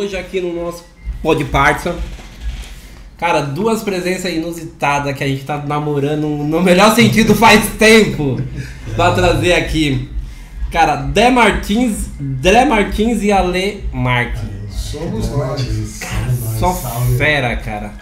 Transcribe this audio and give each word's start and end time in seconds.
hoje 0.00 0.16
aqui 0.16 0.40
no 0.40 0.54
nosso 0.54 0.82
Pod 1.22 1.44
Parça. 1.44 1.94
Cara, 3.18 3.42
duas 3.42 3.82
presenças 3.82 4.32
inusitadas 4.32 5.14
que 5.14 5.22
a 5.22 5.28
gente 5.28 5.44
tá 5.44 5.58
namorando 5.58 6.22
no 6.26 6.62
melhor 6.62 6.94
sentido 6.94 7.34
faz 7.34 7.66
tempo 7.78 8.40
pra 8.96 9.12
trazer 9.12 9.52
aqui. 9.52 10.08
Cara, 10.72 10.96
Dé 10.96 11.28
Martins, 11.30 12.08
Dé 12.18 12.64
Martins 12.64 13.22
e 13.22 13.30
Ale 13.30 13.84
Marques. 13.92 14.40
Somos 14.70 15.28
nós. 15.30 16.00
Só 16.58 16.72
fera, 17.18 17.56
cara. 17.56 17.92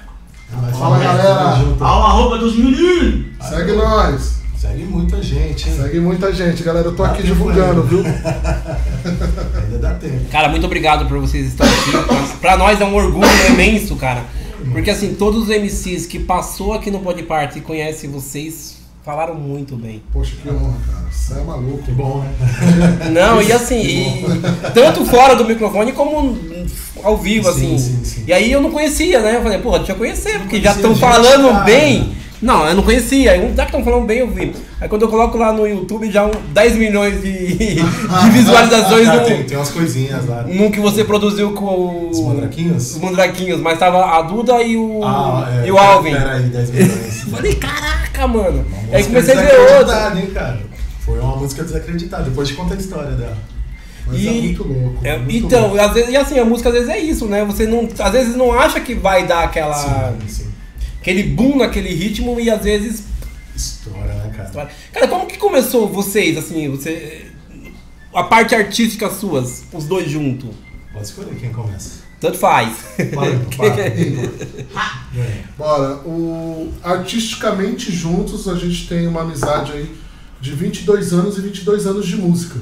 Fala 0.79 0.99
galera, 0.99 1.75
Ao 1.81 2.03
arroba 2.07 2.39
dos 2.39 2.57
meninos! 2.57 3.27
segue 3.41 3.73
nós. 3.73 4.39
Segue 4.57 4.85
muita 4.85 5.23
gente, 5.23 5.69
hein? 5.69 5.77
Segue 5.77 6.01
muita 6.01 6.33
gente, 6.33 6.63
galera. 6.63 6.89
Eu 6.89 6.97
tô 6.97 7.03
Dá 7.05 7.11
aqui 7.11 7.23
divulgando, 7.23 7.83
viu? 7.83 8.03
Cara, 10.39 10.51
muito 10.51 10.67
obrigado 10.67 11.05
por 11.07 11.19
vocês 11.19 11.49
estarem 11.49 11.75
aqui. 11.75 12.37
Pra 12.41 12.57
nós 12.57 12.81
é 12.81 12.85
um 12.85 12.95
orgulho 12.95 13.27
imenso, 13.49 13.97
cara. 13.97 14.23
Porque 14.71 14.89
assim, 14.89 15.15
todos 15.15 15.43
os 15.43 15.49
MCs 15.49 16.07
que 16.07 16.21
passou 16.21 16.73
aqui 16.73 16.93
no 16.93 17.01
Pod 17.01 17.21
Party 17.25 17.59
e 17.59 17.61
conhecem 17.61 18.09
vocês 18.09 18.77
falaram 19.05 19.35
muito 19.35 19.75
bem. 19.75 20.01
Poxa, 20.13 20.37
que 20.41 20.49
honra, 20.49 20.77
cara. 20.87 21.07
Você 21.11 21.41
é 21.41 21.43
maluco. 21.43 21.83
Que 21.83 21.91
bom, 21.91 22.21
né? 22.21 23.11
Não, 23.11 23.43
e 23.43 23.51
assim, 23.51 23.81
e 23.81 24.25
tanto 24.73 25.05
fora 25.07 25.35
do 25.35 25.45
microfone 25.45 25.91
como 25.91 26.39
ao 27.03 27.17
vivo, 27.17 27.51
Sim, 27.53 27.75
assim. 27.75 27.79
sim, 27.79 28.05
sim. 28.05 28.25
E 28.29 28.33
aí 28.33 28.53
eu 28.53 28.61
não 28.61 28.71
conhecia, 28.71 29.19
né? 29.19 29.39
Eu 29.39 29.43
falei, 29.43 29.59
porra, 29.59 29.79
deixa 29.79 29.93
eu 29.93 29.97
conhecer, 29.97 30.39
porque 30.39 30.61
já 30.61 30.71
estão 30.71 30.95
falando 30.95 31.51
cara. 31.51 31.65
bem. 31.65 32.13
Não, 32.41 32.67
eu 32.69 32.75
não 32.77 32.83
conhecia. 32.85 33.33
Aí, 33.33 33.41
já 33.57 33.65
que 33.65 33.71
estão 33.71 33.83
falando 33.85 34.07
bem, 34.07 34.19
eu 34.19 34.29
vi. 34.31 34.55
Aí 34.81 34.89
quando 34.89 35.03
eu 35.03 35.09
coloco 35.09 35.37
lá 35.37 35.53
no 35.53 35.67
YouTube, 35.67 36.11
já 36.11 36.25
um 36.25 36.31
10 36.53 36.77
milhões 36.77 37.21
de, 37.21 37.55
de 37.77 38.31
visualizações 38.33 39.09
Ah, 39.09 39.17
no, 39.17 39.25
tem, 39.25 39.43
tem 39.45 39.57
umas 39.57 39.71
coisinhas 39.71 40.25
lá. 40.27 40.43
no 40.45 40.71
que 40.71 40.79
você 40.79 41.05
produziu 41.05 41.53
com 41.53 42.09
Os 42.11 42.21
mandraquinhos? 42.21 42.93
Os 42.95 42.99
mandraquinhos, 43.03 43.61
mas 43.61 43.79
tava 43.79 44.05
a 44.05 44.23
Duda 44.23 44.63
e 44.63 44.77
o, 44.77 45.01
Ah, 45.05 45.49
é. 45.65 45.67
e 45.67 45.73
o 45.73 45.77
Alvin. 45.79 46.13
Pera 46.13 46.35
aí, 46.35 46.45
10 46.45 46.71
milhões. 46.71 47.21
Falei, 47.31 47.55
caraca, 47.57 48.29
mano. 48.29 48.65
Uma 48.89 48.97
aí 48.97 49.05
comecei 49.05 49.35
a 49.37 49.41
ver 49.43 49.79
outra. 49.79 50.13
hein, 50.17 50.31
cara? 50.33 50.61
Foi 51.01 51.19
uma 51.19 51.37
música 51.37 51.65
desacreditada. 51.65 52.23
Depois 52.25 52.47
te 52.49 52.55
conta 52.55 52.75
a 52.75 52.77
história 52.77 53.11
dela. 53.13 53.37
Mas 54.07 54.21
E- 54.21 54.29
é 54.29 54.31
muito 54.33 54.63
louco. 54.63 54.99
É, 55.03 55.19
muito 55.19 55.37
então, 55.47 55.61
louco. 55.69 55.81
às 55.81 55.93
vezes, 55.93 56.11
e 56.11 56.17
assim, 56.17 56.39
a 56.39 56.45
música 56.45 56.69
às 56.69 56.75
vezes 56.77 56.89
é 56.89 56.99
isso, 56.99 57.27
né? 57.27 57.45
Você 57.45 57.67
não, 57.67 57.89
às 57.99 58.13
vezes 58.13 58.37
não 58.37 58.53
acha 58.53 58.79
que 58.81 58.95
vai 58.95 59.27
dar 59.27 59.43
aquela, 59.45 59.75
Sim, 59.75 60.29
sim. 60.29 60.48
Aquele 61.09 61.23
boom 61.23 61.57
naquele 61.57 61.95
ritmo 61.95 62.39
e 62.39 62.51
às 62.51 62.63
vezes. 62.63 63.05
História, 63.57 64.15
né, 64.15 64.33
cara? 64.37 64.71
Cara, 64.93 65.09
como 65.09 65.27
que 65.27 65.39
começou 65.39 65.89
vocês, 65.89 66.37
assim, 66.37 66.69
você. 66.69 67.27
A 68.15 68.23
parte 68.23 68.55
artística 68.55 69.11
suas, 69.11 69.65
os 69.73 69.85
dois 69.85 70.11
juntos? 70.11 70.51
Pode 70.93 71.07
escolher 71.07 71.35
quem 71.37 71.51
começa. 71.51 72.01
Tanto 72.21 72.37
faz. 72.37 72.77
Para, 72.97 73.39
para. 73.57 73.89
É. 75.17 75.43
Bora, 75.57 75.97
o... 76.07 76.73
artisticamente 76.83 77.91
juntos 77.91 78.47
a 78.47 78.55
gente 78.55 78.87
tem 78.87 79.07
uma 79.09 79.23
amizade 79.23 79.73
aí 79.73 79.91
de 80.41 80.53
22 80.53 81.13
anos 81.13 81.39
e 81.39 81.41
22 81.41 81.87
anos 81.87 82.07
de 82.07 82.17
música, 82.17 82.61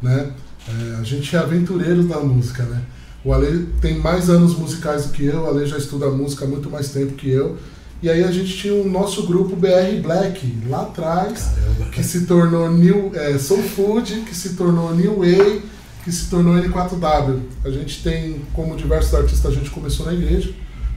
né? 0.00 0.30
É, 0.68 1.00
a 1.00 1.02
gente 1.02 1.34
é 1.34 1.38
aventureiro 1.38 2.04
da 2.04 2.20
música, 2.20 2.62
né? 2.64 2.82
O 3.24 3.32
Ale 3.32 3.66
tem 3.80 3.98
mais 3.98 4.28
anos 4.28 4.56
musicais 4.56 5.06
do 5.06 5.12
que 5.12 5.24
eu, 5.24 5.42
o 5.42 5.48
Ale 5.48 5.66
já 5.66 5.78
estuda 5.78 6.10
música 6.10 6.44
há 6.44 6.48
muito 6.48 6.70
mais 6.70 6.90
tempo 6.90 7.14
que 7.14 7.30
eu. 7.30 7.56
E 8.00 8.08
aí 8.08 8.22
a 8.22 8.30
gente 8.30 8.56
tinha 8.56 8.74
o 8.74 8.88
nosso 8.88 9.26
grupo 9.26 9.56
BR 9.56 10.00
Black 10.00 10.56
lá 10.68 10.82
atrás, 10.82 11.50
Caramba. 11.54 11.90
que 11.90 12.04
se 12.04 12.26
tornou 12.26 12.70
New 12.70 13.10
é, 13.14 13.36
Soul 13.38 13.62
Food, 13.62 14.20
que 14.20 14.34
se 14.34 14.54
tornou 14.54 14.94
New 14.94 15.18
Way, 15.18 15.62
que 16.04 16.12
se 16.12 16.30
tornou 16.30 16.54
N4W. 16.54 17.40
A 17.64 17.70
gente 17.70 18.02
tem, 18.02 18.40
como 18.52 18.76
diversos 18.76 19.12
artistas, 19.14 19.50
a 19.50 19.54
gente 19.54 19.70
começou 19.70 20.06
na 20.06 20.12
igreja. 20.12 20.50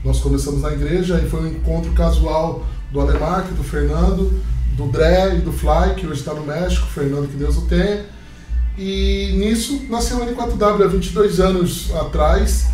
Nós 0.04 0.20
começamos 0.20 0.62
na 0.62 0.72
igreja 0.72 1.20
e 1.24 1.28
foi 1.28 1.40
um 1.40 1.48
encontro 1.48 1.92
casual 1.92 2.64
do 2.92 3.00
Alemark, 3.00 3.48
do 3.52 3.64
Fernando, 3.64 4.40
do 4.76 4.86
Dré 4.86 5.36
e 5.36 5.40
do 5.40 5.52
Fly, 5.52 5.94
que 5.96 6.06
hoje 6.06 6.20
está 6.20 6.34
no 6.34 6.46
México, 6.46 6.86
Fernando, 6.86 7.28
que 7.28 7.36
Deus 7.36 7.56
o 7.56 7.62
tenha. 7.62 8.04
E 8.78 9.32
nisso 9.36 9.86
nasceu 9.88 10.18
o 10.18 10.20
N4W 10.20 10.84
há 10.84 10.86
22 10.86 11.40
anos 11.40 11.92
atrás. 11.94 12.66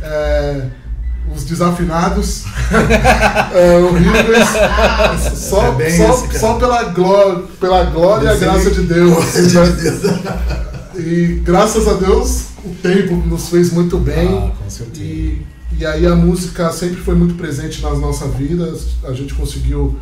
É, 0.00 0.68
os 1.32 1.44
desafinados, 1.44 2.44
é, 3.54 3.78
horríveis, 3.78 4.48
só, 5.36 5.80
É 5.80 5.90
só, 5.90 6.24
esse, 6.26 6.38
só 6.38 6.54
pela 6.54 6.84
glória, 6.84 7.44
pela 7.60 7.84
glória 7.84 8.26
e 8.26 8.28
a 8.30 8.36
graça 8.36 8.70
de 8.70 8.82
Deus. 8.82 9.24
Glória 9.52 9.72
de 9.72 9.82
Deus. 9.82 10.02
E 10.96 11.42
graças 11.44 11.88
a 11.88 11.94
Deus 11.94 12.46
o 12.64 12.70
tempo 12.82 13.16
nos 13.16 13.48
fez 13.48 13.72
muito 13.72 13.98
bem. 13.98 14.28
Ah, 14.28 14.52
com 14.62 14.70
certeza. 14.70 15.04
E, 15.04 15.42
e 15.78 15.84
aí 15.84 16.06
a 16.06 16.14
música 16.14 16.70
sempre 16.72 16.96
foi 16.96 17.14
muito 17.14 17.34
presente 17.34 17.82
nas 17.82 17.98
nossas 17.98 18.34
vidas. 18.34 18.88
A 19.04 19.12
gente 19.12 19.34
conseguiu 19.34 19.98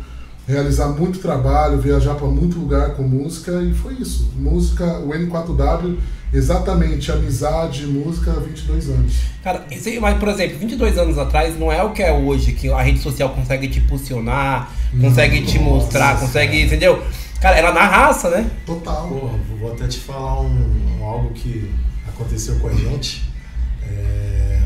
realizar 0.47 0.87
muito 0.89 1.19
trabalho, 1.19 1.79
viajar 1.79 2.15
para 2.15 2.27
muito 2.27 2.59
lugar 2.59 2.91
com 2.91 3.03
música 3.03 3.61
e 3.61 3.73
foi 3.73 3.93
isso. 3.95 4.31
Música, 4.35 4.99
o 4.99 5.09
N4W, 5.09 5.97
exatamente 6.33 7.11
amizade, 7.11 7.85
música 7.85 8.31
há 8.31 8.39
22 8.39 8.89
anos. 8.89 9.13
Cara, 9.43 9.65
esse- 9.71 9.99
mas 9.99 10.17
por 10.17 10.29
exemplo, 10.29 10.57
22 10.59 10.97
anos 10.97 11.17
atrás 11.17 11.57
não 11.59 11.71
é 11.71 11.83
o 11.83 11.91
que 11.91 12.01
é 12.01 12.11
hoje, 12.11 12.53
que 12.53 12.69
a 12.71 12.81
rede 12.81 12.99
social 12.99 13.29
consegue 13.29 13.67
te 13.67 13.79
posicionar, 13.81 14.71
consegue 14.99 15.41
te 15.43 15.59
Nossa, 15.59 15.69
mostrar, 15.69 16.19
consegue, 16.19 16.53
cara. 16.53 16.65
entendeu? 16.65 17.03
Cara, 17.39 17.57
era 17.57 17.71
na 17.73 17.85
raça, 17.85 18.29
né? 18.29 18.49
Total. 18.65 19.07
Porra, 19.07 19.37
vou 19.59 19.73
até 19.73 19.85
te 19.87 19.99
falar 19.99 20.41
um, 20.41 20.97
um 20.99 21.03
algo 21.03 21.31
que 21.33 21.69
aconteceu 22.07 22.55
com 22.55 22.67
a 22.69 22.73
gente. 22.73 23.23
É, 23.85 24.59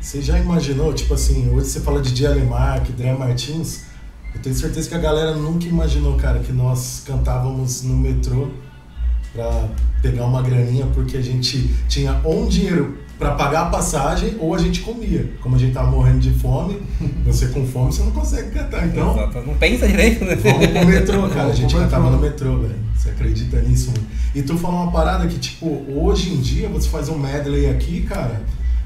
você 0.00 0.20
já 0.20 0.38
imaginou, 0.38 0.92
tipo 0.92 1.14
assim, 1.14 1.48
hoje 1.50 1.68
você 1.68 1.80
fala 1.80 2.02
de 2.02 2.12
Diane 2.12 2.42
Mark, 2.44 2.88
Dré 2.96 3.12
Martins, 3.12 3.82
eu 4.34 4.40
tenho 4.42 4.54
certeza 4.54 4.88
que 4.88 4.94
a 4.94 4.98
galera 4.98 5.34
nunca 5.34 5.66
imaginou, 5.66 6.16
cara, 6.16 6.40
que 6.40 6.52
nós 6.52 7.02
cantávamos 7.06 7.82
no 7.82 7.96
metrô 7.96 8.48
pra 9.36 9.68
pegar 10.00 10.24
uma 10.24 10.42
graninha 10.42 10.86
porque 10.94 11.16
a 11.16 11.22
gente 11.22 11.74
tinha 11.88 12.20
ou 12.24 12.44
um 12.44 12.48
dinheiro 12.48 12.98
pra 13.18 13.32
pagar 13.32 13.62
a 13.62 13.66
passagem 13.66 14.36
ou 14.38 14.54
a 14.54 14.58
gente 14.58 14.80
comia. 14.80 15.30
Como 15.40 15.56
a 15.56 15.58
gente 15.58 15.72
tava 15.72 15.90
morrendo 15.90 16.18
de 16.18 16.30
fome, 16.30 16.82
você 17.24 17.46
com 17.48 17.66
fome 17.66 17.92
você 17.92 18.02
não 18.02 18.10
consegue 18.10 18.50
cantar, 18.50 18.86
então 18.86 19.12
Exato. 19.12 19.46
Não 19.46 19.54
pensa 19.54 19.86
direito, 19.86 20.24
né? 20.24 20.34
Vamos 20.36 20.66
pro 20.66 20.86
metrô, 20.86 21.28
cara. 21.28 21.48
A 21.48 21.54
gente 21.54 21.74
cantava 21.74 22.10
metrô. 22.10 22.16
no 22.16 22.22
metrô, 22.22 22.58
velho. 22.58 22.86
Você 22.94 23.10
acredita 23.10 23.60
nisso, 23.60 23.90
mano? 23.90 24.06
E 24.34 24.42
tu 24.42 24.56
falou 24.58 24.82
uma 24.82 24.92
parada 24.92 25.26
que, 25.26 25.38
tipo, 25.38 25.84
hoje 25.88 26.32
em 26.32 26.40
dia 26.40 26.68
você 26.68 26.88
faz 26.88 27.08
um 27.08 27.18
medley 27.18 27.68
aqui, 27.68 28.02
cara. 28.02 28.42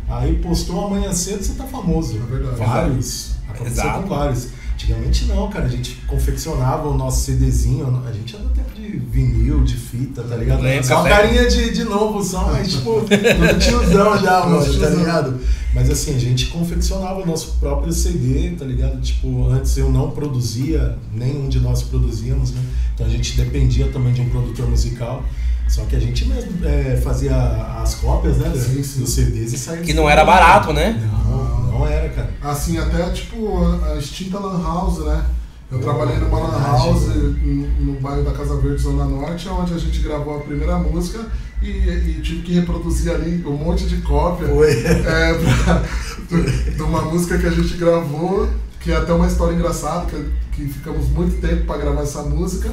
Aí 0.09 0.37
postou 0.39 0.87
amanhã 0.87 1.13
cedo, 1.13 1.43
você 1.43 1.55
tá 1.55 1.65
famoso. 1.65 2.17
É 2.17 2.33
verdade. 2.33 2.57
Vários. 2.57 3.35
Aconteceu 3.49 3.85
Exato. 3.85 4.03
com 4.03 4.09
vários. 4.09 4.49
Antigamente 4.81 5.27
não, 5.27 5.49
cara. 5.51 5.67
A 5.67 5.69
gente 5.69 5.97
confeccionava 6.07 6.89
o 6.89 6.97
nosso 6.97 7.27
CDzinho. 7.27 8.03
A 8.07 8.13
gente 8.13 8.35
era 8.35 8.45
do 8.45 8.51
tempo 8.51 8.75
de 8.75 8.99
vinil, 8.99 9.63
de 9.63 9.77
fita, 9.77 10.23
tá 10.23 10.37
ligado? 10.37 10.63
Lembro, 10.63 10.87
Só 10.87 11.03
lembro. 11.03 11.19
carinha 11.19 11.47
de, 11.49 11.71
de 11.71 11.85
novo, 11.85 12.25
só, 12.25 12.51
mas 12.51 12.73
tipo, 12.73 13.03
tudo 13.05 13.59
tiozão 13.59 14.19
já, 14.19 14.47
mano, 14.47 14.81
tá 14.81 14.89
ligado? 14.89 15.41
Mas 15.75 15.91
assim, 15.91 16.17
a 16.17 16.19
gente 16.19 16.47
confeccionava 16.47 17.21
o 17.21 17.27
nosso 17.27 17.59
próprio 17.61 17.93
CD, 17.93 18.53
tá 18.59 18.65
ligado? 18.65 18.99
Tipo, 19.01 19.51
antes 19.51 19.77
eu 19.77 19.91
não 19.91 20.11
produzia, 20.11 20.97
nenhum 21.13 21.49
de 21.49 21.61
nós 21.61 21.83
produzíamos, 21.83 22.51
né? 22.53 22.63
Então 22.95 23.07
a 23.07 23.11
gente 23.11 23.37
dependia 23.37 23.89
também 23.89 24.15
de 24.15 24.23
um 24.23 24.31
produtor 24.31 24.69
musical. 24.69 25.23
Só 25.69 25.85
que 25.85 25.95
a 25.95 26.01
gente 26.01 26.25
mesmo 26.25 26.67
é, 26.67 26.97
fazia 26.97 27.37
as 27.81 27.95
cópias, 27.95 28.39
né? 28.39 28.51
Sim, 28.57 28.83
sim. 28.83 29.01
Dos 29.01 29.11
CDs 29.11 29.53
e 29.53 29.59
saía. 29.59 29.83
Que 29.83 29.93
não 29.95 30.11
era 30.11 30.25
barato, 30.25 30.73
né? 30.73 30.99
Não, 31.29 31.70
não 31.70 31.70
era, 31.87 32.09
cara. 32.11 32.31
Assim, 32.43 32.79
até 32.79 33.11
tipo 33.11 33.59
a 33.85 33.97
extinta 33.97 34.39
Lan 34.39 34.63
House, 34.63 34.99
né? 35.05 35.25
Eu 35.71 35.79
Oh, 35.79 35.83
trabalhei 35.83 36.17
numa 36.17 36.39
Lan 36.41 36.61
House 36.63 37.07
no, 37.07 37.69
no 37.93 38.01
bairro 38.01 38.25
da 38.25 38.33
Casa 38.33 38.57
Verde, 38.57 38.83
Zona 38.83 39.05
Norte, 39.05 39.49
onde 39.49 39.73
a 39.75 39.79
gente 39.79 40.01
gravou 40.01 40.37
a 40.37 40.41
primeira 40.41 40.77
música 40.79 41.21
e, 41.63 41.69
e 41.69 42.21
tive 42.23 42.43
que 42.43 42.53
reproduzir 42.53 43.13
ali 43.13 43.41
um 43.47 43.53
monte 43.53 43.87
de 43.87 43.99
cópia. 43.99 44.49
Foi. 44.49 44.71
É, 44.73 45.35
pra- 45.35 45.83
de- 46.29 46.83
uma 46.83 47.03
música 47.03 47.39
que 47.39 47.47
a 47.47 47.51
gente 47.51 47.77
gravou, 47.77 48.49
que 48.81 48.91
é 48.91 48.97
até 48.97 49.13
uma 49.13 49.27
história 49.29 49.55
engraçada, 49.55 50.07
que, 50.07 50.31
que 50.53 50.69
ficamos 50.73 51.09
muito 51.09 51.41
tempo 51.41 51.65
para 51.67 51.79
gravar 51.79 52.03
essa 52.03 52.23
música, 52.23 52.69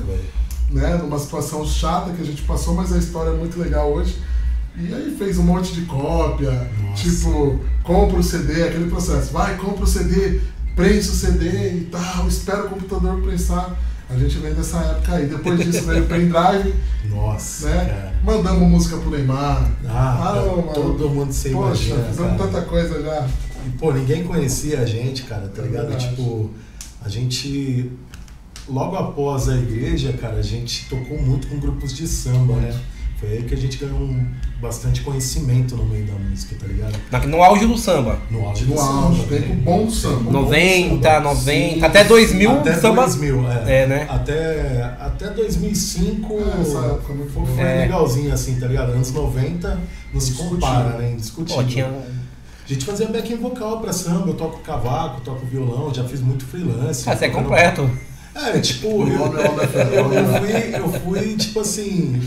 né? 0.71 0.95
Numa 0.95 1.19
situação 1.19 1.63
chata 1.65 2.11
que 2.13 2.21
a 2.21 2.25
gente 2.25 2.41
passou, 2.43 2.73
mas 2.73 2.91
a 2.91 2.97
história 2.97 3.29
é 3.29 3.35
muito 3.37 3.59
legal 3.59 3.91
hoje. 3.93 4.17
E 4.79 4.93
aí 4.93 5.15
fez 5.17 5.37
um 5.39 5.43
monte 5.43 5.73
de 5.73 5.81
cópia, 5.81 6.51
Nossa. 6.81 7.03
tipo, 7.03 7.59
compra 7.83 8.19
o 8.19 8.23
CD, 8.23 8.63
aquele 8.63 8.89
processo, 8.89 9.33
vai, 9.33 9.57
compra 9.57 9.83
o 9.83 9.87
CD, 9.87 10.39
prensa 10.75 11.11
o 11.11 11.15
CD 11.15 11.45
e 11.77 11.87
tal, 11.91 12.27
espera 12.27 12.65
o 12.65 12.69
computador 12.69 13.21
prensar. 13.21 13.75
A 14.09 14.15
gente 14.17 14.37
vem 14.37 14.53
dessa 14.53 14.77
época 14.77 15.15
aí. 15.15 15.25
Depois 15.25 15.59
disso 15.59 15.83
veio 15.85 16.03
o 16.03 16.07
pendrive, 16.07 16.73
Nossa, 17.09 17.67
né? 17.69 17.85
cara. 17.85 18.13
Mandamos 18.23 18.69
música 18.69 18.95
pro 18.97 19.09
Neymar. 19.09 19.69
Ah, 19.85 20.33
não, 20.45 20.57
mano. 20.61 20.73
todo 20.73 21.09
mundo 21.09 21.33
se 21.33 21.49
Poxa, 21.49 21.83
imagina, 21.89 22.03
fizemos 22.09 22.37
cara. 22.37 22.49
tanta 22.51 22.61
coisa 22.67 23.01
já. 23.01 23.27
E, 23.65 23.69
pô, 23.77 23.91
ninguém 23.91 24.23
conhecia 24.23 24.79
a 24.79 24.85
gente, 24.85 25.23
cara, 25.23 25.51
tá 25.53 25.61
É 25.61 25.65
ligado? 25.65 25.87
verdade. 25.89 26.09
Tipo, 26.09 26.49
a 27.03 27.09
gente, 27.09 27.91
logo 28.69 28.95
após 28.95 29.49
a 29.49 29.57
igreja, 29.57 30.13
cara, 30.13 30.37
a 30.37 30.41
gente 30.41 30.87
tocou 30.87 31.19
muito 31.21 31.47
com 31.47 31.59
grupos 31.59 31.93
de 31.93 32.07
samba, 32.07 32.55
né? 32.55 32.79
Foi 33.19 33.29
aí 33.29 33.43
que 33.43 33.53
a 33.55 33.57
gente 33.57 33.77
ganhou 33.77 33.97
um, 33.99 34.23
bastante 34.61 35.01
conhecimento 35.01 35.75
no 35.75 35.85
meio 35.85 36.05
da 36.05 36.13
música, 36.13 36.55
tá 36.59 36.67
ligado? 36.67 36.93
Na- 37.11 37.19
No 37.25 37.41
auge 37.43 37.65
do 37.65 37.75
samba. 37.75 38.19
No 38.29 38.45
auge 38.47 38.65
No 38.65 38.75
do 38.75 38.79
auge, 38.79 39.21
samba. 39.21 39.35
tempo 39.35 39.55
bom 39.55 39.85
do 39.85 39.91
samba. 39.91 40.31
90, 40.31 41.19
90, 41.21 41.75
Sim, 41.79 41.83
até 41.83 42.03
2000, 42.03 42.51
até 42.51 42.75
samba. 42.75 43.01
2000, 43.03 43.43
é. 43.51 43.83
É, 43.83 43.87
né? 43.87 44.05
Até, 44.07 44.83
até 44.99 45.29
2005 45.31 46.33
É, 46.33 46.61
essa 46.61 46.77
época 46.85 47.13
muito 47.13 47.31
foi, 47.31 47.45
foi 47.47 47.63
É. 47.63 47.79
legalzinho 47.81 48.31
assim, 48.33 48.59
tá 48.59 48.67
ligado? 48.67 48.91
Anos 48.91 49.11
90 49.11 49.79
não 50.13 50.19
se 50.21 50.33
compara, 50.33 50.97
né? 50.99 51.11
Indiscutível. 51.13 51.63
Pô, 51.63 51.67
tinha. 51.67 51.85
A 51.87 52.67
gente 52.73 52.85
fazia 52.85 53.07
backing 53.07 53.37
vocal 53.37 53.79
pra 53.79 53.91
samba, 53.93 54.27
eu 54.29 54.33
toco 54.35 54.59
cavaco, 54.59 55.21
toco 55.21 55.43
violão, 55.45 55.91
já 55.93 56.03
fiz 56.03 56.19
muito 56.21 56.45
freelance. 56.45 57.09
Ah, 57.09 57.15
você 57.15 57.25
é 57.25 57.29
completo. 57.29 57.89
É, 58.35 58.59
tipo, 58.59 59.07
eu, 59.07 59.39
é 59.39 59.97
eu, 59.97 60.39
fui, 60.39 60.75
eu 60.75 61.01
fui, 61.01 61.35
tipo 61.37 61.61
assim. 61.61 62.21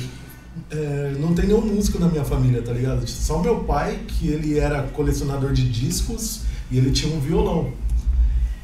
É, 0.70 1.12
não 1.18 1.34
tem 1.34 1.46
nenhum 1.46 1.60
músico 1.62 1.98
na 1.98 2.06
minha 2.08 2.24
família, 2.24 2.62
tá 2.62 2.72
ligado? 2.72 3.06
Só 3.08 3.38
o 3.38 3.42
meu 3.42 3.60
pai, 3.64 3.98
que 4.06 4.28
ele 4.28 4.58
era 4.58 4.82
colecionador 4.82 5.52
de 5.52 5.68
discos 5.68 6.42
e 6.70 6.78
ele 6.78 6.90
tinha 6.90 7.14
um 7.14 7.20
violão. 7.20 7.72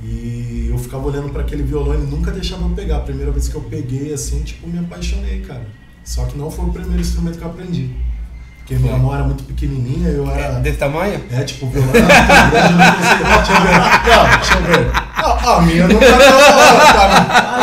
E 0.02 0.68
eu 0.70 0.78
ficava 0.78 1.06
olhando 1.06 1.30
pra 1.30 1.42
aquele 1.42 1.62
violão 1.62 1.94
e 1.94 1.96
ele 1.98 2.06
nunca 2.06 2.30
deixava 2.30 2.62
eu 2.64 2.70
pegar. 2.70 2.98
A 2.98 3.00
primeira 3.00 3.32
vez 3.32 3.48
que 3.48 3.54
eu 3.54 3.62
peguei, 3.62 4.12
assim, 4.12 4.42
tipo, 4.42 4.68
me 4.68 4.78
apaixonei, 4.78 5.40
cara. 5.40 5.66
Só 6.04 6.24
que 6.26 6.36
não 6.38 6.50
foi 6.50 6.66
o 6.66 6.72
primeiro 6.72 7.00
instrumento 7.00 7.38
que 7.38 7.44
eu 7.44 7.48
aprendi. 7.48 7.90
Porque 8.58 8.74
minha 8.76 8.96
mão 8.98 9.14
era 9.14 9.22
muito 9.24 9.44
pequenininha, 9.44 10.08
eu 10.08 10.28
É 10.30 10.40
era. 10.42 10.54
desse 10.60 10.78
tamanho? 10.78 11.20
É, 11.30 11.42
tipo, 11.44 11.66
o 11.66 11.70
violão 11.70 11.90
era 11.94 12.06
grande, 12.50 12.72
eu 12.72 12.78
não 12.78 12.92
conseguia. 12.92 13.26
Deixa 13.36 13.52
eu 13.52 13.60
ver. 13.62 13.76
Não, 14.10 14.24
deixa 14.36 14.54
eu 14.54 14.62
ver. 14.62 14.92
Não, 15.22 15.32
a 15.54 15.62
minha 15.62 15.88
não 15.88 15.98
tá 15.98 16.06
tão. 16.06 16.36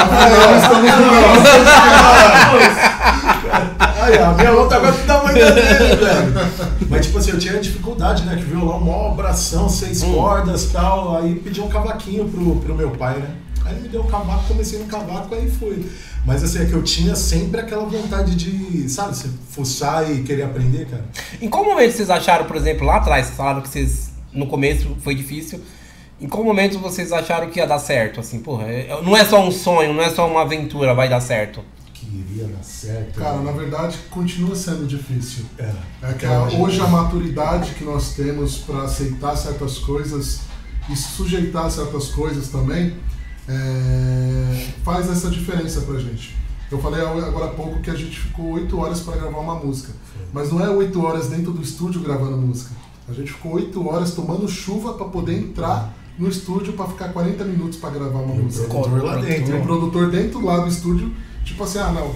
Afinal, 0.03 0.55
estamos 0.55 0.91
no 0.91 1.13
Aí, 4.01 4.17
a 4.17 4.31
minha 4.33 4.51
mão 4.51 4.67
tá 4.67 4.79
quase 4.79 5.01
do 5.01 5.07
tamanho 5.07 5.35
dele, 5.35 5.95
velho. 5.95 6.33
Mas, 6.89 7.05
tipo 7.05 7.17
assim, 7.17 7.31
eu 7.31 7.39
tinha 7.39 7.59
dificuldade, 7.59 8.23
né? 8.23 8.35
Que 8.35 8.43
violão, 8.43 8.79
mó 8.79 9.11
abração, 9.11 9.69
seis 9.69 10.03
Hum. 10.03 10.13
cordas 10.13 10.65
e 10.65 10.69
tal. 10.71 11.17
Aí 11.17 11.35
pedi 11.35 11.61
um 11.61 11.67
cavaquinho 11.69 12.27
pro, 12.27 12.55
pro 12.57 12.75
meu 12.75 12.91
pai, 12.91 13.15
né? 13.19 13.29
Aí 13.65 13.73
ele 13.73 13.83
me 13.83 13.87
deu 13.89 14.01
o 14.01 14.07
cavaco, 14.07 14.43
comecei 14.47 14.79
no 14.79 14.85
cavaco, 14.85 15.33
aí 15.35 15.49
fui. 15.49 15.85
Mas 16.25 16.43
assim, 16.43 16.61
é 16.61 16.65
que 16.65 16.73
eu 16.73 16.83
tinha 16.83 17.15
sempre 17.15 17.61
aquela 17.61 17.85
vontade 17.85 18.35
de, 18.35 18.89
sabe, 18.89 19.15
se 19.15 19.29
fuçar 19.49 20.09
e 20.09 20.23
querer 20.23 20.43
aprender, 20.43 20.85
cara. 20.87 21.03
Em 21.41 21.49
qual 21.49 21.63
momento 21.63 21.93
vocês 21.93 22.09
acharam, 22.09 22.45
por 22.45 22.55
exemplo, 22.57 22.85
lá 22.85 22.97
atrás, 22.97 23.25
vocês 23.27 23.37
falaram 23.37 23.61
que 23.61 23.69
vocês, 23.69 24.11
no 24.33 24.47
começo 24.47 24.95
foi 25.01 25.15
difícil. 25.15 25.61
Em 26.19 26.27
qual 26.27 26.43
momento 26.43 26.77
vocês 26.79 27.11
acharam 27.13 27.49
que 27.49 27.59
ia 27.59 27.67
dar 27.67 27.79
certo? 27.79 28.19
Assim, 28.19 28.39
porra, 28.39 28.63
é- 28.67 28.99
não 29.01 29.15
é 29.15 29.23
só 29.25 29.41
um 29.45 29.51
sonho, 29.51 29.93
não 29.93 30.03
é 30.03 30.09
só 30.09 30.27
uma 30.27 30.41
aventura, 30.41 30.93
vai 30.93 31.07
dar 31.09 31.19
certo. 31.21 31.61
Iria 32.13 32.45
dar 32.47 32.63
certo. 32.63 33.17
Cara, 33.19 33.39
na 33.41 33.51
verdade, 33.51 33.97
continua 34.11 34.55
sendo 34.55 34.85
difícil. 34.85 35.45
É. 35.57 35.73
É 36.03 36.13
que 36.13 36.25
a- 36.25 36.43
hoje 36.59 36.79
a 36.79 36.87
maturidade 36.87 37.71
que 37.73 37.83
nós 37.83 38.13
temos 38.13 38.57
para 38.59 38.83
aceitar 38.83 39.35
certas 39.35 39.79
coisas 39.79 40.41
e 40.89 40.95
sujeitar 40.95 41.71
certas 41.71 42.09
coisas 42.09 42.49
também 42.49 42.93
é, 43.47 44.67
faz 44.83 45.09
essa 45.09 45.29
diferença 45.29 45.81
pra 45.81 45.99
gente. 45.99 46.35
Eu 46.71 46.79
falei 46.79 47.01
agora 47.01 47.45
há 47.45 47.49
pouco 47.49 47.79
que 47.81 47.89
a 47.89 47.95
gente 47.95 48.19
ficou 48.19 48.51
oito 48.53 48.77
horas 48.79 48.99
para 49.01 49.15
gravar 49.17 49.39
uma 49.39 49.55
música, 49.55 49.91
mas 50.33 50.51
não 50.51 50.63
é 50.63 50.69
oito 50.69 51.03
horas 51.03 51.27
dentro 51.29 51.51
do 51.51 51.61
estúdio 51.61 52.01
gravando 52.01 52.37
música. 52.37 52.71
A 53.07 53.13
gente 53.13 53.31
ficou 53.31 53.53
oito 53.53 53.87
horas 53.87 54.11
tomando 54.11 54.47
chuva 54.47 54.93
para 54.93 55.07
poder 55.07 55.37
entrar 55.37 55.93
no 56.17 56.27
estúdio 56.27 56.73
para 56.73 56.87
ficar 56.87 57.09
40 57.09 57.43
minutos 57.43 57.77
para 57.77 57.89
gravar 57.91 58.19
uma 58.19 58.35
E 58.35 58.39
o 58.39 58.43
música. 58.43 58.67
produtor 58.67 59.03
lá 59.03 59.15
dentro. 59.17 59.57
O 59.57 59.61
produtor 59.63 60.09
dentro 60.11 60.45
lá 60.45 60.59
do 60.59 60.67
estúdio, 60.67 61.11
tipo 61.43 61.63
assim, 61.63 61.79
ah 61.79 61.91
não, 61.91 62.13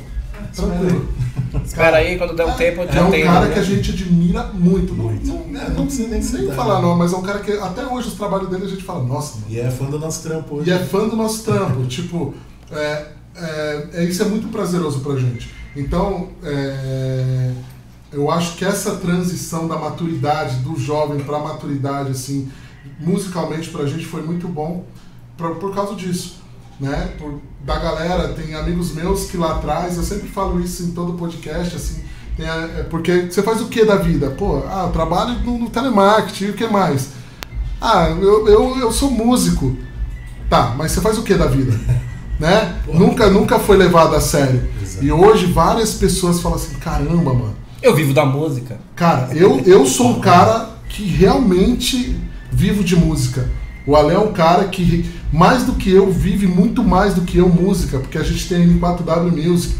tranquilo. 0.53 1.07
Espera 1.63 1.97
aí, 1.97 2.17
quando 2.17 2.35
der 2.35 2.45
um 2.45 2.53
tempo 2.53 2.81
eu 2.81 2.89
É 2.89 2.91
já 2.91 3.05
um 3.05 3.11
tenho. 3.11 3.25
cara 3.25 3.45
né? 3.47 3.53
que 3.53 3.59
a 3.59 3.63
gente 3.63 3.91
admira 3.91 4.43
muito. 4.53 4.93
Não, 4.93 5.05
Muito. 5.05 5.27
não, 5.27 5.61
É, 5.61 5.69
não 5.69 5.85
precisa 5.85 6.07
nem 6.09 6.21
citar, 6.21 6.55
falar 6.55 6.75
né? 6.75 6.81
não, 6.81 6.95
mas 6.97 7.13
é 7.13 7.15
um 7.17 7.21
cara 7.21 7.39
que 7.39 7.51
até 7.51 7.85
hoje 7.85 8.07
os 8.09 8.13
trabalhos 8.15 8.49
dele 8.49 8.65
a 8.65 8.69
gente 8.69 8.83
fala, 8.83 9.03
nossa, 9.03 9.35
mano. 9.35 9.45
E 9.49 9.59
é 9.59 9.69
fã 9.71 9.85
do 9.85 9.99
nosso 9.99 10.23
trampo 10.23 10.55
hoje. 10.55 10.69
E 10.69 10.73
é 10.73 10.79
fã 10.79 11.07
do 11.07 11.15
nosso 11.15 11.43
trampo. 11.43 11.83
tipo, 11.87 12.33
é, 12.71 13.05
é, 13.35 13.87
é- 13.93 14.03
isso 14.05 14.21
é 14.21 14.25
muito 14.25 14.47
prazeroso 14.49 14.99
pra 15.01 15.15
gente. 15.15 15.49
Então, 15.75 16.29
é, 16.43 17.51
eu 18.11 18.29
acho 18.31 18.55
que 18.57 18.65
essa 18.65 18.95
transição 18.95 19.67
da 19.67 19.77
maturidade, 19.77 20.57
do 20.57 20.77
jovem 20.79 21.19
pra 21.23 21.39
maturidade, 21.39 22.11
assim, 22.11 22.51
musicalmente 22.99 23.69
pra 23.69 23.85
gente 23.85 24.05
foi 24.05 24.21
muito 24.23 24.47
bom 24.47 24.85
pra, 25.37 25.51
por 25.51 25.73
causa 25.73 25.95
disso. 25.95 26.36
Né? 26.79 27.09
Por, 27.17 27.39
da 27.65 27.77
galera, 27.79 28.29
tem 28.29 28.53
amigos 28.53 28.93
meus 28.93 29.25
que 29.29 29.37
lá 29.37 29.53
atrás, 29.55 29.97
eu 29.97 30.03
sempre 30.03 30.27
falo 30.27 30.59
isso 30.61 30.83
em 30.83 30.91
todo 30.91 31.13
podcast, 31.13 31.75
assim, 31.75 32.01
tem 32.35 32.47
a- 32.47 32.69
é 32.77 32.83
porque 32.83 33.27
você 33.31 33.41
faz 33.41 33.61
o 33.61 33.67
que 33.67 33.83
da 33.83 33.95
vida? 33.95 34.29
Pô, 34.29 34.61
ah, 34.67 34.83
eu 34.85 34.91
trabalho 34.91 35.39
no, 35.39 35.57
no 35.57 35.69
telemarketing, 35.69 36.45
e 36.45 36.49
o 36.51 36.53
que 36.53 36.67
mais? 36.67 37.09
Ah, 37.81 38.09
eu, 38.09 38.47
eu, 38.47 38.77
eu 38.79 38.91
sou 38.91 39.09
músico. 39.09 39.75
Tá, 40.49 40.73
mas 40.77 40.91
você 40.91 41.01
faz 41.01 41.17
o 41.17 41.23
que 41.23 41.33
da 41.33 41.47
vida? 41.47 41.77
né? 42.39 42.75
Nunca, 42.87 43.29
nunca 43.29 43.59
foi 43.59 43.75
levado 43.75 44.15
a 44.15 44.21
sério. 44.21 44.67
Exato. 44.81 45.03
E 45.03 45.11
hoje 45.11 45.47
várias 45.47 45.95
pessoas 45.95 46.39
falam 46.39 46.57
assim, 46.57 46.75
caramba, 46.75 47.33
mano. 47.33 47.55
Eu 47.81 47.95
vivo 47.95 48.13
da 48.13 48.25
música. 48.25 48.79
Cara, 48.95 49.29
eu, 49.33 49.59
eu 49.65 49.85
sou 49.85 50.09
um 50.09 50.19
cara 50.19 50.69
que 50.89 51.03
realmente 51.03 52.15
vivo 52.51 52.83
de 52.83 52.95
música. 52.95 53.49
O 53.85 53.95
Ale 53.95 54.13
é 54.13 54.19
um 54.19 54.33
cara 54.33 54.65
que, 54.65 55.09
mais 55.31 55.63
do 55.63 55.73
que 55.73 55.91
eu, 55.91 56.11
vive 56.11 56.47
muito 56.47 56.83
mais 56.83 57.13
do 57.13 57.21
que 57.21 57.37
eu 57.37 57.49
música, 57.49 57.99
porque 57.99 58.17
a 58.17 58.23
gente 58.23 58.47
tem 58.47 58.63
a 58.63 58.67
N4W 58.67 59.31
Music. 59.31 59.75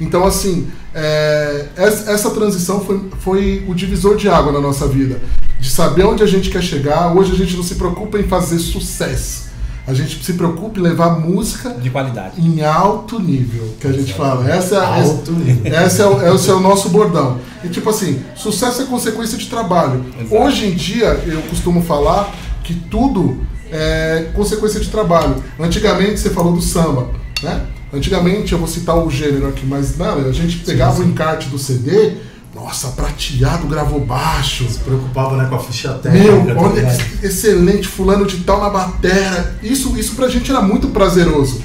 Então, 0.00 0.24
assim, 0.24 0.68
é, 0.94 1.66
essa, 1.76 2.10
essa 2.10 2.30
transição 2.30 2.80
foi, 2.80 3.08
foi 3.20 3.64
o 3.68 3.74
divisor 3.74 4.16
de 4.16 4.28
água 4.28 4.52
na 4.52 4.60
nossa 4.60 4.86
vida. 4.86 5.20
De 5.58 5.70
saber 5.70 6.04
onde 6.04 6.22
a 6.22 6.26
gente 6.26 6.50
quer 6.50 6.62
chegar. 6.62 7.14
Hoje 7.16 7.32
a 7.32 7.36
gente 7.36 7.56
não 7.56 7.62
se 7.62 7.76
preocupa 7.76 8.18
em 8.18 8.24
fazer 8.24 8.58
sucesso. 8.58 9.52
A 9.86 9.94
gente 9.94 10.24
se 10.24 10.34
preocupa 10.34 10.78
em 10.78 10.82
levar 10.82 11.18
música 11.18 11.70
De 11.70 11.90
qualidade. 11.90 12.40
em 12.40 12.62
alto 12.62 13.18
nível, 13.18 13.74
que 13.80 13.86
a 13.86 13.92
gente 13.92 14.14
fala. 14.14 14.48
Essa 14.48 14.76
é 14.76 14.78
Alto 14.78 15.32
nível. 15.32 15.72
esse 15.74 16.00
é 16.00 16.06
o, 16.06 16.34
esse 16.34 16.50
é 16.50 16.54
o 16.54 16.60
nosso 16.60 16.88
bordão. 16.88 17.38
E 17.64 17.68
tipo 17.68 17.90
assim, 17.90 18.20
sucesso 18.36 18.82
é 18.82 18.84
consequência 18.84 19.36
de 19.36 19.46
trabalho. 19.46 20.04
Exato. 20.20 20.34
Hoje 20.42 20.66
em 20.66 20.74
dia, 20.74 21.20
eu 21.26 21.42
costumo 21.42 21.82
falar 21.82 22.32
que 22.62 22.74
tudo 22.74 23.40
é 23.72 24.30
consequência 24.34 24.78
de 24.78 24.88
trabalho. 24.88 25.36
Antigamente, 25.58 26.20
você 26.20 26.30
falou 26.30 26.52
do 26.52 26.60
samba, 26.60 27.08
né? 27.42 27.62
Antigamente, 27.92 28.52
eu 28.52 28.58
vou 28.58 28.68
citar 28.68 28.96
o 28.96 29.10
gênero 29.10 29.48
aqui, 29.48 29.66
mas 29.66 29.96
mano, 29.96 30.28
a 30.28 30.32
gente 30.32 30.58
pegava 30.58 31.00
o 31.00 31.04
encarte 31.04 31.48
do 31.48 31.58
CD, 31.58 32.16
nossa, 32.54 32.88
prateado, 32.88 33.66
gravou 33.66 34.00
baixo. 34.00 34.68
Se 34.68 34.78
preocupava 34.80 35.36
né, 35.36 35.46
com 35.48 35.54
a 35.54 35.58
ficha 35.58 35.94
técnica. 35.94 36.32
Meu, 36.32 36.54
tá 36.54 36.60
olha 36.60 36.82
que 36.84 37.26
excelente, 37.26 37.88
fulano 37.88 38.26
de 38.26 38.38
tal 38.38 38.60
na 38.60 38.68
batera. 38.70 39.56
Isso, 39.62 39.96
isso 39.98 40.14
pra 40.14 40.28
gente 40.28 40.50
era 40.50 40.60
muito 40.60 40.88
prazeroso. 40.88 41.62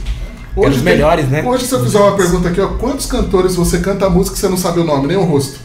Os 0.55 0.75
tem- 0.75 0.83
melhores, 0.83 1.29
né? 1.29 1.43
Hoje, 1.43 1.65
se 1.65 1.73
eu 1.73 1.83
fizer 1.83 1.99
uma 1.99 2.15
pergunta 2.15 2.49
aqui, 2.49 2.59
ó, 2.59 2.69
quantos 2.69 3.05
cantores 3.05 3.55
você 3.55 3.79
canta 3.79 4.07
a 4.07 4.09
música 4.09 4.35
e 4.35 4.39
você 4.39 4.47
não 4.47 4.57
sabe 4.57 4.79
o 4.79 4.83
nome, 4.83 5.07
nem 5.07 5.17
o 5.17 5.23
rosto? 5.23 5.59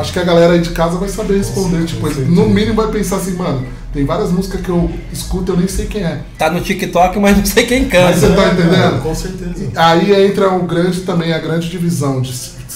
Acho 0.00 0.12
que 0.12 0.18
a 0.18 0.24
galera 0.24 0.52
aí 0.54 0.60
de 0.60 0.70
casa 0.70 0.98
vai 0.98 1.08
saber 1.08 1.38
responder. 1.38 1.80
Com 1.80 1.86
Tipo, 1.86 2.06
certeza. 2.08 2.30
no 2.30 2.48
mínimo 2.48 2.74
vai 2.74 2.88
pensar 2.90 3.16
assim, 3.16 3.32
mano, 3.34 3.66
tem 3.92 4.04
várias 4.04 4.30
músicas 4.30 4.60
que 4.60 4.68
eu 4.68 4.90
escuto 5.12 5.50
e 5.50 5.54
eu 5.54 5.58
nem 5.58 5.68
sei 5.68 5.86
quem 5.86 6.02
é. 6.02 6.20
Tá 6.38 6.50
no 6.50 6.60
TikTok, 6.60 7.18
mas 7.18 7.36
não 7.36 7.44
sei 7.44 7.66
quem 7.66 7.82
Mas 7.82 7.90
canta. 7.92 8.12
você 8.14 8.32
tá 8.34 8.42
é, 8.44 8.52
entendendo? 8.52 9.02
Com 9.02 9.14
certeza. 9.14 9.68
Aí 9.76 10.26
entra 10.26 10.50
o 10.52 10.62
grande 10.64 11.00
também, 11.02 11.32
a 11.32 11.38
grande 11.38 11.68
divisão 11.68 12.20
de, 12.20 12.32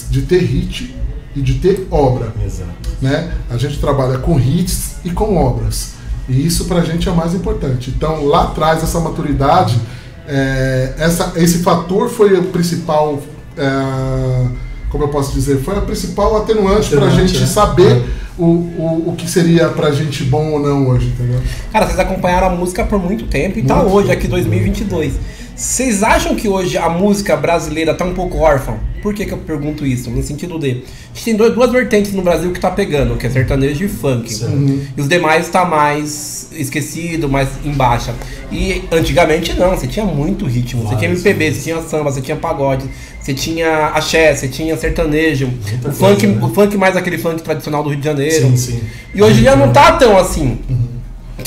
de 0.09 0.21
ter 0.23 0.39
hit 0.41 0.95
e 1.35 1.41
de 1.41 1.55
ter 1.55 1.87
obra. 1.91 2.33
Exato. 2.45 2.71
né? 3.01 3.31
A 3.49 3.57
gente 3.57 3.79
trabalha 3.79 4.17
com 4.19 4.39
hits 4.39 4.95
e 5.03 5.09
com 5.11 5.35
obras. 5.37 5.93
E 6.29 6.45
isso 6.45 6.65
pra 6.65 6.81
gente 6.81 7.07
é 7.07 7.11
o 7.11 7.15
mais 7.15 7.33
importante. 7.33 7.91
Então, 7.95 8.25
lá 8.25 8.43
atrás, 8.45 8.83
essa 8.83 8.99
maturidade, 8.99 9.79
é, 10.27 10.93
essa, 10.97 11.31
esse 11.37 11.59
fator 11.59 12.09
foi 12.09 12.33
o 12.37 12.43
principal, 12.45 13.21
é, 13.55 14.45
como 14.89 15.03
eu 15.03 15.07
posso 15.09 15.33
dizer, 15.33 15.59
foi 15.61 15.77
a 15.77 15.81
principal 15.81 16.37
atenuante 16.37 16.89
pra 16.89 17.05
Atenuante, 17.07 17.27
gente 17.27 17.39
né? 17.41 17.45
saber 17.47 18.03
o, 18.37 18.43
o, 18.45 19.03
o 19.07 19.15
que 19.17 19.29
seria 19.29 19.69
pra 19.69 19.91
gente 19.91 20.23
bom 20.23 20.51
ou 20.51 20.59
não 20.59 20.87
hoje, 20.89 21.07
entendeu? 21.07 21.41
Cara, 21.71 21.85
vocês 21.87 21.99
acompanharam 21.99 22.47
a 22.47 22.49
música 22.51 22.83
por 22.85 22.99
muito 22.99 23.25
tempo 23.25 23.59
e 23.59 23.63
tá 23.63 23.75
Muito 23.77 23.93
hoje, 23.93 24.07
tempo. 24.07 24.19
aqui 24.19 24.27
2022. 24.27 25.13
Vocês 25.57 26.03
acham 26.03 26.35
que 26.35 26.47
hoje 26.47 26.77
a 26.77 26.87
música 26.87 27.35
brasileira 27.35 27.91
tá 27.93 28.05
um 28.05 28.13
pouco 28.13 28.37
órfã? 28.37 28.75
Por 29.01 29.11
que, 29.13 29.25
que 29.25 29.31
eu 29.31 29.37
pergunto 29.39 29.85
isso? 29.87 30.09
No 30.11 30.21
sentido 30.21 30.59
de. 30.59 30.69
A 30.69 31.13
gente 31.15 31.25
tem 31.25 31.35
dois- 31.35 31.53
duas 31.55 31.71
vertentes 31.71 32.13
no 32.13 32.21
Brasil 32.21 32.51
que 32.51 32.59
tá 32.59 32.69
pegando, 32.69 33.15
que 33.15 33.25
é 33.25 33.29
sertanejo 33.29 33.83
e 33.83 33.87
funk. 33.87 34.31
Certo. 34.31 34.53
E 34.95 35.01
os 35.01 35.07
demais 35.07 35.49
tá 35.49 35.65
mais 35.65 36.49
esquecido, 36.51 37.27
mais 37.27 37.47
em 37.65 37.71
baixa. 37.71 38.13
E 38.51 38.83
antigamente 38.91 39.53
não, 39.53 39.71
você 39.71 39.87
tinha 39.87 40.05
muito 40.05 40.45
ritmo. 40.45 40.83
Você 40.87 40.95
tinha 40.95 41.09
MPB, 41.09 41.51
você 41.53 41.61
tinha 41.61 41.81
samba, 41.81 42.11
você 42.11 42.21
tinha 42.21 42.37
pagode, 42.37 42.85
você 43.19 43.33
tinha 43.33 43.87
axé, 43.87 44.35
você 44.35 44.47
tinha 44.47 44.77
sertanejo. 44.77 45.47
Muita 45.47 45.89
O 45.89 45.91
funk, 45.93 46.21
coisa, 46.27 46.39
né? 46.39 46.45
o 46.45 46.49
funk 46.53 46.77
mais 46.77 46.95
aquele 46.95 47.17
funk 47.17 47.41
tradicional 47.41 47.81
do 47.83 47.89
Rio 47.89 47.99
de 47.99 48.05
Janeiro. 48.05 48.49
Sim, 48.49 48.57
sim. 48.57 48.79
E 49.15 49.23
hoje 49.23 49.41
já 49.43 49.55
não 49.55 49.71
tá 49.73 49.93
tão 49.93 50.17
assim. 50.17 50.59
O 50.69 50.96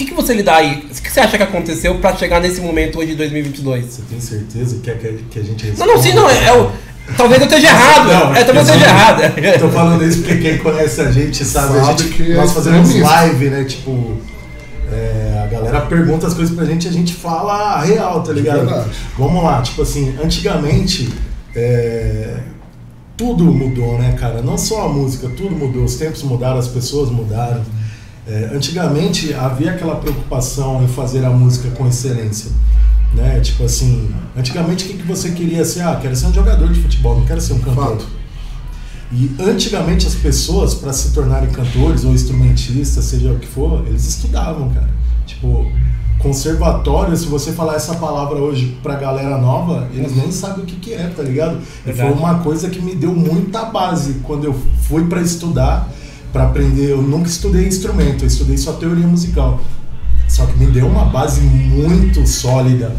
que, 0.00 0.06
que 0.06 0.14
você 0.14 0.34
lhe 0.34 0.42
dá 0.42 0.56
aí? 0.56 0.86
O 0.90 1.02
que 1.02 1.10
você 1.10 1.20
acha 1.20 1.36
que 1.36 1.42
aconteceu 1.42 1.94
pra 1.96 2.16
chegar 2.16 2.40
nesse 2.40 2.60
momento 2.60 2.98
hoje 2.98 3.08
de 3.08 3.16
2022? 3.16 3.84
Você 3.84 4.02
tem 4.08 4.20
certeza 4.20 4.78
que, 4.82 4.90
é 4.90 4.94
que, 4.94 5.24
que 5.30 5.38
a 5.38 5.42
gente 5.42 5.72
Não, 5.78 5.86
não, 5.86 6.02
sim, 6.02 6.14
não. 6.14 6.28
É, 6.28 6.44
é 6.46 6.52
o, 6.52 6.70
Talvez 7.16 7.40
eu 7.40 7.46
esteja 7.48 7.68
errado. 7.68 8.06
Não, 8.06 8.34
é, 8.34 8.44
talvez 8.44 8.68
eu 8.68 8.74
esteja 8.74 8.90
errado. 8.90 9.22
Tô 9.58 9.68
falando 9.68 10.04
isso 10.04 10.18
porque 10.18 10.36
quem 10.36 10.58
conhece 10.58 11.00
a 11.00 11.10
gente 11.10 11.44
sabe, 11.44 11.78
a 11.78 11.84
Sabe 11.84 12.02
gente, 12.04 12.14
que 12.14 12.34
nós 12.34 12.50
é 12.50 12.54
fazemos 12.54 12.88
extremista. 12.88 13.14
live, 13.14 13.50
né? 13.50 13.64
Tipo, 13.64 14.16
é, 14.92 15.42
a 15.44 15.46
galera 15.48 15.80
pergunta 15.82 16.26
as 16.28 16.34
coisas 16.34 16.54
pra 16.54 16.64
gente 16.64 16.86
e 16.86 16.88
a 16.88 16.92
gente 16.92 17.12
fala 17.12 17.52
a 17.52 17.82
real, 17.82 18.22
tá 18.22 18.32
ligado? 18.32 18.64
Verdade. 18.64 18.90
Vamos 19.18 19.42
lá, 19.42 19.60
tipo 19.60 19.82
assim, 19.82 20.14
antigamente 20.22 21.12
é, 21.54 22.36
tudo 23.16 23.44
mudou, 23.44 23.98
né, 23.98 24.14
cara? 24.18 24.40
Não 24.40 24.56
só 24.56 24.86
a 24.86 24.88
música, 24.88 25.28
tudo 25.36 25.50
mudou, 25.50 25.84
os 25.84 25.96
tempos 25.96 26.22
mudaram, 26.22 26.58
as 26.58 26.68
pessoas 26.68 27.10
mudaram. 27.10 27.62
É, 28.30 28.48
antigamente 28.54 29.34
havia 29.34 29.72
aquela 29.72 29.96
preocupação 29.96 30.84
em 30.84 30.86
fazer 30.86 31.24
a 31.24 31.30
música 31.30 31.68
com 31.70 31.88
excelência. 31.88 32.52
Né? 33.12 33.40
Tipo 33.40 33.64
assim, 33.64 34.08
antigamente 34.36 34.84
o 34.84 34.88
que, 34.88 34.98
que 34.98 35.02
você 35.02 35.32
queria 35.32 35.64
ser? 35.64 35.80
Ah, 35.80 35.98
quero 36.00 36.14
ser 36.14 36.26
um 36.26 36.32
jogador 36.32 36.72
de 36.72 36.80
futebol, 36.80 37.18
não 37.18 37.26
quero 37.26 37.40
ser 37.40 37.54
um 37.54 37.58
cantor. 37.58 37.98
Fato. 37.98 38.06
E 39.10 39.34
antigamente 39.40 40.06
as 40.06 40.14
pessoas, 40.14 40.74
para 40.74 40.92
se 40.92 41.12
tornarem 41.12 41.50
cantores 41.50 42.04
ou 42.04 42.12
instrumentistas, 42.12 43.04
seja 43.04 43.32
o 43.32 43.38
que 43.40 43.48
for, 43.48 43.84
eles 43.88 44.06
estudavam, 44.06 44.70
cara. 44.70 44.88
Tipo, 45.26 45.66
conservatório, 46.20 47.16
se 47.16 47.26
você 47.26 47.50
falar 47.50 47.74
essa 47.74 47.96
palavra 47.96 48.38
hoje 48.38 48.78
pra 48.80 48.94
galera 48.94 49.38
nova, 49.38 49.88
eles 49.92 50.14
nem 50.14 50.30
sabem 50.30 50.62
o 50.62 50.66
que, 50.66 50.76
que 50.76 50.94
é, 50.94 51.08
tá 51.08 51.24
ligado? 51.24 51.58
E 51.84 51.92
foi 51.92 52.12
uma 52.12 52.38
coisa 52.38 52.70
que 52.70 52.80
me 52.80 52.94
deu 52.94 53.12
muita 53.12 53.64
base 53.64 54.20
quando 54.22 54.44
eu 54.44 54.54
fui 54.82 55.04
para 55.06 55.20
estudar, 55.20 55.90
para 56.32 56.44
aprender. 56.44 56.90
Eu 56.90 57.02
nunca 57.02 57.28
estudei 57.28 57.66
instrumento, 57.66 58.24
eu 58.24 58.28
estudei 58.28 58.56
só 58.56 58.72
teoria 58.72 59.06
musical. 59.06 59.60
Só 60.28 60.46
que 60.46 60.58
me 60.58 60.66
deu 60.66 60.86
uma 60.86 61.06
base 61.06 61.40
muito 61.40 62.26
sólida 62.26 62.94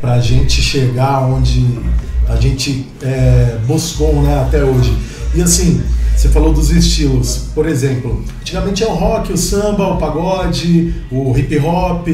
pra 0.00 0.20
gente 0.20 0.60
chegar 0.60 1.22
onde 1.22 1.78
a 2.28 2.36
gente 2.36 2.86
é, 3.02 3.58
buscou 3.66 4.22
né, 4.22 4.40
até 4.40 4.62
hoje. 4.62 4.94
E 5.34 5.42
assim, 5.42 5.82
você 6.14 6.28
falou 6.28 6.52
dos 6.52 6.70
estilos. 6.70 7.48
Por 7.54 7.66
exemplo, 7.66 8.22
antigamente 8.40 8.82
é 8.82 8.86
o 8.86 8.94
rock, 8.94 9.32
o 9.32 9.36
samba, 9.36 9.88
o 9.88 9.96
pagode, 9.96 10.94
o 11.10 11.36
hip 11.36 11.58
hop, 11.58 12.06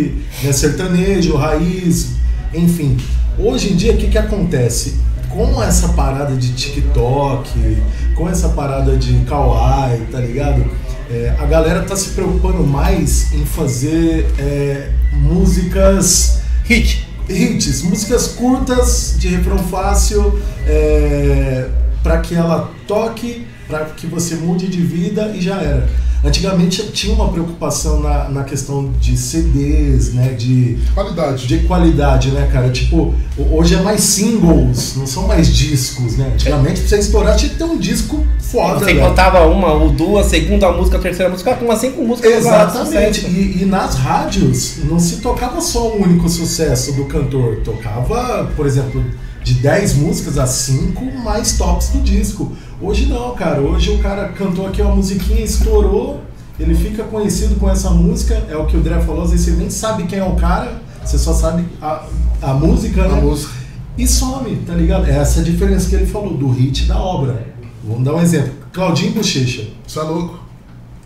né, 0.43 0.53
sertanejo, 0.53 1.37
raiz, 1.37 2.13
enfim. 2.55 2.97
Hoje 3.39 3.73
em 3.73 3.77
dia, 3.77 3.93
o 3.93 3.97
que, 3.97 4.09
que 4.09 4.19
acontece? 4.19 4.95
Com 5.31 5.63
essa 5.63 5.91
parada 5.91 6.35
de 6.37 6.53
TikTok, 6.53 7.83
com 8.15 8.29
essa 8.29 8.49
parada 8.51 8.97
de 8.97 9.25
Kawaii, 9.25 10.07
tá 10.11 10.19
ligado? 10.19 10.65
É, 11.11 11.35
a 11.39 11.47
galera 11.47 11.83
tá 11.83 11.97
se 11.97 12.11
preocupando 12.11 12.65
mais 12.65 13.33
em 13.33 13.45
fazer 13.45 14.27
é, 14.39 14.91
músicas 15.13 16.41
Hit. 16.65 17.09
hits, 17.29 17.83
músicas 17.83 18.29
curtas 18.29 19.17
de 19.19 19.29
refrão 19.29 19.59
fácil, 19.59 20.41
é, 20.67 21.69
para 22.03 22.19
que 22.19 22.35
ela 22.35 22.71
toque, 22.87 23.47
para 23.69 23.87
que 23.87 24.07
você 24.07 24.35
mude 24.35 24.69
de 24.69 24.81
vida 24.81 25.29
e 25.29 25.41
já 25.41 25.57
era. 25.61 25.89
Antigamente 26.23 26.83
tinha 26.93 27.15
uma 27.15 27.29
preocupação 27.29 28.01
na, 28.01 28.29
na 28.29 28.45
questão 28.45 28.93
de 29.01 29.17
CDs, 29.17 30.13
né, 30.13 30.35
de, 30.35 30.77
Qualidade. 30.95 31.47
de 31.47 31.59
qualidade, 31.61 32.31
né, 32.31 32.49
cara? 32.53 32.69
Tipo, 32.71 33.15
ho- 33.39 33.57
hoje 33.57 33.75
é 33.75 33.81
mais 33.81 34.03
singles, 34.03 34.95
não 34.97 35.07
são 35.07 35.27
mais 35.27 35.49
discos, 35.55 36.17
né? 36.19 36.31
Antigamente 36.35 36.81
pra 36.81 36.89
você 36.91 36.99
estourar 36.99 37.37
tinha 37.37 37.49
que 37.51 37.57
ter 37.57 37.65
um 37.65 37.79
disco 37.79 38.25
foda, 38.39 38.81
Você 38.81 38.85
velho. 38.87 39.01
botava 39.01 39.47
uma 39.47 39.73
ou 39.73 39.91
duas, 39.91 40.27
segunda 40.27 40.71
música, 40.73 40.99
terceira 40.99 41.31
música, 41.31 41.55
com 41.55 41.65
umas 41.65 41.79
cinco 41.81 42.03
músicas. 42.03 42.33
Exatamente. 42.33 43.27
E, 43.27 43.63
e 43.63 43.65
nas 43.65 43.95
rádios 43.95 44.75
não 44.85 44.99
se 44.99 45.17
tocava 45.17 45.61
só 45.61 45.89
o 45.89 46.03
único 46.03 46.29
sucesso 46.29 46.93
do 46.93 47.07
cantor. 47.07 47.61
Tocava, 47.65 48.51
por 48.57 48.67
exemplo, 48.67 49.03
de 49.43 49.55
10 49.55 49.95
músicas 49.95 50.39
a 50.39 50.47
5 50.47 51.05
mais 51.23 51.57
tops 51.57 51.89
do 51.91 52.01
disco. 52.01 52.53
Hoje 52.81 53.07
não, 53.07 53.35
cara. 53.35 53.61
Hoje 53.61 53.91
o 53.91 53.99
cara 53.99 54.29
cantou 54.29 54.67
aqui 54.67 54.83
uma 54.83 54.95
musiquinha, 54.95 55.41
estourou, 55.41 56.21
ele 56.59 56.75
fica 56.75 57.05
conhecido 57.05 57.57
com 57.57 57.69
essa 57.69 57.91
música. 57.91 58.43
É 58.49 58.57
o 58.57 58.67
que 58.67 58.77
o 58.77 58.81
Dré 58.81 59.01
falou, 59.01 59.25
às 59.25 59.31
vezes 59.31 59.47
você 59.47 59.53
nem 59.53 59.71
sabe 59.71 60.05
quem 60.05 60.19
é 60.19 60.25
o 60.25 60.37
cara, 60.37 60.81
você 61.05 61.19
só 61.19 61.33
sabe 61.33 61.65
a, 61.81 62.05
a 62.43 62.55
música, 62.55 63.05
A 63.05 63.09
né? 63.09 63.21
música. 63.21 63.53
E 63.99 64.07
some, 64.07 64.57
tá 64.67 64.73
ligado? 64.75 65.07
É 65.07 65.17
essa 65.17 65.41
a 65.41 65.43
diferença 65.43 65.89
que 65.89 65.95
ele 65.95 66.07
falou, 66.07 66.35
do 66.35 66.49
hit 66.51 66.87
da 66.87 66.99
obra. 66.99 67.47
Vamos 67.85 68.05
dar 68.05 68.15
um 68.15 68.21
exemplo. 68.21 68.53
Claudinho 68.73 69.13
Bochecha. 69.13 69.69
Isso 69.87 70.01
é 70.01 70.03
louco. 70.03 70.40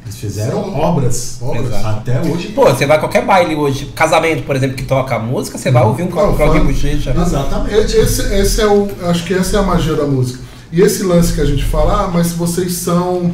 Eles 0.05 0.17
fizeram 0.17 0.65
Sim. 0.65 0.75
obras. 0.75 1.39
Obras. 1.41 1.67
Exato. 1.67 1.87
Até 1.89 2.21
hoje. 2.21 2.49
Pô, 2.49 2.65
você 2.67 2.87
vai 2.87 2.97
a 2.99 3.01
qualquer 3.01 3.25
baile 3.25 3.55
hoje, 3.55 3.87
casamento, 3.95 4.43
por 4.45 4.55
exemplo, 4.55 4.77
que 4.77 4.85
toca 4.85 5.19
música, 5.19 5.57
você 5.57 5.71
vai 5.71 5.83
ouvir 5.85 6.03
um 6.03 6.07
Não, 6.07 6.13
Claudinho 6.13 6.49
fala- 6.49 6.65
Bochecha. 6.65 7.15
Exatamente. 7.19 7.97
Esse, 7.97 8.35
esse 8.35 8.61
é 8.61 8.67
o. 8.67 8.89
Acho 9.05 9.25
que 9.25 9.33
essa 9.35 9.57
é 9.57 9.61
a 9.61 9.63
magia 9.63 9.95
da 9.95 10.05
música. 10.05 10.41
E 10.71 10.81
esse 10.83 11.03
lance 11.05 11.33
que 11.33 11.41
a 11.41 11.45
gente 11.47 11.65
fala, 11.65 12.05
ah, 12.05 12.09
mas 12.09 12.33
vocês 12.33 12.75
são 12.75 13.33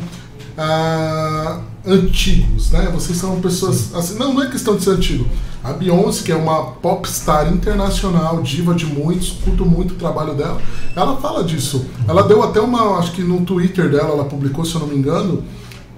ah, 0.57 1.61
antigos, 1.87 2.71
né? 2.71 2.89
Vocês 2.93 3.19
são 3.19 3.41
pessoas. 3.41 3.95
Assim, 3.95 4.19
não, 4.19 4.35
não 4.35 4.43
é 4.43 4.51
questão 4.51 4.77
de 4.77 4.85
ser 4.85 4.91
antigo. 4.91 5.27
A 5.63 5.73
Beyoncé, 5.73 6.23
que 6.25 6.33
é 6.33 6.37
uma 6.37 6.73
popstar 6.73 7.53
internacional, 7.53 8.41
diva 8.43 8.75
de 8.75 8.87
muitos, 8.87 9.31
curto 9.45 9.65
muito 9.67 9.93
o 9.93 9.97
trabalho 9.97 10.35
dela, 10.35 10.59
ela 10.97 11.17
fala 11.19 11.45
disso. 11.45 11.85
Ela 12.09 12.23
deu 12.23 12.43
até 12.43 12.61
uma. 12.61 12.99
Acho 12.99 13.13
que 13.13 13.23
no 13.23 13.41
Twitter 13.43 13.91
dela, 13.91 14.11
ela 14.11 14.25
publicou, 14.25 14.65
se 14.65 14.75
eu 14.75 14.81
não 14.81 14.89
me 14.89 14.97
engano, 14.97 15.43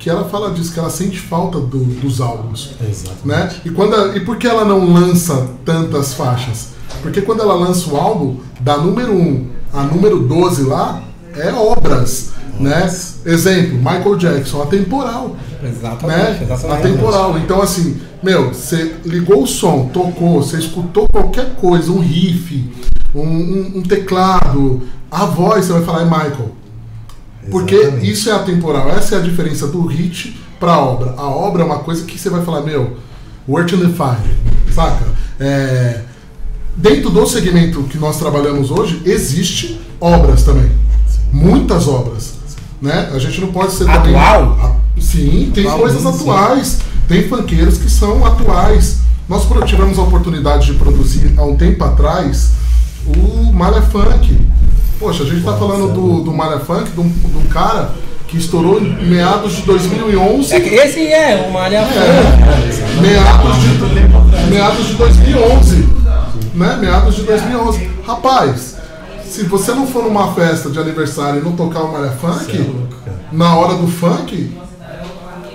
que 0.03 0.11
ela 0.11 0.25
fala 0.25 0.51
disso, 0.51 0.73
que 0.73 0.81
ela 0.81 0.91
sente 0.91 1.17
falta 1.21 1.61
do- 1.61 1.85
dos 2.01 2.21
álbuns 2.21 2.71
Exatamente. 2.81 3.25
né? 3.25 3.61
E, 3.65 3.71
quando 3.71 3.95
a- 3.95 4.17
e 4.17 4.21
por 4.21 4.37
que 4.37 4.49
ela 4.49 4.65
não 4.65 4.93
lança 4.93 5.47
tantas 5.65 6.13
faixas? 6.15 6.71
Porque 7.01 7.23
quando 7.23 7.41
ela 7.41 7.55
lança 7.55 7.89
o 7.89 7.97
álbum, 7.97 8.39
da 8.59 8.77
número 8.77 9.13
1 9.15 9.47
a 9.73 9.85
número 9.85 10.19
12 10.19 10.65
lá, 10.65 11.01
é 11.37 11.53
obras, 11.53 12.31
né? 12.59 12.85
Exemplo, 13.25 13.77
Michael 13.79 14.17
Jackson, 14.17 14.63
atemporal, 14.63 15.37
Exatamente, 15.63 16.19
né? 16.19 16.39
exatamente. 16.43 16.81
Atemporal. 16.81 17.39
Então 17.39 17.63
assim, 17.63 18.01
meu, 18.23 18.53
você 18.53 18.97
ligou 19.07 19.45
o 19.45 19.47
som, 19.47 19.87
tocou, 19.93 20.43
você 20.43 20.59
escutou 20.59 21.07
qualquer 21.13 21.55
coisa, 21.55 21.93
um 21.93 22.01
riff, 22.01 22.69
um, 23.15 23.21
um- 23.23 23.73
um 23.77 23.83
teclado, 23.83 24.83
a 25.09 25.25
voz, 25.27 25.67
você 25.67 25.73
vai 25.75 25.83
falar 25.85 26.03
é 26.03 26.05
Michael. 26.07 26.51
Porque 27.51 27.75
Exatamente. 27.75 28.11
isso 28.11 28.31
é 28.31 28.33
atemporal. 28.33 28.89
Essa 28.91 29.17
é 29.17 29.19
a 29.19 29.21
diferença 29.23 29.67
do 29.67 29.85
hit 29.87 30.41
pra 30.61 30.79
obra. 30.79 31.15
A 31.17 31.27
obra 31.29 31.63
é 31.63 31.67
uma 31.67 31.81
coisa 31.81 32.05
que 32.05 32.19
você 32.19 32.31
vai 32.31 32.45
falar, 32.45 32.61
meu, 32.63 32.97
Work 33.49 33.75
in 33.75 33.79
the 33.81 33.89
Fire, 33.89 34.35
saca? 34.73 35.05
É, 35.41 36.03
dentro 36.77 37.11
do 37.11 37.27
segmento 37.27 37.83
que 37.85 37.99
nós 37.99 38.19
trabalhamos 38.19 38.71
hoje, 38.71 39.03
existe 39.05 39.81
obras 40.01 40.45
também. 40.45 40.71
Muitas 41.33 41.89
obras. 41.89 42.35
Né? 42.81 43.11
A 43.13 43.19
gente 43.19 43.41
não 43.41 43.53
pode 43.53 43.73
ser 43.73 43.85
também- 43.87 44.15
Atual? 44.15 44.59
Ah, 44.63 45.01
Sim, 45.01 45.51
tem 45.55 45.65
Atual, 45.65 45.81
coisas 45.81 46.03
sim. 46.03 46.09
atuais. 46.09 46.79
Tem 47.09 47.29
funkeiros 47.29 47.79
que 47.79 47.91
são 47.91 48.25
atuais. 48.25 48.99
Nós 49.29 49.45
pro- 49.45 49.65
tivemos 49.65 49.99
a 49.99 50.03
oportunidade 50.03 50.67
de 50.67 50.75
produzir 50.75 51.33
há 51.37 51.43
um 51.45 51.57
tempo 51.57 51.83
atrás 51.83 52.53
o 53.07 53.53
Malha 53.53 53.83
Funk. 53.83 54.39
Poxa, 54.99 55.23
a 55.23 55.27
gente 55.27 55.45
tá 55.45 55.57
falando 55.57 55.93
do, 55.93 56.23
do 56.23 56.33
Malha 56.33 56.61
Funk, 56.61 56.91
de 56.91 57.01
um, 57.01 57.47
cara 57.51 57.91
que 58.29 58.39
estourou 58.39 58.81
em 58.81 59.05
meados 59.05 59.57
de 59.57 59.63
2011. 59.63 60.55
É 60.55 60.61
que 60.61 60.71
esse 60.71 61.07
é 61.07 61.47
uma 61.49 61.61
malha 61.61 61.79
É, 61.79 63.01
meados 63.01 63.57
de, 63.61 64.51
meados 64.51 64.87
de 64.87 64.95
2011. 64.95 65.77
Né? 66.55 66.79
Meados 66.81 67.17
de 67.17 67.23
2011. 67.23 67.91
Rapaz, 68.07 68.77
se 69.25 69.45
você 69.45 69.73
não 69.73 69.87
for 69.87 70.05
numa 70.05 70.33
festa 70.35 70.71
de 70.71 70.79
aniversário 70.79 71.41
e 71.41 71.45
não 71.45 71.53
tocar 71.53 71.81
o 71.81 71.93
Malha 71.93 72.13
Funk, 72.13 72.59
é 73.07 73.11
na 73.33 73.57
hora 73.57 73.75
do 73.75 73.87
funk, 73.89 74.51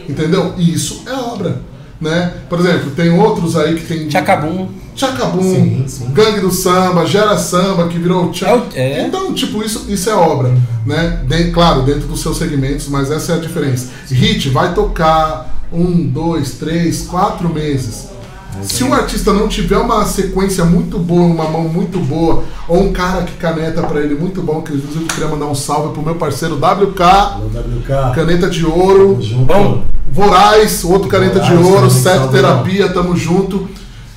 entendeu? 0.09 0.55
Isso 0.57 1.03
é 1.07 1.13
obra. 1.13 1.61
Né? 1.99 2.31
Por 2.47 2.59
exemplo, 2.59 2.91
tem 2.91 3.09
outros 3.09 3.55
aí 3.55 3.75
que 3.75 3.85
tem. 3.85 4.09
Chacabum. 4.09 4.67
Chacabum, 4.95 5.41
Sim, 5.41 5.83
sim. 5.87 6.07
Gangue 6.11 6.41
do 6.41 6.51
Samba, 6.51 7.05
Gera 7.05 7.37
Samba, 7.37 7.87
que 7.87 7.97
virou 7.99 8.31
tcha- 8.31 8.47
É 8.47 8.55
o- 8.55 8.63
é. 8.73 9.01
Então, 9.07 9.31
tipo, 9.33 9.63
isso, 9.63 9.85
isso 9.89 10.09
é 10.09 10.13
obra, 10.15 10.51
né? 10.85 11.21
De- 11.27 11.51
claro, 11.51 11.83
dentro 11.83 12.07
dos 12.07 12.21
seus 12.21 12.37
segmentos, 12.37 12.87
mas 12.87 13.11
essa 13.11 13.33
é 13.33 13.35
a 13.35 13.39
diferença. 13.39 13.89
Hit 14.09 14.49
vai 14.49 14.73
tocar 14.73 15.55
um, 15.71 16.03
dois, 16.07 16.53
três, 16.53 17.03
quatro 17.03 17.47
meses. 17.53 18.07
Se 18.63 18.83
o 18.83 18.93
artista 18.93 19.31
não 19.33 19.47
tiver 19.47 19.77
uma 19.77 20.05
sequência 20.05 20.63
muito 20.65 20.97
boa, 20.99 21.23
uma 21.25 21.45
mão 21.49 21.63
muito 21.67 21.99
boa, 21.99 22.43
ou 22.67 22.83
um 22.83 22.91
cara 22.93 23.23
que 23.23 23.33
caneta 23.33 23.81
pra 23.83 23.99
ele 24.01 24.15
muito 24.15 24.41
bom, 24.41 24.61
que 24.61 24.73
inclusive 24.73 25.03
eu 25.03 25.07
queria 25.07 25.27
mandar 25.27 25.45
um 25.45 25.55
salve 25.55 25.93
pro 25.93 26.01
meu 26.01 26.15
parceiro 26.15 26.55
WK, 26.55 27.01
Alô, 27.03 27.45
WK. 27.47 28.15
caneta 28.15 28.49
de 28.49 28.65
ouro. 28.65 29.17
Bom. 29.45 29.83
Voraz, 30.11 30.83
outro 30.83 31.07
caneta 31.09 31.39
de 31.39 31.49
Voraz 31.49 31.65
ouro, 31.67 31.87
também, 31.87 32.03
Sete 32.03 32.17
salve, 32.17 32.33
Terapia, 32.33 32.89
tamo 32.93 33.15
junto. 33.15 33.67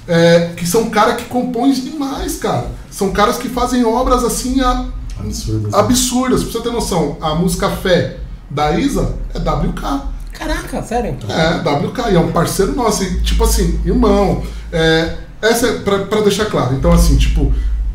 É, 0.08 0.50
que 0.56 0.66
são 0.66 0.90
caras 0.90 1.16
que 1.16 1.24
compõem 1.24 1.72
demais, 1.72 2.36
cara. 2.38 2.66
São 2.90 3.10
caras 3.12 3.36
que 3.36 3.48
fazem 3.48 3.84
obras 3.84 4.24
assim 4.24 4.60
a- 4.60 4.86
Absurdo. 5.20 5.68
absurdas. 5.76 6.42
Pra 6.42 6.52
você 6.52 6.60
ter 6.60 6.72
noção, 6.72 7.16
a 7.20 7.34
música 7.34 7.68
Fé 7.70 8.16
da 8.50 8.72
Isa 8.78 9.14
é 9.34 9.38
WK. 9.38 10.00
Caraca, 10.40 10.82
sério? 10.82 11.16
É, 11.28 11.68
WK, 11.68 12.12
e 12.12 12.16
é 12.16 12.18
um 12.18 12.32
parceiro 12.32 12.74
nosso. 12.74 13.04
E, 13.04 13.20
tipo 13.20 13.44
assim, 13.44 13.78
irmão, 13.84 14.42
é, 14.72 15.16
essa 15.42 15.66
é 15.66 15.72
pra, 15.80 15.98
pra 15.98 16.22
deixar 16.22 16.46
claro. 16.46 16.74
Então, 16.74 16.90
assim, 16.90 17.16
tipo, 17.16 17.52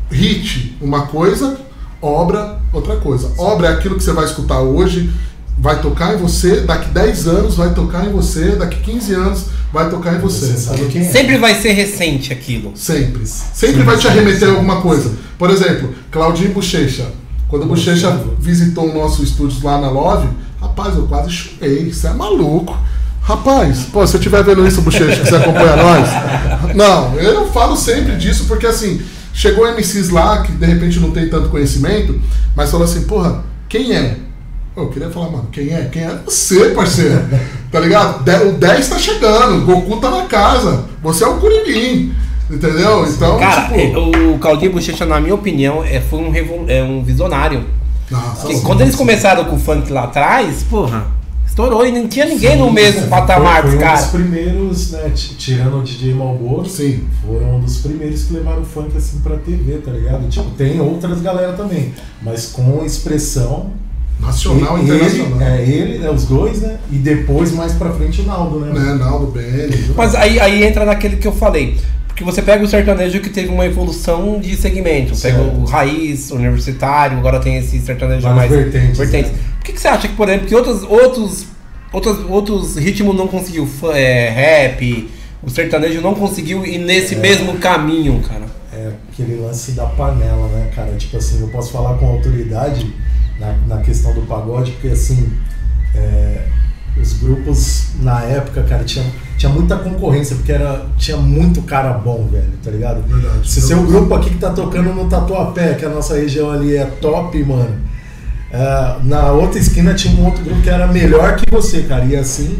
hit, 0.08 0.78
uma 0.80 1.08
coisa, 1.08 1.58
Obra, 2.00 2.60
outra 2.72 2.96
coisa. 2.98 3.32
Obra 3.36 3.68
é 3.68 3.72
aquilo 3.72 3.96
que 3.96 4.04
você 4.04 4.12
vai 4.12 4.24
escutar 4.26 4.60
hoje, 4.60 5.10
vai 5.58 5.80
tocar 5.80 6.14
em 6.14 6.18
você, 6.18 6.60
daqui 6.60 6.88
10 6.90 7.26
anos 7.26 7.56
vai 7.56 7.74
tocar 7.74 8.06
em 8.06 8.12
você, 8.12 8.50
daqui 8.50 8.78
15 8.80 9.14
anos 9.14 9.46
vai 9.72 9.90
tocar 9.90 10.14
em 10.14 10.20
você. 10.20 10.46
Você 10.46 10.56
sabe 10.56 10.86
quem 10.86 11.02
é. 11.02 11.10
Sempre 11.10 11.38
vai 11.38 11.60
ser 11.60 11.72
recente 11.72 12.32
aquilo. 12.32 12.72
Sempre. 12.76 13.26
Sempre 13.26 13.82
vai 13.82 13.96
te 13.96 14.06
arremeter 14.06 14.48
a 14.48 14.52
alguma 14.52 14.80
coisa. 14.80 15.12
Por 15.36 15.50
exemplo, 15.50 15.92
Claudinho 16.12 16.52
Bochecha. 16.52 17.10
Quando 17.48 17.62
o 17.62 17.66
Bochecha 17.66 18.10
visitou 18.38 18.88
o 18.88 18.94
nosso 18.94 19.24
estúdio 19.24 19.64
lá 19.64 19.80
na 19.80 19.90
Love, 19.90 20.28
rapaz, 20.76 20.96
eu 20.96 21.06
quase 21.06 21.30
chorei. 21.30 21.92
Você 21.92 22.06
é 22.06 22.12
maluco. 22.12 22.76
Rapaz, 23.22 23.86
pô, 23.92 24.06
se 24.06 24.14
eu 24.14 24.18
estiver 24.18 24.42
vendo 24.44 24.66
isso, 24.66 24.82
Bochecha, 24.82 25.20
que 25.20 25.28
você 25.28 25.36
acompanha 25.36 25.74
nós. 25.76 26.76
Não, 26.76 27.14
eu 27.18 27.34
não 27.34 27.46
falo 27.48 27.76
sempre 27.76 28.14
disso, 28.14 28.44
porque 28.46 28.66
assim, 28.66 29.00
chegou 29.32 29.66
MCs 29.66 30.10
lá 30.10 30.42
que 30.42 30.52
de 30.52 30.64
repente 30.64 31.00
não 31.00 31.10
tem 31.10 31.28
tanto 31.28 31.48
conhecimento, 31.48 32.20
mas 32.54 32.70
falou 32.70 32.84
assim, 32.84 33.02
porra, 33.02 33.42
quem 33.68 33.92
é? 33.96 34.16
Eu 34.76 34.88
queria 34.90 35.10
falar, 35.10 35.30
mano, 35.30 35.48
quem 35.50 35.72
é? 35.74 35.88
Quem 35.90 36.02
é 36.04 36.14
você, 36.24 36.66
parceiro? 36.68 37.20
Tá 37.72 37.80
ligado? 37.80 38.20
O 38.48 38.52
10 38.52 38.88
tá 38.88 38.98
chegando, 38.98 39.56
o 39.56 39.64
Goku 39.64 39.96
tá 39.96 40.10
na 40.10 40.26
casa, 40.26 40.84
você 41.02 41.24
é 41.24 41.26
o 41.26 41.38
Kuririn. 41.38 42.12
Entendeu? 42.48 43.04
Então, 43.08 43.38
Cara, 43.40 43.74
é, 43.76 43.86
tipo. 43.88 44.00
o 44.34 44.38
Claudinho 44.38 44.72
Bochecha, 44.72 45.04
na 45.04 45.18
minha 45.20 45.34
opinião, 45.34 45.82
é, 45.82 46.00
foi 46.00 46.20
um, 46.20 46.30
revol- 46.30 46.66
é 46.68 46.80
um 46.80 47.02
visionário. 47.02 47.64
Nossa, 48.10 48.40
Porque 48.42 48.56
sim, 48.56 48.62
quando 48.62 48.80
eles 48.82 48.92
sim. 48.92 48.98
começaram 48.98 49.44
com 49.44 49.56
o 49.56 49.58
funk 49.58 49.90
lá 49.92 50.04
atrás, 50.04 50.62
porra, 50.64 51.06
estourou 51.46 51.86
e 51.86 51.90
não 51.92 52.06
tinha 52.06 52.26
ninguém 52.26 52.56
no 52.56 52.70
mesmo 52.72 53.08
patamar 53.08 53.62
foi, 53.62 53.70
dos 53.70 53.70
foi 53.70 53.76
um 53.76 53.78
dos 53.78 53.84
caras. 54.00 54.06
primeiros, 54.10 54.90
né, 54.92 55.12
tirando 55.38 55.78
o 55.78 55.82
DJ 55.82 56.14
Malboro, 56.14 56.68
Sim. 56.68 57.04
foram 57.24 57.56
um 57.56 57.60
dos 57.60 57.78
primeiros 57.78 58.24
que 58.24 58.34
levaram 58.34 58.62
o 58.62 58.64
funk 58.64 58.96
assim 58.96 59.18
pra 59.20 59.36
TV, 59.38 59.78
tá 59.84 59.90
ligado? 59.90 60.28
Tipo, 60.28 60.50
tem 60.50 60.80
outras 60.80 61.20
galera 61.20 61.54
também, 61.54 61.92
mas 62.22 62.46
com 62.46 62.84
expressão 62.84 63.70
Nacional 64.20 64.78
e 64.78 64.82
ele, 64.82 64.94
internacional. 64.94 65.40
é, 65.42 65.62
ele, 65.62 65.98
né, 65.98 66.10
os 66.10 66.24
dois, 66.24 66.62
né? 66.62 66.78
E 66.90 66.96
depois, 66.96 67.52
mais 67.52 67.72
pra 67.74 67.90
frente, 67.92 68.22
o 68.22 68.24
Naldo, 68.24 68.60
né? 68.60 68.72
Né, 68.72 68.94
Naldo 68.94 69.26
Bene. 69.26 69.90
Mas 69.94 70.14
aí, 70.14 70.40
aí 70.40 70.64
entra 70.64 70.86
naquele 70.86 71.16
que 71.16 71.28
eu 71.28 71.32
falei. 71.32 71.76
Porque 72.16 72.24
você 72.24 72.40
pega 72.40 72.64
o 72.64 72.66
sertanejo 72.66 73.20
que 73.20 73.28
teve 73.28 73.50
uma 73.50 73.66
evolução 73.66 74.40
de 74.40 74.56
segmento. 74.56 75.08
Pega 75.20 75.36
Certo. 75.36 75.54
o 75.54 75.64
raiz, 75.66 76.30
universitário, 76.30 77.18
agora 77.18 77.38
tem 77.40 77.58
esse 77.58 77.78
sertanejo 77.78 78.22
Várias 78.22 78.50
mais 78.50 78.50
vertentes, 78.50 78.96
vertentes. 78.96 79.32
né? 79.32 79.38
Por 79.58 79.64
que, 79.66 79.72
que 79.74 79.78
você 79.80 79.88
acha 79.88 80.08
que, 80.08 80.14
por 80.14 80.26
exemplo, 80.26 80.46
que 80.46 80.54
outros, 80.54 80.82
outros, 80.84 81.46
outros, 81.92 82.30
outros 82.30 82.76
ritmos 82.76 83.14
não 83.14 83.28
conseguiu? 83.28 83.68
É, 83.92 84.30
rap, 84.30 85.10
o 85.42 85.50
sertanejo 85.50 86.00
não 86.00 86.14
conseguiu 86.14 86.64
ir 86.64 86.78
nesse 86.78 87.16
mesmo 87.16 87.58
caminho, 87.58 88.18
cara. 88.26 88.46
É 88.72 88.92
aquele 89.12 89.36
lance 89.38 89.72
da 89.72 89.84
panela, 89.84 90.48
né, 90.48 90.70
cara? 90.74 90.94
Tipo 90.96 91.18
assim, 91.18 91.42
eu 91.42 91.48
posso 91.48 91.70
falar 91.70 91.98
com 91.98 92.06
autoridade 92.06 92.94
na, 93.38 93.52
na 93.66 93.82
questão 93.82 94.14
do 94.14 94.22
pagode, 94.22 94.70
porque 94.72 94.88
assim, 94.88 95.30
é, 95.94 96.46
os 96.98 97.12
grupos 97.12 97.88
na 98.00 98.22
época, 98.22 98.62
cara, 98.62 98.84
tinha, 98.84 99.04
tinha 99.36 99.52
muita 99.52 99.76
concorrência, 99.76 100.34
porque 100.36 100.52
era, 100.52 100.86
tinha 100.96 101.16
muito 101.16 101.62
cara 101.62 101.92
bom, 101.92 102.26
velho, 102.30 102.52
tá 102.62 102.70
ligado? 102.70 103.02
Verdade. 103.02 103.48
Se 103.48 103.60
seu 103.60 103.82
grupo 103.82 104.14
aqui 104.14 104.30
que 104.30 104.38
tá 104.38 104.50
tocando 104.50 104.94
no 104.94 105.08
Tatuapé, 105.08 105.74
que 105.74 105.84
a 105.84 105.88
nossa 105.90 106.16
região 106.16 106.50
ali 106.50 106.76
é 106.76 106.84
top, 106.86 107.42
mano. 107.44 107.76
é, 108.50 108.96
na 109.04 109.32
outra 109.32 109.58
esquina 109.58 109.94
tinha 109.94 110.14
um 110.18 110.24
outro 110.24 110.42
grupo 110.42 110.62
que 110.62 110.70
era 110.70 110.86
melhor 110.86 111.36
que 111.36 111.50
você, 111.50 111.82
cara. 111.82 112.04
E 112.04 112.16
assim 112.16 112.58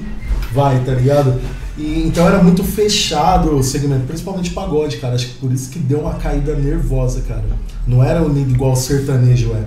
vai, 0.53 0.79
tá 0.85 0.93
ligado? 0.93 1.41
E, 1.79 2.05
então 2.07 2.27
era 2.27 2.43
muito 2.43 2.65
fechado 2.65 3.55
o 3.57 3.63
segmento, 3.63 4.07
principalmente 4.07 4.51
pagode, 4.51 4.97
cara. 4.99 5.15
Acho 5.15 5.29
que 5.29 5.35
por 5.35 5.53
isso 5.53 5.71
que 5.71 5.79
deu 5.79 6.01
uma 6.01 6.15
caída 6.15 6.55
nervosa, 6.55 7.23
cara. 7.27 7.45
Não 7.87 8.03
era 8.03 8.23
unido 8.23 8.51
igual 8.51 8.73
o 8.73 8.77
sertanejo 8.77 9.53
é. 9.55 9.63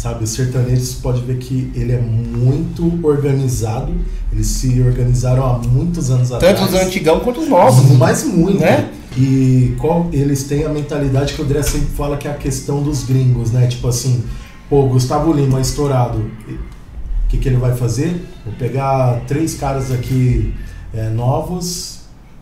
Sabe, 0.00 0.24
o 0.24 0.26
sertanejo 0.26 0.80
você 0.80 0.96
pode 1.02 1.20
ver 1.20 1.36
que 1.36 1.70
ele 1.74 1.92
é 1.92 2.00
muito 2.00 2.98
organizado. 3.06 3.92
Eles 4.32 4.46
se 4.46 4.80
organizaram 4.80 5.44
há 5.44 5.58
muitos 5.58 6.10
anos 6.10 6.30
Tanto 6.30 6.46
atrás. 6.46 6.72
os 6.72 6.74
antigão 6.74 7.20
quanto 7.20 7.40
os 7.42 7.48
novos. 7.50 7.98
Mas 7.98 8.24
muito. 8.24 8.58
Né? 8.60 8.90
E 9.14 9.74
qual, 9.78 10.08
eles 10.10 10.44
têm 10.44 10.64
a 10.64 10.70
mentalidade 10.70 11.34
que 11.34 11.42
o 11.42 11.44
André 11.44 11.62
sempre 11.62 11.88
fala 11.88 12.16
que 12.16 12.26
é 12.26 12.30
a 12.30 12.34
questão 12.34 12.82
dos 12.82 13.04
gringos, 13.04 13.50
né? 13.50 13.66
Tipo 13.66 13.88
assim, 13.88 14.24
pô, 14.70 14.86
Gustavo 14.86 15.34
Lima 15.34 15.60
estourado. 15.60 16.16
O 16.16 17.28
que, 17.28 17.36
que 17.36 17.46
ele 17.50 17.58
vai 17.58 17.76
fazer? 17.76 18.26
Vou 18.42 18.54
pegar 18.54 19.20
três 19.28 19.52
caras 19.56 19.92
aqui 19.92 20.54
é, 20.94 21.10
novos 21.10 21.98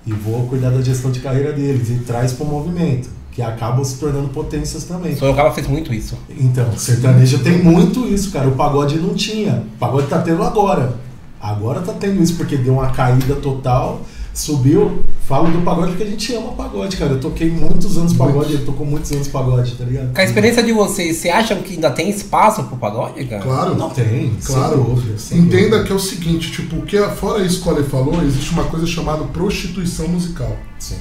e 0.07 0.13
vou 0.13 0.47
cuidar 0.47 0.71
da 0.71 0.81
gestão 0.81 1.11
de 1.11 1.19
carreira 1.19 1.53
deles 1.53 1.91
e 1.91 1.95
traz 2.07 2.33
pro 2.33 2.45
movimento. 2.45 3.18
Que 3.39 3.43
acabam 3.43 3.85
se 3.85 3.99
tornando 3.99 4.31
potências 4.31 4.83
também. 4.83 5.15
Sorocaba 5.15 5.53
fez 5.53 5.69
muito 5.69 5.95
isso. 5.95 6.19
Então, 6.29 6.77
sertanejo 6.77 7.39
tem 7.39 7.63
muito 7.63 8.05
isso, 8.05 8.33
cara. 8.33 8.49
O 8.49 8.57
pagode 8.57 8.97
não 8.99 9.15
tinha. 9.15 9.63
O 9.77 9.79
pagode 9.79 10.09
tá 10.09 10.19
tendo 10.19 10.43
agora. 10.43 10.97
Agora 11.41 11.81
tá 11.81 11.93
tendo 11.93 12.21
isso, 12.21 12.35
porque 12.35 12.57
deu 12.57 12.73
uma 12.73 12.91
caída 12.91 13.37
total, 13.37 14.01
subiu. 14.35 15.05
Falo 15.21 15.53
do 15.53 15.61
pagode 15.63 15.91
porque 15.93 16.03
a 16.03 16.07
gente 16.07 16.35
ama 16.35 16.51
pagode, 16.55 16.97
cara. 16.97 17.13
Eu 17.13 17.21
toquei 17.21 17.49
muitos 17.49 17.97
anos 17.97 18.13
pagode, 18.13 18.55
ele 18.55 18.65
tocou 18.65 18.85
muitos 18.85 19.13
anos 19.13 19.29
pagode, 19.29 19.77
tá 19.77 19.85
ligado? 19.85 20.13
Com 20.13 20.21
a 20.21 20.25
experiência 20.25 20.61
de 20.65 20.73
vocês, 20.73 21.19
você 21.19 21.29
acham 21.29 21.63
que 21.63 21.75
ainda 21.75 21.93
tem 21.93 22.11
espaço 22.11 22.65
pro 22.65 22.77
pagode, 22.77 23.25
cara? 23.27 23.41
Claro. 23.43 23.77
Não 23.77 23.91
tem, 23.91 24.33
Claro. 24.45 24.79
dúvida, 24.83 25.15
Entenda 25.31 25.47
dúvida. 25.77 25.85
que 25.85 25.93
é 25.93 25.95
o 25.95 25.99
seguinte, 26.01 26.51
tipo, 26.51 26.83
que 26.83 26.99
fora 27.11 27.41
isso 27.45 27.63
que 27.63 27.69
o 27.69 27.73
Ale 27.73 27.85
falou, 27.85 28.21
existe 28.21 28.51
uma 28.51 28.65
coisa 28.65 28.85
chamada 28.85 29.23
prostituição 29.27 30.09
musical. 30.09 30.57
Sim. 30.77 30.97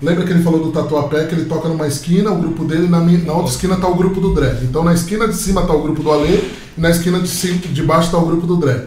Lembra 0.00 0.24
que 0.24 0.32
ele 0.32 0.42
falou 0.44 0.62
do 0.62 0.70
Tatuapé, 0.70 1.24
que 1.26 1.34
ele 1.34 1.46
toca 1.46 1.68
numa 1.68 1.86
esquina, 1.86 2.30
o 2.30 2.38
grupo 2.38 2.64
dele, 2.64 2.86
na, 2.88 3.00
na 3.00 3.32
outra 3.32 3.50
esquina 3.50 3.76
tá 3.76 3.88
o 3.88 3.96
grupo 3.96 4.20
do 4.20 4.32
Dré. 4.32 4.60
Então 4.62 4.84
na 4.84 4.94
esquina 4.94 5.26
de 5.26 5.34
cima 5.34 5.62
tá 5.66 5.72
o 5.74 5.82
grupo 5.82 6.02
do 6.02 6.12
Ale, 6.12 6.52
e 6.76 6.80
na 6.80 6.90
esquina 6.90 7.18
de, 7.18 7.28
cima, 7.28 7.58
de 7.58 7.82
baixo 7.82 8.10
tá 8.10 8.18
o 8.18 8.24
grupo 8.26 8.46
do 8.46 8.56
Dré. 8.56 8.86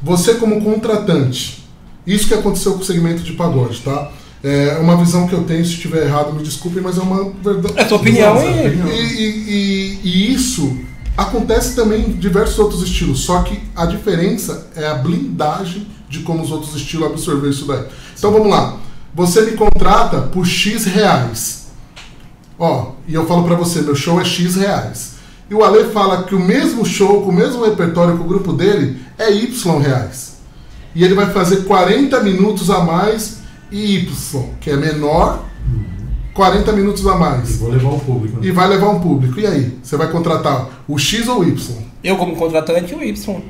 Você 0.00 0.34
como 0.34 0.60
contratante, 0.62 1.64
isso 2.06 2.28
que 2.28 2.34
aconteceu 2.34 2.74
com 2.74 2.80
o 2.80 2.84
segmento 2.84 3.22
de 3.22 3.32
pagode, 3.32 3.80
tá? 3.80 4.10
É 4.44 4.78
uma 4.80 4.96
visão 4.96 5.26
que 5.28 5.32
eu 5.34 5.44
tenho, 5.44 5.64
se 5.64 5.72
estiver 5.72 6.04
errado, 6.04 6.32
me 6.32 6.42
desculpem, 6.42 6.82
mas 6.82 6.98
é 6.98 7.00
uma 7.00 7.30
verdade. 7.42 7.74
É 7.76 7.86
sua 7.86 7.96
opinião, 7.98 8.34
Nossa, 8.34 8.46
hein? 8.46 8.66
opinião. 8.68 8.88
E, 8.88 8.92
e- 8.92 9.44
e- 9.48 10.00
e 10.04 10.34
isso 10.34 10.76
acontece 11.16 11.76
também 11.76 12.06
em 12.06 12.12
diversos 12.12 12.58
outros 12.58 12.82
estilos, 12.82 13.20
só 13.20 13.42
que 13.42 13.60
a 13.76 13.86
diferença 13.86 14.68
é 14.74 14.86
a 14.86 14.94
blindagem 14.94 15.86
de 16.08 16.20
como 16.20 16.42
os 16.42 16.50
outros 16.50 16.74
estilos 16.74 17.06
absorveram 17.06 17.50
isso 17.50 17.66
daí. 17.66 17.84
Então 18.18 18.32
vamos 18.32 18.48
lá. 18.48 18.78
Você 19.14 19.42
me 19.42 19.52
contrata 19.52 20.22
por 20.22 20.46
X 20.46 20.84
reais. 20.86 21.66
Ó, 22.58 22.92
e 23.06 23.14
eu 23.14 23.26
falo 23.26 23.44
pra 23.44 23.56
você, 23.56 23.82
meu 23.82 23.94
show 23.94 24.20
é 24.20 24.24
X 24.24 24.56
reais. 24.56 25.12
E 25.50 25.54
o 25.54 25.62
Ale 25.62 25.84
fala 25.92 26.22
que 26.22 26.34
o 26.34 26.40
mesmo 26.40 26.84
show, 26.84 27.22
com 27.22 27.30
o 27.30 27.34
mesmo 27.34 27.64
repertório 27.64 28.16
com 28.16 28.24
o 28.24 28.28
grupo 28.28 28.52
dele, 28.52 29.00
é 29.18 29.30
Y 29.30 29.78
reais. 29.80 30.36
E 30.94 31.04
ele 31.04 31.14
vai 31.14 31.30
fazer 31.30 31.64
40 31.64 32.20
minutos 32.20 32.70
a 32.70 32.80
mais 32.80 33.38
e 33.70 33.96
Y, 33.96 34.44
que 34.60 34.70
é 34.70 34.76
menor, 34.76 35.44
40 36.34 36.72
minutos 36.72 37.06
a 37.06 37.14
E 37.14 37.18
mais. 37.18 37.56
vou 37.56 37.70
levar 37.70 37.88
o 37.90 37.98
público. 38.00 38.40
né? 38.40 38.46
E 38.46 38.50
vai 38.50 38.68
levar 38.68 38.88
um 38.90 39.00
público. 39.00 39.38
E 39.40 39.46
aí? 39.46 39.78
Você 39.82 39.96
vai 39.96 40.10
contratar 40.10 40.68
o 40.88 40.98
X 40.98 41.28
ou 41.28 41.40
o 41.40 41.44
Y? 41.48 41.76
Eu, 42.02 42.16
como 42.16 42.34
contratante, 42.36 42.94
o 42.94 43.02
Y. 43.02 43.40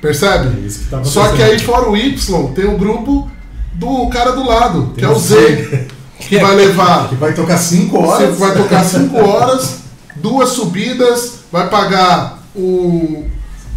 Percebe? 0.00 0.62
É 0.62 0.66
isso 0.66 0.80
que 0.80 0.90
tá 0.90 1.04
Só 1.04 1.28
que 1.32 1.42
aí, 1.42 1.58
fora 1.58 1.90
o 1.90 1.96
Y, 1.96 2.52
tem 2.54 2.64
o 2.66 2.78
grupo 2.78 3.30
do 3.74 4.08
cara 4.08 4.32
do 4.32 4.46
lado, 4.46 4.92
que 4.94 5.00
Tem 5.00 5.08
é 5.08 5.12
o 5.12 5.18
Z, 5.18 5.86
que 6.18 6.38
vai 6.38 6.54
levar 6.54 7.08
Que 7.08 7.14
vai 7.14 7.32
tocar 7.32 7.56
5 7.58 7.90
Você 7.96 8.06
horas. 8.24 8.38
vai 8.38 8.54
tocar 8.54 8.84
5 8.84 9.16
horas, 9.18 9.78
duas 10.16 10.50
subidas, 10.50 11.40
vai 11.50 11.68
pagar 11.68 12.38
o, 12.54 13.24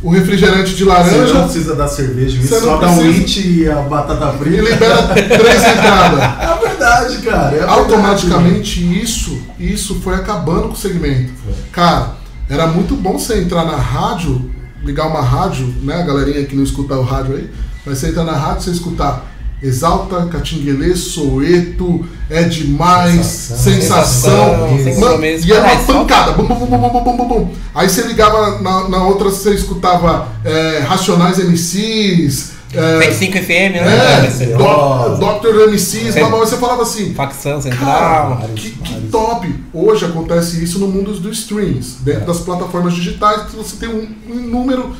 o 0.01 0.09
refrigerante 0.09 0.75
de 0.75 0.83
Você 0.83 0.89
não 0.89 0.93
laranja 0.93 1.43
precisa 1.43 1.75
dar 1.75 1.87
cerveja, 1.87 2.41
Você 2.41 2.59
só 2.59 2.77
dá 2.77 2.89
um 2.89 3.01
e 3.05 3.69
a 3.69 3.75
batata 3.75 4.33
e 4.35 4.37
frita. 4.39 4.61
libera 4.61 5.07
três 5.07 5.63
entradas. 5.63 6.33
É 6.63 6.69
verdade, 6.75 7.17
cara. 7.19 7.37
É 7.43 7.45
a 7.45 7.49
verdade. 7.49 7.79
Automaticamente 7.79 9.01
isso, 9.01 9.37
isso 9.59 9.95
foi 10.01 10.15
acabando 10.15 10.63
com 10.69 10.73
o 10.73 10.77
segmento. 10.77 11.31
Foi. 11.43 11.53
Cara, 11.71 12.15
era 12.49 12.67
muito 12.67 12.95
bom 12.95 13.17
você 13.17 13.39
entrar 13.39 13.63
na 13.65 13.77
rádio, 13.77 14.51
ligar 14.83 15.07
uma 15.07 15.21
rádio, 15.21 15.73
né? 15.81 16.01
A 16.01 16.05
galerinha 16.05 16.43
que 16.45 16.55
não 16.55 16.63
escuta 16.63 16.95
o 16.95 17.03
rádio 17.03 17.35
aí, 17.35 17.49
mas 17.85 17.97
você 17.99 18.09
entrar 18.09 18.23
na 18.25 18.33
rádio, 18.35 18.63
você 18.63 18.71
escutar 18.71 19.32
Exalta, 19.63 20.25
Catinguelê, 20.25 20.93
Soeto, 20.95 22.05
é 22.29 22.43
demais, 22.43 23.25
Sensação. 23.25 23.57
sensação. 23.73 24.77
Sensação, 24.77 25.01
Mano, 25.11 25.25
e 25.25 25.51
era 25.51 25.61
Cara, 25.61 25.73
uma 25.73 25.81
é 25.81 25.85
só- 25.85 25.93
pancada. 25.93 26.31
Bum, 26.33 26.45
bum, 26.45 26.55
bum, 26.55 26.77
bum, 26.89 27.17
bum, 27.17 27.27
bum. 27.27 27.49
Aí 27.73 27.89
você 27.89 28.01
ligava 28.03 28.59
na, 28.61 28.89
na 28.89 29.03
outra, 29.05 29.29
você 29.29 29.53
escutava 29.53 30.27
é, 30.43 30.79
Racionais 30.79 31.37
MCs. 31.39 32.51
É, 32.75 32.99
105 33.03 33.37
FM, 33.37 33.51
é, 33.51 33.81
né? 33.85 34.55
Do- 34.57 35.17
Dr. 35.39 35.69
MCs, 35.69 36.15
É. 36.15 36.23
você 36.29 36.57
falava 36.57 36.81
assim. 36.81 37.13
Facção 37.13 37.61
Cara, 37.61 37.61
Central. 37.61 38.37
Vários, 38.41 38.59
que, 38.59 38.69
que 38.71 39.01
top! 39.11 39.55
Hoje 39.71 40.05
acontece 40.05 40.63
isso 40.63 40.79
no 40.79 40.87
mundo 40.87 41.13
dos 41.13 41.37
streams, 41.39 41.97
dentro 42.01 42.23
É. 42.23 42.25
das 42.25 42.39
plataformas 42.39 42.93
digitais, 42.95 43.43
que 43.43 43.55
você 43.55 43.75
tem 43.77 43.89
um, 43.89 44.07
um 44.27 44.35
número, 44.49 44.91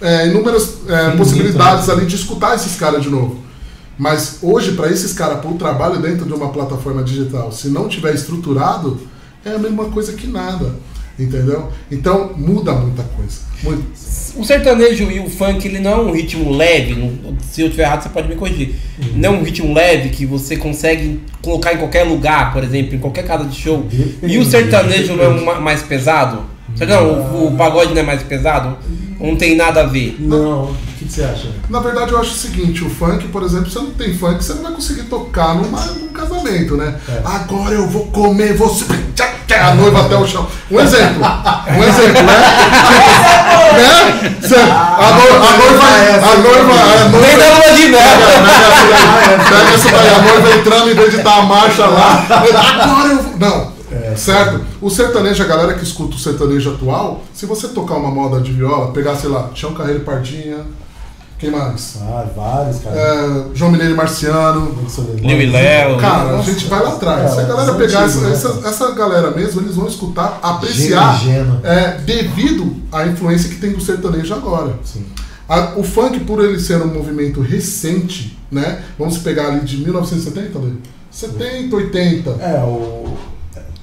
é, 0.00 0.26
inúmeras 0.28 0.74
é, 0.86 1.10
possibilidades 1.16 1.86
né? 1.88 1.94
ali 1.94 2.04
de 2.06 2.16
escutar 2.16 2.54
esses 2.54 2.76
caras 2.76 3.02
de 3.02 3.08
novo. 3.08 3.38
Mas 4.02 4.38
hoje, 4.42 4.72
para 4.72 4.90
esses 4.90 5.12
caras, 5.12 5.38
para 5.38 5.48
o 5.48 5.54
trabalho 5.54 6.00
dentro 6.02 6.26
de 6.26 6.32
uma 6.32 6.48
plataforma 6.48 7.04
digital, 7.04 7.52
se 7.52 7.68
não 7.68 7.86
tiver 7.86 8.12
estruturado, 8.12 9.00
é 9.44 9.50
a 9.50 9.58
mesma 9.60 9.84
coisa 9.84 10.12
que 10.14 10.26
nada. 10.26 10.74
Entendeu? 11.16 11.68
Então 11.88 12.32
muda 12.36 12.72
muita 12.72 13.04
coisa. 13.04 13.42
Muito. 13.62 13.84
O 14.34 14.44
sertanejo 14.44 15.08
e 15.08 15.20
o 15.20 15.30
funk, 15.30 15.68
ele 15.68 15.78
não 15.78 15.92
é 15.92 15.96
um 15.98 16.10
ritmo 16.10 16.50
leve. 16.50 17.12
Se 17.48 17.60
eu 17.60 17.66
estiver 17.66 17.84
errado, 17.84 18.02
você 18.02 18.08
pode 18.08 18.26
me 18.26 18.34
corrigir. 18.34 18.74
Não 19.14 19.34
é 19.34 19.38
um 19.38 19.42
ritmo 19.44 19.72
leve 19.72 20.08
que 20.08 20.26
você 20.26 20.56
consegue 20.56 21.20
colocar 21.40 21.72
em 21.72 21.76
qualquer 21.76 22.02
lugar, 22.02 22.52
por 22.52 22.64
exemplo, 22.64 22.96
em 22.96 22.98
qualquer 22.98 23.24
casa 23.24 23.44
de 23.44 23.54
show. 23.54 23.86
E 24.20 24.36
o 24.36 24.44
sertanejo 24.44 25.14
não 25.14 25.24
é 25.24 25.28
um 25.28 25.60
mais 25.60 25.80
pesado? 25.80 26.42
Não, 26.80 27.06
o, 27.06 27.54
o 27.54 27.56
pagode 27.56 27.94
não 27.94 28.00
é 28.00 28.04
mais 28.04 28.24
pesado? 28.24 28.76
Não 29.20 29.36
tem 29.36 29.54
nada 29.54 29.82
a 29.82 29.86
ver. 29.86 30.16
Não, 30.18 30.74
que, 31.02 31.08
que 31.08 31.12
você 31.14 31.22
acha? 31.24 31.48
Na 31.68 31.80
verdade, 31.80 32.12
eu 32.12 32.18
acho 32.20 32.30
o 32.30 32.34
seguinte: 32.34 32.84
o 32.84 32.90
funk, 32.90 33.28
por 33.28 33.42
exemplo, 33.42 33.70
você 33.70 33.78
não 33.78 33.90
tem 33.90 34.14
funk, 34.16 34.42
você 34.42 34.54
não 34.54 34.62
vai 34.62 34.72
conseguir 34.72 35.02
tocar 35.04 35.54
numa, 35.54 35.80
num 35.86 36.08
casamento, 36.08 36.76
né? 36.76 36.94
É. 37.08 37.20
Agora 37.24 37.74
eu 37.74 37.88
vou 37.88 38.06
comer 38.06 38.54
você. 38.56 38.84
A 39.52 39.74
noiva 39.74 40.00
até 40.06 40.16
o 40.16 40.26
chão. 40.26 40.46
Um 40.70 40.80
exemplo. 40.80 41.22
Um 41.22 41.84
exemplo, 41.84 42.22
né? 42.22 42.38
né? 43.76 44.36
Cê- 44.40 44.54
A 44.56 45.12
noiva. 45.18 45.46
A 45.46 45.56
noiva. 45.58 45.84
A 46.32 46.36
noiva. 46.38 46.72
A 46.72 47.08
noiva 47.08 47.26
Nem 47.26 47.38
da 47.38 47.44
lua 47.54 47.76
de 47.76 47.88
mel. 47.88 48.00
Pega 49.48 49.74
essa 49.74 49.90
daí, 49.90 50.14
a 50.14 50.22
noiva 50.22 50.56
entrando 50.58 50.90
em 50.90 50.94
vez 50.94 51.10
de 51.10 51.18
dar 51.22 51.38
a 51.38 51.42
marcha 51.42 51.86
lá. 51.86 52.26
Agora 52.30 53.08
eu 53.12 53.22
vou. 53.22 53.38
Não. 53.38 53.72
certo? 54.16 54.60
O 54.80 54.88
sertanejo, 54.90 55.42
a 55.42 55.46
galera 55.46 55.74
que 55.74 55.84
escuta 55.84 56.16
o 56.16 56.18
sertanejo 56.18 56.70
atual, 56.74 57.22
se 57.34 57.44
você 57.46 57.68
tocar 57.68 57.96
uma 57.96 58.10
moda 58.10 58.40
de 58.40 58.52
viola, 58.52 58.92
pegar, 58.92 59.16
sei 59.16 59.28
lá, 59.30 59.50
Tião 59.54 59.74
Carreiro 59.74 60.00
Pardinha, 60.00 60.64
quem 61.42 61.50
mais? 61.50 61.96
Ah, 62.00 62.24
vários, 62.36 62.78
cara. 62.78 62.96
É, 62.96 63.44
João 63.52 63.72
Mineiro 63.72 63.94
e 63.94 63.96
Marciano. 63.96 64.78
Liu 65.20 65.42
e 65.42 65.46
Léo. 65.46 65.98
Cara, 65.98 66.28
a 66.30 66.36
Nossa, 66.36 66.52
gente 66.52 66.66
vai 66.66 66.80
lá 66.84 66.90
atrás. 66.90 67.32
Se 67.32 67.40
a 67.40 67.42
galera 67.42 67.74
pegar 67.74 68.04
antigos, 68.04 68.28
essa, 68.30 68.48
né, 68.54 68.60
essa, 68.60 68.68
essa 68.68 68.90
galera 68.92 69.32
mesmo, 69.32 69.60
eles 69.60 69.74
vão 69.74 69.88
escutar, 69.88 70.38
apreciar, 70.40 71.20
é, 71.64 71.98
devido 71.98 72.76
à 72.92 73.04
influência 73.08 73.48
que 73.48 73.56
tem 73.56 73.72
do 73.72 73.80
sertanejo 73.80 74.32
agora. 74.32 74.74
Sim. 74.84 75.04
A- 75.48 75.72
o 75.76 75.82
funk, 75.82 76.20
por 76.20 76.42
ele 76.44 76.60
ser 76.60 76.80
um 76.80 76.86
movimento 76.94 77.40
recente, 77.40 78.38
né? 78.48 78.80
Vamos 78.96 79.18
pegar 79.18 79.48
ali 79.48 79.60
de 79.62 79.78
1970, 79.78 80.58
Lê? 80.60 80.70
70, 81.10 81.74
80. 81.74 82.30
É, 82.40 82.62
o. 82.62 83.16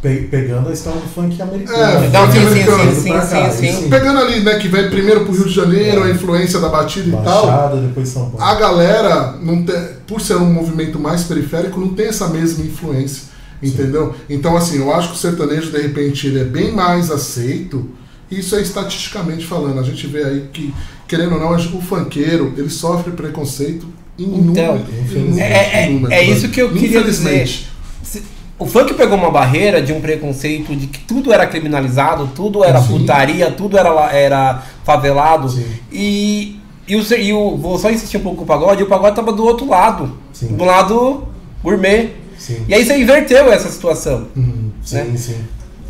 pe- 0.01 0.27
pegando 0.31 0.69
a 0.69 0.73
história 0.73 0.99
do 0.99 1.07
funk 1.07 1.41
americano. 1.41 2.05
É, 2.05 2.09
Não, 2.09 2.25
sim, 2.31 2.39
sim, 2.39 2.45
americano, 2.47 2.95
sim, 2.95 3.01
sim, 3.01 3.09
cá, 3.12 3.51
sim, 3.51 3.71
sim. 3.73 3.89
Pegando 3.89 4.19
ali, 4.19 4.39
né, 4.41 4.57
que 4.59 4.67
vem 4.67 4.89
primeiro 4.89 5.25
pro 5.25 5.33
Rio 5.33 5.45
de 5.45 5.53
Janeiro, 5.53 6.03
a 6.03 6.09
influência 6.09 6.59
da 6.59 6.69
batida 6.69 7.07
e 7.09 7.12
tal. 7.23 7.45
Baixada, 7.47 7.77
depois 7.81 8.07
São 8.09 8.29
Paulo. 8.29 8.41
A 8.43 8.55
galera, 8.55 9.35
não 9.41 9.63
tem, 9.63 9.75
por 10.07 10.21
ser 10.21 10.35
um 10.38 10.51
movimento 10.51 10.97
mais 10.99 11.23
periférico, 11.23 11.79
não 11.79 11.89
tem 11.89 12.07
essa 12.07 12.27
mesma 12.27 12.63
influência. 12.63 13.29
Entendeu? 13.62 14.15
Então, 14.29 14.55
assim, 14.55 14.77
eu 14.77 14.93
acho 14.93 15.09
que 15.09 15.15
o 15.15 15.17
sertanejo, 15.17 15.69
de 15.71 15.81
repente, 15.81 16.27
ele 16.27 16.39
é 16.39 16.43
bem 16.45 16.71
mais 16.71 17.12
aceito. 17.12 17.89
Isso 18.31 18.55
é 18.55 18.62
estatisticamente 18.62 19.45
falando. 19.45 19.79
A 19.79 19.83
gente 19.83 20.07
vê 20.07 20.23
aí 20.23 20.45
que, 20.53 20.73
querendo 21.07 21.33
ou 21.33 21.39
não, 21.41 21.53
o 21.53 21.81
funkeiro, 21.81 22.53
ele 22.57 22.69
sofre 22.69 23.12
preconceito 23.12 23.85
em 24.17 24.23
Então, 24.23 24.43
número- 24.77 24.85
infelizmente. 25.03 25.39
em 25.39 25.41
É, 25.41 25.73
é- 25.73 25.91
é 25.91 25.99
né? 25.99 26.23
isso 26.23 26.47
que 26.47 26.62
eu 26.62 26.69
queria 26.71 26.88
dizer. 26.88 26.99
Infelizmente. 26.99 27.67
Se- 28.01 28.23
O 28.59 28.65
funk 28.65 28.93
pegou 28.93 29.17
uma 29.17 29.31
barreira 29.31 29.81
de 29.81 29.93
um 29.93 30.01
preconceito 30.01 30.75
de 30.75 30.87
que 30.87 30.99
tudo 30.99 31.31
era 31.31 31.47
criminalizado, 31.47 32.29
tudo 32.35 32.61
era 32.61 32.81
Sim. 32.81 32.99
putaria, 32.99 33.49
tudo 33.49 33.77
era, 33.77 33.89
era 34.11 34.63
favelado. 34.83 35.47
Sim. 35.47 35.65
E, 35.89 36.59
e, 36.85 36.97
o, 36.97 37.15
e 37.15 37.33
o, 37.33 37.55
vou 37.55 37.79
só 37.79 37.89
insistir 37.89 38.17
um 38.17 38.21
pouco 38.21 38.39
com 38.39 38.43
o 38.43 38.45
pagode, 38.45 38.81
e 38.81 38.83
o 38.83 38.87
pagode 38.87 39.15
tava 39.15 39.31
do 39.31 39.45
outro 39.45 39.65
lado. 39.65 40.17
Sim. 40.33 40.57
Do 40.57 40.65
lado 40.65 41.23
gourmet. 41.63 42.09
Sim. 42.37 42.65
E 42.67 42.73
aí 42.73 42.85
você 42.85 42.97
inverteu 42.97 43.49
essa 43.49 43.69
situação. 43.69 44.27
Uhum. 44.35 44.71
Sim, 44.83 44.95
né? 44.97 45.17
sim. 45.17 45.37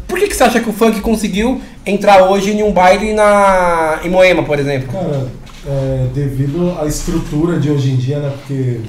Por 0.08 0.20
que, 0.20 0.28
que 0.28 0.36
você 0.36 0.44
acha 0.44 0.60
que 0.60 0.70
o 0.70 0.74
funk 0.74 1.02
conseguiu 1.02 1.60
entrar 1.84 2.30
hoje 2.30 2.52
em 2.52 2.62
um 2.62 2.72
baile 2.72 3.14
na, 3.14 4.00
em 4.04 4.10
Moema, 4.10 4.44
por 4.44 4.60
exemplo? 4.60 4.92
Cara, 4.92 5.28
é, 5.68 6.08
devido 6.14 6.78
à 6.80 6.86
estrutura 6.86 7.60
de 7.60 7.72
hoje 7.72 7.92
em 7.92 7.96
dia, 7.96 8.20
né? 8.20 8.32
Porque 8.38 8.82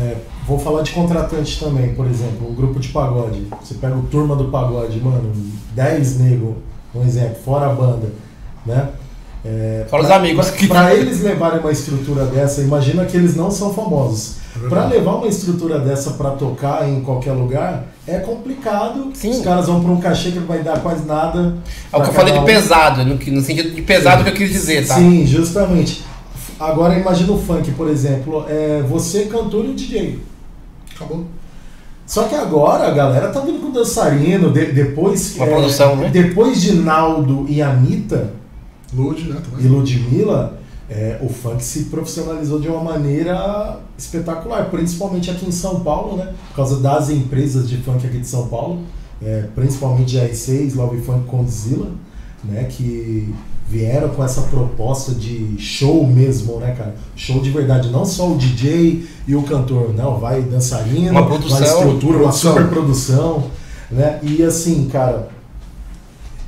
é, 0.00 0.14
vou 0.48 0.58
falar 0.58 0.82
de 0.82 0.90
contratante 0.92 1.60
também, 1.60 1.94
por 1.94 2.06
exemplo, 2.06 2.48
o 2.48 2.52
grupo 2.54 2.80
de 2.80 2.88
pagode. 2.88 3.46
Você 3.62 3.74
pega 3.74 3.94
o 3.94 4.02
turma 4.04 4.34
do 4.34 4.44
pagode, 4.46 4.98
mano, 5.00 5.30
10 5.74 6.18
nego, 6.18 6.56
um 6.94 7.02
exemplo, 7.04 7.36
fora 7.44 7.66
a 7.66 7.72
banda, 7.74 8.10
né? 8.66 8.88
É, 9.44 9.86
Fora 9.88 10.02
os 10.02 10.08
pra- 10.08 10.16
amigos 10.16 10.48
pra- 10.48 10.56
que- 10.58 10.66
Pra 10.66 10.94
eles 10.94 11.20
levarem 11.22 11.60
uma 11.60 11.70
estrutura 11.70 12.24
dessa, 12.26 12.60
imagina 12.60 13.04
que 13.04 13.16
eles 13.16 13.36
não 13.36 13.50
são 13.50 13.72
famosos. 13.72 14.36
É 14.56 14.58
Pra 14.58 14.68
verdade. 14.80 14.94
levar 14.94 15.14
uma 15.16 15.28
estrutura 15.28 15.78
dessa 15.78 16.10
pra 16.12 16.30
tocar 16.30 16.88
em 16.88 17.00
qualquer 17.02 17.32
lugar 17.32 17.84
é 18.06 18.18
complicado. 18.18 19.10
Sim. 19.14 19.30
Os 19.30 19.40
caras 19.42 19.66
vão 19.66 19.80
pra 19.80 19.92
um 19.92 20.00
cachê 20.00 20.32
que 20.32 20.40
não 20.40 20.46
vai 20.46 20.62
dar 20.62 20.80
quase 20.80 21.06
nada. 21.06 21.54
É 21.92 21.96
o 21.96 22.02
que 22.02 22.08
eu 22.08 22.12
falei 22.14 22.32
de 22.32 22.40
um. 22.40 22.44
pesado, 22.44 23.04
no, 23.04 23.16
que- 23.16 23.30
no 23.30 23.40
sentido 23.40 23.70
de 23.70 23.82
pesado 23.82 24.24
que 24.24 24.30
eu 24.30 24.34
quis 24.34 24.50
dizer, 24.50 24.86
tá? 24.86 24.94
Sim, 24.96 25.24
justamente. 25.24 26.02
Agora 26.58 26.98
imagina 26.98 27.30
o 27.32 27.38
funk, 27.38 27.70
por 27.72 27.88
exemplo, 27.88 28.44
é 28.48 28.82
você 28.88 29.26
cantor 29.26 29.64
e 29.66 29.68
o 29.68 29.74
DJ. 29.74 30.18
Acabou. 30.98 31.24
Só 32.06 32.24
que 32.24 32.34
agora 32.34 32.88
a 32.88 32.90
galera 32.90 33.28
tá 33.28 33.40
vindo 33.40 33.60
com 33.60 33.70
dançarino, 33.70 34.50
de- 34.50 34.72
depois 34.72 35.36
Uma 35.36 35.46
produção, 35.46 35.96
né? 35.96 36.08
Depois 36.10 36.60
de 36.60 36.72
Naldo 36.74 37.44
e 37.48 37.60
Anitta 37.60 38.32
Lude, 38.94 39.24
né? 39.24 39.36
e 39.40 39.50
Também. 39.50 39.66
Ludmilla, 39.68 40.58
é, 40.88 41.18
o 41.20 41.28
funk 41.28 41.62
se 41.62 41.84
profissionalizou 41.84 42.58
de 42.60 42.68
uma 42.68 42.82
maneira 42.82 43.78
espetacular, 43.98 44.70
principalmente 44.70 45.30
aqui 45.30 45.46
em 45.46 45.52
São 45.52 45.80
Paulo, 45.80 46.16
né? 46.16 46.32
Por 46.48 46.56
causa 46.56 46.80
das 46.80 47.10
empresas 47.10 47.68
de 47.68 47.76
funk 47.78 48.06
aqui 48.06 48.18
de 48.18 48.26
São 48.26 48.48
Paulo, 48.48 48.80
é, 49.22 49.44
principalmente 49.54 50.16
GR6, 50.16 50.74
Love 50.74 51.02
Funk 51.02 51.26
Condzilla, 51.26 51.90
né? 52.42 52.64
Que 52.70 53.34
vieram 53.70 54.08
com 54.08 54.24
essa 54.24 54.42
proposta 54.42 55.12
de 55.12 55.54
show 55.58 56.06
mesmo, 56.06 56.58
né, 56.58 56.74
cara? 56.76 56.94
Show 57.14 57.40
de 57.40 57.50
verdade, 57.50 57.90
não 57.90 58.04
só 58.04 58.30
o 58.32 58.36
DJ 58.38 59.06
e 59.26 59.34
o 59.36 59.42
cantor, 59.42 59.92
não, 59.94 60.18
vai 60.18 60.40
dançarino, 60.42 61.10
Uma 61.10 61.26
produção, 61.26 61.58
vai 61.58 61.68
estrutura, 61.68 62.12
uma 62.16 62.22
produção. 62.24 62.52
super 62.52 62.68
produção, 62.68 63.44
né? 63.90 64.18
E 64.22 64.42
assim, 64.42 64.88
cara, 64.90 65.28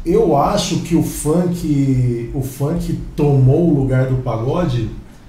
eu 0.04 0.35
acho 0.37 0.76
que 0.80 0.96
o 0.96 1.02
funk, 1.02 2.30
o 2.35 2.40
funk 2.42 2.98
tomou 3.14 3.70
o 3.70 3.74
lugar 3.80 4.06
do 4.06 4.16
pagode. 4.22 4.88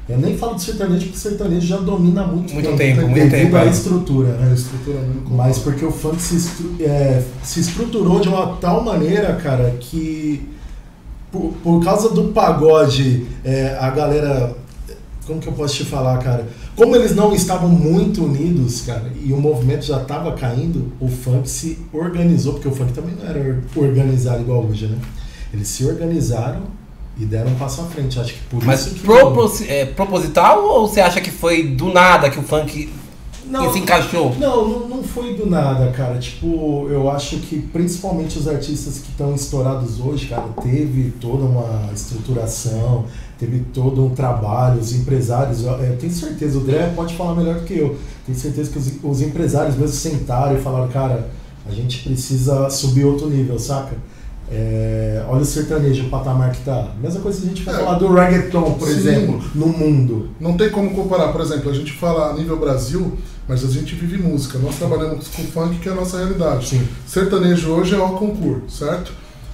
Eu 0.09 0.17
nem 0.17 0.35
falo 0.37 0.55
de 0.55 0.63
sertanejo, 0.63 1.05
porque 1.05 1.17
o 1.17 1.19
sertanejo 1.19 1.67
já 1.67 1.77
domina 1.77 2.23
muito, 2.25 2.53
Muito 2.53 2.75
tempo, 2.75 3.01
muito 3.01 3.13
devido 3.13 3.31
tempo, 3.31 3.55
à 3.55 3.65
é. 3.65 3.69
estrutura, 3.69 4.29
É, 4.29 4.45
né? 4.45 4.53
estrutura 4.53 4.99
mesmo. 4.99 5.23
Mas 5.29 5.59
porque 5.59 5.85
o 5.85 5.91
funk 5.91 6.21
se, 6.21 6.35
estru- 6.37 6.75
é, 6.81 7.21
se 7.43 7.59
estruturou 7.61 8.19
de 8.19 8.27
uma 8.27 8.47
tal 8.57 8.83
maneira, 8.83 9.33
cara, 9.35 9.75
que 9.79 10.49
por, 11.31 11.53
por 11.63 11.83
causa 11.83 12.09
do 12.09 12.25
pagode, 12.29 13.25
é, 13.43 13.77
a 13.79 13.89
galera. 13.89 14.55
Como 15.25 15.39
que 15.39 15.47
eu 15.47 15.53
posso 15.53 15.75
te 15.75 15.85
falar, 15.85 16.17
cara? 16.17 16.47
Como 16.75 16.95
eles 16.95 17.15
não 17.15 17.33
estavam 17.33 17.69
muito 17.69 18.25
unidos, 18.25 18.81
cara, 18.81 19.11
e 19.23 19.31
o 19.31 19.37
movimento 19.37 19.85
já 19.85 20.01
estava 20.01 20.31
caindo, 20.33 20.91
o 20.99 21.07
funk 21.07 21.47
se 21.47 21.77
organizou, 21.93 22.53
porque 22.53 22.67
o 22.67 22.71
funk 22.71 22.91
também 22.91 23.15
não 23.15 23.29
era 23.29 23.61
organizado 23.75 24.41
igual 24.41 24.65
hoje, 24.65 24.87
né? 24.87 24.97
Eles 25.53 25.67
se 25.67 25.85
organizaram 25.85 26.63
e 27.19 27.23
deram 27.25 27.51
um 27.51 27.55
passo 27.55 27.81
à 27.81 27.83
frente. 27.85 28.19
Acho 28.19 28.33
que 28.33 28.39
por 28.49 28.63
Mas 28.65 28.87
isso 28.87 28.95
propos- 29.01 29.61
é, 29.61 29.85
proposital 29.85 30.63
ou 30.65 30.87
você 30.87 30.99
acha 31.01 31.21
que 31.21 31.29
foi 31.29 31.63
do 31.67 31.93
nada 31.93 32.29
que 32.29 32.39
o 32.39 32.43
funk 32.43 32.89
Não, 33.51 33.71
se 33.73 33.79
encaixou? 33.79 34.33
Não, 34.39 34.67
não, 34.67 34.87
não 34.87 35.03
foi 35.03 35.35
do 35.35 35.45
nada, 35.45 35.91
cara. 35.91 36.17
Tipo, 36.17 36.87
eu 36.89 37.09
acho 37.09 37.37
que 37.37 37.59
principalmente 37.59 38.39
os 38.39 38.47
artistas 38.47 38.99
que 38.99 39.09
estão 39.11 39.35
estourados 39.35 39.99
hoje, 39.99 40.27
cara, 40.27 40.45
teve 40.61 41.11
toda 41.19 41.43
uma 41.43 41.91
estruturação, 41.93 43.05
teve 43.37 43.59
todo 43.73 44.05
um 44.05 44.09
trabalho, 44.11 44.79
os 44.79 44.93
empresários, 44.93 45.63
eu, 45.63 45.71
eu 45.71 45.97
tenho 45.97 46.13
certeza, 46.13 46.57
o 46.57 46.61
Dré 46.61 46.93
pode 46.95 47.15
falar 47.15 47.35
melhor 47.35 47.55
do 47.55 47.65
que 47.65 47.77
eu, 47.77 47.97
tenho 48.25 48.37
certeza 48.37 48.71
que 48.71 48.77
os, 48.77 48.91
os 49.03 49.21
empresários 49.21 49.75
mesmo 49.75 49.95
sentaram 49.95 50.55
e 50.57 50.61
falaram, 50.61 50.87
cara, 50.87 51.29
a 51.67 51.71
gente 51.71 52.03
precisa 52.03 52.69
subir 52.69 53.03
outro 53.05 53.29
nível, 53.29 53.59
saca? 53.59 53.95
É, 54.53 55.23
olha 55.29 55.41
o 55.41 55.45
sertanejo, 55.45 56.07
o 56.07 56.09
patamar 56.09 56.51
que 56.51 56.61
tá. 56.65 56.91
Mesma 57.01 57.21
coisa 57.21 57.39
se 57.39 57.45
a 57.45 57.49
gente 57.49 57.63
for 57.63 57.73
É. 57.73 57.77
falar 57.77 57.97
do 57.97 58.13
reggaeton, 58.13 58.73
por 58.73 58.87
Sim. 58.87 58.95
exemplo, 58.95 59.41
no 59.55 59.67
mundo. 59.67 60.29
Não 60.41 60.57
tem 60.57 60.69
como 60.69 60.91
comparar, 60.91 61.31
por 61.31 61.39
exemplo, 61.39 61.71
a 61.71 61.73
gente 61.73 61.93
fala 61.93 62.31
a 62.31 62.33
nível 62.33 62.59
Brasil, 62.59 63.13
mas 63.47 63.63
a 63.65 63.67
gente 63.67 63.95
vive 63.95 64.17
música. 64.17 64.57
Nós 64.59 64.75
trabalhamos 64.75 65.27
com 65.27 65.43
funk, 65.43 65.79
que 65.79 65.89
é 65.89 65.91
a 65.91 65.95
nossa 65.95 66.17
realidade. 66.17 66.67
Sim. 66.69 66.87
Sertanejo 67.05 67.69
hoje 67.71 67.95
é 67.95 67.99
o 67.99 68.09
concurso, 68.09 68.69
certo? 68.69 69.11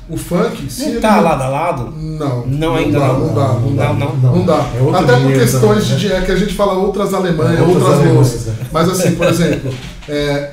O 0.10 0.16
funk, 0.16 0.72
se 0.72 0.90
Não 0.94 1.02
tá 1.02 1.20
lado 1.20 1.44
a 1.44 1.50
lado? 1.50 1.92
Não. 1.98 2.46
Não, 2.48 2.76
ainda 2.76 2.98
dá, 2.98 3.08
não. 3.08 3.20
Não 3.28 3.34
dá, 3.36 3.48
não 3.54 3.76
dá. 3.76 3.94
Não, 3.94 4.16
não. 4.16 4.36
Não 4.38 4.46
dá. 4.46 4.66
É 4.74 4.98
Até 5.04 5.20
por 5.20 5.34
questões 5.34 5.84
também, 5.84 5.98
de 5.98 6.08
né? 6.08 6.18
é 6.18 6.22
que 6.22 6.32
a 6.32 6.36
gente 6.38 6.54
fala 6.54 6.74
outras 6.74 7.14
Alemanhas, 7.14 7.60
É, 7.60 7.62
outras 7.62 7.76
outras 7.84 7.94
Alemanhas, 8.00 8.18
músicas. 8.18 8.46
né? 8.46 8.68
Mas 8.72 8.90
assim, 8.90 9.16
por 9.16 9.28
exemplo, 9.28 9.74
é, 10.08 10.52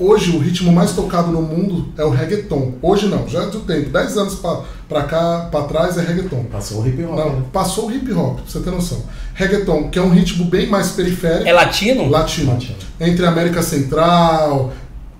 hoje 0.00 0.30
o 0.34 0.38
ritmo 0.38 0.72
mais 0.72 0.92
tocado 0.92 1.30
no 1.30 1.42
mundo 1.42 1.86
é 1.96 2.04
o 2.04 2.10
reggaeton. 2.10 2.72
Hoje 2.80 3.06
não, 3.06 3.28
já 3.28 3.42
é 3.42 3.46
do 3.46 3.60
tempo. 3.60 3.90
10 3.90 4.16
anos 4.16 4.34
pra, 4.36 4.60
pra 4.88 5.02
cá, 5.04 5.48
pra 5.50 5.62
trás 5.62 5.98
é 5.98 6.00
reggaeton. 6.02 6.44
Passou 6.50 6.82
o 6.82 6.88
hip 6.88 7.02
hop. 7.04 7.16
Não, 7.16 7.30
né? 7.36 7.42
passou 7.52 7.86
o 7.88 7.92
hip 7.92 8.10
hop, 8.12 8.36
pra 8.36 8.44
você 8.46 8.60
ter 8.60 8.70
noção. 8.70 9.02
Reggaeton, 9.34 9.88
que 9.90 9.98
é 9.98 10.02
um 10.02 10.10
ritmo 10.10 10.44
bem 10.46 10.66
mais 10.66 10.92
periférico, 10.92 11.46
É 11.48 11.52
latino? 11.52 12.08
latino. 12.08 12.52
Latino. 12.52 12.74
Entre 13.00 13.24
a 13.24 13.28
América 13.28 13.62
Central, 13.62 14.72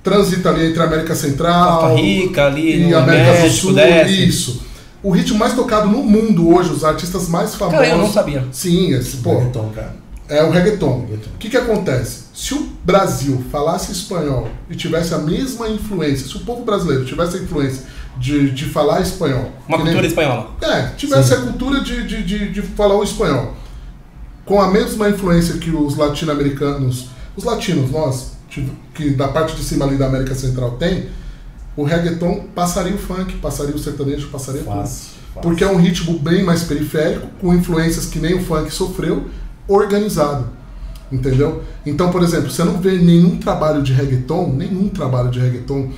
transita 0.03 0.49
ali 0.49 0.67
entre 0.71 0.81
a 0.81 0.85
América 0.87 1.15
Central 1.15 1.81
Costa 1.81 1.97
Rica, 2.01 2.47
ali 2.47 2.83
e 2.83 2.91
no 2.91 2.97
América 2.99 3.33
México, 3.33 3.49
do 3.49 3.53
Sul. 3.61 3.73
desce. 3.75 4.27
Isso. 4.29 4.63
O 5.03 5.11
ritmo 5.11 5.39
mais 5.39 5.55
tocado 5.55 5.89
no 5.89 6.03
mundo 6.03 6.55
hoje, 6.55 6.71
os 6.71 6.85
artistas 6.85 7.27
mais 7.29 7.55
famosos. 7.55 7.79
Cara, 7.81 7.91
eu 7.91 7.99
não 7.99 8.11
sabia. 8.13 8.45
Sim, 8.53 8.93
esse, 8.93 9.17
pô, 9.19 9.39
Reggaeton, 9.39 9.71
cara. 9.75 9.97
É 10.31 10.43
o 10.43 10.51
reggaeton. 10.51 11.01
Reggaeton. 11.03 11.31
O 11.35 11.39
que, 11.39 11.51
que 11.51 11.57
acontece? 11.57 12.25
Se 12.33 12.55
o 12.55 12.69
Brasil 12.85 13.45
falasse 13.51 13.93
espanhol 13.93 14.49
e 14.71 14.75
tivesse 14.75 15.13
a 15.13 15.19
mesma 15.19 15.69
influência, 15.69 16.27
se 16.27 16.37
o 16.37 16.41
povo 16.41 16.65
brasileiro 16.65 17.05
tivesse 17.05 17.37
a 17.37 17.41
influência 17.41 17.85
de, 18.19 18.51
de 18.51 18.65
falar 18.67 19.01
espanhol. 19.01 19.51
Uma 19.69 19.79
que 19.79 19.85
nem- 19.85 19.93
cultura 19.93 20.07
espanhola. 20.07 20.51
É, 20.63 20.83
tivesse 20.97 21.29
Sim. 21.29 21.35
a 21.35 21.41
cultura 21.43 21.81
de, 21.81 22.07
de, 22.07 22.23
de, 22.23 22.53
de 22.53 22.63
falar 22.63 22.97
o 22.97 23.03
espanhol. 23.03 23.55
Com 24.45 24.61
a 24.61 24.71
mesma 24.71 25.09
influência 25.09 25.59
que 25.59 25.71
os 25.71 25.97
latino-americanos, 25.97 27.09
os 27.37 27.45
latinos, 27.45 27.91
nós, 27.91 28.33
que 28.95 29.11
da 29.11 29.29
parte 29.29 29.55
de 29.55 29.63
cima 29.63 29.85
ali 29.85 29.97
da 29.97 30.07
América 30.07 30.35
Central 30.35 30.73
tem, 30.73 31.07
o 31.77 31.85
reggaeton 31.85 32.47
passaria 32.55 32.95
o 32.95 32.99
funk, 32.99 33.35
passaria 33.37 33.75
o 33.75 33.79
sertanejo, 33.79 34.29
passaria 34.29 34.63
tudo. 34.63 34.75
Fácil, 34.75 35.11
fácil. 35.35 35.41
Porque 35.41 35.63
é 35.63 35.69
um 35.69 35.77
ritmo 35.77 36.19
bem 36.19 36.43
mais 36.43 36.65
periférico, 36.65 37.29
com 37.41 37.55
influências 37.55 38.07
que 38.07 38.19
nem 38.19 38.35
o 38.35 38.43
funk 38.45 38.73
sofreu, 38.73 39.27
organizado. 39.69 40.47
Entendeu? 41.11 41.63
Então, 41.85 42.11
por 42.11 42.23
exemplo, 42.23 42.51
você 42.51 42.63
não 42.63 42.81
vê 42.81 42.93
nenhum 42.99 43.37
trabalho 43.37 43.83
de 43.83 43.93
reggaeton, 43.93 44.53
nenhum 44.53 44.89
trabalho 44.89 45.29
de 45.29 45.41
reggaeton, 45.41 45.91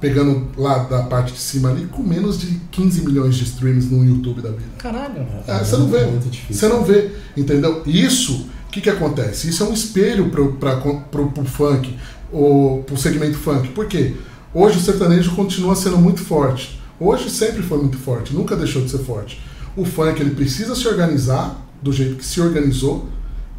pegando 0.00 0.48
lá 0.56 0.78
da 0.78 1.02
parte 1.02 1.32
de 1.32 1.38
cima 1.38 1.70
ali, 1.70 1.86
com 1.86 2.02
menos 2.02 2.40
de 2.40 2.58
15 2.72 3.04
milhões 3.04 3.36
de 3.36 3.44
streams 3.44 3.92
no 3.92 4.04
YouTube 4.04 4.40
da 4.40 4.50
vida. 4.50 4.70
Caralho. 4.78 5.26
É, 5.46 5.58
você 5.58 5.76
não 5.76 5.86
vê. 5.86 6.04
Muito 6.04 6.28
difícil. 6.28 6.54
Você 6.56 6.74
não 6.74 6.82
vê, 6.82 7.12
entendeu? 7.36 7.82
Isso, 7.86 8.48
o 8.66 8.70
que, 8.72 8.80
que 8.80 8.90
acontece? 8.90 9.48
Isso 9.48 9.62
é 9.62 9.66
um 9.66 9.72
espelho 9.72 10.30
pro, 10.30 10.54
pra, 10.54 10.76
pro, 10.78 11.30
pro 11.30 11.44
funk, 11.44 11.96
ou 12.32 12.82
pro 12.82 12.96
segmento 12.96 13.38
funk. 13.38 13.68
Por 13.68 13.86
quê? 13.86 14.14
Hoje 14.52 14.78
o 14.78 14.80
sertanejo 14.80 15.36
continua 15.36 15.76
sendo 15.76 15.98
muito 15.98 16.20
forte. 16.20 16.80
Hoje 16.98 17.30
sempre 17.30 17.62
foi 17.62 17.78
muito 17.78 17.96
forte, 17.98 18.34
nunca 18.34 18.56
deixou 18.56 18.82
de 18.82 18.90
ser 18.90 18.98
forte. 18.98 19.40
O 19.76 19.84
funk 19.84 20.20
ele 20.20 20.30
precisa 20.30 20.74
se 20.74 20.86
organizar 20.88 21.56
do 21.82 21.92
jeito 21.92 22.16
que 22.16 22.24
se 22.24 22.40
organizou 22.40 23.08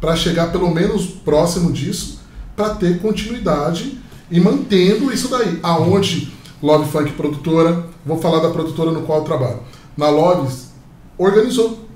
para 0.00 0.16
chegar 0.16 0.50
pelo 0.50 0.70
menos 0.72 1.06
próximo 1.06 1.72
disso, 1.72 2.20
para 2.56 2.70
ter 2.74 3.00
continuidade 3.00 3.98
e 4.30 4.40
mantendo 4.40 5.12
isso 5.12 5.28
daí. 5.28 5.58
Aonde 5.62 6.32
Love 6.62 6.90
Funk 6.90 7.12
produtora, 7.12 7.86
vou 8.04 8.18
falar 8.18 8.40
da 8.40 8.50
produtora 8.50 8.90
no 8.90 9.02
qual 9.02 9.18
eu 9.18 9.24
trabalho. 9.24 9.60
Na 9.96 10.08
Loves 10.08 10.68
organizou. 11.18 11.86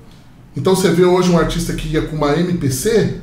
Então 0.55 0.75
você 0.75 0.89
vê 0.89 1.03
hoje 1.05 1.29
um 1.29 1.37
artista 1.37 1.73
que 1.73 1.87
ia 1.89 2.01
com 2.01 2.15
uma 2.15 2.35
MPC, 2.35 3.19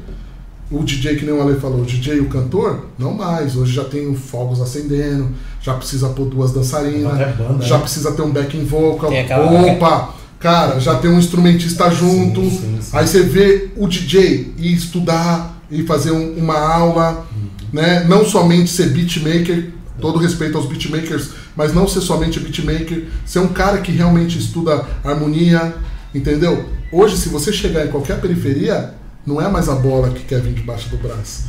o 0.70 0.82
DJ 0.82 1.16
que 1.16 1.24
nem 1.24 1.34
o 1.34 1.42
Ale 1.42 1.58
falou, 1.58 1.80
o 1.80 1.84
DJ 1.84 2.16
e 2.16 2.20
o 2.20 2.28
cantor, 2.28 2.86
não 2.98 3.12
mais. 3.14 3.56
Hoje 3.56 3.72
já 3.72 3.84
tem 3.84 4.14
fogos 4.14 4.60
acendendo, 4.60 5.30
já 5.60 5.74
precisa 5.74 6.08
pôr 6.10 6.26
duas 6.26 6.52
dançarinas, 6.52 7.12
Uma 7.12 7.26
banda, 7.26 7.64
já 7.64 7.76
né? 7.76 7.82
precisa 7.82 8.12
ter 8.12 8.22
um 8.22 8.30
backing 8.30 8.64
vocal. 8.64 9.10
Opa! 9.12 10.14
Cara, 10.44 10.78
já 10.78 10.96
tem 10.96 11.10
um 11.10 11.18
instrumentista 11.18 11.90
junto. 11.90 12.42
Sim, 12.42 12.50
sim, 12.50 12.78
sim. 12.82 12.90
Aí 12.92 13.08
você 13.08 13.22
vê 13.22 13.70
o 13.78 13.88
DJ 13.88 14.52
ir 14.58 14.74
estudar 14.74 15.58
e 15.70 15.84
fazer 15.84 16.10
um- 16.10 16.34
uma 16.36 16.58
aula, 16.58 17.26
né? 17.72 18.04
Não 18.06 18.26
somente 18.26 18.68
ser 18.68 18.90
beatmaker, 18.90 19.70
todo 19.98 20.18
respeito 20.18 20.58
aos 20.58 20.66
beatmakers, 20.66 21.30
mas 21.56 21.72
não 21.72 21.88
ser 21.88 22.02
somente 22.02 22.38
beatmaker, 22.40 23.06
ser 23.24 23.38
um 23.38 23.48
cara 23.48 23.78
que 23.78 23.90
realmente 23.90 24.38
estuda 24.38 24.84
harmonia, 25.02 25.72
entendeu? 26.14 26.68
Hoje, 26.92 27.16
se 27.16 27.30
você 27.30 27.50
chegar 27.50 27.86
em 27.86 27.88
qualquer 27.88 28.20
periferia, 28.20 28.92
não 29.26 29.40
é 29.40 29.48
mais 29.48 29.66
a 29.70 29.74
bola 29.74 30.10
que 30.10 30.24
quer 30.24 30.42
vir 30.42 30.52
debaixo 30.52 30.90
do 30.90 30.98
braço. 30.98 31.44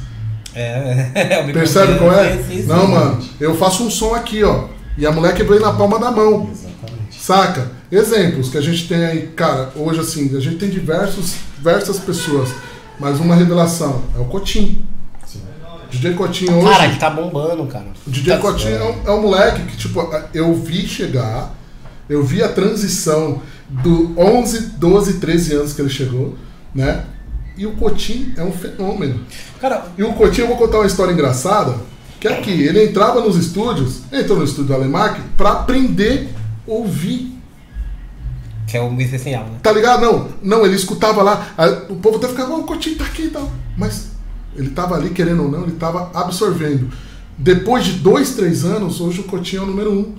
É, 0.55 1.12
é 1.36 1.45
o 1.45 1.51
Percebe 1.51 1.97
qual 1.99 2.13
é? 2.13 2.39
Não, 2.65 2.88
mano, 2.88 3.19
eu 3.41 3.58
faço 3.58 3.84
um 3.84 3.91
som 3.91 4.15
aqui, 4.15 4.41
ó, 4.41 4.69
e 4.97 5.05
a 5.05 5.12
mulher 5.12 5.34
quebrou 5.36 5.60
na 5.60 5.73
palma 5.73 5.99
da 5.99 6.12
mão. 6.12 6.49
Exatamente. 6.49 7.19
Saca? 7.21 7.74
Exemplos 7.91 8.50
que 8.50 8.58
a 8.58 8.62
gente 8.62 8.88
tem 8.88 9.06
aí, 9.06 9.28
cara, 9.36 9.71
hoje 9.76 10.00
assim, 10.00 10.36
a 10.36 10.39
gente 10.39 10.58
tem 10.58 10.69
diversos, 10.69 11.36
diversas 11.56 12.00
pessoas, 12.00 12.50
mas 13.00 13.19
uma 13.19 13.36
revelação 13.36 14.02
é 14.15 14.19
o 14.19 14.26
Cotim. 14.26 14.84
Sim. 15.26 15.41
DJ 15.91 16.13
Cotinho 16.13 16.58
hoje. 16.58 16.67
Cara, 16.78 16.89
que 16.91 17.00
tá 17.00 17.10
bombando, 17.10 17.65
cara. 17.67 17.86
o 18.06 18.10
DJ 18.10 18.34
Tá- 18.36 18.39
Cotinho 18.41 18.76
é 18.76 18.84
um, 18.84 19.08
é 19.08 19.12
um 19.12 19.21
moleque 19.21 19.62
que, 19.63 19.78
tipo, 19.78 20.00
eu 20.34 20.54
vi 20.56 20.88
chegar, 20.88 21.54
eu 22.10 22.24
vi 22.24 22.41
a 22.41 22.50
transição 22.50 23.41
do 23.69 24.13
11, 24.19 24.60
12, 24.78 25.13
13 25.19 25.54
anos 25.56 25.74
que 25.74 25.82
ele 25.82 25.89
chegou, 25.89 26.36
né? 26.74 27.06
E 27.58 27.65
o 27.65 27.71
Cotim 27.74 28.34
é 28.36 28.43
um 28.43 28.52
fenômeno. 28.52 29.21
Cara, 29.62 29.86
E 29.98 30.04
o 30.04 30.12
Coutinho, 30.13 30.45
eu 30.45 30.48
vou 30.50 30.58
contar 30.58 30.80
uma 30.80 30.88
história 30.88 31.13
engraçada, 31.13 31.76
que 32.19 32.28
é 32.28 32.36
que 32.41 32.50
ele 32.52 32.84
entrava 32.84 33.21
nos 33.21 33.38
estúdios, 33.38 34.02
entrou 34.12 34.38
no 34.39 34.43
estúdio 34.43 34.65
do 34.65 34.74
Alemac, 34.74 35.21
pra 35.38 35.52
aprender 35.52 36.30
a 36.67 36.71
ouvir. 36.71 37.34
É 38.75 38.81
o 38.81 39.01
essencial, 39.01 39.43
né? 39.45 39.59
Tá 39.61 39.71
ligado? 39.71 40.01
Não, 40.01 40.27
não, 40.41 40.65
ele 40.65 40.75
escutava 40.75 41.21
lá, 41.23 41.55
o 41.89 41.95
povo 41.95 42.17
até 42.17 42.27
ficava, 42.27 42.53
"Ó, 42.53 42.59
o 42.59 42.63
Coutinho 42.63 42.97
tá 42.97 43.05
aqui 43.05 43.23
e 43.23 43.29
tal. 43.29 43.51
Mas 43.77 44.11
ele 44.55 44.69
tava 44.69 44.95
ali, 44.95 45.09
querendo 45.09 45.43
ou 45.43 45.51
não, 45.51 45.63
ele 45.63 45.73
tava 45.73 46.11
absorvendo. 46.13 46.89
Depois 47.38 47.83
de 47.85 47.93
dois, 47.93 48.35
três 48.35 48.63
anos, 48.63 49.01
hoje 49.01 49.19
o 49.19 49.23
Coutinho 49.23 49.61
é 49.61 49.63
o 49.65 49.67
número 49.67 49.91
um. 49.91 50.15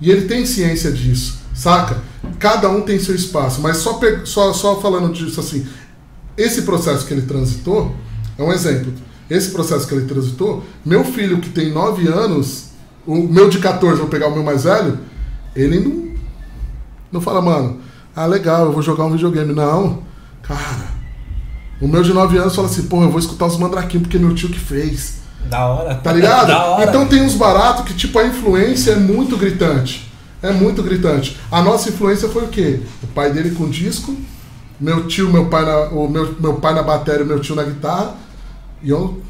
E 0.00 0.10
ele 0.10 0.26
tem 0.26 0.44
ciência 0.44 0.92
disso, 0.92 1.38
saca? 1.54 2.02
Cada 2.38 2.68
um 2.68 2.82
tem 2.82 2.98
seu 2.98 3.14
espaço, 3.14 3.62
mas 3.62 3.78
só, 3.78 3.98
só, 4.24 4.52
só 4.52 4.80
falando 4.80 5.12
disso 5.12 5.40
assim, 5.40 5.66
esse 6.36 6.62
processo 6.62 7.06
que 7.06 7.14
ele 7.14 7.22
transitou 7.22 7.94
é 8.36 8.42
um 8.42 8.52
exemplo. 8.52 8.92
Esse 9.30 9.50
processo 9.50 9.86
que 9.86 9.94
ele 9.94 10.06
transitou, 10.06 10.62
meu 10.84 11.02
filho 11.02 11.40
que 11.40 11.48
tem 11.48 11.72
9 11.72 12.06
anos, 12.08 12.66
o 13.06 13.16
meu 13.16 13.48
de 13.48 13.58
14, 13.58 13.98
vou 13.98 14.08
pegar 14.08 14.28
o 14.28 14.34
meu 14.34 14.44
mais 14.44 14.64
velho, 14.64 14.98
ele 15.54 15.80
não, 15.80 16.05
não 17.10 17.20
fala, 17.20 17.40
mano, 17.40 17.80
ah, 18.14 18.26
legal, 18.26 18.66
eu 18.66 18.72
vou 18.72 18.82
jogar 18.82 19.04
um 19.04 19.12
videogame. 19.12 19.52
Não, 19.52 20.02
cara, 20.42 20.86
o 21.80 21.86
meu 21.86 22.02
de 22.02 22.12
9 22.12 22.38
anos 22.38 22.54
fala 22.54 22.68
assim, 22.68 22.84
porra, 22.84 23.04
eu 23.04 23.10
vou 23.10 23.20
escutar 23.20 23.46
os 23.46 23.58
mandraquinhos 23.58 24.06
porque 24.06 24.18
meu 24.18 24.34
tio 24.34 24.48
que 24.48 24.58
fez. 24.58 25.18
Da 25.48 25.66
hora. 25.66 25.94
Tá 25.96 26.12
ligado? 26.12 26.50
hora. 26.52 26.84
Então 26.84 27.06
tem 27.06 27.22
uns 27.22 27.34
baratos 27.34 27.84
que, 27.84 27.94
tipo, 27.94 28.18
a 28.18 28.26
influência 28.26 28.92
é 28.92 28.96
muito 28.96 29.36
gritante. 29.36 30.10
É 30.42 30.52
muito 30.52 30.82
gritante. 30.82 31.38
A 31.50 31.62
nossa 31.62 31.88
influência 31.88 32.28
foi 32.28 32.44
o 32.44 32.48
quê? 32.48 32.80
O 33.02 33.06
pai 33.08 33.32
dele 33.32 33.50
com 33.50 33.68
disco, 33.68 34.14
meu 34.80 35.06
tio, 35.06 35.30
meu 35.30 35.46
pai 35.46 35.64
na, 35.64 35.88
o 35.88 36.08
meu, 36.08 36.34
meu 36.38 36.54
pai 36.54 36.74
na 36.74 36.82
bateria, 36.82 37.24
meu 37.24 37.40
tio 37.40 37.54
na 37.54 37.64
guitarra, 37.64 38.14
e 38.82 38.90
eu 38.90 39.20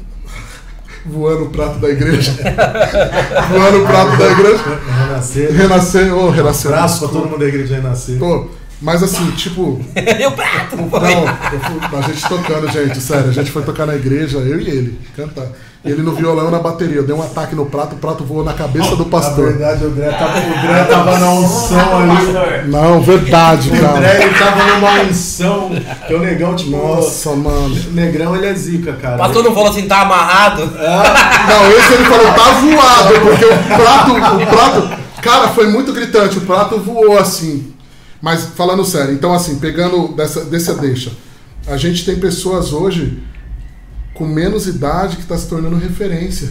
voando 1.07 1.45
o 1.45 1.49
prato 1.49 1.79
da 1.79 1.89
igreja. 1.89 2.31
voando 3.49 3.83
o 3.83 3.87
prato 3.87 4.17
da 4.17 4.31
igreja. 4.31 4.63
Renascer. 5.07 5.51
Renascer, 5.53 6.13
ô, 6.13 6.29
renascer. 6.29 6.71
Abraço 6.71 6.99
pra 6.99 7.07
todo 7.09 7.25
mundo 7.29 7.39
da 7.39 7.45
igreja 7.47 7.75
renascer. 7.75 8.17
Pô, 8.17 8.47
mas 8.81 9.01
assim, 9.01 9.31
tipo, 9.31 9.81
e 9.95 10.25
o 10.25 10.31
prato? 10.31 10.75
não, 10.75 10.87
eu 10.89 10.89
fui- 10.89 11.97
a 11.97 12.01
gente 12.01 12.27
tocando, 12.27 12.71
gente, 12.71 12.99
sério, 13.01 13.29
a 13.29 13.33
gente 13.33 13.51
foi 13.51 13.63
tocar 13.63 13.85
na 13.87 13.95
igreja, 13.95 14.37
eu 14.37 14.59
e 14.59 14.69
ele, 14.69 14.99
cantar. 15.15 15.47
E 15.87 15.91
ele 15.91 16.01
no 16.03 16.13
violão 16.13 16.51
na 16.51 16.59
bateria, 16.59 17.01
deu 17.01 17.17
um 17.17 17.23
ataque 17.23 17.55
no 17.55 17.65
prato, 17.65 17.95
o 17.95 17.97
prato 17.97 18.23
voou 18.25 18.43
na 18.43 18.53
cabeça 18.53 18.95
do 18.95 19.05
Na 19.05 19.09
pastor. 19.09 19.53
verdade, 19.53 19.85
o 19.85 19.89
Dré 19.89 20.11
tava, 20.11 20.37
o 20.39 20.61
Dré 20.67 20.83
tava 20.83 21.17
na 21.19 21.31
unção 21.31 21.97
ali. 21.99 22.67
Não, 22.69 23.01
verdade, 23.01 23.69
O 23.69 23.71
Dré 23.71 23.81
cara. 23.81 24.23
ele 24.23 24.33
tava 24.33 24.63
numa 24.65 25.01
unção. 25.03 25.71
Que 26.05 26.13
o 26.13 26.19
negão, 26.19 26.55
tipo. 26.55 26.71
Nossa, 26.71 27.35
mano. 27.35 27.75
O 27.87 27.91
negrão 27.93 28.35
ele 28.35 28.47
é 28.47 28.53
zica, 28.53 28.93
cara. 28.93 29.15
O 29.15 29.19
pastor 29.19 29.43
não 29.43 29.53
falou 29.53 29.69
assim, 29.69 29.87
tá 29.87 30.01
amarrado? 30.01 30.65
Não, 30.65 31.71
esse 31.71 31.93
ele 31.93 32.03
falou, 32.05 32.33
tá 32.33 32.51
voado, 32.51 33.13
porque 33.21 33.45
o 33.45 33.77
prato, 33.77 34.11
o 34.43 34.47
prato, 34.47 34.89
cara, 35.21 35.47
foi 35.49 35.67
muito 35.67 35.93
gritante, 35.93 36.37
o 36.37 36.41
prato 36.41 36.77
voou 36.79 37.17
assim. 37.17 37.73
Mas 38.21 38.45
falando 38.55 38.83
sério, 38.83 39.13
então 39.13 39.33
assim, 39.33 39.57
pegando 39.59 40.09
dessa, 40.09 40.43
dessa 40.45 40.73
deixa, 40.73 41.11
a 41.67 41.77
gente 41.77 42.03
tem 42.03 42.15
pessoas 42.17 42.73
hoje 42.73 43.19
com 44.17 44.25
menos 44.25 44.65
idade 44.67 45.17
que 45.17 45.25
tá 45.25 45.37
se 45.37 45.47
tornando 45.47 45.75
referência. 45.77 46.49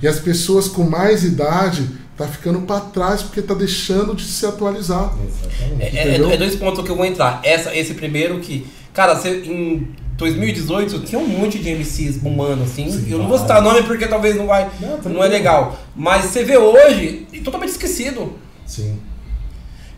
E 0.00 0.06
as 0.06 0.18
pessoas 0.20 0.68
com 0.68 0.84
mais 0.84 1.24
idade 1.24 1.88
tá 2.16 2.26
ficando 2.26 2.60
para 2.60 2.80
trás 2.80 3.22
porque 3.22 3.42
tá 3.42 3.52
deixando 3.54 4.14
de 4.14 4.22
se 4.24 4.46
atualizar. 4.46 5.12
Exatamente. 5.26 5.82
É, 5.96 5.98
é- 5.98 6.08
Entendeu? 6.08 6.30
é 6.30 6.36
dois 6.36 6.54
pontos 6.54 6.84
que 6.84 6.90
eu 6.90 6.96
vou 6.96 7.04
entrar. 7.04 7.40
Essa, 7.42 7.74
esse 7.74 7.94
primeiro 7.94 8.38
que. 8.38 8.66
Cara, 8.92 9.16
você, 9.16 9.42
em 9.44 9.88
2018 10.16 11.00
tinha 11.00 11.18
um 11.18 11.26
monte 11.26 11.58
de 11.58 11.68
MCs 11.70 12.18
bombando, 12.18 12.62
assim. 12.62 12.88
Sim, 12.88 13.06
eu 13.10 13.18
não 13.18 13.28
vou 13.28 13.38
citar 13.38 13.60
nome 13.60 13.82
porque 13.82 14.06
talvez 14.06 14.36
não 14.36 14.46
vai. 14.46 14.70
Não, 14.80 15.12
Não, 15.14 15.24
é 15.24 15.26
legal. 15.28 15.76
Mas 15.96 16.26
você 16.26 16.44
vê 16.44 16.56
hoje 16.56 17.26
e 17.32 17.40
totalmente 17.40 17.70
esquecido. 17.70 18.34
Sim. 18.64 18.98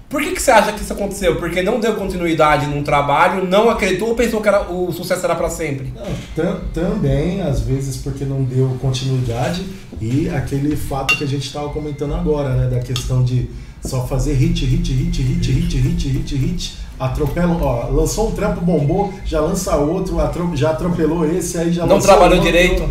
Por 0.09 0.23
que, 0.23 0.33
que 0.33 0.41
você 0.41 0.53
acha 0.53 0.73
que 0.73 0.81
isso 0.83 0.93
aconteceu? 0.93 1.35
Porque 1.37 1.63
não 1.63 1.81
deu 1.81 1.95
continuidade 1.97 2.67
num 2.67 2.83
trabalho, 2.85 3.45
não 3.49 3.69
acreditou 3.69 4.09
ou 4.11 4.15
pensou 4.15 4.41
que 4.41 4.47
era, 4.47 4.71
o 4.71 4.93
sucesso 4.93 5.25
era 5.25 5.35
pra 5.35 5.51
sempre? 5.51 5.93
Não, 5.97 6.05
tam- 6.45 6.61
também, 6.73 7.41
às 7.43 7.61
vezes, 7.61 7.97
porque 7.97 8.25
não 8.25 8.45
deu 8.45 8.77
continuidade 8.81 9.65
e 10.01 10.29
aquele 10.29 10.77
fato 10.77 11.17
que 11.19 11.25
a 11.25 11.27
gente 11.27 11.45
estava 11.47 11.71
comentando 11.71 12.15
agora, 12.15 12.51
né? 12.51 12.69
Da 12.69 12.81
questão 12.81 13.25
de 13.25 13.51
só 13.85 14.07
fazer 14.07 14.35
hit, 14.35 14.65
hit, 14.65 14.93
hit, 14.93 15.23
hit, 15.23 15.51
hit, 15.53 15.77
hit, 15.77 16.09
hit, 16.09 16.37
hit. 16.37 16.77
Atropela, 17.01 17.57
ó, 17.61 17.89
lançou 17.91 18.29
um 18.29 18.33
trampo, 18.33 18.61
bombou, 18.61 19.13
já 19.25 19.41
lança 19.41 19.77
outro, 19.77 20.21
atro- 20.21 20.53
já 20.57 20.71
atropelou 20.71 21.27
esse, 21.27 21.59
aí 21.59 21.73
já 21.73 21.85
Não 21.85 21.99
trabalhou 22.01 22.37
outro. 22.37 22.45
direito. 22.47 22.89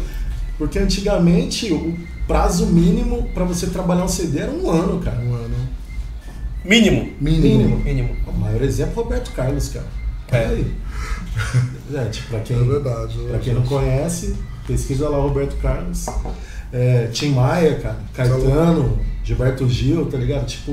Porque 0.58 0.80
antigamente 0.80 1.72
o, 1.74 1.96
prazo 2.28 2.66
mínimo 2.66 3.30
pra 3.34 3.44
você 3.46 3.68
trabalhar 3.68 4.04
um 4.04 4.08
CD 4.08 4.40
era 4.40 4.52
um 4.52 4.70
ano, 4.70 5.00
cara. 5.00 5.18
Um 5.18 5.34
ano. 5.36 5.45
Mínimo. 6.66 7.12
Mínimo. 7.22 7.78
Mínimo. 7.78 8.16
O 8.28 8.32
maior 8.34 8.62
exemplo 8.62 8.94
é 9.02 9.04
Roberto 9.04 9.32
Carlos, 9.34 9.70
cara. 9.70 9.86
É. 10.32 10.38
Olha 10.48 10.50
aí. 10.56 10.72
Gente, 11.92 12.24
pra 12.24 12.40
quem, 12.40 12.58
É 12.58 12.64
verdade. 12.64 13.18
pra 13.30 13.40
quem 13.40 13.54
não 13.54 13.62
conhece, 13.64 14.36
pesquisa 14.66 15.08
lá 15.10 15.18
Roberto 15.18 15.56
Carlos. 15.62 16.06
É, 16.74 17.08
Tim 17.14 17.30
Maia, 17.32 17.76
cara, 17.76 17.98
Caetano, 18.14 19.00
Gilberto 19.24 19.68
Gil, 19.70 20.06
tá 20.08 20.18
ligado? 20.18 20.46
Tipo. 20.46 20.72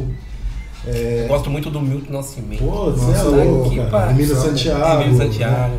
Eu 0.85 0.93
É, 0.95 1.27
gosto 1.29 1.49
muito 1.49 1.71
do 1.71 1.81
Milton 1.81 2.13
Nascimento. 2.13 2.59
pô, 2.65 2.91
Zé 2.91 3.17
é 3.19 3.23
louco, 3.23 3.71
que 3.71 3.77
cara. 3.89 4.11
Emílio 4.11 4.35
Santiago. 4.35 5.03
Emílio 5.03 5.17
Santiago. 5.19 5.77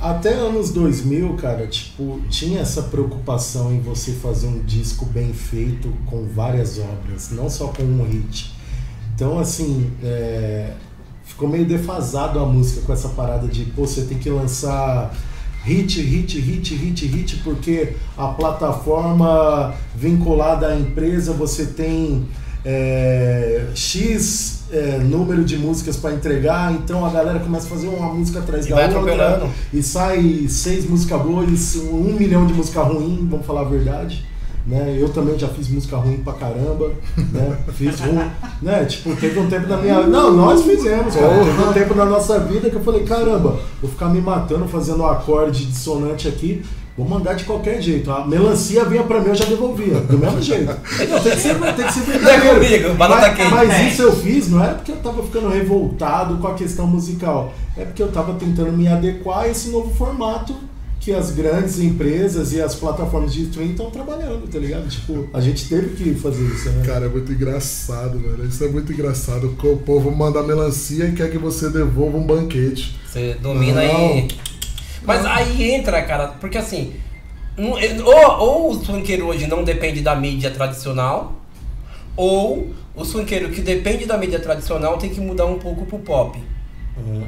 Até 0.00 0.32
anos 0.32 0.70
2000, 0.70 1.34
cara, 1.34 1.66
tipo, 1.66 2.20
tinha 2.30 2.60
essa 2.60 2.84
preocupação 2.84 3.70
em 3.70 3.80
você 3.80 4.12
fazer 4.12 4.46
um 4.46 4.60
disco 4.62 5.04
bem 5.06 5.32
feito 5.34 5.92
com 6.06 6.24
várias 6.34 6.78
obras, 6.78 7.30
não 7.32 7.50
só 7.50 7.66
com 7.66 7.82
um 7.82 8.02
hit. 8.04 8.55
Então, 9.16 9.38
assim, 9.38 9.90
é, 10.04 10.72
ficou 11.24 11.48
meio 11.48 11.64
defasado 11.64 12.38
a 12.38 12.44
música 12.44 12.82
com 12.82 12.92
essa 12.92 13.08
parada 13.08 13.48
de, 13.48 13.64
pô, 13.64 13.86
você 13.86 14.02
tem 14.02 14.18
que 14.18 14.28
lançar 14.28 15.10
hit, 15.64 16.02
hit, 16.02 16.38
hit, 16.38 16.74
hit, 16.74 17.06
hit, 17.06 17.36
porque 17.42 17.94
a 18.16 18.28
plataforma 18.28 19.74
vinculada 19.94 20.68
à 20.68 20.78
empresa 20.78 21.32
você 21.32 21.64
tem 21.64 22.26
é, 22.62 23.68
X 23.74 24.64
é, 24.70 24.98
número 24.98 25.46
de 25.46 25.56
músicas 25.56 25.96
para 25.96 26.12
entregar, 26.14 26.74
então 26.74 27.06
a 27.06 27.08
galera 27.08 27.40
começa 27.40 27.66
a 27.66 27.70
fazer 27.70 27.88
uma 27.88 28.12
música 28.12 28.40
atrás 28.40 28.66
E 28.66 28.68
da 28.68 28.76
outra 28.76 28.90
atropelando. 28.90 29.48
e 29.72 29.82
sai 29.82 30.46
seis 30.46 30.86
músicas 30.88 31.22
boas, 31.22 31.76
um 31.76 32.12
milhão 32.12 32.46
de 32.46 32.52
música 32.52 32.82
ruim, 32.82 33.26
vamos 33.30 33.46
falar 33.46 33.62
a 33.62 33.64
verdade. 33.64 34.26
Né? 34.66 34.96
Eu 34.98 35.08
também 35.10 35.38
já 35.38 35.46
fiz 35.46 35.68
música 35.68 35.96
ruim 35.96 36.16
pra 36.16 36.32
caramba, 36.32 36.90
né? 37.32 37.56
Fiz 37.74 38.00
ruim, 38.00 38.18
né? 38.60 38.84
Tipo, 38.84 39.14
teve 39.14 39.38
um 39.38 39.48
tempo 39.48 39.68
na 39.68 39.76
minha. 39.76 40.00
Não, 40.06 40.32
nós 40.32 40.62
fizemos, 40.64 41.14
cara. 41.14 41.44
Teve 41.44 41.62
um 41.62 41.72
tempo 41.72 41.94
na 41.94 42.04
nossa 42.04 42.40
vida 42.40 42.68
que 42.68 42.74
eu 42.74 42.82
falei, 42.82 43.04
caramba, 43.04 43.60
vou 43.80 43.88
ficar 43.88 44.08
me 44.08 44.20
matando 44.20 44.66
fazendo 44.66 45.02
um 45.02 45.06
acorde 45.06 45.66
dissonante 45.66 46.26
aqui. 46.26 46.64
Vou 46.98 47.06
mandar 47.06 47.34
de 47.34 47.44
qualquer 47.44 47.80
jeito. 47.80 48.10
A 48.10 48.26
melancia 48.26 48.82
vinha 48.86 49.02
pra 49.04 49.20
mim, 49.20 49.28
eu 49.28 49.34
já 49.34 49.44
devolvia. 49.44 50.00
Do 50.00 50.18
mesmo 50.18 50.40
jeito. 50.40 50.64
Não, 50.64 51.20
tem 51.20 51.32
que 51.32 51.40
ser, 51.40 51.54
tem 51.54 51.86
que 51.86 51.92
ser 51.92 52.00
batata 52.94 53.44
mas, 53.50 53.50
mas 53.50 53.70
É. 53.70 53.88
isso 53.88 54.02
eu 54.02 54.16
fiz, 54.16 54.48
não 54.50 54.64
era 54.64 54.74
porque 54.74 54.92
eu 54.92 54.96
tava 54.96 55.22
ficando 55.22 55.48
revoltado 55.50 56.38
com 56.38 56.48
a 56.48 56.54
questão 56.54 56.86
musical. 56.86 57.52
É 57.76 57.84
porque 57.84 58.02
eu 58.02 58.10
tava 58.10 58.32
tentando 58.34 58.72
me 58.72 58.88
adequar 58.88 59.40
a 59.40 59.48
esse 59.48 59.68
novo 59.68 59.94
formato 59.94 60.54
que 61.06 61.12
as 61.14 61.30
grandes 61.30 61.78
empresas 61.78 62.52
e 62.52 62.60
as 62.60 62.74
plataformas 62.74 63.32
de 63.32 63.44
streaming 63.44 63.70
estão 63.70 63.88
trabalhando, 63.92 64.50
tá 64.50 64.58
ligado? 64.58 64.88
Tipo, 64.88 65.28
a 65.32 65.40
gente 65.40 65.68
teve 65.68 65.94
que 65.94 66.16
fazer 66.16 66.42
isso, 66.42 66.68
né? 66.68 66.84
Cara, 66.84 67.06
é 67.06 67.08
muito 67.08 67.30
engraçado, 67.30 68.18
velho. 68.18 68.44
Isso 68.44 68.64
é 68.64 68.68
muito 68.68 68.92
engraçado. 68.92 69.56
O 69.62 69.76
povo 69.76 70.10
manda 70.10 70.42
melancia 70.42 71.04
e 71.04 71.12
quer 71.12 71.30
que 71.30 71.38
você 71.38 71.70
devolva 71.70 72.18
um 72.18 72.26
banquete. 72.26 72.98
Você 73.06 73.34
domina 73.34 73.84
Não. 73.84 74.16
e. 74.18 74.28
Mas 75.04 75.24
aí 75.24 75.70
entra, 75.70 76.02
cara, 76.02 76.26
porque 76.40 76.58
assim. 76.58 76.94
não- 77.56 77.74
Ou, 78.04 78.40
ou 78.40 78.70
o 78.72 78.84
funkeiro 78.84 79.26
hoje 79.26 79.46
não 79.46 79.62
depende 79.62 80.00
da 80.00 80.16
mídia 80.16 80.50
tradicional, 80.50 81.40
ou 82.16 82.74
o 82.96 83.04
funkeiro 83.04 83.50
que 83.50 83.60
depende 83.60 84.06
da 84.06 84.18
mídia 84.18 84.40
tradicional 84.40 84.98
tem 84.98 85.10
que 85.10 85.20
mudar 85.20 85.46
um 85.46 85.60
pouco 85.60 85.86
pro 85.86 86.00
pop. 86.00 86.36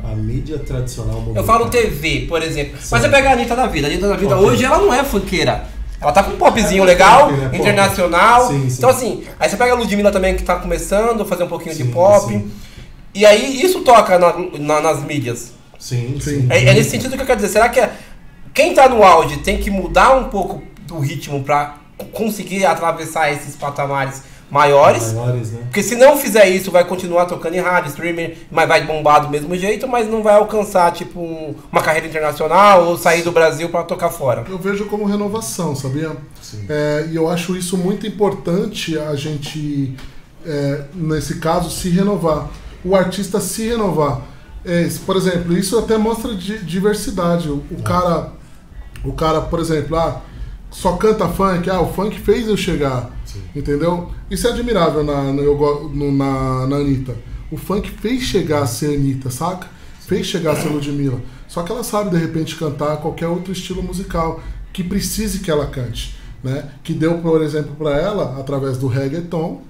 A 0.05 0.14
mídia 0.14 0.59
tradicional. 0.59 1.23
Eu 1.35 1.45
falo 1.45 1.69
TV, 1.69 2.27
por 2.29 2.43
exemplo. 2.43 2.79
Sim. 2.81 2.89
Mas 2.91 3.03
você 3.03 3.09
pega 3.09 3.29
a 3.29 3.33
Anitta 3.33 3.55
da 3.55 3.66
vida. 3.66 3.87
A 3.87 3.91
Anitta 3.91 4.09
da 4.09 4.16
vida 4.16 4.35
Ok. 4.37 4.49
hoje 4.49 4.64
ela 4.64 4.79
não 4.79 4.93
é 4.95 5.05
funkeira. 5.05 5.66
Ela 6.01 6.12
tá 6.12 6.23
com 6.23 6.33
um 6.33 6.37
popzinho 6.39 6.85
É, 6.85 6.87
legal, 6.87 7.27
pop, 7.29 7.33
né? 7.39 7.45
Pop. 7.49 7.57
internacional. 7.59 8.49
Sim, 8.49 8.71
sim. 8.71 8.77
Então 8.79 8.89
assim, 8.91 9.25
aí 9.39 9.49
você 9.49 9.57
pega 9.57 9.73
a 9.73 9.75
Ludmilla 9.75 10.11
também 10.11 10.37
que 10.37 10.43
tá 10.43 10.57
começando 10.57 11.23
a 11.23 11.25
fazer 11.27 11.43
um 11.45 11.49
pouquinho 11.49 11.75
de 11.75 11.85
pop. 11.85 12.33
sim. 12.33 12.51
E 13.14 13.27
aí 13.27 13.61
isso 13.62 13.81
toca 13.81 14.19
na- 14.19 14.35
na- 14.59 14.81
nas 14.81 15.03
mídias. 15.03 15.53
Sim, 15.79 16.19
Sim. 16.21 16.41
sim. 16.43 16.47
É, 16.51 16.64
é 16.66 16.75
nesse 16.75 16.91
sentido 16.91 17.14
que 17.16 17.23
eu 17.23 17.27
quero 17.27 17.41
dizer. 17.41 17.53
Será 17.53 17.69
que 17.69 17.81
é- 17.81 17.91
quem 18.55 18.75
tá 18.75 18.89
no 18.89 19.03
auge 19.03 19.39
tem 19.39 19.59
que 19.59 19.71
mudar 19.71 20.16
um 20.16 20.25
pouco 20.25 20.62
do 20.87 20.99
ritmo 21.01 21.43
pra 21.43 21.77
conseguir 22.12 22.64
atravessar 22.64 23.31
esses 23.33 23.55
patamares 23.57 24.23
maiores? 24.51 25.12
Maiores, 25.12 25.53
né? 25.53 25.61
Porque 25.64 25.82
se 25.82 25.94
não 25.96 26.16
fizer 26.16 26.49
isso, 26.49 26.70
vai 26.70 26.84
continuar 26.84 27.26
tocando 27.26 27.55
em 27.55 27.61
rádio, 27.61 27.90
streaming, 27.90 28.34
mas 28.51 28.66
vai 28.68 28.84
bombar 28.84 29.20
do 29.22 29.28
mesmo 29.28 29.55
jeito, 29.57 29.86
mas 29.86 30.09
não 30.09 30.22
vai 30.22 30.34
alcançar, 30.34 30.90
tipo, 30.92 31.20
um- 31.20 31.55
uma 31.70 31.82
carreira 31.82 32.07
internacional 32.07 32.84
ou 32.86 32.96
sair 32.96 33.22
do 33.22 33.30
Brasil 33.32 33.68
pra 33.68 33.82
tocar 33.82 34.11
fora. 34.11 34.44
Eu 34.49 34.59
vejo 34.59 34.86
como 34.86 35.05
renovação, 35.05 35.74
sabia? 35.76 36.16
Sim. 36.42 36.64
É, 36.68 37.09
e 37.11 37.16
eu 37.16 37.28
acho 37.28 37.57
isso 37.57 37.76
muito 37.76 38.07
importante 38.07 38.99
a 38.99 39.14
gente, 39.14 39.94
é, 40.46 40.82
nesse 40.94 41.38
caso, 41.38 41.70
se 41.70 41.88
renovar. 41.90 42.49
O 42.84 42.94
artista 42.96 43.40
se 43.40 43.68
renovar. 43.68 44.22
É, 44.64 44.88
por 45.07 45.16
exemplo, 45.16 45.57
isso 45.57 45.78
até 45.78 45.96
mostra 45.96 46.34
di- 46.34 46.59
diversidade. 46.59 47.49
O, 47.49 47.62
o 47.70 47.82
cara, 47.82 48.32
o 49.05 49.12
cara, 49.12 49.40
por 49.40 49.61
exemplo, 49.61 49.96
ah, 49.96 50.20
só 50.70 50.92
canta 50.96 51.28
funk, 51.28 51.68
ah, 51.70 51.80
o 51.80 51.92
funk 51.92 52.18
fez 52.20 52.49
eu 52.49 52.57
chegar. 52.57 53.11
Sim. 53.53 53.59
Entendeu? 53.61 54.11
Isso 54.30 54.47
é 54.47 54.51
admirável 54.51 55.03
na, 55.05 55.32
go- 55.55 55.91
no- 55.95 56.12
na, 56.12 56.66
na 56.66 56.76
Anitta. 56.76 57.16
O 57.51 57.57
funk 57.57 57.91
fez 57.91 58.22
chegar 58.22 58.62
a 58.62 58.66
ser 58.66 58.97
Anitta, 58.97 59.30
saca? 59.30 59.68
Fez 60.01 60.26
chegar 60.26 60.53
a 60.53 60.57
ser 60.57 60.68
Ludmilla. 60.68 61.20
Só 61.47 61.62
que 61.62 61.72
ela 61.72 61.82
sabe, 61.82 62.11
de 62.11 62.16
repente, 62.18 62.57
cantar 62.57 62.97
qualquer 62.99 63.26
outro 63.28 63.53
estilo 63.53 63.82
musical 63.82 64.41
que 64.72 64.82
precise 64.84 65.41
que 65.41 65.51
ela 65.51 65.66
cante. 65.66 66.16
Né? 66.45 66.68
Que 66.84 66.93
deu, 66.95 67.18
por 67.18 67.43
exemplo, 67.43 67.74
para 67.76 67.97
ela, 67.99 68.39
através 68.39 68.76
do 68.78 68.86
reggaeton, 68.86 69.62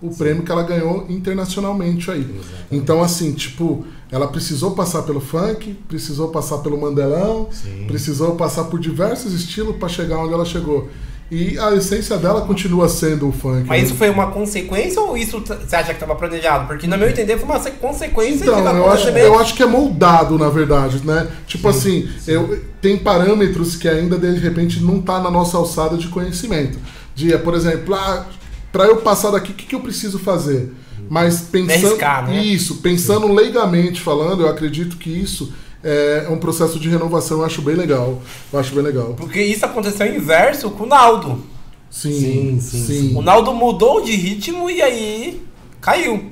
o 0.00 0.10
prêmio 0.14 0.42
que 0.42 0.50
ela 0.52 0.62
ganhou 0.64 1.06
internacionalmente 1.08 2.10
aí. 2.10 2.20
Exatamente. 2.20 2.66
Então, 2.72 3.02
assim, 3.02 3.32
tipo, 3.32 3.84
ela 4.10 4.26
precisou 4.28 4.72
passar 4.72 5.02
pelo 5.02 5.20
funk, 5.20 5.74
precisou 5.88 6.28
passar 6.28 6.58
pelo 6.58 6.80
mandelão, 6.80 7.48
Sim. 7.52 7.84
precisou 7.86 8.34
passar 8.34 8.64
por 8.64 8.78
diversos 8.80 9.32
estilos 9.32 9.76
para 9.76 9.88
chegar 9.88 10.18
onde 10.18 10.34
ela 10.34 10.44
chegou. 10.44 10.88
E 11.34 11.58
a 11.58 11.74
essência 11.74 12.18
dela 12.18 12.42
continua 12.42 12.90
sendo 12.90 13.26
o 13.26 13.32
funk. 13.32 13.64
Mas 13.66 13.80
né? 13.80 13.86
isso 13.86 13.94
foi 13.94 14.10
uma 14.10 14.26
consequência 14.26 15.00
ou 15.00 15.16
isso 15.16 15.40
você 15.40 15.74
acha 15.74 15.86
que 15.86 15.92
estava 15.92 16.14
planejado? 16.14 16.66
Porque, 16.66 16.86
no 16.86 16.98
meu 16.98 17.08
entender, 17.08 17.38
foi 17.38 17.46
uma 17.46 17.58
se- 17.58 17.70
consequência 17.70 18.44
Então, 18.44 18.76
eu 18.76 18.90
acho, 18.90 19.08
eu 19.08 19.38
acho 19.38 19.54
que 19.54 19.62
é 19.62 19.66
moldado, 19.66 20.36
na 20.36 20.50
verdade, 20.50 21.00
né? 21.06 21.26
Tipo 21.46 21.70
assim, 21.70 22.06
Eu, 22.26 22.62
tem 22.82 22.98
parâmetros 22.98 23.76
que 23.76 23.88
ainda, 23.88 24.18
de 24.18 24.38
repente, 24.38 24.82
não 24.82 25.00
tá 25.00 25.20
na 25.20 25.30
nossa 25.30 25.56
alçada 25.56 25.96
de 25.96 26.08
conhecimento. 26.08 26.78
De, 27.14 27.34
por 27.38 27.54
exemplo, 27.54 27.94
ah, 27.94 28.26
para 28.70 28.84
eu 28.84 28.96
passar 28.98 29.30
daqui, 29.30 29.52
o 29.52 29.54
que, 29.54 29.64
que 29.64 29.74
eu 29.74 29.80
preciso 29.80 30.18
fazer? 30.18 30.70
Mas 31.08 31.40
pensando... 31.40 31.86
Arriscar, 31.86 32.26
né? 32.28 32.42
Isso, 32.44 32.76
pensando 32.82 33.32
leigamente 33.32 34.02
falando, 34.02 34.42
eu 34.42 34.50
acredito 34.50 34.98
que 34.98 35.08
isso 35.08 35.50
é 35.84 36.26
um 36.30 36.38
processo 36.38 36.78
de 36.78 36.88
renovação, 36.88 37.38
eu 37.38 37.44
acho 37.44 37.62
bem 37.62 37.74
legal. 37.74 38.20
Eu 38.52 38.58
acho 38.58 38.74
bem 38.74 38.82
legal. 38.84 39.14
Porque 39.14 39.42
isso 39.42 39.64
aconteceu 39.66 40.14
inverso 40.14 40.70
com 40.70 40.84
o 40.84 40.86
Naldo. 40.86 41.42
Sim, 41.90 42.12
Sim, 42.12 42.60
sim. 42.60 42.84
sim, 42.86 43.16
O 43.16 43.22
Naldo 43.22 43.52
mudou 43.52 44.02
de 44.02 44.16
ritmo 44.16 44.70
e 44.70 44.80
aí 44.80 45.42
caiu. 45.80 46.30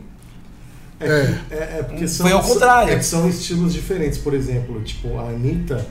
É, 0.98 1.06
que- 1.48 1.54
é, 1.54 1.78
é 1.78 1.82
porque 1.82 2.06
são, 2.08 2.26
Foi 2.26 2.34
ao 2.34 2.42
contrário. 2.42 2.92
é 2.92 2.96
que 2.96 3.04
são 3.04 3.28
estilos 3.28 3.72
diferentes. 3.72 4.18
Por 4.18 4.34
exemplo, 4.34 4.80
tipo, 4.82 5.18
a 5.18 5.28
Anitta, 5.30 5.86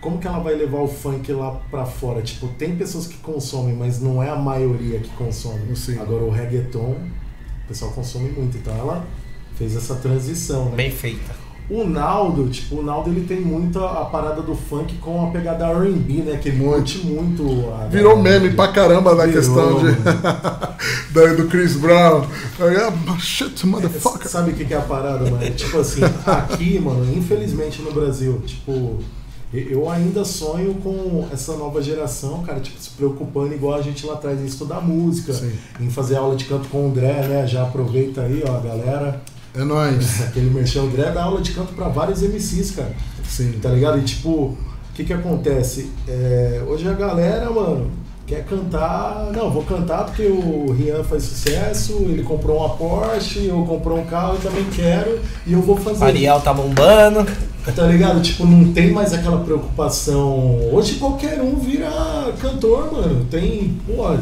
como 0.00 0.18
que 0.18 0.26
ela 0.26 0.38
vai 0.38 0.54
levar 0.54 0.80
o 0.80 0.88
funk 0.88 1.30
lá 1.32 1.52
pra 1.70 1.84
fora? 1.86 2.20
Tipo, 2.22 2.48
tem 2.48 2.76
pessoas 2.76 3.06
que 3.06 3.16
consomem, 3.18 3.74
mas 3.74 4.00
não 4.00 4.22
é 4.22 4.28
a 4.30 4.36
maioria 4.36 4.98
que 5.00 5.08
consome. 5.10 5.74
Sim. 5.76 5.98
Agora 5.98 6.22
o 6.24 6.30
reggaeton, 6.30 6.96
o 7.64 7.68
pessoal 7.68 7.90
consome 7.92 8.30
muito. 8.30 8.56
Então 8.58 8.74
ela 8.76 9.06
fez 9.56 9.74
essa 9.74 9.94
transição, 9.96 10.66
né? 10.66 10.76
Bem 10.76 10.90
feita. 10.90 11.34
O 11.68 11.84
Naldo, 11.84 12.48
tipo, 12.48 12.76
o 12.76 12.82
Naldo 12.82 13.10
ele 13.10 13.26
tem 13.26 13.40
muito 13.40 13.80
a, 13.80 14.02
a 14.02 14.04
parada 14.04 14.40
do 14.40 14.54
funk 14.54 14.98
com 14.98 15.26
a 15.26 15.30
pegada 15.32 15.66
R&B, 15.66 16.22
né? 16.22 16.38
Que 16.40 16.50
ele 16.50 16.58
Muito. 16.64 17.04
muito. 17.04 17.72
a 17.74 17.86
Virou 17.88 18.16
meme 18.16 18.50
pra 18.50 18.68
caramba 18.68 19.14
na 19.16 19.26
Virou, 19.26 19.40
questão 19.40 19.78
de, 19.80 19.92
da- 21.12 21.32
do 21.34 21.48
Chris 21.48 21.74
Brown. 21.76 22.22
Ah, 22.60 23.18
Shit, 23.18 23.66
motherfucker. 23.66 24.28
Sabe 24.28 24.52
o 24.52 24.54
que 24.54 24.64
que 24.64 24.74
é 24.74 24.76
a 24.76 24.82
parada, 24.82 25.28
mano? 25.28 25.50
tipo 25.50 25.78
assim, 25.78 26.02
aqui, 26.24 26.78
mano, 26.78 27.04
infelizmente 27.16 27.82
no 27.82 27.90
Brasil, 27.92 28.40
tipo, 28.46 28.98
eu 29.52 29.90
ainda 29.90 30.24
sonho 30.24 30.74
com 30.74 31.26
essa 31.32 31.56
nova 31.56 31.82
geração, 31.82 32.42
cara, 32.44 32.60
tipo, 32.60 32.80
se 32.80 32.90
preocupando 32.90 33.52
igual 33.54 33.74
a 33.78 33.82
gente 33.82 34.06
lá 34.06 34.12
atrás 34.14 34.38
em 34.40 34.44
estudar 34.44 34.80
música, 34.80 35.32
Sim. 35.32 35.52
em 35.80 35.90
fazer 35.90 36.14
aula 36.16 36.36
de 36.36 36.44
canto 36.44 36.68
com 36.68 36.84
o 36.84 36.90
André, 36.90 37.26
né? 37.26 37.44
Já 37.46 37.62
aproveita 37.64 38.20
aí, 38.22 38.44
ó, 38.46 38.56
a 38.56 38.60
galera. 38.60 39.20
É 39.56 39.64
nóis. 39.64 40.22
Aquele 40.28 40.50
merchan, 40.50 40.82
o 40.82 40.86
André 40.86 41.10
dá 41.10 41.24
aula 41.24 41.40
de 41.40 41.52
canto 41.52 41.72
pra 41.72 41.88
vários 41.88 42.22
MCs, 42.22 42.72
cara. 42.72 42.92
Sim. 43.26 43.58
Tá 43.60 43.70
ligado? 43.70 43.98
E 43.98 44.02
tipo, 44.02 44.30
o 44.30 44.56
que 44.94 45.04
que 45.04 45.12
acontece? 45.12 45.90
É, 46.06 46.62
hoje 46.66 46.86
a 46.86 46.92
galera, 46.92 47.50
mano, 47.50 47.90
quer 48.26 48.44
cantar. 48.44 49.30
Não, 49.34 49.50
vou 49.50 49.62
cantar 49.62 50.04
porque 50.04 50.26
o 50.26 50.72
Rian 50.72 51.02
faz 51.02 51.22
sucesso, 51.22 51.94
ele 52.08 52.22
comprou 52.22 52.58
uma 52.58 52.70
Porsche, 52.76 53.46
eu 53.46 53.64
comprou 53.64 53.98
um 53.98 54.04
carro, 54.04 54.34
eu 54.34 54.40
também 54.40 54.64
quero, 54.64 55.18
e 55.46 55.54
eu 55.54 55.62
vou 55.62 55.76
fazer. 55.76 56.04
Ariel 56.04 56.40
tá 56.40 56.52
bombando. 56.52 57.26
Tá 57.74 57.86
ligado? 57.86 58.22
Tipo, 58.22 58.46
não 58.46 58.72
tem 58.72 58.92
mais 58.92 59.12
aquela 59.12 59.38
preocupação. 59.38 60.70
Hoje 60.72 60.94
qualquer 60.94 61.40
um 61.40 61.56
vira 61.56 61.90
cantor, 62.40 62.92
mano. 62.92 63.26
Tem, 63.28 63.76
pô, 63.84 64.16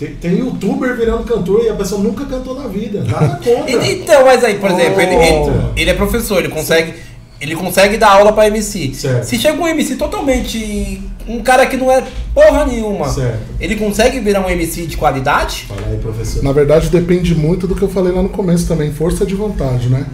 Tem, 0.00 0.14
tem 0.16 0.38
youtuber 0.38 0.96
virando 0.96 1.24
cantor 1.24 1.62
e 1.64 1.68
a 1.68 1.74
pessoa 1.74 2.02
nunca 2.02 2.24
cantou 2.24 2.54
na 2.54 2.66
vida. 2.66 3.04
Nada 3.04 3.38
contra. 3.44 3.86
Então, 3.86 4.24
mas 4.24 4.42
aí, 4.42 4.54
por 4.58 4.70
exemplo, 4.70 5.00
ele, 5.00 5.14
ele, 5.14 5.30
Oh. 5.30 5.72
ele 5.76 5.90
é 5.90 5.94
professor, 5.94 6.38
ele 6.38 6.48
consegue. 6.48 6.94
Ele 7.40 7.54
consegue 7.54 7.96
dar 7.96 8.10
aula 8.12 8.32
pra 8.32 8.46
MC. 8.48 8.92
Certo. 8.94 9.24
Se 9.24 9.38
chega 9.38 9.58
um 9.62 9.66
MC 9.68 9.96
totalmente. 9.96 11.02
Um 11.28 11.40
cara 11.42 11.64
que 11.66 11.76
não 11.76 11.90
é 11.92 12.02
porra 12.34 12.64
nenhuma. 12.66 13.08
Certo. 13.08 13.38
Ele 13.60 13.76
consegue 13.76 14.18
virar 14.20 14.44
um 14.46 14.50
MC 14.50 14.86
de 14.86 14.96
qualidade? 14.96 15.66
Fala 15.68 15.80
aí, 15.90 15.96
professor. 15.98 16.42
Na 16.42 16.52
verdade, 16.52 16.88
depende 16.88 17.34
muito 17.34 17.66
do 17.66 17.74
que 17.74 17.82
eu 17.82 17.88
falei 17.88 18.12
lá 18.12 18.22
no 18.22 18.28
começo 18.28 18.66
também, 18.66 18.92
força 18.92 19.24
de 19.24 19.34
vontade, 19.34 19.88
né? 19.88 20.04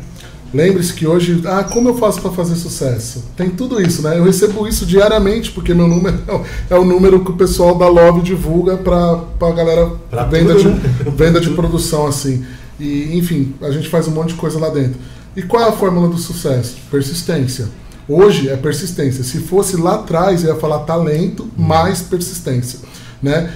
Lembre-se 0.56 0.94
que 0.94 1.06
hoje, 1.06 1.42
ah, 1.44 1.62
como 1.64 1.90
eu 1.90 1.98
faço 1.98 2.20
para 2.22 2.30
fazer 2.30 2.56
sucesso? 2.56 3.22
Tem 3.36 3.50
tudo 3.50 3.80
isso, 3.80 4.00
né? 4.00 4.18
Eu 4.18 4.24
recebo 4.24 4.66
isso 4.66 4.86
diariamente, 4.86 5.50
porque 5.50 5.74
meu 5.74 5.86
número 5.86 6.18
é 6.70 6.74
o- 6.76 6.84
número 6.84 7.22
que 7.22 7.30
o 7.30 7.34
pessoal 7.36 7.74
da 7.76 7.86
Love 7.88 8.22
divulga 8.22 8.76
para 8.78 9.20
a 9.48 9.52
galera 9.52 9.90
Pra 10.10 10.24
venda, 10.24 10.54
tudo, 10.54 10.62
de, 10.62 10.68
né? 10.88 10.94
venda 11.14 11.40
de 11.40 11.50
produção, 11.50 12.06
assim. 12.06 12.42
E, 12.80 13.16
enfim, 13.18 13.54
a 13.60 13.70
gente 13.70 13.88
faz 13.88 14.08
um 14.08 14.12
monte 14.12 14.28
de 14.28 14.34
coisa 14.34 14.58
lá 14.58 14.70
dentro. 14.70 14.96
E 15.36 15.42
qual 15.42 15.62
é 15.62 15.68
a 15.68 15.72
fórmula 15.72 16.08
do 16.08 16.16
sucesso? 16.16 16.76
Persistência. 16.90 17.68
Hoje 18.08 18.48
é 18.48 18.56
persistência. 18.56 19.22
Se 19.24 19.38
fosse 19.40 19.76
lá 19.76 19.96
atrás, 19.96 20.42
eu 20.42 20.54
ia 20.54 20.60
falar 20.60 20.80
talento 20.80 21.48
mais 21.56 22.00
persistência, 22.00 22.78
né? 23.22 23.52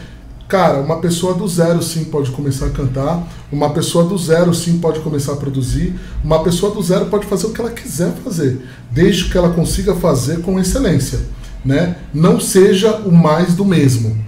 Cara, 0.51 0.81
uma 0.81 0.99
pessoa 0.99 1.33
do 1.33 1.47
zero 1.47 1.81
sim 1.81 2.07
pode 2.07 2.33
começar 2.33 2.67
a 2.67 2.71
cantar, 2.71 3.23
uma 3.53 3.71
pessoa 3.71 4.03
do 4.03 4.19
zero 4.19 4.53
sim 4.53 4.81
pode 4.81 4.99
começar 4.99 5.35
a 5.35 5.37
produzir, 5.37 5.95
uma 6.25 6.43
pessoa 6.43 6.75
do 6.75 6.83
zero 6.83 7.07
pode 7.07 7.25
fazer 7.27 7.47
o 7.47 7.53
que 7.53 7.61
ela 7.61 7.71
quiser 7.71 8.11
fazer, 8.25 8.61
desde 8.91 9.27
que 9.27 9.39
ela 9.39 9.51
consiga 9.51 9.95
fazer 9.95 10.41
com 10.41 10.59
excelência, 10.59 11.21
né? 11.65 11.95
Não 12.13 12.41
seja 12.41 12.97
o 12.97 13.13
mais 13.13 13.55
do 13.55 13.65
mesmo. 13.65 14.19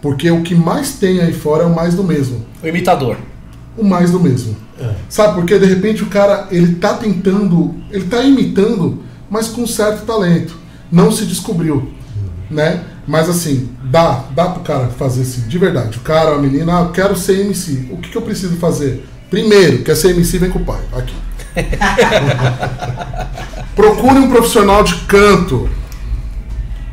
Porque 0.00 0.28
o 0.32 0.42
que 0.42 0.52
mais 0.52 0.94
tem 0.94 1.20
aí 1.20 1.32
fora 1.32 1.62
é 1.62 1.66
o 1.66 1.72
mais 1.72 1.94
do 1.94 2.02
mesmo. 2.02 2.44
O 2.60 2.66
imitador. 2.66 3.16
O 3.78 3.84
mais 3.84 4.10
do 4.10 4.18
mesmo. 4.18 4.56
É. 4.80 4.96
Sabe, 5.08 5.36
porque 5.36 5.60
de 5.60 5.66
repente 5.66 6.02
o 6.02 6.06
cara, 6.06 6.48
ele 6.50 6.74
tá 6.74 6.94
tentando, 6.94 7.72
ele 7.92 8.06
tá 8.06 8.20
imitando, 8.20 9.00
mas 9.30 9.46
com 9.46 9.64
certo 9.64 10.04
talento. 10.04 10.56
Não 10.90 11.12
se 11.12 11.24
descobriu, 11.24 11.88
né? 12.50 12.82
Mas 13.06 13.28
assim, 13.28 13.70
dá, 13.84 14.24
dá 14.34 14.46
pro 14.46 14.62
cara 14.62 14.88
fazer 14.88 15.22
assim, 15.22 15.42
de 15.42 15.58
verdade. 15.58 15.98
O 15.98 16.02
cara, 16.02 16.34
a 16.34 16.38
menina, 16.38 16.78
ah, 16.78 16.82
eu 16.82 16.90
quero 16.90 17.16
ser 17.16 17.40
MC. 17.40 17.88
O 17.90 17.96
que, 17.96 18.10
que 18.10 18.16
eu 18.16 18.22
preciso 18.22 18.56
fazer? 18.56 19.04
Primeiro, 19.28 19.82
quer 19.82 19.96
ser 19.96 20.10
MC, 20.10 20.38
vem 20.38 20.50
com 20.50 20.60
o 20.60 20.64
pai. 20.64 20.80
Aqui. 20.92 21.14
Procure 23.74 24.18
um 24.18 24.30
profissional 24.30 24.84
de 24.84 24.94
canto. 25.06 25.68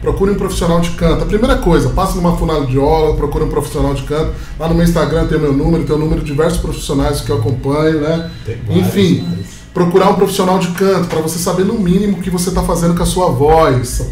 Procure 0.02 0.32
um 0.32 0.36
profissional 0.36 0.80
de 0.80 0.92
canto. 0.92 1.24
A 1.24 1.26
primeira 1.26 1.58
coisa, 1.58 1.90
passe 1.90 2.16
numa 2.16 2.38
fonoaudióloga, 2.38 3.18
procure 3.18 3.44
um 3.44 3.50
profissional 3.50 3.94
de 3.94 4.04
canto. 4.04 4.32
Lá 4.58 4.70
no 4.70 4.76
meu 4.76 4.86
Instagram 4.86 5.28
tem 5.28 5.38
o 5.38 5.42
meu 5.42 5.54
número, 5.54 5.84
tem 5.84 5.94
o 5.94 6.00
número 6.00 6.22
de 6.22 6.28
diversos 6.28 6.60
profissionais 6.60 7.20
que 7.20 7.30
eu 7.30 7.38
acompanho, 7.38 8.00
né? 8.00 8.32
Vários, 8.46 8.88
Enfim, 8.88 9.26
vários. 9.28 9.48
procurar 9.74 10.10
um 10.10 10.16
profissional 10.16 10.58
de 10.58 10.70
canto 10.70 11.08
para 11.08 11.20
você 11.20 11.38
saber 11.38 11.66
no 11.66 11.74
mínimo 11.74 12.18
o 12.18 12.22
que 12.22 12.30
você 12.30 12.48
está 12.48 12.64
fazendo 12.64 12.96
com 12.96 13.04
a 13.04 13.06
sua 13.06 13.30
voz. 13.30 14.08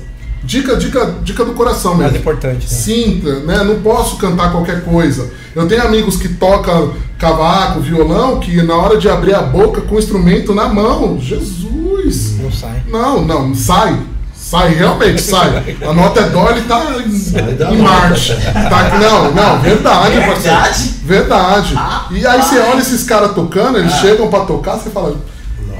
Dica, 0.47 0.77
dica, 0.77 1.15
dica 1.23 1.43
do 1.43 1.51
coração 1.51 1.93
Mais 1.93 2.13
mesmo. 2.13 2.19
importante. 2.19 2.61
Né? 2.61 2.77
Sinta, 2.79 3.39
né? 3.41 3.63
Não 3.65 3.81
posso 3.81 4.15
cantar 4.15 4.49
qualquer 4.49 4.81
coisa. 4.85 5.29
Eu 5.53 5.67
tenho 5.67 5.83
amigos 5.85 6.15
que 6.15 6.29
tocam 6.29 6.93
cavaco, 7.19 7.81
violão, 7.81 8.39
que 8.39 8.61
na 8.63 8.75
hora 8.77 8.97
de 8.97 9.09
abrir 9.09 9.35
a 9.35 9.41
boca 9.41 9.81
com 9.81 9.95
o 9.95 9.99
instrumento 9.99 10.55
na 10.55 10.69
mão, 10.69 11.19
Jesus! 11.19 12.37
Não 12.39 12.49
sai. 12.49 12.81
Não, 12.87 13.25
não, 13.25 13.53
sai. 13.53 13.99
Sai, 14.33 14.73
realmente 14.73 15.19
sai. 15.21 15.75
A 15.81 15.91
nota 15.91 16.21
é 16.21 16.29
dó, 16.29 16.49
ele 16.49 16.61
tá 16.61 16.81
em, 17.05 17.73
em. 17.75 17.77
Marte. 17.81 18.33
Tá, 18.53 18.97
não, 19.01 19.33
não, 19.33 19.59
verdade, 19.59 20.15
Verdade? 20.15 20.25
parceiro. 20.45 20.93
Verdade. 21.03 21.75
E 22.11 22.25
aí 22.25 22.41
você 22.41 22.57
olha 22.59 22.79
esses 22.79 23.03
caras 23.03 23.33
tocando, 23.33 23.77
eles 23.79 23.91
chegam 23.95 24.29
pra 24.29 24.41
tocar, 24.45 24.77
você 24.77 24.89
fala, 24.91 25.17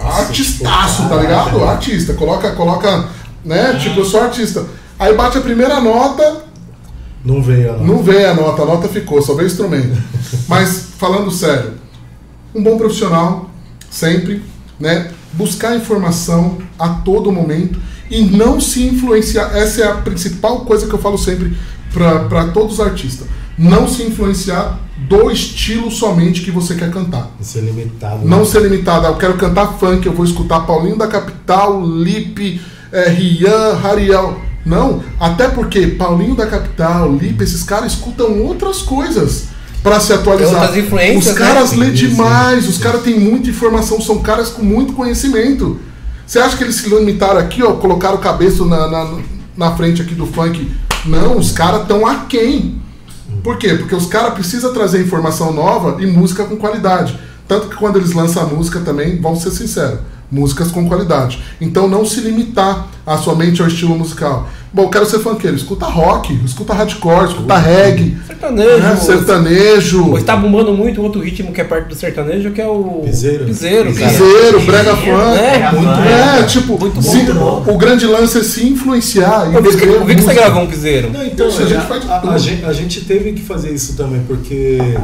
Nossa, 0.04 0.20
artistaço, 0.24 1.08
tá 1.08 1.16
ligado? 1.16 1.64
Artista. 1.64 2.14
Coloca, 2.16 2.52
coloca, 2.52 3.06
né? 3.48 3.80
Tipo, 3.82 4.02
eu 4.02 4.06
sou 4.06 4.22
artista. 4.22 4.66
Aí 5.00 5.16
bate 5.16 5.38
a 5.38 5.42
primeira 5.42 5.80
nota, 5.80 6.44
Não 7.24 7.42
veio, 7.42 7.74
não. 7.78 7.86
não 7.86 8.04
veio 8.04 8.30
a 8.30 8.34
nota, 8.34 8.62
a 8.64 8.66
nota 8.66 8.88
ficou, 8.88 9.22
só 9.22 9.34
veio 9.34 9.48
o 9.48 9.52
instrumento. 9.52 9.98
Mas, 10.48 10.90
falando 10.98 11.32
sério, 11.32 11.74
um 12.54 12.62
bom 12.62 12.78
profissional, 12.78 13.50
sempre, 13.90 14.42
né? 14.80 15.12
Buscar 15.34 15.76
informação 15.76 16.58
a 16.78 16.90
todo 16.90 17.32
momento 17.32 17.80
e 18.10 18.22
não 18.24 18.60
se 18.60 18.86
influenciar. 18.86 19.56
Essa 19.56 19.82
é 19.84 19.88
a 19.88 19.96
principal 19.96 20.62
coisa 20.62 20.88
que 20.88 20.94
eu 20.94 21.00
falo 21.00 21.18
sempre 21.18 21.56
para 21.94 22.48
todos 22.50 22.74
os 22.74 22.80
artistas. 22.80 23.28
Não 23.58 23.88
se 23.88 24.04
influenciar 24.04 24.80
do 24.98 25.30
estilo 25.32 25.90
somente 25.92 26.42
que 26.42 26.52
você 26.52 26.76
quer 26.76 26.92
cantar. 26.92 27.32
É 27.56 27.60
limitado. 27.60 28.26
Não 28.26 28.40
né? 28.40 28.46
ser 28.46 28.62
limitado. 28.62 29.06
ah, 29.06 29.10
Eu 29.10 29.16
quero 29.18 29.36
cantar 29.36 29.74
funk, 29.80 30.06
eu 30.06 30.14
vou 30.14 30.26
escutar 30.26 30.62
Paulinho 30.62 30.98
da 30.98 31.08
Capital, 31.08 31.84
Lipe, 31.86 32.62
é, 32.92 33.10
Rian, 33.10 33.74
Rariel. 33.74 34.42
Não, 34.66 35.02
até 35.20 35.48
porque 35.48 35.88
Paulinho 35.88 36.36
da 36.36 36.46
Capital, 36.46 37.14
Lipe, 37.14 37.44
esses 37.44 37.64
caras 37.64 37.94
escutam 37.94 38.42
outras 38.42 38.82
coisas 38.82 39.46
para 39.82 40.00
se 40.00 40.12
atualizar. 40.12 40.62
Outras 40.62 40.78
influências, 40.78 41.34
Os 41.34 41.40
caras 41.40 41.72
né? 41.72 41.86
lê 41.86 41.92
Sim, 41.92 41.98
sim. 41.98 42.10
demais, 42.10 42.68
os 42.68 42.78
caras 42.78 43.02
têm 43.02 43.18
muita 43.18 43.50
informação, 43.50 44.02
são 44.02 44.20
caras 44.20 44.50
com 44.50 44.62
muito 44.64 44.92
conhecimento. 44.94 45.80
Você 46.26 46.40
acha 46.40 46.58
que 46.58 46.64
eles 46.64 46.76
se 46.76 46.90
limitaram 46.90 47.40
aqui, 47.40 47.64
ó, 47.64 47.74
colocaram 47.74 48.16
o 48.16 48.20
cabeça 48.20 48.66
na, 48.66 48.90
na, 48.90 49.18
na 49.56 49.76
frente 49.78 50.02
aqui 50.02 50.14
do 50.14 50.26
funk? 50.28 50.70
Não, 51.06 51.38
os 51.38 51.54
caras 51.54 51.84
estão 51.84 52.06
aquém. 52.06 52.82
Por 53.42 53.58
quê? 53.58 53.76
Porque 53.76 53.96
os 53.96 54.08
caras 54.08 54.34
precisam 54.34 54.74
trazer 54.74 55.02
informação 55.02 55.54
nova 55.54 56.02
e 56.04 56.06
música 56.06 56.44
com 56.44 56.58
qualidade. 56.58 57.18
Tanto 57.48 57.70
que 57.70 57.78
quando 57.78 57.96
eles 57.96 58.12
lançam 58.12 58.44
a 58.44 58.46
música 58.46 58.82
também, 58.82 59.22
vamos 59.22 59.42
ser 59.42 59.52
sinceros, 59.52 60.00
músicas 60.32 60.72
com 60.72 60.88
qualidade. 60.88 61.40
Então 61.62 61.88
não 61.88 62.06
se 62.06 62.20
limitar 62.22 62.88
a 63.06 63.18
somente 63.18 63.62
ao 63.62 63.68
estilo 63.68 63.98
musical. 63.98 64.50
Bom, 64.74 64.84
eu 64.84 64.90
quero 64.90 65.06
ser 65.06 65.20
funkeiro, 65.20 65.56
escuta 65.56 65.86
rock, 65.86 66.38
escuta 66.46 66.74
hardcore, 66.74 67.30
escuta 67.30 67.58
reggae, 67.58 68.18
Sertanejo. 68.28 68.78
né, 68.80 68.96
sertanejo, 68.98 70.12
Hoje 70.12 70.26
tá 70.26 70.36
bombando 70.36 70.74
muito 70.74 71.02
outro 71.02 71.22
ritmo 71.22 71.54
que 71.54 71.62
é 71.62 71.64
perto 71.64 71.88
do 71.90 71.96
sertanejo, 71.96 72.52
que 72.52 72.62
é 72.62 72.68
o. 72.68 73.02
Piseiro. 73.06 73.46
Piseiro, 73.46 73.94
cara. 73.96 74.10
piseiro, 74.12 74.60
brega 74.62 74.96
funk. 74.96 75.10
É, 75.10 75.72
muito 75.72 75.90
É, 75.90 76.44
tipo, 76.44 76.78
Muito 76.78 77.02
se- 77.02 77.32
bom. 77.32 77.64
o 77.66 77.78
grande 77.78 78.06
lance 78.06 78.38
é 78.40 78.44
se 78.44 78.68
influenciar 78.68 79.50
e 79.52 79.56
Eu 79.56 79.64
vi 79.64 79.70
que, 79.70 79.76
beber 79.78 79.96
eu 79.96 80.06
vi 80.06 80.16
que 80.16 80.22
você 80.22 80.34
gravou 80.34 80.64
um 80.64 80.68
piseiro. 80.68 81.12
Não, 81.12 81.26
então, 81.26 81.48
Isso, 81.48 81.62
a 81.62 81.66
a, 81.66 81.68
gente 81.68 81.78
a- 82.12 82.20
tudo. 82.20 82.34
a 82.34 82.38
gente, 82.38 82.66
a 82.66 82.74
gente 82.74 83.02
teve 83.06 83.32
que 83.32 83.42
fazer 83.42 83.72
isso 83.74 83.96
também, 83.96 84.22
porque 84.28 84.98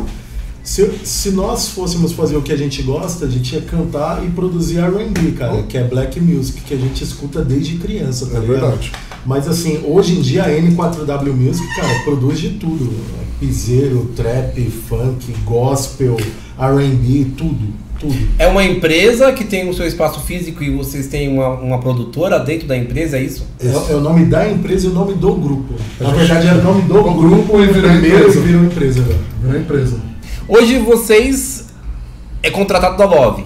se, 0.63 0.89
se 1.03 1.31
nós 1.31 1.67
fôssemos 1.69 2.13
fazer 2.13 2.37
o 2.37 2.41
que 2.41 2.51
a 2.53 2.57
gente 2.57 2.81
gosta, 2.83 3.25
a 3.25 3.29
gente 3.29 3.53
ia 3.53 3.61
cantar 3.61 4.23
e 4.25 4.29
produzir 4.29 4.77
R&B, 4.79 5.31
cara, 5.37 5.61
que 5.63 5.77
é 5.77 5.83
black 5.83 6.19
music, 6.21 6.61
que 6.61 6.73
a 6.73 6.77
gente 6.77 7.03
escuta 7.03 7.43
desde 7.43 7.75
criança, 7.77 8.27
tá 8.27 8.37
É 8.37 8.39
ligado? 8.39 8.61
verdade. 8.61 8.91
Mas 9.25 9.47
assim, 9.47 9.81
hoje 9.85 10.13
em 10.17 10.21
dia 10.21 10.43
a 10.43 10.49
N4W 10.49 11.33
Music, 11.33 11.65
cara, 11.75 11.99
produz 12.03 12.39
de 12.39 12.49
tudo. 12.51 12.93
Piseiro, 13.39 14.09
trap, 14.15 14.61
funk, 14.87 15.33
gospel, 15.43 16.15
R&B, 16.57 17.27
tudo, 17.35 17.73
tudo. 17.99 18.15
É 18.39 18.47
uma 18.47 18.63
empresa 18.63 19.31
que 19.33 19.43
tem 19.43 19.69
o 19.69 19.73
seu 19.73 19.85
espaço 19.85 20.21
físico 20.21 20.63
e 20.63 20.69
vocês 20.69 21.07
têm 21.07 21.27
uma, 21.27 21.49
uma 21.49 21.79
produtora 21.79 22.39
dentro 22.39 22.67
da 22.67 22.77
empresa, 22.77 23.17
é 23.17 23.23
isso? 23.23 23.45
É, 23.59 23.91
é 23.91 23.95
o 23.95 23.99
nome 24.01 24.25
da 24.25 24.49
empresa 24.49 24.87
e 24.87 24.89
o 24.89 24.93
nome 24.93 25.13
do 25.15 25.35
grupo. 25.35 25.73
Na 25.99 26.11
verdade 26.11 26.47
era 26.47 26.59
o 26.59 26.63
nome 26.63 26.81
do 26.83 26.93
grupo, 26.93 27.13
grupo 27.19 27.61
e 27.61 27.67
virou 27.67 27.91
empresa. 27.91 28.39
virou 28.39 28.63
empresa 28.63 29.01
agora. 29.01 29.19
Virou 29.41 29.59
empresa. 29.61 30.12
Hoje 30.47 30.79
vocês 30.79 31.67
é 32.41 32.49
contratado 32.49 32.97
da 32.97 33.05
Love. 33.05 33.43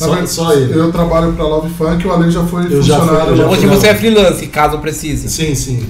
Na 0.00 0.06
Só, 0.06 0.26
só 0.26 0.52
ele. 0.52 0.72
Eu 0.78 0.90
trabalho 0.92 1.32
pra 1.32 1.44
Love 1.44 1.68
Funk, 1.74 2.06
o 2.06 2.12
Ale 2.12 2.30
já 2.30 2.44
foi 2.44 2.66
Eu 2.72 2.82
já 2.82 2.98
funcionário. 2.98 3.28
fui- 3.28 3.36
já 3.36 3.46
Hoje 3.46 3.60
fui. 3.66 3.70
você 3.76 3.88
é 3.88 3.94
freelance, 3.94 4.46
caso 4.46 4.78
precise. 4.78 5.28
Sim, 5.28 5.54
sim. 5.54 5.88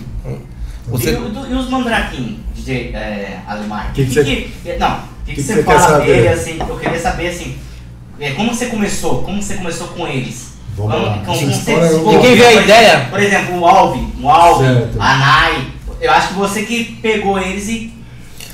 Você... 0.88 1.10
E, 1.10 1.52
e 1.52 1.54
os 1.54 1.68
mandraquinhos, 1.70 2.38
DJ 2.56 2.92
é, 2.94 3.38
Alemar? 3.46 3.92
Que 3.92 4.04
que 4.06 4.12
você- 4.12 4.24
que- 4.24 4.50
não, 4.78 4.96
o 4.96 5.00
que, 5.24 5.34
que, 5.34 5.34
que 5.36 5.42
você 5.42 5.54
você 5.54 5.62
quer 5.62 5.64
fala 5.78 5.80
saber? 5.98 6.06
dele, 6.06 6.28
assim, 6.28 6.58
eu 6.58 6.76
queria 6.76 6.98
saber, 6.98 7.28
assim, 7.28 7.54
é, 8.18 8.30
como 8.32 8.52
você 8.52 8.66
começou, 8.66 9.22
como 9.22 9.40
você 9.40 9.54
começou 9.54 9.88
com 9.88 10.08
eles? 10.08 10.50
Vamos 10.76 10.92
como, 10.94 11.06
lá. 11.06 11.18
como 11.24 11.38
você 11.52 11.72
eu- 11.72 11.80
desenvolveu? 11.80 12.20
E 12.20 12.22
quem 12.22 12.34
vê 12.36 12.46
a 12.46 12.50
Por 12.52 12.62
ideia? 12.62 12.86
exemplo- 12.94 13.10
Por 13.10 13.20
exemplo, 13.22 13.60
o 13.60 13.66
Alvin, 13.66 14.12
o 14.20 14.28
Alvin, 14.28 14.64
Certo. 14.66 14.96
a 15.00 15.16
Nai, 15.18 15.66
eu 16.00 16.10
acho 16.10 16.28
que 16.28 16.34
você 16.34 16.62
que 16.62 16.84
pegou 17.00 17.38
eles 17.38 17.68
e... 17.68 17.92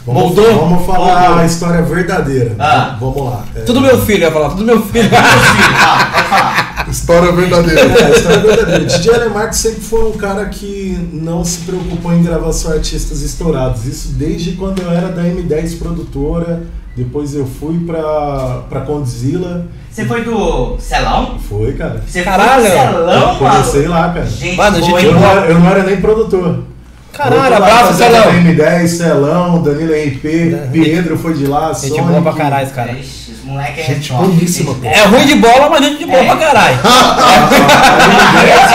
Vamos, 0.07 0.23
Moldou? 0.23 0.59
vamos 0.61 0.87
falar 0.87 1.21
Moldou. 1.23 1.39
a 1.41 1.45
história 1.47 1.83
verdadeira. 1.83 2.55
Ah. 2.59 2.97
Vamos 3.01 3.25
lá. 3.25 3.45
É, 3.57 3.61
Tudo 3.63 3.81
meu 3.81 4.01
filho, 4.01 4.21
ia 4.23 4.31
falar, 4.31 4.51
tudo 4.51 4.65
meu 4.65 4.81
filho. 4.83 5.11
Ah, 5.13 6.11
pode 6.15 6.29
falar. 6.29 6.87
História 6.89 7.33
verdadeira. 7.33 7.81
É, 7.81 8.05
a 8.07 8.11
história 8.11 8.39
verdadeira. 8.41 8.85
DJ 8.85 9.15
Alemar 9.15 9.53
sempre 9.53 9.81
foi 9.81 10.05
um 10.09 10.13
cara 10.13 10.45
que 10.47 11.09
não 11.13 11.45
se 11.45 11.59
preocupou 11.63 12.13
em 12.13 12.23
gravar 12.23 12.53
só 12.53 12.73
artistas 12.75 13.23
estourados. 13.23 13.85
Isso 13.85 14.09
desde 14.11 14.53
quando 14.53 14.81
eu 14.83 14.91
era 14.93 15.09
da 15.09 15.23
M10 15.23 15.79
produtora. 15.79 16.63
Depois 16.97 17.35
eu 17.35 17.45
fui 17.45 17.79
pra, 17.81 18.63
pra 18.71 18.81
Condzilla. 18.83 19.67
Você 19.91 20.05
foi 20.07 20.23
do 20.25 20.77
Celão? 20.79 21.39
Foi, 21.49 21.73
cara. 21.75 22.03
Você 22.07 22.23
Caralho. 22.23 22.63
foi 22.63 22.71
do 22.71 22.77
Celão, 22.77 23.31
Eu 23.33 23.37
comecei 23.39 23.83
mano? 23.83 23.91
lá, 23.95 24.09
cara. 24.13 24.27
Gente, 24.27 24.57
Mano? 24.57 24.79
Eu 24.79 25.13
não, 25.13 25.25
era, 25.27 25.41
eu 25.47 25.59
não 25.59 25.69
era 25.69 25.83
nem 25.83 26.01
produtor. 26.01 26.61
Caralho, 27.17 27.57
abraço, 27.57 27.95
Celão. 27.95 28.33
M10, 28.33 28.87
Celão, 28.89 29.63
Danilo 29.63 29.93
RP, 29.93 30.71
Pedro 30.73 31.19
foi 31.19 31.35
de 31.35 31.47
lá, 31.47 31.73
Gente 31.73 31.89
Sonic. 31.89 32.03
boa 32.03 32.23
pra 32.23 32.33
caralho, 32.35 32.65
esse 32.67 32.75
cara. 32.75 32.93
Ixi, 32.93 33.33
Esse 33.33 33.47
moleque 33.47 33.81
é 33.81 33.85
Gente 33.85 34.13
boníssima, 34.13 34.75
pô. 34.75 34.87
É 34.87 35.05
ruim 35.05 35.27
de 35.27 35.35
bola, 35.37 35.69
mas 35.71 35.85
gente 35.85 35.99
de 35.99 36.07
boa 36.07 36.19
É. 36.19 36.27
pra 36.27 36.37
caralho. 36.37 36.79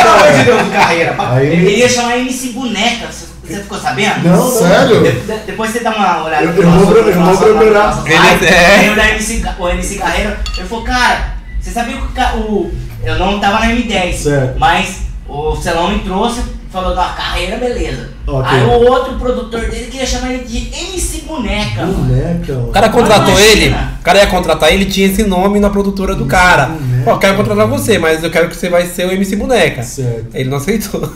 Pelo 0.01 0.13
amor 0.13 0.31
de 0.31 0.43
Deus, 0.43 0.63
de 0.65 0.69
carreira. 0.71 1.15
Ele 1.41 1.71
iria 1.71 1.89
chamar 1.89 2.17
MC 2.19 2.49
Boneca, 2.49 3.07
você 3.07 3.55
ficou 3.61 3.77
sabendo? 3.79 4.27
Não. 4.27 4.49
Sério? 4.51 5.03
De- 5.03 5.11
de- 5.11 5.37
depois 5.45 5.71
você 5.71 5.79
dá 5.81 5.91
uma 5.91 6.23
olhada 6.23 6.43
Eu- 6.45 6.53
eu 6.55 6.63
nosso- 6.69 6.85
vou 6.85 6.95
eu 6.97 7.15
nosso- 7.19 7.39
vou 7.39 7.53
procurar. 7.55 8.03
Ele- 8.05 8.45
é. 8.47 8.93
Da 8.95 9.09
MC, 9.09 9.43
o 9.59 9.69
MC 9.69 9.95
Carreira. 9.95 10.39
Ele 10.57 10.67
falou, 10.67 10.83
cara, 10.83 11.33
você 11.59 11.71
sabia 11.71 11.95
que 11.97 12.37
o- 12.37 12.71
eu 13.03 13.17
não 13.19 13.39
tava 13.39 13.59
na 13.59 13.67
M10, 13.73 14.23
Certo. 14.23 14.57
mas 14.59 14.99
o 15.27 15.55
Celão 15.57 15.89
me 15.91 15.99
trouxe, 15.99 16.41
falou 16.71 16.95
da 16.95 17.05
carreira, 17.09 17.57
beleza. 17.57 18.10
Ok. 18.27 18.49
Aí 18.49 18.65
o 18.65 18.89
outro 18.91 19.15
produtor 19.15 19.61
dele 19.61 19.87
queria 19.89 20.05
chamar 20.05 20.31
ele 20.33 20.43
de 20.45 20.57
MC 20.73 21.21
Boneca. 21.27 21.85
Boneca. 21.85 22.53
O 22.59 22.67
cara 22.71 22.89
contratou 22.89 23.29
Imagina. 23.33 23.51
ele, 23.51 23.69
o 23.99 24.03
cara 24.03 24.19
ia 24.19 24.27
contratar 24.27 24.71
ele, 24.71 24.85
tinha 24.85 25.07
esse 25.07 25.23
nome 25.23 25.59
na 25.59 25.69
produtora 25.69 26.15
do 26.15 26.25
cara. 26.25 26.67
Boneca. 26.67 27.03
Pô, 27.03 27.11
eu 27.11 27.17
quero 27.17 27.35
contratar 27.37 27.67
você, 27.67 27.97
mas 27.97 28.23
eu 28.23 28.29
quero 28.29 28.47
que 28.47 28.55
você 28.55 28.69
vai 28.69 28.85
ser 28.85 29.07
o 29.07 29.11
MC 29.11 29.35
Boneca. 29.35 29.81
Certo. 29.81 30.27
Ele 30.35 30.49
não 30.49 30.57
aceitou. 30.57 31.01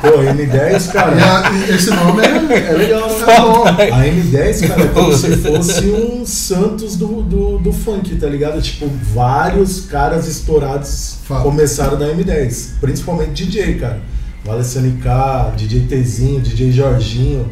Pô, 0.00 0.08
M10, 0.22 0.92
cara. 0.92 1.12
A- 1.12 1.74
esse 1.74 1.90
nome 1.90 2.22
é, 2.24 2.68
É 2.70 2.72
legal, 2.72 3.08
né? 3.08 3.90
A 3.92 4.04
M10, 4.06 4.68
cara, 4.68 4.82
é 4.82 4.86
como 4.86 5.12
se 5.14 5.36
fosse 5.36 5.84
um 5.90 6.24
Santos 6.24 6.96
do, 6.96 7.22
do, 7.22 7.58
do 7.58 7.72
funk, 7.72 8.14
tá 8.16 8.26
ligado? 8.26 8.60
Tipo, 8.62 8.88
vários 9.14 9.82
caras 9.82 10.26
estourados 10.26 11.16
Fala. 11.24 11.42
começaram 11.42 11.98
da 11.98 12.06
M10. 12.06 12.70
Principalmente 12.80 13.44
DJ, 13.44 13.74
cara. 13.74 14.00
Vale 14.48 14.62
SNK, 14.62 15.56
DJ 15.58 15.86
Tzinho, 16.02 16.40
DJ 16.40 16.72
Jorginho, 16.72 17.50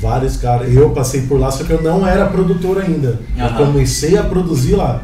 vários 0.00 0.36
caras. 0.36 0.72
Eu 0.72 0.90
passei 0.90 1.22
por 1.22 1.40
lá, 1.40 1.50
só 1.50 1.64
que 1.64 1.72
eu 1.72 1.82
não 1.82 2.06
era 2.06 2.26
produtor 2.26 2.80
ainda. 2.80 3.18
Eu 3.36 3.44
Aham. 3.46 3.66
comecei 3.66 4.16
a 4.16 4.22
produzir 4.22 4.76
lá. 4.76 5.02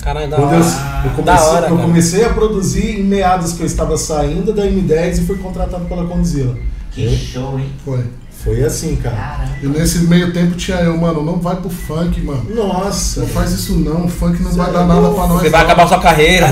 Caralho, 0.00 0.30
da 0.30 0.36
Quando 0.36 0.54
eu, 0.54 0.60
hora. 0.60 1.04
eu 1.04 1.22
Da 1.24 1.36
comecei, 1.36 1.48
hora, 1.56 1.68
eu 1.68 1.76
comecei 1.78 2.24
a 2.24 2.28
produzir 2.30 3.00
em 3.00 3.04
meados 3.04 3.52
que 3.52 3.60
eu 3.60 3.66
estava 3.66 3.98
saindo 3.98 4.52
da 4.54 4.62
M10 4.64 5.18
e 5.18 5.26
fui 5.26 5.36
contratado 5.36 5.84
pela 5.84 6.06
Condzilla. 6.06 6.56
Que 6.92 7.06
show, 7.16 7.58
hein? 7.58 7.66
Foi. 7.84 8.04
Foi 8.44 8.62
assim, 8.62 8.94
cara. 8.96 9.16
Caramba. 9.16 9.58
E 9.62 9.66
nesse 9.66 9.98
meio 10.00 10.32
tempo 10.32 10.54
tinha 10.56 10.78
eu, 10.78 10.96
mano, 10.96 11.24
não 11.24 11.40
vai 11.40 11.56
pro 11.56 11.68
funk, 11.68 12.20
mano. 12.20 12.46
Nossa. 12.48 13.20
Não 13.20 13.26
faz 13.26 13.50
isso 13.52 13.74
não, 13.74 14.06
o 14.06 14.08
funk 14.08 14.40
não 14.42 14.52
Cê 14.52 14.58
vai 14.58 14.70
é 14.70 14.72
dar 14.72 14.84
nada 14.84 15.00
louco. 15.00 15.16
pra 15.16 15.26
nós. 15.26 15.42
Você 15.42 15.50
vai 15.50 15.60
não. 15.60 15.66
acabar 15.66 15.88
sua 15.88 16.00
carreira. 16.00 16.46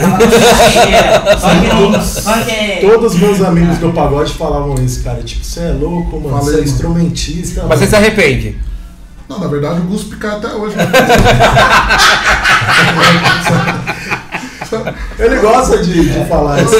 É. 2.49 2.81
Todos 2.81 3.15
os 3.15 3.21
meus 3.21 3.41
amigos 3.41 3.79
do 3.79 3.93
pagode 3.93 4.35
falavam 4.35 4.75
isso, 4.85 5.05
cara. 5.05 5.23
Tipo, 5.23 5.45
você 5.45 5.61
é 5.61 5.73
louco, 5.73 6.21
mano. 6.21 6.37
Você 6.39 6.57
é 6.59 6.63
instrumentista. 6.63 7.65
Mas 7.69 7.79
você 7.79 7.87
se 7.87 7.95
arrepende. 7.97 8.59
Não, 9.29 9.39
na 9.41 9.47
verdade 9.47 9.81
o 9.81 9.85
Guspe 9.85 10.17
cai 10.17 10.37
até 10.37 10.49
hoje. 10.49 10.77
né? 14.73 14.95
Ele 15.19 15.37
gosta 15.41 15.79
de, 15.79 16.09
de 16.13 16.25
falar 16.29 16.61
essa, 16.61 16.77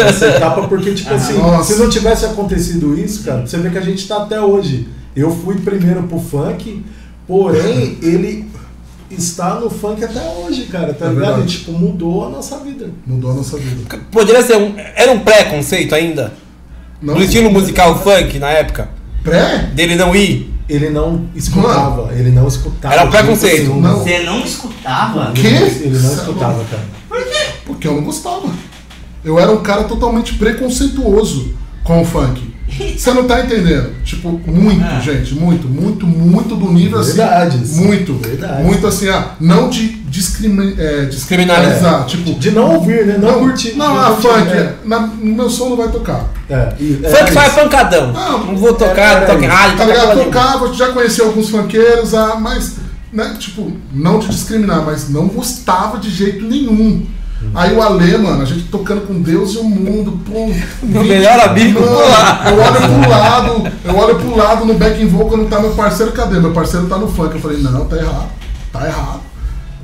essa 0.00 0.26
etapa 0.26 0.68
porque, 0.68 0.92
tipo 0.94 1.12
assim, 1.14 1.34
Nossa. 1.38 1.72
se 1.74 1.80
não 1.80 1.88
tivesse 1.88 2.24
acontecido 2.26 2.98
isso, 2.98 3.24
cara, 3.24 3.46
você 3.46 3.56
vê 3.58 3.70
que 3.70 3.78
a 3.78 3.82
gente 3.82 4.06
tá 4.06 4.18
até 4.18 4.40
hoje. 4.40 4.88
Eu 5.16 5.30
fui 5.34 5.56
primeiro 5.56 6.02
pro 6.04 6.18
funk, 6.20 6.84
porém, 7.26 7.98
ele 8.02 8.48
está 9.10 9.54
no 9.56 9.68
funk 9.68 10.04
até 10.04 10.20
hoje, 10.38 10.64
cara, 10.66 10.94
tá 10.94 11.06
É 11.06 11.08
ligado? 11.08 11.26
verdade. 11.34 11.58
Tipo, 11.58 11.72
mudou 11.72 12.26
a 12.26 12.30
nossa 12.30 12.58
vida. 12.58 12.90
Mudou 13.06 13.32
a 13.32 13.34
nossa 13.34 13.56
vida. 13.56 13.98
Poderia 14.12 14.42
ser 14.42 14.56
um. 14.56 14.74
Era 14.94 15.10
um 15.12 15.18
preconceito 15.20 15.94
ainda? 15.94 16.32
Não, 17.02 17.14
Do 17.14 17.22
estilo 17.22 17.50
musical 17.50 17.98
funk 17.98 18.38
na 18.38 18.50
época? 18.50 18.88
Pré? 19.24 19.70
Dele 19.74 19.96
não 19.96 20.14
ir? 20.14 20.54
Ele 20.68 20.88
não 20.90 21.26
escutava, 21.34 22.12
ele 22.14 22.30
não 22.30 22.46
escutava. 22.46 22.94
Era 22.94 23.04
um 23.04 23.10
preconceito. 23.10 23.74
Não. 23.74 23.98
Você 23.98 24.20
não 24.20 24.38
escutava? 24.44 25.32
Quê? 25.32 25.48
Ele 25.48 25.98
não 25.98 26.10
é 26.10 26.14
escutava, 26.14 26.64
cara. 26.70 26.82
Porque 27.70 27.88
eu 27.88 27.94
não 27.94 28.02
gostava. 28.02 28.48
Eu 29.24 29.38
era 29.38 29.50
um 29.50 29.62
cara 29.62 29.84
totalmente 29.84 30.34
preconceituoso 30.34 31.54
com 31.84 32.02
o 32.02 32.04
funk. 32.04 32.48
Você 32.96 33.12
não 33.12 33.24
tá 33.24 33.40
entendendo? 33.40 33.90
Tipo, 34.04 34.40
muito, 34.46 34.84
Ah. 34.84 35.00
gente, 35.00 35.34
muito, 35.34 35.66
muito, 35.68 36.06
muito 36.06 36.54
do 36.54 36.72
nível 36.72 37.02
Verdade, 37.02 37.56
assim. 37.56 37.66
sim. 37.66 37.84
Muito. 37.86 38.14
Verdade. 38.14 38.62
Muito 38.62 38.86
assim, 38.86 39.08
ah, 39.08 39.32
não 39.40 39.68
de 39.68 39.88
discrimi 40.10 40.74
é, 40.78 41.04
Descriminalizar. 41.06 42.06
Tipo, 42.06 42.32
De 42.38 42.50
não 42.52 42.76
ouvir, 42.76 43.06
né? 43.06 43.18
Não, 43.18 43.40
curtir. 43.40 43.72
Não, 43.76 43.98
a 43.98 44.10
curtir, 44.12 44.28
funk, 44.28 44.44
né? 44.54 44.74
na, 44.84 45.00
no 45.00 45.34
meu 45.34 45.50
som 45.50 45.70
não 45.70 45.76
vai 45.76 45.88
tocar. 45.90 46.28
É, 46.48 46.74
e- 46.78 47.00
é 47.02 47.08
Funk 47.08 47.32
só 47.32 47.42
é 47.42 47.50
pancadão. 47.50 48.12
Não, 48.12 48.46
Não 48.46 48.56
vou 48.56 48.72
tocar, 48.74 49.22
é, 49.22 49.34
não 49.36 49.42
é, 49.42 49.46
rádio, 49.46 49.76
Tá 49.76 49.86
toca 49.86 49.98
ligado? 49.98 50.24
Tocava, 50.24 50.72
já 50.74 50.88
conheci 50.92 51.20
alguns 51.20 51.48
funkeiros, 51.50 52.14
ah, 52.14 52.36
mas, 52.40 52.76
né, 53.12 53.34
tipo, 53.38 53.72
não 53.92 54.18
te 54.20 54.28
discriminar, 54.28 54.84
mas 54.84 55.08
não 55.10 55.26
gostava 55.26 55.98
de 55.98 56.08
jeito 56.10 56.44
nenhum. 56.44 57.04
Aí 57.54 57.74
o 57.74 57.82
Ale, 57.82 58.18
mano, 58.18 58.42
a 58.42 58.44
gente 58.44 58.64
tocando 58.64 59.00
com 59.06 59.20
Deus 59.22 59.54
e 59.54 59.58
o 59.58 59.64
mundo, 59.64 60.20
pô. 60.26 60.52
Meu 60.86 61.02
melhor 61.04 61.40
amigo, 61.40 61.80
Mano. 61.80 61.92
Eu 62.46 62.60
olho 62.62 63.00
pro 63.02 63.10
lado, 63.10 63.72
eu 63.84 63.96
olho 63.96 64.14
pro 64.16 64.36
lado 64.36 64.64
no 64.66 64.74
back 64.74 65.02
and 65.02 65.06
vocal, 65.08 65.38
não 65.38 65.46
tá 65.46 65.58
meu 65.60 65.70
parceiro, 65.72 66.12
cadê? 66.12 66.38
Meu 66.38 66.52
parceiro 66.52 66.86
tá 66.86 66.98
no 66.98 67.08
funk. 67.08 67.34
Eu 67.34 67.40
falei, 67.40 67.58
não, 67.62 67.86
tá 67.86 67.96
errado, 67.96 68.28
tá 68.72 68.86
errado. 68.86 69.20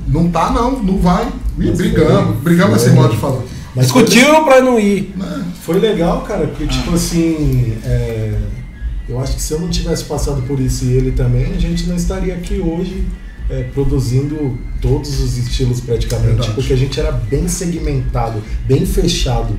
Não 0.07 0.29
tá 0.29 0.51
não, 0.51 0.71
não 0.83 0.97
vai. 0.99 1.27
E 1.59 1.71
brigamos, 1.71 2.25
foi- 2.25 2.35
brigamos 2.43 2.77
foi- 2.81 2.87
esse 2.87 2.95
modo 2.95 3.09
de 3.13 3.17
falar. 3.17 3.41
Mas 3.75 3.85
Discutiu 3.85 4.43
pra 4.43 4.61
não 4.61 4.79
ir. 4.79 5.13
Né? 5.15 5.43
Foi 5.63 5.79
legal, 5.79 6.21
cara, 6.21 6.47
porque, 6.47 6.65
tipo 6.67 6.93
assim, 6.95 7.77
é, 7.83 8.33
eu 9.09 9.19
acho 9.19 9.35
que 9.35 9.41
se 9.41 9.53
eu 9.53 9.59
não 9.59 9.67
tivesse 9.69 10.03
passado 10.05 10.41
por 10.43 10.59
isso 10.59 10.85
e 10.85 10.93
ele 10.93 11.11
também, 11.11 11.53
a 11.55 11.59
gente 11.59 11.87
não 11.87 11.95
estaria 11.95 12.33
aqui 12.35 12.59
hoje 12.59 13.05
é, 13.49 13.63
produzindo 13.63 14.57
todos 14.81 15.19
os 15.21 15.37
estilos 15.37 15.79
praticamente, 15.81 16.27
Verdade. 16.35 16.51
porque 16.53 16.73
a 16.73 16.77
gente 16.77 16.99
era 16.99 17.11
bem 17.11 17.47
segmentado, 17.47 18.41
bem 18.65 18.85
fechado. 18.85 19.57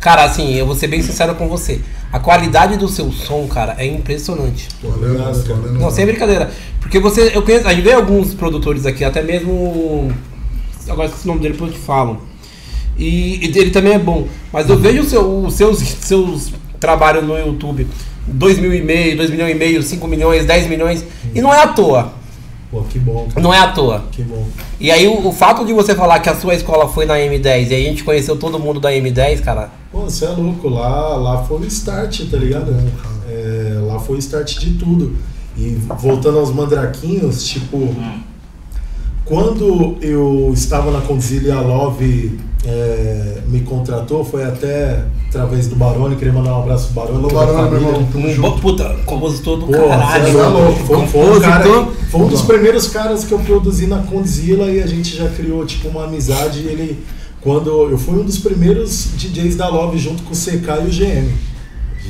Cara, 0.00 0.24
assim, 0.24 0.54
eu 0.54 0.66
vou 0.66 0.74
ser 0.74 0.86
bem 0.88 1.02
sincero 1.02 1.34
com 1.34 1.48
você. 1.48 1.80
A 2.12 2.18
qualidade 2.20 2.76
do 2.76 2.88
seu 2.88 3.10
som, 3.12 3.46
cara, 3.48 3.74
é 3.78 3.86
impressionante. 3.86 4.68
Obrigado, 4.82 5.42
tô 5.42 5.48
cara. 5.54 5.60
olhando. 5.60 5.78
Não, 5.80 5.90
sem 5.90 6.06
brincadeira. 6.06 6.50
Porque 6.80 6.98
você, 7.00 7.32
eu 7.34 7.42
conheço, 7.42 7.66
a 7.66 7.74
gente 7.74 7.82
vê 7.84 7.92
alguns 7.92 8.32
produtores 8.34 8.86
aqui, 8.86 9.04
até 9.04 9.22
mesmo. 9.22 10.10
Agora 10.88 11.08
esqueci 11.08 11.24
o 11.26 11.28
nome 11.28 11.40
dele, 11.40 11.52
depois 11.54 11.72
eu 11.72 11.76
te 11.78 11.84
falo. 11.84 12.22
E, 12.96 13.44
e 13.44 13.58
ele 13.58 13.70
também 13.70 13.92
é 13.92 13.98
bom. 13.98 14.26
Mas 14.52 14.68
eu 14.68 14.78
vejo 14.78 15.02
o 15.02 15.04
seu- 15.04 15.44
os 15.44 15.54
seus, 15.54 15.78
seus 15.80 16.52
trabalhos 16.80 17.24
no 17.24 17.36
YouTube. 17.36 17.86
2 18.26 18.58
mil 18.58 18.72
e 18.74 18.80
meio, 18.82 19.16
2 19.16 19.30
milhões 19.30 19.52
e 19.54 19.58
meio, 19.58 19.82
5 19.82 20.06
milhões, 20.06 20.46
10 20.46 20.68
milhões. 20.68 21.04
E 21.34 21.40
não 21.40 21.52
é 21.52 21.62
à 21.62 21.68
toa. 21.68 22.12
Pô, 22.70 22.82
que 22.82 22.98
bom, 22.98 23.26
cara, 23.28 23.40
Não 23.40 23.52
é 23.54 23.58
à 23.58 23.68
toa. 23.72 24.04
que 24.12 24.22
bom. 24.22 24.44
E 24.78 24.90
aí 24.90 25.06
o, 25.08 25.26
o 25.28 25.32
fato 25.32 25.64
de 25.64 25.72
você 25.72 25.94
falar 25.94 26.20
que 26.20 26.28
a 26.28 26.34
sua 26.36 26.54
escola 26.54 26.86
foi 26.88 27.06
na 27.06 27.14
M10 27.14 27.70
e 27.70 27.74
aí 27.74 27.86
a 27.86 27.88
gente 27.88 28.04
conheceu 28.04 28.36
todo 28.36 28.58
mundo 28.58 28.78
da 28.78 28.92
M10, 28.92 29.40
cara. 29.40 29.70
Pô, 29.90 30.00
você 30.02 30.26
é 30.26 30.28
louco, 30.28 30.68
lá, 30.68 31.16
lá 31.16 31.44
foi 31.44 31.60
o 31.60 31.64
start, 31.64 32.30
tá 32.30 32.36
ligado? 32.36 32.76
É, 33.26 33.78
lá 33.86 33.98
foi 33.98 34.16
o 34.16 34.18
start 34.18 34.58
de 34.58 34.72
tudo. 34.74 35.16
E 35.56 35.70
voltando 35.98 36.38
aos 36.38 36.52
mandraquinhos, 36.52 37.48
tipo, 37.48 37.88
quando 39.24 39.96
eu 40.00 40.50
estava 40.52 40.90
na 40.90 41.00
Condzilla 41.00 41.48
e 41.48 41.50
a 41.52 41.60
Love 41.60 42.38
é, 42.64 43.38
me 43.46 43.60
contratou, 43.60 44.24
foi 44.24 44.44
até 44.44 45.04
através 45.28 45.68
do 45.68 45.76
Barone, 45.76 46.16
queria 46.16 46.32
mandar 46.32 46.56
um 46.58 46.62
abraço 46.62 46.86
pro 46.92 47.02
Barone. 47.02 47.18
Alô, 47.24 47.28
Barone, 47.28 47.70
meu 47.70 47.80
irmão, 47.80 48.08
tamo 48.12 48.26
Um 48.26 48.34
junto. 48.34 48.50
bo- 48.50 48.58
puta, 48.60 48.96
compositor 49.06 49.58
do 49.58 49.66
Pô, 49.66 49.72
caralho. 49.72 50.24
você 50.32 50.38
é 50.38 50.42
louco. 50.42 50.72
Foi, 50.84 51.06
foi 51.06 51.36
um 51.36 51.40
cara- 51.40 51.86
foi 52.10 52.20
um 52.20 52.28
dos 52.28 52.42
primeiros 52.42 52.88
caras 52.88 53.24
que 53.24 53.32
eu 53.32 53.38
produzi 53.40 53.86
na 53.86 53.98
Condzilla 53.98 54.66
e 54.70 54.82
a 54.82 54.86
gente 54.86 55.16
já 55.16 55.28
criou 55.28 55.64
tipo 55.66 55.88
uma 55.88 56.04
amizade. 56.04 56.60
Ele, 56.60 56.98
quando 57.40 57.70
eu 57.90 57.96
fui 57.98 58.18
um 58.18 58.24
dos 58.24 58.38
primeiros 58.38 59.08
DJs 59.16 59.54
da 59.56 59.68
Love 59.68 59.98
junto 59.98 60.22
com 60.24 60.32
o 60.32 60.36
CK 60.36 60.82
e 60.84 60.88
o 60.88 60.90
GM. 60.90 61.28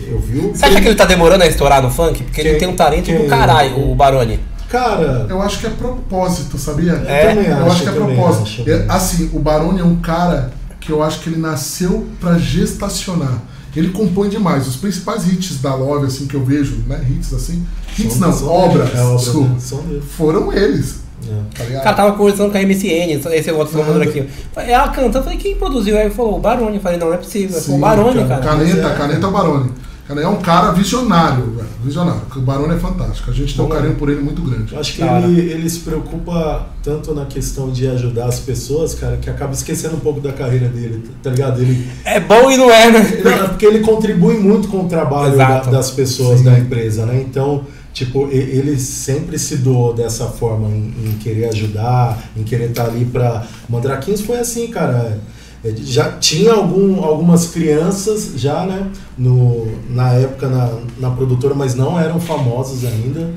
Eu 0.09 0.19
vi 0.21 0.39
o. 0.39 0.55
Você 0.55 0.65
acha 0.65 0.81
que 0.81 0.87
ele 0.89 0.95
tá 0.95 1.05
demorando 1.05 1.43
a 1.45 1.47
estourar 1.47 1.83
no 1.83 1.91
funk? 1.91 2.23
Porque 2.23 2.41
ele 2.41 2.55
tem 2.55 2.69
um 2.69 2.77
talento 2.77 3.07
quem- 3.07 3.19
do 3.19 3.25
caralho, 3.27 3.91
o 3.91 3.95
Barone. 3.95 4.39
Cara, 4.69 5.27
Eu 5.29 5.41
acho 5.41 5.59
que 5.61 5.67
é 5.67 5.71
propósito, 5.71 6.59
sabia? 6.59 6.93
É, 7.07 7.29
também 7.35 7.47
eu 7.51 7.67
acho 7.67 7.83
que 7.83 7.89
é 7.89 7.93
propósito. 7.93 8.43
acho. 8.43 8.71
É, 8.71 8.85
assim, 8.89 9.31
o 9.33 9.39
Barone 9.39 9.81
é 9.81 9.85
um 9.85 9.97
cara 9.97 10.53
que 10.81 10.93
eu 10.93 11.03
acho 11.03 11.21
que 11.21 11.31
ele 11.31 11.39
nasceu 11.41 12.07
pra 12.21 12.37
gestacionar. 12.39 13.43
Ele 13.77 13.89
compõe 13.91 14.29
demais. 14.29 14.67
Os 14.67 14.77
principais 14.77 15.27
hits 15.27 15.61
da 15.61 15.75
Love, 15.75 16.07
assim, 16.07 16.27
que 16.27 16.35
eu 16.35 16.45
vejo, 16.45 16.83
né? 16.87 17.01
Hits 17.09 17.33
assim. 17.33 17.65
Hits 17.99 18.15
São- 18.15 18.29
não, 18.29 18.49
obras, 18.49 18.95
é, 18.95 19.01
obra 19.03 19.17
desculpa. 19.17 19.83
dele. 19.89 20.03
Foram 20.17 20.53
eles. 20.53 20.97
É. 21.29 21.35
Tá 21.57 21.65
ligado? 21.65 21.81
O 21.81 21.85
cara 21.85 21.97
tava 21.97 22.13
conversando 22.17 22.51
com 22.53 22.59
a 22.59 22.63
MCN, 22.63 23.13
esse 23.33 23.51
é 23.51 23.53
o 23.53 23.57
outro 23.59 23.77
mandando 23.79 24.03
aqui. 24.03 24.29
Ela 24.57 24.89
canta, 24.89 25.19
eu 25.19 25.23
falei, 25.23 25.39
quem 25.39 25.57
produziu? 25.57 25.97
Aí 25.97 26.05
ele 26.07 26.15
falou, 26.15 26.37
o 26.37 26.41
Barone. 26.41 26.77
Eu 26.77 26.83
falei, 26.83 26.99
não, 26.99 27.09
não 27.09 27.15
é 27.15 27.19
possível. 27.19 27.61
Falou, 27.61 27.77
o 27.77 27.81
Barone, 27.81 28.29
cara. 28.29 28.41
Caneta, 28.43 28.83
Mas 28.83 28.93
é. 28.93 28.95
caneta 28.97 29.29
Barone. 29.29 29.71
Cara, 30.09 30.23
é 30.23 30.27
um 30.27 30.37
cara 30.41 30.73
visionário, 30.73 31.45
velho. 31.51 31.69
Visionário. 31.85 32.23
O 32.35 32.41
Barone 32.41 32.75
é 32.75 32.79
fantástico. 32.79 33.31
A 33.31 33.35
gente 33.35 33.55
tem 33.55 33.63
um 33.63 33.69
Bom, 33.69 33.75
carinho 33.75 33.95
por 33.97 34.09
ele 34.09 34.23
muito 34.23 34.41
grande. 34.41 34.73
Eu 34.73 34.81
acho 34.81 34.95
que 34.95 35.01
Cara. 35.03 35.27
ele, 35.27 35.39
ele 35.53 35.69
se 35.69 35.81
preocupa 35.81 36.67
tanto 36.83 37.15
na 37.15 37.27
questão 37.27 37.71
de 37.71 37.87
ajudar 37.89 38.25
as 38.25 38.41
pessoas, 38.41 38.95
cara, 38.95 39.19
que 39.19 39.29
acaba 39.29 39.53
esquecendo 39.53 39.97
um 39.97 40.01
pouco 40.01 40.19
da 40.21 40.33
carreira 40.33 40.67
dele, 40.69 41.05
tá 41.23 41.29
ligado? 41.29 41.61
Ele, 41.61 41.87
É 42.07 42.19
bom 42.19 42.51
e 42.51 42.57
não 42.57 42.71
é, 42.71 42.91
né? 42.91 43.01
ele- 43.23 43.49
porque 43.49 43.67
ele 43.67 43.81
contribui 43.81 44.39
muito 44.39 44.69
com 44.69 44.87
o 44.87 44.89
trabalho 44.89 45.37
da- 45.37 45.61
das 45.61 45.91
pessoas 45.91 46.39
Sim. 46.39 46.45
da 46.47 46.59
empresa, 46.59 47.05
né? 47.05 47.23
Então, 47.29 47.67
tipo, 47.93 48.29
e- 48.33 48.35
ele 48.37 48.79
sempre 48.81 49.39
se 49.39 49.59
doou 49.59 49.93
dessa 49.93 50.25
forma 50.29 50.69
em, 50.69 50.95
em 51.05 51.19
querer 51.21 51.51
ajudar, 51.51 52.19
em 52.35 52.45
querer 52.45 52.71
estar 52.71 52.85
ali 52.87 53.05
pra. 53.05 53.47
Mandraquinhos 53.69 54.23
foi 54.23 54.39
assim, 54.39 54.69
cara. 54.69 55.19
É, 55.65 55.73
Já 55.77 56.13
tinha 56.13 56.53
algum, 56.53 57.03
algumas 57.03 57.49
crianças 57.49 58.33
já, 58.37 58.65
né? 58.65 58.91
No, 59.17 59.67
na 59.91 60.13
época 60.13 60.49
na, 60.49 60.79
na 60.99 61.11
produtora, 61.11 61.55
mas 61.55 61.75
não 61.75 61.99
eram 61.99 62.21
famosos 62.21 62.85
ainda. 62.85 63.33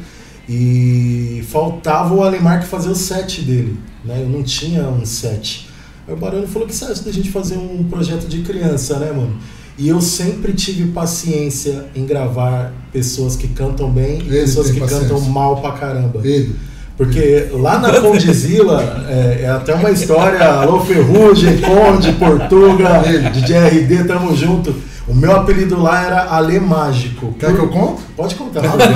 E 0.48 1.44
faltava 1.50 2.14
o 2.14 2.24
Alemar 2.24 2.60
que 2.62 2.68
fazer 2.68 2.90
o 2.90 2.96
set 2.96 3.42
dele, 3.42 3.78
né? 4.04 4.22
Eu 4.22 4.30
não 4.30 4.44
tinha 4.44 4.84
um 4.88 5.06
set. 5.06 5.68
Aí 6.08 6.14
o 6.14 6.18
Barone 6.18 6.48
falou 6.48 6.68
que 6.68 6.76
sabe 6.76 7.00
da 7.00 7.12
gente 7.12 7.30
fazer 7.32 7.58
um 7.58 7.86
projeto 7.90 8.28
de 8.28 8.42
criança, 8.42 9.00
né, 9.00 9.12
mano? 9.12 9.38
E 9.78 9.88
eu 9.88 10.02
sempre 10.02 10.54
tive 10.54 10.92
paciência 10.92 11.86
em 11.96 12.06
gravar 12.06 12.74
pessoas 12.92 13.36
que 13.36 13.48
cantam 13.48 13.90
bem 13.90 14.20
e 14.20 14.28
Ele 14.28 14.42
pessoas 14.42 14.70
que 14.70 14.80
paciência. 14.80 15.08
cantam 15.08 15.22
mal 15.22 15.62
pra 15.62 15.72
caramba. 15.72 16.20
Ele. 16.24 16.56
Porque 17.02 17.48
lá 17.54 17.80
na 17.80 18.00
Condizila 18.00 19.04
é, 19.10 19.46
é 19.46 19.50
até 19.50 19.74
uma 19.74 19.90
história, 19.90 20.46
alô 20.46 20.82
Ferrugem, 20.82 21.58
Conde, 21.58 22.12
Portuga, 22.12 23.02
DJ 23.34 23.58
RD, 23.58 24.04
tamo 24.04 24.38
junto. 24.38 24.76
O 25.08 25.16
meu 25.16 25.36
apelido 25.36 25.82
lá 25.82 26.06
era 26.06 26.28
Ale 26.30 26.60
Mágico. 26.60 27.34
Quer 27.40 27.56
que 27.56 27.60
eu 27.60 27.70
conte? 27.70 28.04
Pode 28.16 28.36
contar. 28.36 28.62
Não, 28.62 28.70
não. 28.70 28.78
Não. 28.78 28.92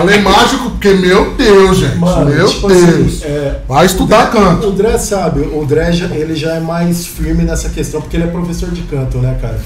Além 0.00 0.20
mágico, 0.20 0.70
porque, 0.70 0.94
meu 0.94 1.34
Deus, 1.34 1.78
gente. 1.78 1.96
Mano, 1.96 2.26
meu 2.26 2.48
tipo 2.48 2.66
Deus. 2.66 2.80
assim, 2.80 3.20
é, 3.24 3.60
Vai 3.68 3.86
estudar 3.86 4.32
canto. 4.32 4.68
O 4.68 4.72
Dré 4.72 4.98
sabe, 4.98 5.42
o 5.42 5.64
Dré 5.64 5.92
já, 5.92 6.06
ele 6.06 6.34
já 6.34 6.54
é 6.54 6.60
mais 6.60 7.06
firme 7.06 7.44
nessa 7.44 7.68
questão, 7.68 8.00
porque 8.00 8.16
ele 8.16 8.24
é 8.24 8.28
professor 8.28 8.70
de 8.70 8.82
canto, 8.82 9.18
né, 9.18 9.36
cara? 9.40 9.60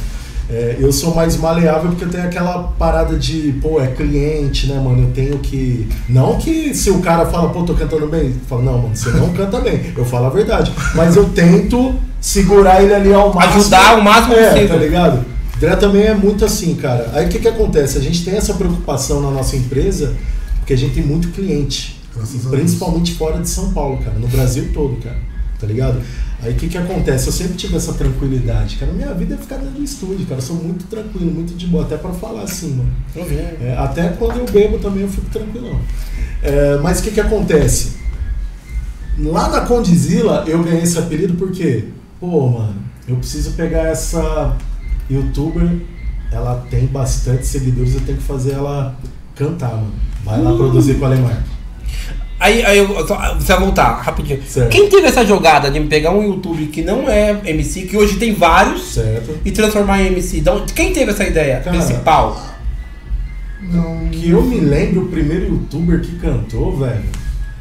É, 0.51 0.76
eu 0.78 0.92
sou 0.92 1.14
mais 1.14 1.36
maleável 1.36 1.90
porque 1.90 2.05
eu 2.05 2.11
tenho 2.11 2.24
aquela 2.24 2.64
parada 2.78 3.16
de, 3.16 3.55
pô, 3.62 3.80
é 3.80 3.86
cliente, 3.86 4.66
né, 4.66 4.78
mano? 4.78 5.05
Eu 5.05 5.11
tenho 5.12 5.38
que. 5.38 5.88
Não 6.09 6.36
que 6.36 6.74
se 6.74 6.90
o 6.90 7.01
cara 7.01 7.24
fala, 7.26 7.49
pô, 7.49 7.62
tô 7.62 7.74
cantando 7.74 8.07
bem, 8.07 8.26
eu 8.26 8.34
falo, 8.47 8.62
não, 8.62 8.78
mano, 8.78 8.95
você 8.95 9.11
não 9.11 9.32
canta 9.32 9.61
bem. 9.61 9.80
Eu 9.97 10.05
falo 10.05 10.26
a 10.26 10.30
verdade. 10.30 10.72
Mas 10.95 11.16
eu 11.16 11.30
tento 11.30 11.95
segurar 12.20 12.82
ele 12.82 12.95
ali 12.95 13.12
ao 13.12 13.32
máximo. 13.32 13.61
Ajudar 13.61 13.99
o 13.99 14.03
máximo 14.03 14.34
é, 14.34 14.49
possível. 14.51 14.68
Tá 14.68 14.76
ligado? 14.76 15.24
Dré 15.59 15.76
também 15.76 16.03
é 16.03 16.14
muito 16.14 16.45
assim, 16.45 16.74
cara. 16.74 17.11
Aí 17.14 17.26
o 17.26 17.28
que, 17.28 17.38
que 17.38 17.49
acontece? 17.49 17.97
A 17.97 18.01
gente 18.01 18.24
tem 18.24 18.34
essa 18.34 18.55
preocupação 18.55 19.22
na 19.22 19.30
nossa 19.30 19.57
empresa, 19.57 20.14
porque 20.59 20.74
a 20.74 20.76
gente 20.76 20.95
tem 20.95 21.03
muito 21.03 21.28
cliente. 21.28 22.01
Principalmente 22.51 23.14
fora 23.14 23.40
de 23.40 23.49
São 23.49 23.72
Paulo, 23.72 23.99
cara. 23.99 24.18
No 24.18 24.28
Brasil 24.28 24.70
todo, 24.72 25.03
cara. 25.03 25.16
Tá 25.59 25.66
ligado? 25.66 26.01
Aí 26.45 26.53
o 26.53 26.57
que 26.57 26.68
que 26.68 26.76
acontece? 26.76 27.26
Eu 27.26 27.32
sempre 27.32 27.55
tive 27.55 27.76
essa 27.76 27.95
tranquilidade, 27.95 28.76
cara. 28.76 28.92
Minha 28.92 29.14
vida 29.14 29.34
é 29.34 29.38
ficar 29.38 29.57
dentro 29.57 29.76
do 29.76 29.82
estúdio, 29.82 30.26
cara. 30.26 30.40
Eu 30.40 30.45
sou 30.45 30.57
muito 30.57 30.84
tranquilo, 30.84 31.30
muito 31.30 31.55
de 31.55 31.66
boa. 31.66 31.84
Até 31.84 31.97
pra 31.97 32.12
falar 32.12 32.42
assim, 32.42 32.74
mano. 32.74 32.92
É, 33.62 33.74
até 33.78 34.09
quando 34.11 34.38
eu 34.38 34.45
bebo 34.45 34.78
também 34.78 35.03
eu 35.03 35.09
fico 35.09 35.26
tranquilão. 35.30 35.80
É, 36.42 36.78
mas 36.82 37.01
o 37.01 37.05
que 37.05 37.12
que 37.12 37.20
acontece? 37.20 37.97
Lá 39.18 39.49
na 39.49 39.62
Condizila 39.62 40.45
eu 40.47 40.62
ganhei 40.62 40.82
esse 40.82 40.99
apelido 40.99 41.34
porque, 41.34 41.84
pô, 42.20 42.49
mano, 42.49 42.74
eu 43.09 43.16
preciso 43.16 43.53
pegar 43.53 43.84
essa 43.84 44.55
youtuber, 45.09 45.78
ela 46.30 46.66
tem 46.68 46.86
bastante 46.86 47.47
seguidores, 47.47 47.95
eu 47.95 48.01
tenho 48.03 48.18
que 48.18 48.24
fazer 48.24 48.53
ela 48.53 48.95
cantar, 49.34 49.70
mano. 49.70 49.92
Vai 50.24 50.42
lá 50.42 50.55
produzir 50.55 50.95
com 50.95 51.07
a 51.07 51.09
Alemar. 51.09 51.53
Aí, 52.45 52.62
aí 52.64 52.78
eu 52.78 53.07
só, 53.09 53.34
você 53.34 53.53
vai 53.53 53.61
voltar 53.61 54.01
rapidinho. 54.03 54.40
Certo. 54.47 54.68
Quem 54.70 54.88
teve 54.88 55.07
essa 55.07 55.24
jogada 55.24 55.70
de 55.70 55.80
pegar 55.80 56.11
um 56.11 56.22
YouTube 56.22 56.66
que 56.66 56.82
não 56.82 57.09
é 57.09 57.40
MC, 57.47 57.82
que 57.82 57.97
hoje 57.97 58.16
tem 58.16 58.34
vários, 58.34 58.92
Certo? 58.95 59.38
e 59.45 59.51
transformar 59.51 60.03
em 60.03 60.09
MC? 60.09 60.38
Então, 60.40 60.64
quem 60.74 60.92
teve 60.92 61.11
essa 61.11 61.24
ideia 61.24 61.61
Cara, 61.61 61.76
principal? 61.76 62.40
Não, 63.62 64.09
Que 64.11 64.30
eu 64.30 64.42
me 64.42 64.61
lembro 64.61 65.05
o 65.05 65.09
primeiro 65.09 65.47
youtuber 65.47 66.01
que 66.01 66.16
cantou, 66.16 66.76
velho. 66.76 67.03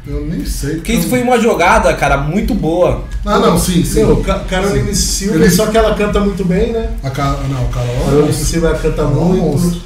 eu 0.06 0.26
nem 0.26 0.44
sei. 0.44 0.74
Porque 0.74 0.92
isso 0.92 1.08
foi 1.08 1.22
uma 1.22 1.40
jogada, 1.40 1.94
cara, 1.94 2.18
muito 2.18 2.52
boa. 2.54 3.04
Ah, 3.24 3.38
não, 3.38 3.58
sim, 3.58 3.82
sim. 3.82 4.00
Meu, 4.04 4.18
Ca- 4.18 4.40
Caroline 4.40 4.94
Silva, 4.94 5.36
Ele- 5.36 5.50
só 5.50 5.66
que 5.68 5.78
ela 5.78 5.94
canta 5.94 6.20
muito 6.20 6.44
bem, 6.44 6.72
né? 6.72 6.90
A 7.02 7.08
Ca... 7.08 7.38
Não, 7.48 7.66
Carol. 7.68 8.04
Caroline 8.04 8.32
Silva 8.34 8.74
canta 8.74 8.96
Carol 9.02 9.34
é 9.34 9.38
muito. 9.38 9.82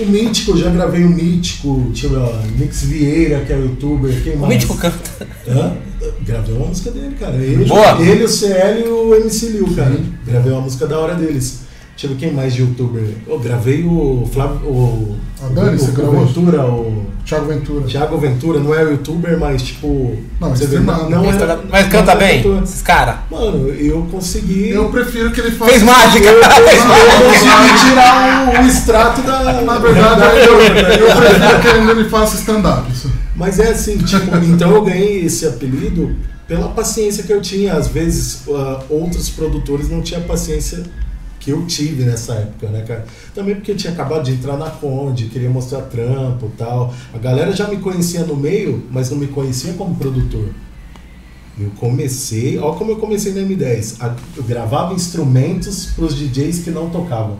O 0.00 0.06
Mítico, 0.06 0.52
eu 0.52 0.56
já 0.56 0.70
gravei 0.70 1.04
o 1.04 1.10
Mítico, 1.10 1.86
deixa 1.88 2.06
eu 2.06 2.10
ver, 2.10 2.16
ó, 2.18 2.32
Mix 2.56 2.84
Vieira, 2.84 3.40
que 3.44 3.52
é 3.52 3.56
o 3.56 3.62
youtuber, 3.62 4.22
quem 4.22 4.34
O 4.34 4.38
mais? 4.38 4.54
Mítico 4.54 4.76
canta. 4.76 5.26
Hã? 5.46 5.76
Gravei 6.22 6.54
uma 6.54 6.66
música 6.66 6.90
dele, 6.90 7.14
cara. 7.18 7.36
Ele, 7.36 7.64
Boa. 7.66 8.00
ele, 8.00 8.24
o 8.24 8.28
CL 8.28 8.80
e 8.80 8.88
o 8.88 9.14
MC 9.14 9.48
Liu, 9.48 9.74
cara. 9.74 9.94
Gravei 10.26 10.52
uma 10.52 10.62
música 10.62 10.86
da 10.86 10.98
hora 10.98 11.14
deles. 11.14 11.60
Deixa 12.00 12.14
eu 12.14 12.18
ver 12.18 12.26
quem 12.28 12.32
mais 12.34 12.54
de 12.54 12.62
youtuber. 12.62 13.02
Eu 13.28 13.38
gravei 13.38 13.84
o 13.84 14.26
Flávio. 14.32 14.66
O, 14.66 15.16
A 15.44 15.48
Dani, 15.48 15.76
o, 15.76 15.78
você 15.78 15.90
o 15.90 15.92
gravou? 15.92 16.24
Ventura, 16.24 16.64
o 16.64 17.06
Thiago 17.26 17.46
Ventura. 17.46 17.84
Thiago 17.86 18.16
Ventura, 18.16 18.58
não 18.60 18.74
é 18.74 18.82
youtuber, 18.84 19.38
mas 19.38 19.60
tipo. 19.60 20.16
Não, 20.40 20.48
você 20.48 20.66
vê, 20.66 20.78
streamado. 20.78 21.10
não, 21.10 21.22
Mas, 21.26 21.42
é, 21.42 21.58
mas 21.70 21.88
canta 21.88 22.14
não 22.14 22.22
é 22.22 22.26
bem, 22.26 22.36
youtuber. 22.38 22.62
esses 22.62 22.80
caras. 22.80 23.16
Mano, 23.30 23.68
eu 23.68 24.08
consegui. 24.10 24.70
Eu 24.70 24.88
prefiro 24.88 25.30
que 25.30 25.40
ele 25.42 25.50
faça. 25.50 25.70
Fez 25.72 25.82
mágica! 25.82 26.24
eu 26.26 26.42
Fez 26.42 26.84
mágica! 26.86 27.26
consegui 27.26 27.90
tirar 27.90 28.48
o, 28.48 28.62
o 28.64 28.66
extrato 28.66 29.20
da. 29.20 29.42
Na 29.60 29.78
verdade, 29.78 30.20
da- 30.20 30.34
eu, 30.36 30.58
eu 30.58 31.16
prefiro 31.60 31.84
que 31.84 31.90
ele 31.90 32.08
faça 32.08 32.36
stand-up. 32.36 32.90
isso. 32.90 33.12
Mas 33.36 33.58
é 33.58 33.68
assim, 33.72 33.98
tipo, 33.98 34.36
então 34.38 34.70
eu 34.74 34.82
ganhei 34.82 35.26
esse 35.26 35.46
apelido 35.46 36.16
pela 36.48 36.68
paciência 36.68 37.24
que 37.24 37.32
eu 37.32 37.42
tinha. 37.42 37.74
Às 37.74 37.88
vezes, 37.88 38.44
ah, 38.48 38.80
outros 38.88 39.28
produtores 39.28 39.90
não 39.90 40.00
tinham 40.00 40.22
paciência 40.22 40.82
que 41.40 41.50
eu 41.50 41.66
tive 41.66 42.04
nessa 42.04 42.34
época, 42.34 42.68
né, 42.68 42.82
cara? 42.86 43.04
Também 43.34 43.54
porque 43.56 43.72
eu 43.72 43.76
tinha 43.76 43.92
acabado 43.92 44.22
de 44.24 44.32
entrar 44.32 44.56
na 44.58 44.68
Conde, 44.70 45.24
queria 45.26 45.48
mostrar 45.50 45.80
trampo 45.82 46.46
e 46.54 46.56
tal. 46.58 46.94
A 47.14 47.18
galera 47.18 47.50
já 47.52 47.66
me 47.66 47.78
conhecia 47.78 48.24
no 48.24 48.36
meio, 48.36 48.84
mas 48.90 49.10
não 49.10 49.16
me 49.18 49.26
conhecia 49.26 49.72
como 49.72 49.94
produtor. 49.96 50.48
Eu 51.58 51.70
comecei, 51.78 52.58
ó 52.58 52.72
como 52.72 52.92
eu 52.92 52.96
comecei 52.96 53.32
na 53.32 53.40
M10. 53.40 53.96
A- 54.00 54.14
Eu 54.36 54.42
gravava 54.44 54.94
instrumentos 54.94 55.86
para 55.96 56.04
os 56.04 56.14
DJs 56.14 56.60
que 56.60 56.70
não 56.70 56.88
tocavam. 56.90 57.36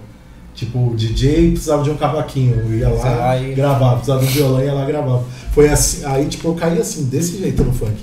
Tipo, 0.54 0.90
o 0.90 0.94
DJ 0.96 1.52
precisava 1.52 1.82
de 1.82 1.90
um 1.90 1.96
cavaquinho, 1.96 2.54
eu 2.56 2.74
ia 2.74 2.88
lá 2.88 3.36
gravava, 3.54 3.94
precisava 3.96 4.20
de 4.24 4.26
um 4.28 4.32
violão, 4.32 4.62
ia 4.62 4.72
lá 4.74 4.84
gravava. 4.84 5.24
Foi 5.52 5.68
assim, 5.68 6.04
aí 6.04 6.26
tipo, 6.26 6.48
eu 6.48 6.54
caí 6.54 6.78
assim, 6.78 7.04
desse 7.04 7.38
jeito 7.38 7.62
no 7.64 7.72
funk. 7.72 7.94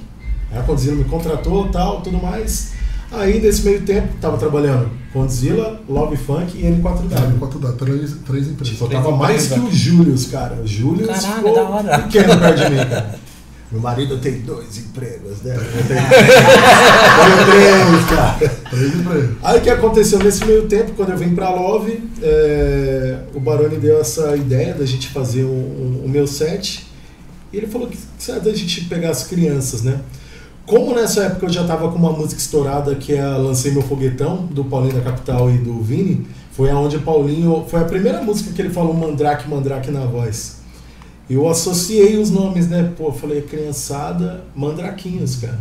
Aí 0.52 0.58
a 0.58 0.64
Condzilla 0.64 0.96
me 0.96 1.04
contratou 1.04 1.68
tal, 1.70 2.02
tudo 2.02 2.18
mais. 2.22 2.72
Aí 3.12 3.40
nesse 3.40 3.64
meio 3.64 3.82
tempo, 3.82 4.08
tava 4.20 4.38
trabalhando 4.38 4.90
Condzilla, 5.18 5.82
Love 5.90 6.16
Funk 6.16 6.56
e 6.56 6.62
N4W. 6.62 7.36
Enquanto 7.36 7.58
dá 7.58 7.72
três, 7.72 8.14
três 8.26 8.48
empresas. 8.48 8.74
Tipo, 8.74 8.86
eu 8.86 8.90
tava 8.90 9.16
mais 9.16 9.48
que 9.48 9.60
o 9.60 9.72
Július, 9.72 10.28
cara. 10.28 10.62
O 10.62 10.68
Július 10.68 11.08
Caralho, 11.08 11.36
ficou 11.36 11.56
da 11.56 11.64
hora. 11.64 12.00
pequeno 12.04 12.40
perto 12.40 12.64
de 12.64 12.70
mim, 12.70 12.78
cara. 12.78 13.20
Meu 13.70 13.82
marido 13.82 14.18
tem 14.20 14.40
dois 14.42 14.78
empregos, 14.78 15.42
né? 15.42 15.56
Eu 15.58 15.64
tenho 15.88 16.08
três, 17.52 18.06
cara. 18.10 18.38
Três 18.70 18.96
empresas. 18.96 19.30
Aí 19.44 19.58
o 19.58 19.62
que 19.62 19.70
aconteceu 19.70 20.20
nesse 20.20 20.46
meio 20.46 20.68
tempo, 20.68 20.94
quando 20.96 21.10
eu 21.10 21.18
vim 21.18 21.36
pra 21.36 21.50
Love, 21.50 22.02
é, 22.22 23.24
o 23.34 23.42
Baroni 23.42 23.76
deu 23.78 24.00
essa 24.00 24.38
ideia 24.38 24.74
da 24.74 24.86
gente 24.86 25.10
fazer 25.10 25.44
o 25.44 25.50
um, 25.50 26.04
um 26.06 26.08
meu 26.08 26.26
set. 26.26 26.88
E 27.52 27.58
ele 27.58 27.68
falou 27.68 27.90
que 27.90 27.98
certo 28.18 28.44
da 28.44 28.54
gente 28.54 28.86
pegar 28.86 29.10
as 29.10 29.24
crianças, 29.26 29.82
né? 29.82 30.00
Como 30.68 30.94
nessa 30.94 31.24
época 31.24 31.46
eu 31.46 31.50
já 31.50 31.66
tava 31.66 31.90
com 31.90 31.98
uma 31.98 32.12
música 32.12 32.42
estourada 32.42 32.94
que 32.94 33.14
é 33.14 33.26
Lancei 33.26 33.72
Meu 33.72 33.82
Foguetão, 33.82 34.46
do 34.48 34.66
Paulinho 34.66 34.96
da 34.96 35.02
Capital 35.02 35.50
e 35.50 35.58
do 35.58 35.82
Vini, 35.82 36.28
foi 36.52 36.70
aonde 36.70 36.98
o 36.98 37.02
Paulinho. 37.02 37.64
Foi 37.70 37.80
a 37.80 37.86
primeira 37.86 38.22
música 38.22 38.52
que 38.52 38.62
ele 38.62 38.70
falou 38.70 38.94
Mandrake, 38.94 39.50
Mandrake 39.50 39.90
na 39.90 40.06
voz. 40.06 40.58
Eu 41.30 41.48
associei 41.48 42.18
os 42.18 42.30
nomes, 42.30 42.68
né? 42.68 42.92
Pô, 42.98 43.14
falei 43.14 43.44
criançada, 43.44 44.44
Mandraquinhos, 44.54 45.38
cara. 45.38 45.58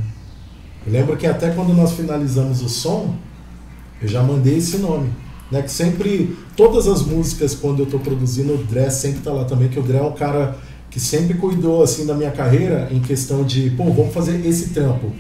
Eu 0.85 0.93
lembro 0.93 1.17
que 1.17 1.27
até 1.27 1.51
quando 1.51 1.73
nós 1.73 1.93
finalizamos 1.93 2.61
o 2.61 2.69
som, 2.69 3.15
eu 4.03 4.09
já 4.09 4.25
mandei 4.25 4.57
esse 4.59 4.79
nome. 4.79 5.11
Né? 5.53 5.63
Que 5.63 5.71
sempre, 5.71 6.37
todas 6.57 6.89
as 6.89 7.03
músicas, 7.03 7.55
quando 7.55 7.79
eu 7.79 7.87
tô 7.87 8.01
produzindo, 8.01 8.55
o 8.55 8.59
Dré 8.59 8.91
sempre 8.91 9.21
tá 9.21 9.33
lá 9.33 9.45
também, 9.45 9.69
que 9.69 9.79
o 9.79 9.83
Dré 9.83 9.99
é 9.99 10.03
um 10.03 10.13
cara 10.13 10.57
que 10.97 11.01
sempre 11.01 11.35
cuidou 11.35 11.83
assim 11.83 12.07
da 12.07 12.15
minha 12.15 12.31
carreira 12.31 12.89
em 12.91 13.01
questão 13.01 13.45
de, 13.45 13.69
pô, 13.69 13.85
vamos 13.93 14.15
fazer 14.15 14.43
esse 14.47 14.71
trampo. 14.71 15.13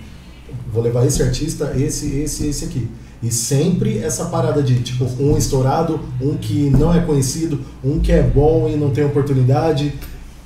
Vou 0.73 0.83
levar 0.83 1.05
esse 1.05 1.23
artista, 1.23 1.75
esse, 1.77 2.17
esse, 2.17 2.47
esse 2.47 2.65
aqui. 2.65 2.89
E 3.23 3.31
sempre 3.31 3.99
essa 3.99 4.25
parada 4.25 4.63
de, 4.63 4.81
tipo, 4.81 5.05
um 5.21 5.37
estourado, 5.37 6.01
um 6.19 6.35
que 6.35 6.71
não 6.71 6.95
é 6.95 7.01
conhecido, 7.01 7.61
um 7.85 8.01
que 8.01 8.11
é 8.11 8.23
bom 8.23 8.71
e 8.73 8.75
não 8.75 8.89
tem 8.89 9.05
oportunidade. 9.05 9.93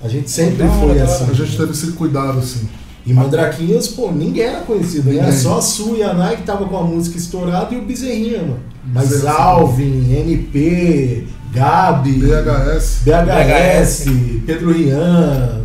A 0.03 0.09
gente 0.09 0.29
sempre 0.29 0.65
Da 0.65 0.73
hora, 0.73 0.95
foi 0.95 1.01
assim. 1.01 1.31
A 1.31 1.33
gente 1.33 1.57
teve 1.57 1.71
esse 1.71 1.93
cuidado, 1.93 2.41
assim. 2.41 2.69
E 3.07 3.13
Mandraquinhos, 3.13 3.87
pô, 3.87 4.11
ninguém 4.11 4.43
era 4.43 4.63
conhecido, 4.63 5.11
né? 5.11 5.19
Era 5.19 5.27
Ninguém. 5.27 5.41
só 5.41 5.59
a 5.59 5.63
Su 5.63 5.95
e 5.95 6.03
a 6.03 6.13
Nai 6.13 6.39
que 6.39 6.43
tava 6.43 6.65
com 6.65 6.77
a 6.77 6.83
música 6.83 7.17
estourada 7.17 7.73
e 7.73 7.79
o 7.79 7.83
Bezerrinha, 7.83 8.43
mano. 8.43 8.61
Mas 8.93 9.11
Bezerra, 9.11 9.35
Alvin, 9.35 10.13
NP, 10.13 11.29
Gabi, 11.53 12.13
BHS. 12.13 13.03
BHS, 13.05 14.05
Pedro 14.47 14.73
Rian, 14.73 15.61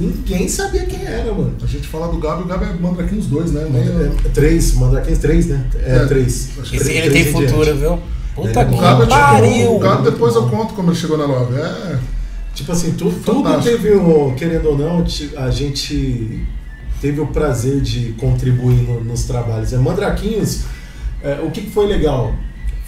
ninguém 0.00 0.48
sabia 0.48 0.84
quem 0.84 1.04
era, 1.04 1.32
mano. 1.32 1.54
A 1.62 1.66
gente 1.66 1.86
fala 1.86 2.08
do 2.08 2.18
Gabi, 2.18 2.42
o 2.42 2.46
Gabi 2.46 2.64
é 2.64 2.72
Mandraquinhos 2.74 3.26
dois, 3.26 3.52
né? 3.52 3.66
Nem- 3.70 3.82
É, 3.82 4.28
três, 4.34 4.74
Mandraquinhos 4.74 5.18
três, 5.18 5.46
né? 5.46 5.64
É, 5.84 5.96
É. 5.96 6.06
três. 6.06 6.50
Que 6.54 6.60
Esse, 6.76 6.84
Três- 6.84 6.86
ele 6.88 7.00
tem 7.02 7.10
três 7.10 7.26
em 7.28 7.32
futuro, 7.48 7.76
viu? 7.76 7.98
Puta 8.34 8.60
Ele- 8.60 8.70
que 8.70 8.74
O 8.74 8.78
Gabi 8.80 9.02
é 9.02 9.06
tipo. 9.06 9.18
pariu. 9.18 9.74
O 9.76 9.78
Gabi 9.78 10.10
depois 10.10 10.34
eu 10.34 10.48
conto 10.48 10.74
como 10.74 10.90
ele 10.90 10.96
chegou 10.98 11.16
na 11.18 11.24
Love. 11.26 11.54
É. 11.60 11.98
Tipo 12.54 12.72
assim, 12.72 12.92
tu, 12.92 13.12
tudo 13.24 13.62
teve, 13.62 13.94
um, 13.96 14.34
querendo 14.34 14.70
ou 14.70 14.78
não, 14.78 15.04
a 15.36 15.50
gente 15.50 16.44
teve 17.00 17.20
o 17.20 17.26
prazer 17.28 17.80
de 17.80 18.12
contribuir 18.18 18.82
no- 18.82 19.02
nos 19.04 19.24
trabalhos. 19.24 19.72
É, 19.72 19.76
Mandraquinhos, 19.76 20.62
é, 21.22 21.40
o 21.44 21.50
que 21.52 21.62
que 21.62 21.70
foi 21.70 21.86
legal? 21.86 22.34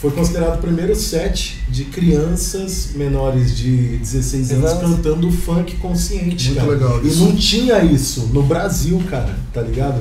Foi 0.00 0.10
considerado 0.12 0.54
o 0.56 0.62
primeiro 0.62 0.94
set 0.96 1.58
de 1.68 1.84
crianças 1.84 2.90
menores 2.94 3.54
de 3.56 3.98
16 3.98 4.52
anos 4.52 4.64
Exato. 4.64 4.80
cantando 4.86 5.30
funk 5.30 5.76
consciente, 5.76 6.46
Muito 6.48 6.54
cara. 6.60 6.70
legal 6.72 7.04
E 7.04 7.08
isso. 7.08 7.18
não 7.24 7.36
tinha 7.36 7.82
isso 7.84 8.30
no 8.32 8.42
Brasil, 8.42 9.02
cara, 9.10 9.36
tá 9.52 9.60
ligado? 9.60 10.00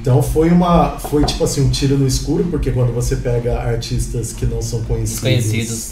Então 0.00 0.22
foi 0.22 0.50
uma, 0.50 0.98
foi 0.98 1.24
tipo 1.24 1.44
assim, 1.44 1.60
um 1.62 1.70
tiro 1.70 1.98
no 1.98 2.06
escuro, 2.06 2.44
porque 2.50 2.70
quando 2.70 2.94
você 2.94 3.16
pega 3.16 3.58
artistas 3.60 4.32
que 4.32 4.46
não 4.46 4.62
são 4.62 4.82
conhecidos, 4.84 5.20
Desconhecidos. 5.22 5.90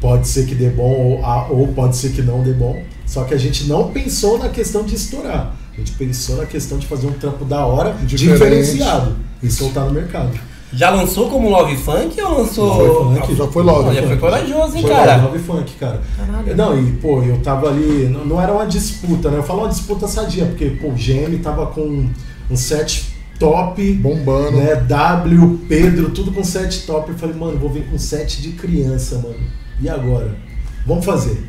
pode 0.00 0.26
ser 0.26 0.46
que 0.46 0.54
dê 0.54 0.68
bom 0.70 0.90
ou, 1.18 1.24
a- 1.24 1.48
ou 1.48 1.68
pode 1.68 1.96
ser 1.96 2.10
que 2.10 2.22
não 2.22 2.42
dê 2.42 2.52
bom. 2.52 2.82
Só 3.06 3.22
que 3.24 3.34
a 3.34 3.38
gente 3.38 3.64
não 3.64 3.90
pensou 3.92 4.38
na 4.38 4.48
questão 4.48 4.82
de 4.84 4.94
estourar. 4.96 5.54
A 5.72 5.76
gente 5.76 5.92
pensou 5.92 6.36
na 6.38 6.46
questão 6.46 6.78
de 6.78 6.86
fazer 6.86 7.06
um 7.06 7.12
trampo 7.12 7.44
da 7.44 7.64
hora, 7.66 7.92
Diferente. 8.04 8.16
diferenciado 8.32 9.16
e 9.42 9.50
soltar 9.50 9.84
no 9.84 9.92
mercado. 9.92 10.30
Já 10.76 10.90
lançou 10.90 11.28
como 11.30 11.48
Love 11.50 11.76
Funk 11.76 12.20
ou 12.20 12.38
lançou. 12.38 12.66
Love 12.66 13.20
Funk. 13.20 13.36
Já 13.36 13.46
foi 13.46 13.62
Love. 13.62 13.88
Olha, 13.90 14.06
foi 14.06 14.16
corajoso, 14.16 14.76
hein, 14.76 14.82
Foi 14.82 14.90
cara? 14.90 15.16
Love 15.22 15.38
Funk, 15.38 15.72
cara. 15.78 16.00
Caralho. 16.16 16.56
Não, 16.56 16.78
e 16.78 16.92
pô, 16.92 17.22
eu 17.22 17.38
tava 17.38 17.68
ali, 17.68 18.08
não, 18.10 18.24
não 18.24 18.40
era 18.42 18.52
uma 18.52 18.66
disputa, 18.66 19.30
né? 19.30 19.38
Eu 19.38 19.42
falo 19.42 19.60
uma 19.60 19.68
disputa 19.68 20.08
sadia, 20.08 20.46
porque 20.46 20.66
pô, 20.70 20.88
o 20.88 20.92
GM 20.92 21.38
tava 21.42 21.66
com 21.66 22.08
um 22.50 22.56
set 22.56 23.14
top, 23.38 23.92
Bombando. 23.94 24.56
né? 24.58 24.76
W, 24.76 25.60
Pedro, 25.68 26.10
tudo 26.10 26.32
com 26.32 26.42
set 26.42 26.86
top. 26.86 27.10
Eu 27.10 27.18
falei, 27.18 27.36
mano, 27.36 27.58
vou 27.58 27.70
vir 27.70 27.84
com 27.90 27.98
set 27.98 28.42
de 28.42 28.50
criança, 28.52 29.16
mano. 29.16 29.36
E 29.80 29.88
agora? 29.88 30.34
Vamos 30.86 31.04
fazer. 31.04 31.42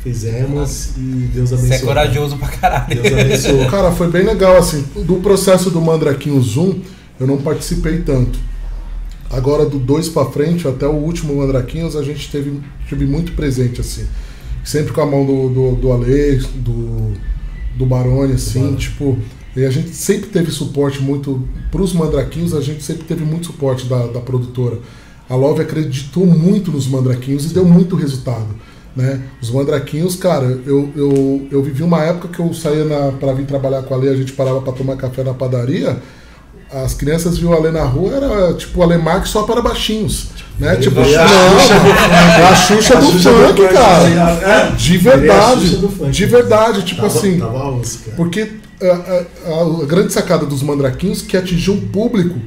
Fizemos 0.00 0.96
e 0.96 1.00
Deus 1.34 1.50
Você 1.50 1.56
abençoe. 1.56 1.76
é 1.76 1.80
corajoso 1.80 2.36
pra 2.36 2.48
caralho. 2.48 3.02
Deus 3.02 3.20
abençoe. 3.20 3.66
Cara, 3.70 3.90
foi 3.92 4.08
bem 4.10 4.22
legal, 4.24 4.56
assim. 4.56 4.84
Do 5.04 5.16
processo 5.16 5.70
do 5.70 5.80
Mandraquinho 5.80 6.40
Zoom, 6.40 6.74
eu 7.18 7.26
não 7.26 7.38
participei 7.38 8.00
tanto. 8.02 8.38
Agora, 9.30 9.66
do 9.66 9.78
dois 9.78 10.08
pra 10.08 10.24
frente, 10.24 10.66
até 10.66 10.86
o 10.86 10.94
último 10.94 11.36
Mandraquinhos, 11.36 11.94
a 11.94 12.02
gente 12.02 12.30
teve, 12.30 12.60
teve 12.88 13.04
muito 13.04 13.32
presente, 13.32 13.80
assim. 13.80 14.06
Sempre 14.64 14.92
com 14.92 15.00
a 15.00 15.06
mão 15.06 15.24
do, 15.24 15.48
do, 15.48 15.76
do 15.76 15.92
Ale, 15.92 16.38
do, 16.56 17.12
do 17.76 17.86
Barone, 17.86 18.34
assim, 18.34 18.74
tipo. 18.76 19.18
E 19.56 19.64
a 19.64 19.70
gente 19.70 19.90
sempre 19.90 20.28
teve 20.30 20.50
suporte 20.50 21.02
muito. 21.02 21.46
Pros 21.70 21.92
Mandraquinhos, 21.92 22.54
a 22.54 22.60
gente 22.60 22.82
sempre 22.82 23.04
teve 23.04 23.24
muito 23.24 23.46
suporte 23.46 23.86
da, 23.86 24.06
da 24.06 24.20
produtora. 24.20 24.78
A 25.28 25.34
Love 25.34 25.60
acreditou 25.60 26.24
muito 26.24 26.70
nos 26.70 26.86
Mandraquinhos 26.86 27.50
e 27.50 27.54
deu 27.54 27.64
muito 27.64 27.96
resultado. 27.96 28.48
Né? 28.96 29.22
Os 29.40 29.50
Mandraquinhos, 29.50 30.16
cara, 30.16 30.46
eu, 30.66 30.90
eu, 30.96 31.48
eu 31.50 31.62
vivi 31.62 31.82
uma 31.82 32.02
época 32.02 32.28
que 32.28 32.40
eu 32.40 32.52
saía 32.54 32.84
na, 32.84 33.12
pra 33.12 33.32
vir 33.32 33.46
trabalhar 33.46 33.82
com 33.82 33.94
a 33.94 33.96
Lê, 33.96 34.08
a 34.08 34.16
gente 34.16 34.32
parava 34.32 34.60
pra 34.62 34.72
tomar 34.72 34.96
café 34.96 35.22
na 35.22 35.34
padaria. 35.34 36.00
As 36.70 36.92
crianças 36.94 37.38
viam 37.38 37.52
a 37.52 37.58
Lê 37.58 37.70
na 37.70 37.84
rua, 37.84 38.14
era 38.14 38.54
tipo 38.54 38.82
a 38.82 38.86
Lê 38.86 38.98
Marques 38.98 39.30
só 39.30 39.42
para 39.44 39.62
baixinhos. 39.62 40.26
Né? 40.58 40.76
Tipo, 40.76 40.96
veio 41.02 41.16
não, 41.16 41.24
a 41.24 41.60
Xuxa 41.60 41.78
do 41.78 41.88
é 41.88 42.42
a 42.48 42.56
Xuxa 42.56 42.96
A 42.96 43.00
do 43.00 43.06
Xuxa 43.12 43.30
funk, 43.32 43.68
cara. 43.68 44.70
De 44.76 44.96
a 44.96 45.00
verdade. 45.00 45.68
Xuxa. 45.68 46.10
De 46.10 46.26
verdade, 46.26 46.82
tipo 46.82 47.02
Tava- 47.02 47.18
assim. 47.18 47.38
Tava. 47.38 47.80
Porque 48.16 48.50
a, 48.82 48.86
a- 48.86 49.82
a 49.82 49.86
grande 49.86 50.12
sacada 50.12 50.44
dos 50.44 50.62
Mandraquinhos 50.62 51.22
que 51.22 51.36
atingiu 51.36 51.74
um 51.74 51.80
público 51.88 52.38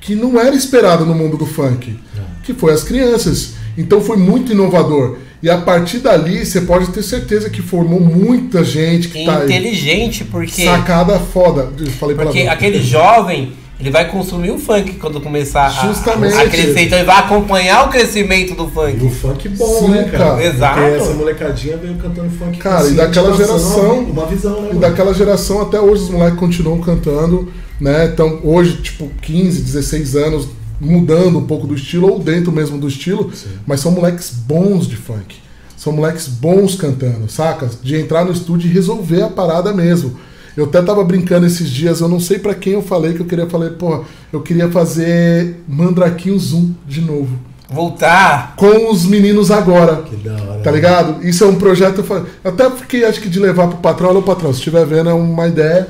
que 0.00 0.14
não 0.14 0.38
era 0.38 0.54
esperado 0.54 1.06
no 1.06 1.14
mundo 1.14 1.36
do 1.38 1.46
funk, 1.46 1.98
que 2.42 2.52
foi 2.52 2.72
as 2.74 2.82
crianças. 2.82 3.54
Então 3.76 4.00
foi 4.00 4.16
muito 4.16 4.52
inovador. 4.52 5.16
E 5.42 5.50
a 5.50 5.58
partir 5.58 5.98
dali, 5.98 6.44
você 6.46 6.62
pode 6.62 6.88
ter 6.88 7.02
certeza 7.02 7.50
que 7.50 7.60
formou 7.60 8.00
muita 8.00 8.64
gente 8.64 9.08
que 9.08 9.24
tá 9.24 9.38
aí. 9.38 9.44
Inteligente, 9.44 10.24
porque. 10.24 10.64
Sacada 10.64 11.18
foda. 11.18 11.68
Eu 11.78 11.86
Falei 11.92 12.16
Porque 12.16 12.40
aquele 12.42 12.80
jovem, 12.82 13.52
ele 13.78 13.90
vai 13.90 14.08
consumir 14.08 14.52
o 14.52 14.58
funk 14.58 14.92
quando 14.94 15.20
começar 15.20 15.66
a- 15.66 15.86
Justamente. 15.86 16.34
a, 16.34 16.48
crescer. 16.48 16.82
Então 16.84 16.96
ele 16.98 17.06
vai 17.06 17.18
acompanhar 17.18 17.84
o 17.86 17.90
crescimento 17.90 18.54
do 18.54 18.62
E 18.62 18.66
o 18.66 18.70
funk. 18.70 19.10
funk 19.10 19.48
bom, 19.50 19.78
Sim, 19.80 19.88
né, 19.88 20.04
cara? 20.04 20.24
cara. 20.30 20.44
Exato. 20.44 20.80
Porque 20.80 20.94
essa 21.02 21.12
molecadinha 21.12 21.76
veio 21.76 21.94
cantando 21.96 22.30
funk 22.30 22.56
Cara, 22.58 22.86
e 22.88 22.92
daquela 22.92 23.36
geração- 23.36 23.98
Uma, 23.98 24.22
uma 24.22 24.26
visão, 24.26 24.52
né? 24.52 24.58
E 24.60 24.68
mano? 24.68 24.80
daquela 24.80 25.12
geração 25.12 25.60
até 25.60 25.78
hoje 25.78 26.04
os 26.04 26.10
moleques 26.10 26.38
continuam 26.38 26.80
cantando, 26.80 27.52
né? 27.78 28.06
Então 28.10 28.40
hoje, 28.44 28.78
tipo, 28.78 29.10
15, 29.20 29.60
16 29.60 30.16
anos, 30.16 30.48
mudando 30.80 31.38
um 31.38 31.46
pouco 31.46 31.66
do 31.66 31.74
estilo, 31.74 32.10
ou 32.10 32.18
dentro 32.18 32.52
mesmo 32.52 32.78
do 32.78 32.88
estilo, 32.88 33.30
mas 33.66 33.80
são 33.80 33.92
moleques 33.92 34.30
bons 34.30 34.86
de 34.86 34.96
funk. 34.96 35.36
São 35.76 35.92
moleques 35.92 36.28
bons 36.28 36.74
cantando, 36.76 37.30
saca? 37.30 37.68
De 37.82 37.96
entrar 37.96 38.24
no 38.24 38.32
estúdio 38.32 38.70
e 38.70 38.72
resolver 38.72 39.22
a 39.22 39.28
parada 39.28 39.72
mesmo. 39.72 40.16
Eu 40.56 40.66
até 40.66 40.80
tava 40.80 41.02
brincando 41.02 41.46
esses 41.46 41.68
dias, 41.68 42.00
eu 42.00 42.08
não 42.08 42.20
sei 42.20 42.38
pra 42.38 42.54
quem 42.54 42.74
eu 42.74 42.82
falei 42.82 43.12
que 43.12 43.20
eu 43.20 43.26
queria 43.26 43.46
falar, 43.46 43.70
porra, 43.70 44.02
eu 44.32 44.40
queria 44.40 44.70
fazer 44.70 45.62
Mandraquinho 45.68 46.38
Zoom 46.38 46.72
de 46.86 47.00
novo. 47.00 47.36
Voltar. 47.68 48.54
Com 48.56 48.90
os 48.92 49.04
meninos 49.04 49.50
agora. 49.50 50.02
Que 50.02 50.16
da 50.16 50.34
hora. 50.34 50.60
Tá 50.60 50.70
ligado? 50.70 51.26
Isso 51.26 51.42
é 51.42 51.46
um 51.48 51.56
projeto. 51.56 52.04
eu 52.08 52.26
Até 52.44 52.70
fiquei, 52.70 53.04
acho 53.04 53.20
que, 53.20 53.28
de 53.28 53.40
levar 53.40 53.66
pro 53.68 53.78
patrão. 53.78 54.10
Olha, 54.10 54.22
patrão, 54.22 54.52
se 54.52 54.58
estiver 54.58 54.86
vendo, 54.86 55.10
é 55.10 55.14
uma 55.14 55.48
ideia. 55.48 55.88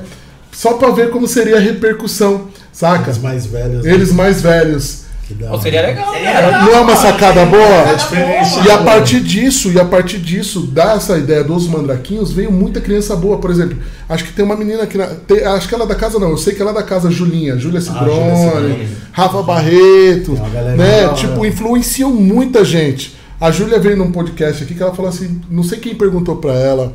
Só 0.55 0.73
pra 0.73 0.89
ver 0.91 1.09
como 1.11 1.27
seria 1.27 1.57
a 1.57 1.59
repercussão, 1.59 2.47
saca? 2.71 3.11
Os 3.11 3.17
mais 3.17 3.45
velhos. 3.45 3.83
né? 3.83 3.93
Eles 3.93 4.11
mais 4.11 4.41
velhos. 4.41 5.03
Que 5.27 5.33
da 5.33 5.47
Ou 5.47 5.53
hora. 5.53 5.61
seria 5.63 5.81
legal, 5.81 6.13
cara. 6.13 6.45
legal. 6.45 6.63
Não 6.65 6.71
é 6.75 6.79
uma 6.81 6.95
sacada 6.95 7.45
boa? 7.47 7.63
É 7.63 7.95
diferente. 7.95 8.67
E 8.67 8.69
a 8.71 8.77
partir 8.77 9.19
disso, 9.21 9.71
e 9.71 9.79
a 9.79 9.83
partir 9.83 10.19
disso, 10.19 10.61
dessa 10.67 11.17
ideia 11.17 11.43
dos 11.43 11.67
mandraquinhos, 11.67 12.31
veio 12.31 12.51
muita 12.51 12.79
criança 12.79 13.15
boa. 13.15 13.39
Por 13.39 13.49
exemplo, 13.49 13.75
acho 14.07 14.23
que 14.23 14.31
tem 14.33 14.45
uma 14.45 14.55
menina 14.55 14.83
aqui 14.83 14.99
na. 14.99 15.07
tem- 15.07 15.43
acho 15.43 15.67
que 15.67 15.73
ela 15.73 15.83
é 15.85 15.87
da 15.87 15.95
casa, 15.95 16.19
não. 16.19 16.29
Eu 16.29 16.37
sei 16.37 16.53
que 16.53 16.61
ela 16.61 16.69
é 16.69 16.75
da 16.75 16.83
casa 16.83 17.09
Julinha, 17.09 17.57
Júlia 17.57 17.81
Cibrone, 17.81 18.37
Cibrone. 18.37 18.87
Rafa 19.11 19.41
Barreto. 19.41 20.33
Tem 20.33 20.35
uma 20.35 20.49
galera 20.49 20.75
Né? 20.77 21.05
hora. 21.07 21.15
Tipo, 21.15 21.43
influenciam 21.43 22.11
muita 22.11 22.63
gente. 22.63 23.15
A 23.41 23.49
Júlia 23.49 23.79
veio 23.79 23.97
num 23.97 24.11
podcast 24.11 24.63
aqui 24.63 24.75
que 24.75 24.81
ela 24.83 24.93
falou 24.93 25.09
assim: 25.09 25.41
não 25.49 25.63
sei 25.63 25.79
quem 25.79 25.95
perguntou 25.95 26.35
pra 26.35 26.53
ela. 26.53 26.93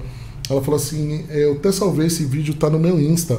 Ela 0.48 0.62
falou 0.62 0.76
assim: 0.78 1.24
eu 1.30 1.54
até 1.54 1.72
salvei 1.72 2.06
esse 2.06 2.24
vídeo, 2.24 2.54
tá 2.54 2.70
no 2.70 2.78
meu 2.78 3.00
Insta. 3.00 3.38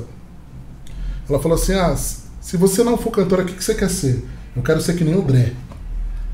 Ela 1.32 1.42
falou 1.42 1.56
assim: 1.58 1.74
ah, 1.74 1.96
se 1.96 2.58
você 2.58 2.84
não 2.84 2.98
for 2.98 3.12
cantora, 3.12 3.44
o 3.44 3.46
que 3.46 3.54
que 3.54 3.64
você 3.64 3.74
quer 3.74 3.90
ser? 3.90 4.26
Eu 4.56 4.62
quero 4.62 4.82
ser 4.82 4.96
que 4.96 5.04
nem 5.04 5.16
o 5.16 5.22
Dré. 5.22 5.54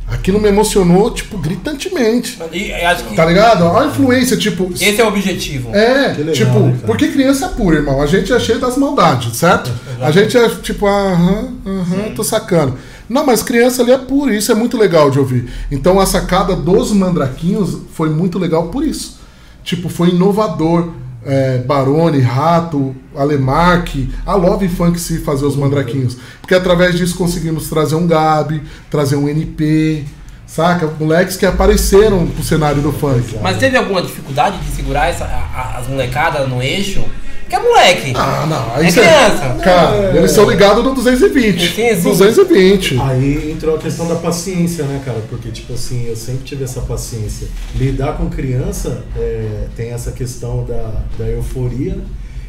Aquilo 0.08 0.40
me 0.40 0.48
emocionou, 0.48 1.12
tipo, 1.12 1.38
gritantemente. 1.38 2.40
E 2.54 2.72
que 3.10 3.16
Tá 3.16 3.26
ligado? 3.26 3.66
Olha 3.66 3.88
a 3.88 3.90
influência, 3.90 4.38
tipo. 4.38 4.72
esse 4.74 5.02
é 5.02 5.04
o 5.04 5.10
objetivo. 5.10 5.76
É, 5.76 6.14
Que 6.14 6.24
legal, 6.24 6.34
tipo, 6.34 6.60
né, 6.60 6.80
porque 6.86 7.10
criança 7.10 7.48
é 7.48 7.50
pura, 7.50 7.76
irmão. 7.76 8.02
A 8.02 8.08
gente 8.08 8.32
é 8.32 8.40
cheio 8.40 8.58
das 8.58 8.78
maldades, 8.78 9.36
certo? 9.36 9.70
A 10.00 10.10
gente 10.10 10.38
é 10.38 10.48
tipo, 10.50 10.88
aham, 10.88 11.54
aham, 11.66 12.14
tô 12.16 12.24
sacando. 12.24 12.76
Não, 13.10 13.26
mas 13.26 13.44
criança 13.44 13.82
ali 13.82 13.92
é 13.92 13.98
pura, 13.98 14.34
isso 14.34 14.50
é 14.52 14.56
muito 14.56 14.78
legal 14.78 15.12
de 15.12 15.20
ouvir. 15.20 15.50
Então 15.70 16.00
a 16.00 16.06
sacada 16.06 16.56
dos 16.56 16.92
mandraquinhos 16.94 17.78
foi 17.92 18.10
muito 18.10 18.40
legal 18.40 18.70
por 18.70 18.86
isso. 18.86 19.20
Tipo, 19.64 19.90
foi 19.90 20.10
inovador. 20.10 20.90
É, 21.28 21.58
Barone, 21.58 22.22
Rato, 22.22 22.96
Alemarque, 23.16 24.10
a 24.26 24.34
Love 24.36 24.70
Funk 24.70 24.98
se 25.00 25.20
fazer 25.20 25.46
os 25.46 25.58
mandraquinhos. 25.58 26.18
Porque 26.40 26.56
através 26.56 26.96
disso 26.98 27.18
conseguimos 27.18 27.68
trazer 27.70 27.96
um 27.96 28.08
Gabi, 28.08 28.62
trazer 28.90 29.18
um 29.18 29.28
NP, 29.28 30.06
saca? 30.46 30.88
Moleques 31.00 31.36
que 31.36 31.46
apareceram 31.46 32.26
pro 32.28 32.42
cenário 32.44 32.82
do 32.82 32.94
funk. 32.94 33.38
Mas 33.44 33.58
teve 33.58 33.76
alguma 33.78 34.02
dificuldade 34.02 34.58
de 34.60 34.72
segurar 34.76 35.08
essa, 35.10 35.26
a- 35.26 35.78
as 35.78 35.88
molecadas 35.88 36.48
no 36.48 36.62
eixo? 36.64 37.04
Que 37.48 37.56
é 37.56 37.60
moleque. 37.60 38.14
Ah, 38.16 38.46
não. 38.50 38.76
Aí 38.76 38.88
É 38.88 38.92
cê- 38.92 39.00
criança. 39.02 39.58
Cara, 39.64 39.96
É. 40.14 40.18
eles 40.18 40.32
são 40.32 40.50
ligados 40.50 40.84
no 40.84 40.94
220. 40.94 41.74
Sim, 41.76 41.96
sim. 41.96 42.10
220. 42.10 43.00
Aí 43.00 43.52
entrou 43.52 43.76
a 43.76 43.80
questão 43.80 44.08
da 44.08 44.16
paciência, 44.16 44.84
né, 44.84 45.02
cara? 45.06 45.22
Porque, 45.30 45.50
tipo 45.50 45.74
assim, 45.74 46.08
eu 46.08 46.16
sempre 46.16 46.44
tive 46.44 46.64
essa 46.66 46.82
paciência. 46.82 47.48
Lidar 47.76 48.18
com 48.18 48.30
criança 48.30 49.04
é, 49.16 49.68
tem 49.76 49.92
essa 49.92 50.12
questão 50.12 50.66
da, 50.66 50.92
da 51.18 51.26
euforia 51.30 51.98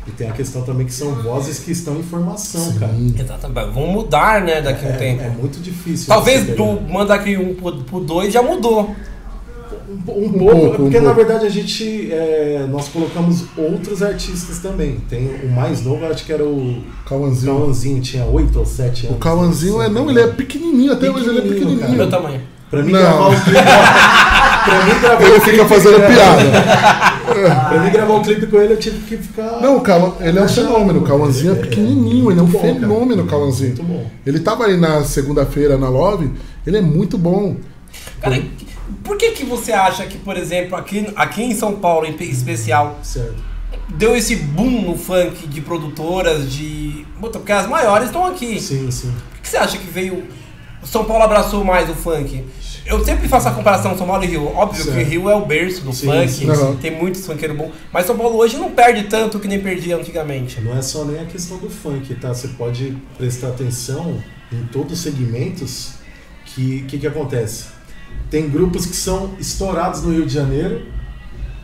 e 0.06 0.10
tem 0.10 0.28
a 0.28 0.32
questão 0.32 0.62
também 0.62 0.86
que 0.86 0.92
são 0.94 1.14
vozes 1.22 1.58
que 1.60 1.70
estão 1.70 1.96
em 1.98 2.02
formação, 2.02 2.72
cara. 2.80 2.92
Exatamente. 3.18 3.72
Vão 3.74 3.86
mudar, 3.88 4.40
né, 4.40 4.60
daqui 4.60 4.84
a 4.84 4.88
um 4.88 4.92
É, 4.92 4.96
tempo. 4.96 5.22
é 5.22 5.28
muito 5.28 5.60
difícil. 5.60 6.06
Talvez 6.08 6.44
do 6.44 6.52
pegar. 6.54 6.92
Mandrake 6.92 7.36
1 7.36 7.54
pro, 7.54 7.76
pro 7.84 8.00
2 8.00 8.32
já 8.32 8.42
mudou. 8.42 8.96
Um, 9.88 9.92
um 9.92 10.24
Um 10.26 10.32
pouco, 10.32 10.54
pouco, 10.60 10.76
porque 10.82 10.98
um 10.98 11.02
na 11.02 11.14
pouco. 11.14 11.26
verdade 11.26 11.46
a 11.46 11.48
gente. 11.50 12.12
é, 12.12 12.66
nós 12.70 12.88
colocamos 12.88 13.44
outros 13.56 14.02
artistas 14.02 14.58
também. 14.58 14.98
Tem 15.08 15.30
o 15.44 15.48
mais 15.50 15.82
novo, 15.82 16.04
acho 16.06 16.24
que 16.26 16.32
era 16.32 16.44
o 16.44 16.82
Cauãzinho. 17.06 17.54
Cauãzinho, 17.56 18.02
tinha 18.02 18.24
8 18.24 18.58
ou 18.58 18.66
7 18.66 19.06
O 19.06 19.08
anos. 19.10 19.18
Cauãzinho 19.20 19.80
é, 19.82 19.88
não, 19.88 20.10
ele 20.10 20.20
é 20.20 20.26
pequenininho, 20.26 20.92
até 20.92 21.10
hoje 21.10 21.28
ele 21.28 21.38
é 21.38 21.42
Pequenininho, 21.42 21.76
pequenininho. 21.78 21.96
meu 21.98 22.10
tamanho. 22.10 22.40
Pra 22.70 22.82
mim 22.82 22.92
Não. 22.92 23.00
gravar 23.00 23.28
o 23.28 23.40
clipe. 23.40 23.62
pra 24.64 24.84
mim 24.84 25.00
gravar 25.00 25.22
Ele 25.22 25.30
o 25.30 25.40
fica 25.40 25.50
clipe- 25.56 25.68
fazendo 25.68 25.96
piada. 26.06 27.68
Pra 27.70 27.80
mim 27.82 27.90
gravar 27.90 28.14
o 28.14 28.22
clipe 28.22 28.46
com 28.46 28.56
ele, 28.58 28.72
eu 28.74 28.76
tive 28.78 28.98
que 29.06 29.16
ficar. 29.16 29.60
Não, 29.62 29.78
o 29.78 29.82
ele 30.20 30.38
é 30.38 30.42
um 30.42 30.48
fenômeno. 30.48 30.98
O 31.00 31.02
Cauãzinho 31.02 31.52
é 31.52 31.54
pequenininho, 31.54 32.30
ele 32.30 32.40
é 32.40 32.42
um 32.42 32.46
bom, 32.46 32.60
cara. 32.60 32.74
fenômeno, 32.74 33.22
o 33.22 33.26
Cauãzinho. 33.26 33.68
Muito 33.70 33.82
bom. 33.84 34.06
Ele 34.26 34.38
tava 34.40 34.66
aí 34.66 34.76
na 34.76 35.02
segunda-feira 35.02 35.78
na 35.78 35.88
Love, 35.88 36.30
ele 36.66 36.76
é 36.76 36.82
muito 36.82 37.16
bom. 37.16 37.56
Cara, 38.20 38.38
por 39.04 39.16
que 39.16 39.30
que 39.32 39.44
você 39.44 39.72
acha 39.72 40.06
que, 40.06 40.18
por 40.18 40.36
exemplo, 40.36 40.76
aqui, 40.76 41.06
aqui 41.16 41.42
em 41.42 41.54
São 41.54 41.76
Paulo, 41.76 42.06
em 42.06 42.14
especial, 42.24 42.98
Certo. 43.02 43.34
deu 43.90 44.16
esse 44.16 44.36
boom 44.36 44.82
no 44.82 44.96
funk 44.96 45.46
de 45.46 45.60
produtoras, 45.60 46.52
de... 46.52 47.06
Porque 47.20 47.52
as 47.52 47.66
maiores 47.66 48.06
estão 48.06 48.24
aqui. 48.24 48.60
Sim, 48.60 48.90
sim. 48.90 49.12
Por 49.30 49.40
que 49.40 49.48
você 49.48 49.56
acha 49.56 49.78
que 49.78 49.86
veio... 49.86 50.24
São 50.84 51.04
Paulo 51.04 51.24
abraçou 51.24 51.64
mais 51.64 51.90
o 51.90 51.94
funk? 51.94 52.44
Eu 52.86 53.04
sempre 53.04 53.28
faço 53.28 53.48
a 53.48 53.50
comparação 53.50 53.98
São 53.98 54.06
Paulo 54.06 54.24
e 54.24 54.28
Rio. 54.28 54.46
Óbvio 54.46 54.82
que 54.82 54.88
o 54.90 54.94
Certo. 54.94 55.08
Rio 55.08 55.28
é 55.28 55.34
o 55.34 55.44
berço 55.44 55.82
do 55.82 55.92
Sim, 55.92 56.06
funk, 56.06 56.28
sim, 56.30 56.54
sim. 56.54 56.76
tem 56.80 56.90
muitos 56.90 57.26
funkeiros 57.26 57.56
bons. 57.56 57.72
Mas 57.92 58.06
São 58.06 58.16
Paulo 58.16 58.36
hoje 58.38 58.56
não 58.56 58.70
perde 58.70 59.02
tanto 59.04 59.38
que 59.38 59.46
nem 59.48 59.60
perdia 59.60 59.96
antigamente. 59.96 60.60
Não 60.60 60.74
é 60.76 60.80
só 60.80 61.04
nem 61.04 61.20
a 61.20 61.26
questão 61.26 61.58
do 61.58 61.68
funk, 61.68 62.14
tá? 62.14 62.32
Você 62.32 62.48
pode 62.48 62.96
prestar 63.18 63.48
atenção 63.48 64.22
em 64.50 64.64
todos 64.68 64.92
os 64.94 64.98
segmentos 65.00 65.90
que 66.46 66.82
que, 66.88 66.98
que 66.98 67.06
acontece. 67.06 67.66
Tem 68.30 68.48
grupos 68.48 68.84
que 68.86 68.94
são 68.96 69.30
estourados 69.38 70.02
no 70.02 70.12
Rio 70.12 70.26
de 70.26 70.34
Janeiro, 70.34 70.82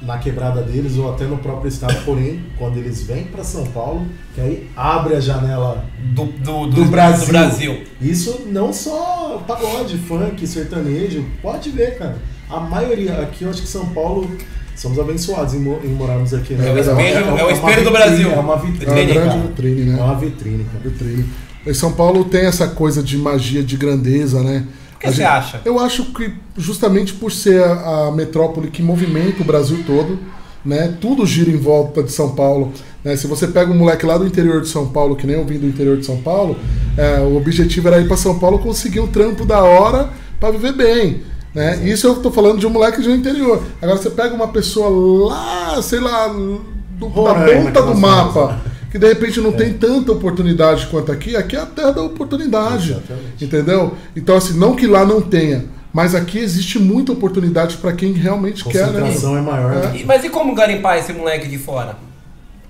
na 0.00 0.18
quebrada 0.18 0.62
deles 0.62 0.96
ou 0.96 1.12
até 1.12 1.24
no 1.24 1.38
próprio 1.38 1.68
estado, 1.68 2.04
porém, 2.04 2.40
quando 2.58 2.76
eles 2.78 3.02
vêm 3.02 3.24
para 3.24 3.42
São 3.44 3.64
Paulo, 3.66 4.06
que 4.34 4.40
aí 4.40 4.68
abre 4.76 5.14
a 5.14 5.20
janela 5.20 5.84
Do, 6.14 6.24
do, 6.26 6.66
do, 6.66 6.84
Brasil. 6.86 7.26
do 7.26 7.30
Brasil. 7.32 7.82
Isso 8.00 8.42
não 8.50 8.72
só 8.72 9.42
pagode, 9.46 9.96
funk, 9.98 10.46
sertanejo, 10.46 11.24
pode 11.40 11.70
ver, 11.70 11.96
cara. 11.98 12.16
A 12.50 12.60
maioria, 12.60 13.18
aqui 13.20 13.44
eu 13.44 13.50
acho 13.50 13.62
que 13.62 13.68
São 13.68 13.86
Paulo, 13.86 14.30
somos 14.76 14.98
abençoados 14.98 15.54
em, 15.54 15.58
em 15.58 15.88
morarmos 15.94 16.34
aqui, 16.34 16.52
né? 16.54 16.68
É 16.68 16.72
o 16.72 16.78
espelho- 16.78 16.98
é 17.18 17.22
o 17.22 17.34
uma 17.46 17.52
espelho 17.52 17.84
do 17.84 17.90
vitrine, 17.90 17.90
Brasil. 17.90 18.30
É 18.30 18.34
uma 18.34 18.38
É 18.38 18.40
uma 18.40 18.56
vitrine, 18.56 19.06
grande 19.06 19.14
cara. 19.28 19.40
vitrine, 19.40 19.80
É 19.82 19.84
né? 19.84 20.02
uma 20.02 20.14
vitrine, 20.18 20.64
cara. 20.64 20.78
Vitrine. 20.90 21.24
São 21.72 21.92
Paulo 21.92 22.24
tem 22.26 22.44
essa 22.44 22.68
coisa 22.68 23.02
de 23.02 23.16
magia, 23.16 23.62
de 23.62 23.76
grandeza, 23.78 24.42
né? 24.42 24.66
O 24.94 24.98
que 24.98 25.06
você 25.08 25.12
gente- 25.16 25.24
acha? 25.26 25.60
Eu 25.64 25.78
acho 25.78 26.04
que 26.12 26.32
justamente 26.56 27.12
por 27.14 27.30
ser 27.32 27.62
a, 27.62 28.06
a 28.08 28.12
metrópole 28.12 28.68
que 28.70 28.82
movimenta 28.82 29.42
o 29.42 29.44
Brasil 29.44 29.82
todo, 29.86 30.18
né? 30.64 30.94
Tudo 31.00 31.26
gira 31.26 31.50
em 31.50 31.56
volta 31.58 32.02
de 32.02 32.10
São 32.12 32.34
Paulo. 32.34 32.72
Né? 33.04 33.16
Se 33.16 33.26
você 33.26 33.46
pega 33.48 33.70
um 33.70 33.76
moleque 33.76 34.06
lá 34.06 34.16
do 34.16 34.26
interior 34.26 34.62
de 34.62 34.68
São 34.68 34.88
Paulo, 34.88 35.14
que 35.14 35.26
nem 35.26 35.36
eu 35.36 35.44
vim 35.44 35.58
do 35.58 35.66
interior 35.66 35.96
de 35.98 36.06
São 36.06 36.16
Paulo, 36.18 36.56
é, 36.96 37.18
o 37.20 37.36
objetivo 37.36 37.88
era 37.88 38.00
ir 38.00 38.08
para 38.08 38.16
São 38.16 38.38
Paulo 38.38 38.58
conseguir 38.58 39.00
um 39.00 39.06
trampo 39.06 39.44
da 39.44 39.62
hora 39.62 40.08
para 40.40 40.50
viver 40.52 40.72
bem. 40.72 41.22
Né? 41.54 41.82
Isso 41.84 42.06
eu 42.06 42.16
tô 42.16 42.30
falando 42.30 42.58
de 42.58 42.66
um 42.66 42.70
moleque 42.70 43.00
do 43.02 43.10
interior. 43.10 43.62
Agora 43.82 43.98
você 43.98 44.08
pega 44.10 44.34
uma 44.34 44.48
pessoa 44.48 45.28
lá, 45.28 45.82
sei 45.82 46.00
lá, 46.00 46.28
do, 46.28 46.60
da 46.98 47.06
Roraima, 47.08 47.64
ponta 47.70 47.82
que 47.82 47.88
do 47.88 47.94
mapa, 47.96 48.60
que 48.94 48.98
de 49.00 49.08
repente 49.08 49.40
não 49.40 49.50
tem 49.50 49.72
tanta 49.72 50.12
oportunidade 50.12 50.86
quanto 50.86 51.10
aqui, 51.10 51.34
aqui 51.34 51.56
é 51.56 51.58
a 51.58 51.66
terra 51.66 51.90
da 51.90 52.02
oportunidade. 52.02 52.92
Exatamente. 52.92 53.44
Entendeu? 53.44 53.96
Então, 54.14 54.36
assim, 54.36 54.56
não 54.56 54.76
que 54.76 54.86
lá 54.86 55.04
não 55.04 55.20
tenha, 55.20 55.64
mas 55.92 56.14
aqui 56.14 56.38
existe 56.38 56.78
muita 56.78 57.10
oportunidade 57.10 57.76
para 57.78 57.92
quem 57.92 58.12
realmente 58.12 58.62
quer, 58.62 58.86
né? 58.92 59.00
Concentração 59.00 59.36
é 59.36 59.40
maior. 59.40 59.72
É. 59.72 59.88
né? 59.88 60.04
Mas 60.06 60.24
e 60.24 60.28
como 60.28 60.54
garimpar 60.54 60.96
esse 60.96 61.12
moleque 61.12 61.48
de 61.48 61.58
fora? 61.58 61.96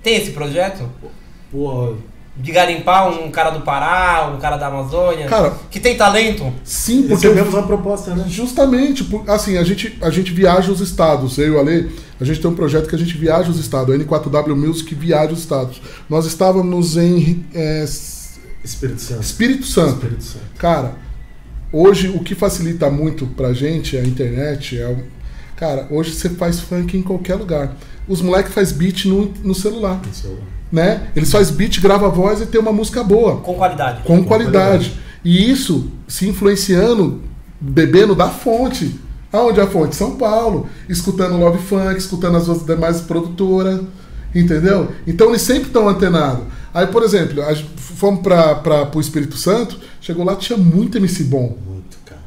Tem 0.01 0.15
esse 0.15 0.31
projeto? 0.31 0.89
Pô, 1.51 1.93
De 2.37 2.51
garimpar 2.51 3.07
um 3.09 3.31
cara 3.31 3.49
do 3.49 3.61
Pará, 3.61 4.29
um 4.35 4.39
cara 4.39 4.57
da 4.57 4.67
Amazônia? 4.67 5.25
Cara, 5.25 5.53
que 5.71 5.79
tem 5.79 5.95
talento? 5.95 6.51
sim, 6.65 7.03
porque 7.03 7.27
recebemos 7.27 7.53
uma 7.53 7.63
proposta, 7.65 8.13
né? 8.13 8.25
justamente, 8.27 9.05
por- 9.05 9.23
assim, 9.29 9.57
a 9.57 9.63
gente, 9.63 9.97
a 10.01 10.09
gente 10.09 10.33
viaja 10.33 10.69
os 10.69 10.81
estados. 10.81 11.37
Eu 11.37 11.47
e 11.47 11.51
o 11.51 11.59
Ale, 11.59 11.91
a 12.19 12.25
gente 12.25 12.41
tem 12.41 12.51
um 12.51 12.55
projeto 12.55 12.89
que 12.89 12.95
a 12.95 12.99
gente 12.99 13.17
viaja 13.17 13.49
os 13.49 13.57
estados, 13.57 13.95
a 13.95 13.97
N4W 13.97 14.53
Music 14.53 14.93
viaja 14.93 15.31
os 15.31 15.39
estados. 15.39 15.81
Nós 16.09 16.25
estávamos 16.25 16.97
em 16.97 17.45
é, 17.53 17.85
Espírito 18.63 19.01
Santo. 19.01 19.21
Espírito 19.21 19.65
Santo. 19.65 19.93
Espírito 19.93 20.23
Santo. 20.23 20.45
Cara, 20.57 20.95
hoje 21.71 22.09
o 22.09 22.19
que 22.19 22.35
facilita 22.35 22.89
muito 22.89 23.25
pra 23.27 23.53
gente 23.53 23.95
é 23.95 24.01
a 24.01 24.05
internet. 24.05 24.77
É 24.77 24.87
o... 24.87 24.97
Cara, 25.55 25.87
hoje 25.89 26.13
você 26.13 26.29
faz 26.31 26.59
funk 26.59 26.97
em 26.97 27.01
qualquer 27.01 27.35
lugar. 27.35 27.77
Os 28.07 28.21
moleques 28.21 28.53
faz 28.53 28.73
beat 28.73 29.05
no, 29.05 29.31
no 29.43 29.55
celular, 29.55 30.01
Isso 30.11 30.27
é 30.27 30.54
né? 30.75 31.07
Eles 31.15 31.31
faz 31.31 31.49
beat, 31.49 31.79
grava 31.79 32.09
voz 32.09 32.41
e 32.41 32.45
tem 32.45 32.59
uma 32.59 32.73
música 32.73 33.03
boa, 33.03 33.37
Com 33.37 33.53
qualidade. 33.55 34.03
com 34.03 34.17
Com 34.17 34.23
qualidade. 34.25 34.89
qualidade. 34.89 34.99
E 35.23 35.49
isso 35.49 35.89
se 36.07 36.27
influenciando, 36.27 37.21
bebendo 37.59 38.13
da 38.13 38.29
fonte. 38.29 38.99
Aonde 39.31 39.59
é 39.59 39.63
a 39.63 39.67
fonte? 39.67 39.95
São 39.95 40.15
Paulo. 40.17 40.67
Escutando 40.87 41.37
Love 41.37 41.57
Funk, 41.63 41.97
escutando 41.97 42.37
as 42.37 42.47
outras 42.47 42.67
demais 42.67 43.01
produtoras. 43.01 43.81
Entendeu? 44.33 44.91
Então 45.07 45.29
eles 45.29 45.41
sempre 45.41 45.67
estão 45.67 45.87
antenados. 45.87 46.43
Aí, 46.73 46.85
por 46.87 47.03
exemplo, 47.03 47.41
fomos 47.77 48.21
para 48.21 48.89
o 48.93 48.99
Espírito 48.99 49.37
Santo, 49.37 49.79
chegou 50.01 50.25
lá, 50.25 50.35
tinha 50.35 50.57
muito 50.57 50.97
MC 50.97 51.23
bom. 51.23 51.57
muito, 51.65 51.97
cara. 52.05 52.19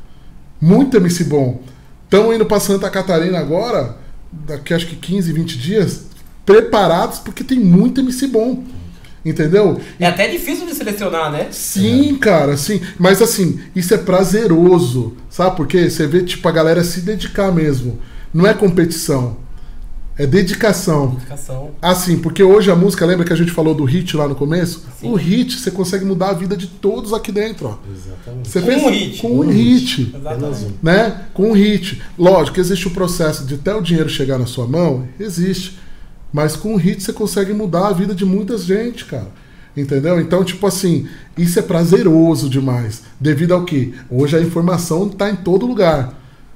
Muito 0.58 0.96
MC 0.96 1.24
bom. 1.24 1.60
Estão 2.04 2.32
indo 2.32 2.46
para 2.46 2.58
Santa 2.58 2.88
Catarina 2.88 3.38
agora, 3.38 3.96
daqui 4.32 4.72
acho 4.72 4.86
que 4.86 4.96
15, 4.96 5.30
20 5.34 5.58
dias, 5.58 6.06
preparados 6.52 7.18
porque 7.18 7.44
tem 7.44 7.60
muito 7.60 8.00
MC 8.00 8.26
bom. 8.26 8.64
Entendeu? 9.24 9.78
É 10.00 10.06
até 10.06 10.26
difícil 10.28 10.64
de 10.64 10.74
selecionar, 10.74 11.30
né? 11.30 11.48
Sim, 11.50 12.16
cara, 12.16 12.56
sim. 12.56 12.80
Mas 12.98 13.20
assim, 13.20 13.60
isso 13.76 13.92
é 13.92 13.98
prazeroso. 13.98 15.14
Sabe 15.28 15.56
por 15.56 15.66
quê? 15.66 15.90
Você 15.90 16.06
vê, 16.06 16.22
tipo, 16.22 16.48
a 16.48 16.52
galera 16.52 16.82
se 16.82 17.00
dedicar 17.02 17.52
mesmo. 17.52 17.98
Não 18.32 18.46
é 18.46 18.54
competição. 18.54 19.36
É 20.16 20.26
dedicação. 20.26 21.16
Educação. 21.18 21.70
Assim, 21.82 22.18
porque 22.18 22.42
hoje 22.42 22.70
a 22.70 22.76
música, 22.76 23.04
lembra 23.04 23.24
que 23.26 23.32
a 23.32 23.36
gente 23.36 23.50
falou 23.52 23.74
do 23.74 23.84
hit 23.84 24.16
lá 24.16 24.26
no 24.26 24.34
começo? 24.34 24.84
Sim. 24.98 25.10
O 25.10 25.14
hit, 25.14 25.58
você 25.58 25.70
consegue 25.70 26.04
mudar 26.04 26.30
a 26.30 26.34
vida 26.34 26.56
de 26.56 26.66
todos 26.66 27.12
aqui 27.12 27.30
dentro, 27.30 27.68
ó. 27.68 27.78
Exatamente. 27.94 28.48
Você 28.48 28.60
Com 28.60 28.66
pensa- 28.66 28.86
um 28.86 28.90
hit. 28.90 29.20
Com 29.20 29.28
um 29.40 29.48
hit. 29.48 30.12
Apenas 30.14 30.42
Exatamente. 30.42 30.64
um. 30.64 30.72
né? 30.82 31.20
Com 31.34 31.50
um 31.50 31.52
hit. 31.52 32.02
Lógico, 32.18 32.58
existe 32.58 32.88
o 32.88 32.90
processo 32.92 33.44
de 33.44 33.54
até 33.56 33.74
o 33.74 33.80
dinheiro 33.82 34.08
chegar 34.08 34.38
na 34.38 34.46
sua 34.46 34.66
mão, 34.66 35.06
existe. 35.20 35.78
Mas 36.32 36.56
com 36.56 36.74
um 36.74 36.76
hit 36.76 37.02
você 37.02 37.12
consegue 37.12 37.52
mudar 37.52 37.88
a 37.88 37.92
vida 37.92 38.14
de 38.14 38.24
muita 38.24 38.56
gente, 38.58 39.04
cara. 39.04 39.28
Entendeu? 39.76 40.20
Então, 40.20 40.42
tipo 40.42 40.66
assim, 40.66 41.06
isso 41.36 41.58
é 41.58 41.62
prazeroso 41.62 42.48
demais. 42.48 43.02
Devido 43.20 43.54
ao 43.54 43.64
que? 43.64 43.94
Hoje 44.10 44.36
a 44.36 44.40
informação 44.40 45.06
está 45.06 45.30
em 45.30 45.36
todo 45.36 45.66
lugar. 45.66 46.14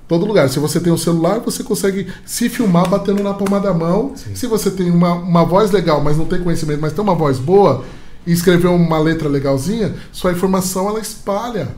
Todo 0.09 0.27
lugar. 0.27 0.49
Se 0.51 0.59
você 0.59 0.81
tem 0.81 0.93
um 0.93 0.99
celular, 0.99 1.39
você 1.39 1.63
consegue 1.63 2.09
se 2.27 2.49
filmar 2.49 2.89
batendo 2.89 3.23
na 3.23 3.33
palma 3.33 3.61
da 3.61 3.73
mão. 3.73 4.13
Se 4.35 4.47
você 4.47 4.71
tem 4.71 4.91
uma, 4.91 5.15
uma 5.15 5.45
voz 5.45 5.71
legal, 5.71 6.03
mas 6.03 6.17
não 6.17 6.27
tem 6.27 6.43
conhecimento, 6.43 6.81
mas 6.81 6.93
tem 6.93 7.03
uma 7.03 7.15
voz 7.15 7.39
boa, 7.39 7.85
e 8.27 8.33
escrever 8.33 8.69
uma 8.69 8.99
letra 8.99 9.29
legalzinha, 9.29 9.95
sua 10.13 10.33
informação 10.33 10.89
ela 10.89 11.01
espalha 11.01 11.69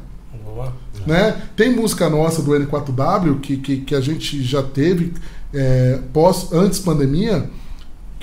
Boa. 0.45 0.73
né? 1.07 1.43
Tem 1.57 1.75
música 1.75 2.09
nossa 2.09 2.43
do 2.43 2.53
N4W 2.53 3.41
que, 3.41 3.57
que, 3.57 3.77
que 3.79 3.95
a 3.95 4.01
gente 4.01 4.43
já 4.43 4.63
teve 4.63 5.15
é, 5.53 6.01
pós, 6.13 6.53
antes 6.53 6.79
pandemia, 6.79 7.49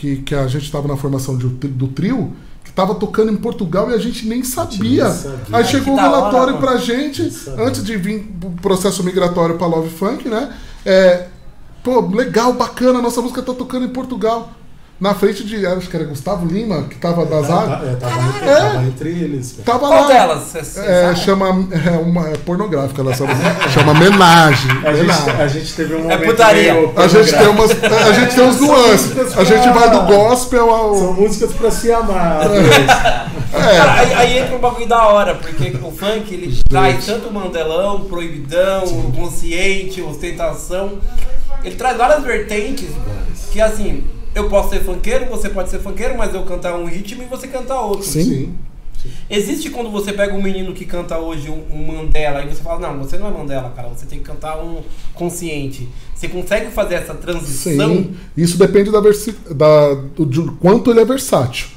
que, 0.02 0.16
que 0.24 0.34
a 0.34 0.48
gente 0.48 0.64
estava 0.66 0.88
na 0.88 0.98
formação 0.98 1.38
de- 1.38 1.48
do 1.48 1.88
trio, 1.88 2.34
que 2.64 2.72
estava 2.72 2.96
tocando 2.96 3.32
em 3.32 3.36
Portugal 3.38 3.92
e 3.92 3.94
a 3.94 3.98
gente 4.00 4.26
nem 4.28 4.44
sabia. 4.44 5.04
nem 5.08 5.14
sabia. 5.14 5.38
Aí 5.52 5.64
chegou 5.66 5.94
o 5.94 5.98
hora, 5.98 6.08
relatório 6.10 6.54
mano. 6.56 6.66
pra 6.66 6.78
gente, 6.78 7.32
antes 7.60 7.84
de 7.84 7.96
vir 7.98 8.34
o 8.44 8.50
processo 8.62 9.04
migratório 9.04 9.58
pra 9.60 9.68
Love 9.68 9.90
Funk, 9.92 10.28
né? 10.28 10.52
É, 10.84 11.28
pô, 11.84 12.00
legal, 12.08 12.54
bacana, 12.54 12.98
a 12.98 13.02
nossa 13.02 13.22
música 13.22 13.44
tá 13.44 13.54
tocando 13.54 13.86
em 13.86 13.90
Portugal. 13.90 14.52
Na 15.02 15.16
frente 15.16 15.44
de, 15.44 15.66
acho 15.66 15.90
que 15.90 15.96
era 15.96 16.06
Gustavo 16.06 16.46
Lima, 16.46 16.84
que 16.84 16.96
tava 16.96 17.26
das 17.26 17.50
águas. 17.50 17.70
Tava, 17.70 17.90
é, 17.90 17.96
tava, 17.96 18.22
entre, 18.30 18.50
É. 18.50 18.56
tava 18.56 18.84
entre 18.84 19.10
eles. 19.10 19.52
cara. 19.54 19.64
Tava 19.66 19.80
Qual 19.80 20.02
lá. 20.04 20.08
delas? 20.08 20.78
É, 20.78 21.16
chama 21.16 21.48
é 21.48 21.98
uma 21.98 22.30
é 22.30 22.38
pornográfica, 22.38 23.02
ela 23.02 23.12
chama, 23.16 23.34
chama 23.74 23.94
homenagem. 23.94 24.70
A 24.86 24.94
gente, 24.94 25.30
a 25.42 25.48
gente 25.48 25.74
teve 25.74 25.96
um 25.96 26.04
momento 26.04 26.24
putaria. 26.24 26.74
meio 26.76 26.94
A 26.96 27.08
gente 27.08 27.36
tem 27.36 27.48
umas, 27.48 27.72
a 27.72 28.12
gente 28.14 28.36
tem 28.36 28.44
uns 28.44 28.60
nuances. 28.62 29.38
A 29.38 29.44
gente 29.44 29.70
vai 29.72 29.90
do 29.90 30.02
gospel 30.04 30.66
São 30.68 30.76
ao. 30.76 31.14
músicas 31.16 31.52
pra 31.54 31.72
se 31.72 31.92
amar. 31.92 32.42
É, 33.54 33.78
Cara, 33.78 33.94
aí, 34.02 34.14
aí 34.14 34.38
entra 34.38 34.56
um 34.56 34.60
bagulho 34.60 34.88
da 34.88 35.08
hora, 35.08 35.34
porque 35.36 35.76
o 35.84 35.92
funk 35.92 36.32
ele 36.34 36.62
traz 36.70 37.06
tanto 37.08 37.28
o 37.30 37.34
mandelão, 37.34 38.02
proibidão, 38.02 38.84
o 38.84 39.12
consciente, 39.14 40.00
ostentação. 40.02 41.00
Ele 41.64 41.76
traz 41.76 41.98
várias 41.98 42.24
vertentes 42.24 42.90
que 43.52 43.60
assim, 43.60 44.04
eu 44.34 44.50
posso 44.50 44.70
ser 44.70 44.82
funkeiro, 44.82 45.26
você 45.26 45.50
pode 45.50 45.70
ser 45.70 45.80
funkeiro, 45.80 46.18
mas 46.18 46.34
eu 46.34 46.44
cantar 46.44 46.76
um 46.76 46.86
ritmo 46.86 47.24
e 47.24 47.26
você 47.26 47.48
cantar 47.48 47.82
outro. 47.82 48.06
Sim. 48.06 48.56
Existe 49.30 49.70
quando 49.70 49.90
você 49.90 50.14
pega 50.14 50.34
um 50.34 50.42
menino 50.42 50.74
que 50.74 50.86
canta 50.86 51.18
hoje 51.18 51.50
um, 51.50 51.64
um 51.74 51.88
Mandela 51.88 52.44
e 52.44 52.48
você 52.48 52.62
fala, 52.62 52.80
não, 52.80 53.00
você 53.00 53.18
não 53.18 53.28
é 53.28 53.32
Mandela, 53.32 53.72
cara, 53.76 53.88
você 53.88 54.06
tem 54.06 54.20
que 54.20 54.26
cantar 54.26 54.64
um 54.64 54.82
consciente. 55.14 55.88
Você 56.16 56.28
consegue 56.28 56.70
fazer 56.72 56.96
essa 56.96 57.16
transição? 57.16 57.96
Sim, 57.96 58.16
isso 58.38 58.58
depende 58.58 58.92
da, 58.92 59.02
versi 59.02 59.32
da 59.50 59.96
do, 60.16 60.26
de 60.26 60.42
quanto 60.60 60.92
ele 60.92 61.00
é 61.00 61.06
versátil. 61.06 61.68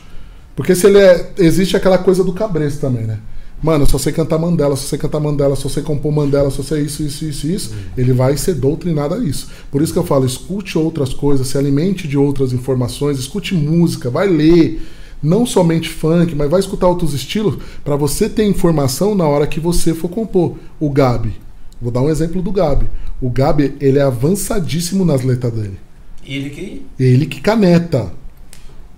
Porque 0.55 0.75
se 0.75 0.87
ele 0.87 0.99
é. 0.99 1.33
Existe 1.39 1.77
aquela 1.77 1.99
coisa 1.99 2.23
do 2.23 2.33
cabresto 2.33 2.81
também, 2.81 3.05
né? 3.05 3.19
Mano, 3.65 3.85
eu 3.85 3.89
só 3.89 3.97
sei 3.97 4.13
cantar 4.13 4.39
Mandela, 4.39 4.77
só 4.77 4.87
sei 4.87 4.99
cantar 4.99 5.19
Mandela, 5.19 5.57
só 5.57 5.71
sei 5.71 5.83
compor 5.83 6.13
Mandela, 6.13 6.51
só 6.51 6.63
sei 6.63 6.83
isso, 6.83 7.03
isso, 7.03 7.25
isso, 7.25 7.47
isso. 7.47 7.75
Ele 7.97 8.13
vai 8.13 8.37
ser 8.37 8.57
doutrinado 8.57 9.15
a 9.15 9.19
isso. 9.19 9.49
Por 9.71 9.81
isso 9.81 9.91
que 9.91 9.99
eu 9.99 10.05
falo, 10.05 10.27
escute 10.27 10.77
outras 10.77 11.15
coisas, 11.15 11.49
se 11.49 11.57
alimente 11.57 12.07
de 12.07 12.19
outras 12.19 12.53
informações, 12.53 13.19
escute 13.19 13.55
música, 13.55 14.11
vai 14.11 14.29
ler. 14.29 14.83
Não 15.23 15.47
somente 15.47 15.89
funk, 15.89 16.35
mas 16.35 16.51
vai 16.51 16.61
escutar 16.61 16.89
outros 16.89 17.15
estilos 17.15 17.57
para 17.83 17.97
você 17.97 18.29
ter 18.29 18.45
informação 18.45 19.15
na 19.15 19.27
hora 19.27 19.47
que 19.47 19.59
você 19.59 19.95
for 19.95 20.11
compor. 20.11 20.57
O 20.79 20.91
Gabi. 20.91 21.33
Vou 21.81 21.91
dar 21.91 22.03
um 22.03 22.11
exemplo 22.11 22.43
do 22.43 22.53
Gabi. 22.53 22.85
O 23.19 23.31
Gabi, 23.31 23.77
ele 23.81 23.99
é 23.99 24.03
avançadíssimo 24.03 25.07
nas 25.07 25.23
letras 25.23 25.55
dele. 25.55 25.79
Ele 26.23 26.51
que. 26.51 26.83
Ele 27.01 27.25
que 27.25 27.41
caneta. 27.41 28.13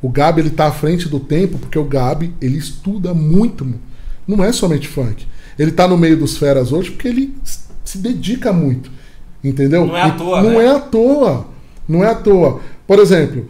O 0.02 0.08
Gabi 0.08 0.40
ele 0.40 0.50
tá 0.50 0.66
à 0.66 0.72
frente 0.72 1.08
do 1.08 1.20
tempo 1.20 1.56
porque 1.56 1.78
o 1.78 1.84
Gabi 1.84 2.34
ele 2.40 2.58
estuda 2.58 3.14
muito. 3.14 3.64
Não 4.26 4.42
é 4.44 4.52
somente 4.52 4.88
funk. 4.88 5.26
Ele 5.58 5.70
tá 5.72 5.86
no 5.88 5.96
meio 5.96 6.16
dos 6.18 6.36
feras 6.36 6.72
hoje 6.72 6.90
porque 6.90 7.08
ele 7.08 7.34
se 7.84 7.98
dedica 7.98 8.52
muito. 8.52 8.90
Entendeu? 9.44 9.86
Não 9.86 9.96
é 9.96 10.02
à 10.02 10.10
toa, 10.10 10.42
Não 10.42 10.50
né? 10.50 10.64
é 10.64 10.68
à 10.70 10.80
toa. 10.80 11.46
Não 11.88 12.04
é 12.04 12.10
à 12.10 12.14
toa. 12.14 12.60
Por 12.86 12.98
exemplo, 12.98 13.46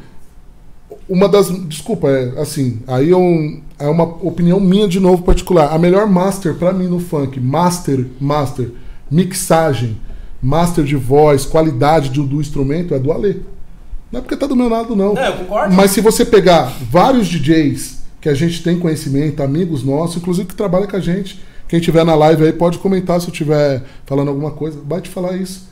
uma 1.09 1.29
das. 1.29 1.49
Desculpa, 1.67 2.09
é 2.09 2.41
assim. 2.41 2.81
Aí 2.87 3.11
é, 3.11 3.17
um- 3.17 3.61
é 3.79 3.89
uma 3.89 4.05
opinião 4.05 4.61
minha 4.61 4.87
de 4.87 5.01
novo 5.01 5.23
particular. 5.23 5.73
A 5.75 5.79
melhor 5.79 6.07
master 6.07 6.55
pra 6.55 6.73
mim 6.73 6.87
no 6.87 6.99
funk, 7.01 7.41
master, 7.41 8.07
master, 8.21 8.71
mixagem, 9.11 9.97
master 10.43 10.85
de 10.85 10.97
voz, 10.97 11.45
qualidade 11.47 12.11
do, 12.11 12.25
do 12.25 12.41
instrumento 12.41 12.95
é 12.95 12.99
do 12.99 13.11
Alê. 13.13 13.37
Não 14.13 14.19
é 14.19 14.23
porque 14.23 14.37
tá 14.37 14.47
do 14.47 14.55
meu 14.57 14.69
lado, 14.69 14.95
não. 14.95 15.15
Não, 15.15 15.23
eu 15.23 15.33
concordo. 15.39 15.75
Mas 15.75 15.91
se 15.93 16.01
você 16.01 16.25
pegar 16.25 16.73
vários 16.91 17.27
DJs 17.29 18.03
que 18.27 18.31
a 18.31 18.35
gente 18.35 18.61
tem 18.61 18.77
conhecimento, 18.77 19.41
amigos 19.41 19.85
nossos, 19.85 20.17
inclusive 20.17 20.49
que 20.49 20.55
trabalham 20.57 20.89
com 20.89 20.97
a 20.97 21.01
gente, 21.01 21.41
quem 21.69 21.79
tiver 21.79 22.05
na 22.05 22.17
live 22.17 22.45
aí 22.45 22.53
pode 22.53 22.77
comentar 22.79 23.21
se 23.21 23.29
eu 23.29 23.31
estiver 23.33 23.85
falando 24.05 24.27
alguma 24.31 24.51
coisa, 24.51 24.81
vai 24.85 25.01
te 25.01 25.09
falar 25.09 25.37
isso. 25.37 25.69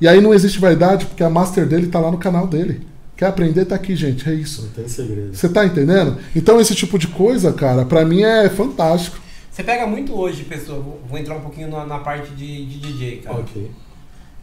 E 0.00 0.08
aí 0.08 0.22
não 0.22 0.32
existe 0.32 0.58
vaidade, 0.58 1.04
porque 1.04 1.22
a 1.22 1.28
master 1.28 1.66
dele 1.66 1.88
tá 1.88 2.00
lá 2.00 2.10
no 2.10 2.16
canal 2.16 2.46
dele. 2.46 2.86
Quer 3.14 3.26
aprender, 3.26 3.66
tá 3.66 3.74
aqui, 3.74 3.94
gente. 3.94 4.26
É 4.26 4.32
isso. 4.32 4.62
Não 4.62 4.68
tem 4.70 4.88
segredo. 4.88 5.36
Você 5.36 5.46
tá 5.50 5.66
entendendo? 5.66 6.16
Então 6.34 6.58
esse 6.58 6.74
tipo 6.74 6.98
de 6.98 7.08
coisa, 7.08 7.52
cara, 7.52 7.84
pra 7.84 8.06
mim 8.06 8.22
é 8.22 8.48
fantástico. 8.48 9.18
Você 9.50 9.62
pega 9.62 9.86
muito 9.86 10.18
hoje, 10.18 10.44
pessoa. 10.44 10.80
Vou, 10.80 10.98
vou 11.06 11.18
entrar 11.18 11.36
um 11.36 11.40
pouquinho 11.42 11.68
na, 11.68 11.84
na 11.84 11.98
parte 11.98 12.30
de, 12.30 12.64
de 12.64 12.78
DJ, 12.78 13.16
cara. 13.18 13.36
Ok. 13.36 13.70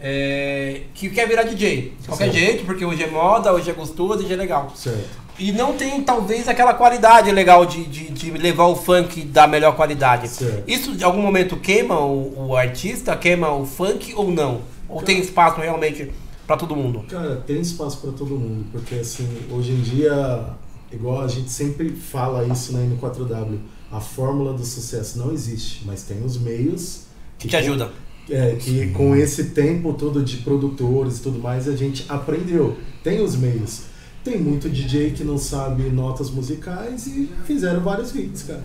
É, 0.04 0.82
que 0.96 1.10
quer 1.10 1.28
virar 1.28 1.44
DJ. 1.44 1.94
De 2.00 2.08
qualquer 2.08 2.32
Certo. 2.32 2.38
jeito, 2.38 2.66
porque 2.66 2.84
hoje 2.84 3.04
é 3.04 3.10
moda, 3.10 3.54
hoje 3.54 3.70
é 3.70 3.74
gostoso, 3.74 4.24
hoje 4.24 4.34
é 4.34 4.36
legal. 4.36 4.72
Certo. 4.76 5.21
E 5.42 5.52
não 5.52 5.74
tem, 5.74 6.04
talvez, 6.04 6.48
aquela 6.48 6.76
qualidade 6.76 7.32
legal 7.32 7.66
de, 7.66 7.84
de, 7.86 8.10
de 8.12 8.30
levar 8.30 8.68
o 8.68 8.76
funk 8.76 9.24
da 9.24 9.48
melhor 9.48 9.76
qualidade. 9.76 10.28
Certo. 10.28 10.70
Isso, 10.70 10.96
de 10.96 11.04
algum 11.04 11.20
momento, 11.20 11.58
queima 11.58 12.00
o, 12.00 12.50
o 12.50 12.56
artista, 12.56 13.16
queima 13.16 13.52
o 13.52 13.66
funk 13.66 14.14
ou 14.14 14.30
não? 14.30 14.62
Ou 14.88 15.02
tem 15.02 15.20
espaço 15.20 15.60
realmente 15.60 16.12
pra 16.46 16.56
todo 16.56 16.76
mundo? 16.76 17.04
Cara, 17.10 17.38
tem 17.38 17.60
espaço 17.60 17.98
pra 17.98 18.12
todo 18.12 18.36
mundo, 18.36 18.68
porque 18.72 18.94
assim, 18.94 19.28
hoje 19.50 19.72
em 19.72 19.82
dia, 19.82 20.46
igual 20.92 21.22
a 21.22 21.28
gente 21.28 21.50
sempre 21.50 21.90
fala 21.90 22.46
isso 22.46 22.74
né, 22.74 22.86
no 22.88 22.98
4W, 22.98 23.58
a 23.92 24.00
fórmula 24.00 24.54
do 24.54 24.64
sucesso 24.64 25.18
não 25.18 25.32
existe, 25.32 25.82
mas 25.88 26.04
tem 26.04 26.24
os 26.24 26.38
meios 26.38 27.06
Que 27.40 27.48
te 27.48 27.56
ajuda. 27.56 27.90
É, 28.30 28.56
que 28.58 28.92
com 28.92 29.16
esse 29.16 29.46
tempo 29.46 29.94
todo 29.94 30.24
de 30.24 30.38
produtores 30.38 31.18
e 31.18 31.22
tudo 31.24 31.40
mais, 31.40 31.68
a 31.68 31.76
gente 31.76 32.06
aprendeu. 32.08 32.78
Tem 33.04 33.20
os 33.20 33.36
meios. 33.36 33.90
Tem 34.24 34.38
muito 34.40 34.70
DJ 34.70 35.12
que 35.12 35.24
não 35.24 35.38
sabe 35.38 35.84
notas 35.90 36.30
musicais 36.30 37.08
e 37.08 37.30
fizeram 37.46 37.80
vários 37.82 38.14
hits, 38.16 38.44
cara. 38.44 38.62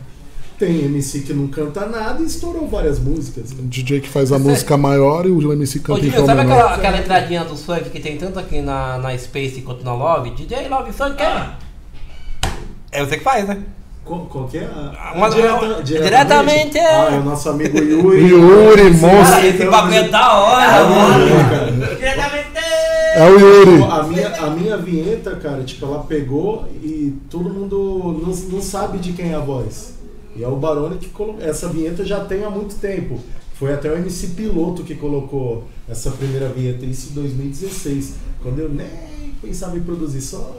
Tem 0.58 0.84
MC 0.84 1.20
que 1.20 1.32
não 1.34 1.48
canta 1.48 1.86
nada 1.86 2.22
e 2.22 2.26
estourou 2.26 2.66
várias 2.68 2.98
músicas. 2.98 3.52
O 3.52 3.62
DJ 3.62 4.00
que 4.00 4.08
faz 4.08 4.32
a 4.32 4.38
música 4.38 4.76
maior 4.76 5.26
e 5.26 5.30
o 5.30 5.52
MC 5.52 5.78
Ô, 5.78 5.82
canta 5.82 6.00
em 6.00 6.02
Dinho, 6.04 6.16
tom 6.16 6.26
sabe 6.26 6.40
menor. 6.42 6.54
aquela, 6.58 6.74
aquela 6.74 6.98
entradinha 6.98 7.44
dos 7.44 7.62
funk 7.62 7.90
que 7.90 8.00
tem 8.00 8.16
tanto 8.16 8.38
aqui 8.38 8.60
na, 8.62 8.96
na 8.98 9.16
Space 9.18 9.60
quanto 9.62 9.84
na 9.84 9.92
Love? 9.94 10.30
DJ 10.30 10.68
Love 10.68 10.92
Funk 10.92 11.22
é? 11.22 11.50
É 12.92 13.04
você 13.04 13.18
que 13.18 13.24
faz, 13.24 13.46
né? 13.46 13.58
Qual, 14.04 14.20
qual 14.26 14.46
que 14.46 14.58
é? 14.58 14.64
a- 14.64 15.12
Uma- 15.16 15.28
direta- 15.28 15.82
diretamente, 15.82 16.78
é. 16.78 16.86
Ah, 16.86 17.08
é 17.14 17.18
o 17.18 17.24
nosso 17.24 17.48
amigo 17.50 17.76
Yuri. 17.76 18.26
Yuri, 18.28 18.90
monstro. 18.92 19.08
cara, 19.10 19.24
Cara, 19.30 19.46
esse 19.46 19.56
então, 19.58 19.70
bagulho 19.70 19.94
é 19.96 20.08
da 20.08 20.32
hora, 20.38 20.76
é 20.76 20.84
mano. 20.84 21.50
cara. 21.50 21.94
Diretamente. 21.96 22.45
É 23.16 23.30
o 23.30 23.38
Yuri. 23.38 23.82
A 23.84 24.02
minha, 24.02 24.28
a 24.36 24.50
minha 24.50 24.76
vinheta, 24.76 25.36
cara, 25.36 25.62
tipo, 25.64 25.86
ela 25.86 26.04
pegou 26.04 26.66
e 26.82 27.14
todo 27.30 27.48
mundo 27.48 28.20
não, 28.22 28.34
não 28.34 28.60
sabe 28.62 28.98
de 28.98 29.12
quem 29.12 29.30
é 29.30 29.34
a 29.34 29.40
voz. 29.40 29.94
E 30.36 30.42
é 30.44 30.48
o 30.48 30.56
Barone 30.56 30.98
que 30.98 31.08
colocou. 31.08 31.40
Essa 31.42 31.68
vinheta 31.68 32.04
já 32.04 32.24
tem 32.24 32.44
há 32.44 32.50
muito 32.50 32.74
tempo. 32.76 33.18
Foi 33.54 33.72
até 33.72 33.90
o 33.90 33.96
MC 33.96 34.28
Piloto 34.28 34.84
que 34.84 34.94
colocou 34.94 35.64
essa 35.88 36.10
primeira 36.10 36.48
vinheta, 36.50 36.84
isso 36.84 37.10
em 37.10 37.14
2016. 37.14 38.14
Quando 38.42 38.58
eu 38.58 38.68
nem 38.68 38.86
pensava 39.40 39.78
em 39.78 39.80
produzir, 39.82 40.20
só 40.20 40.54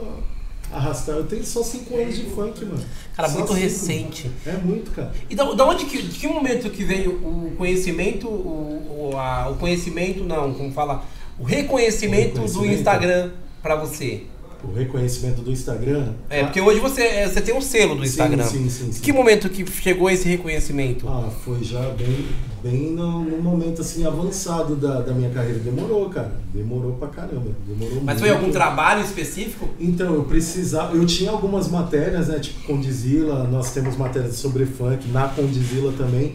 arrastar. 0.72 1.14
Eu 1.16 1.24
tenho 1.24 1.44
só 1.46 1.62
5 1.62 1.96
anos 1.96 2.16
de 2.16 2.24
funk, 2.24 2.64
mano. 2.64 2.82
Cara, 3.16 3.28
Só 3.28 3.34
muito 3.38 3.52
cinco. 3.52 3.60
recente. 3.62 4.30
É 4.44 4.52
muito, 4.54 4.90
cara. 4.90 5.12
E 5.30 5.34
da, 5.36 5.44
da 5.52 5.64
onde 5.64 5.84
que, 5.86 6.02
de 6.02 6.18
que 6.18 6.26
momento 6.26 6.68
que 6.70 6.82
veio 6.84 7.12
o 7.12 7.52
conhecimento, 7.56 8.26
o, 8.26 9.10
o, 9.12 9.16
a- 9.16 9.48
o 9.48 9.54
conhecimento 9.54 10.24
não, 10.24 10.52
como 10.52 10.72
fala, 10.72 11.04
o 11.38 11.44
reconhecimento, 11.44 12.30
O 12.30 12.34
do 12.34 12.40
reconhecimento. 12.46 12.78
Instagram 12.78 13.30
pra 13.62 13.76
você? 13.76 14.22
O 14.64 14.72
reconhecimento 14.72 15.40
do 15.40 15.52
Instagram. 15.52 16.14
É, 16.28 16.42
porque 16.42 16.60
hoje 16.60 16.80
você, 16.80 17.02
é, 17.02 17.28
você 17.28 17.40
tem 17.40 17.54
um 17.54 17.60
selo 17.60 17.94
do 17.94 18.02
Sim, 18.02 18.08
Instagram. 18.08 18.42
sim, 18.44 18.68
sim, 18.68 18.90
sim. 18.90 19.00
Que 19.00 19.12
momento 19.12 19.48
que 19.48 19.64
chegou 19.70 20.10
esse 20.10 20.28
reconhecimento? 20.28 21.08
Ah, 21.08 21.30
foi 21.44 21.62
já 21.62 21.80
bem, 21.90 22.26
bem 22.60 22.90
no, 22.90 23.22
no 23.22 23.40
momento 23.40 23.82
assim 23.82 24.04
avançado 24.04 24.74
da, 24.74 25.00
da 25.00 25.12
minha 25.12 25.30
carreira. 25.30 25.60
Demorou, 25.60 26.08
cara. 26.10 26.32
Demorou 26.52 26.94
pra 26.94 27.06
caramba. 27.06 27.52
Demorou 27.68 28.02
Mas 28.02 28.16
muito. 28.16 28.18
foi 28.18 28.30
algum 28.30 28.50
trabalho 28.50 29.04
específico? 29.04 29.68
Então, 29.78 30.12
eu 30.14 30.24
precisava. 30.24 30.96
Eu 30.96 31.06
tinha 31.06 31.30
algumas 31.30 31.68
matérias, 31.68 32.26
né? 32.26 32.40
Tipo 32.40 32.66
Condizila, 32.66 33.44
nós 33.44 33.70
temos 33.70 33.96
matérias 33.96 34.34
sobre 34.34 34.66
funk 34.66 35.06
na 35.12 35.28
Condizila 35.28 35.92
também. 35.96 36.34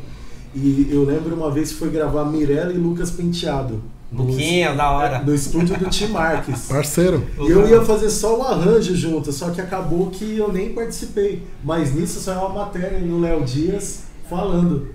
E 0.56 0.88
eu 0.90 1.04
lembro 1.04 1.36
uma 1.36 1.52
vez 1.52 1.74
que 1.74 1.78
foi 1.78 1.90
gravar 1.90 2.24
Mirella 2.24 2.72
e 2.72 2.78
Lucas 2.78 3.12
Penteado. 3.12 3.82
No- 4.14 4.24
Luquinha, 4.26 4.74
da 4.74 4.92
hora. 4.92 5.20
No 5.20 5.34
estúdio 5.34 5.78
do 5.78 5.90
Tim 5.90 6.08
Marques. 6.08 6.68
Parceiro. 6.70 7.26
E 7.40 7.50
eu 7.50 7.68
ia 7.68 7.82
fazer 7.84 8.10
só 8.10 8.38
o 8.40 8.44
arranjo 8.44 8.96
junto, 8.96 9.32
só 9.32 9.50
que 9.50 9.60
acabou 9.60 10.10
que 10.10 10.38
eu 10.38 10.52
nem 10.52 10.74
participei. 10.74 11.44
Mas 11.64 11.94
nisso 11.94 12.20
saiu 12.20 12.40
uma 12.42 12.66
matéria 12.66 13.00
no 13.00 13.20
Léo 13.20 13.44
Dias 13.44 14.04
falando. 14.30 14.88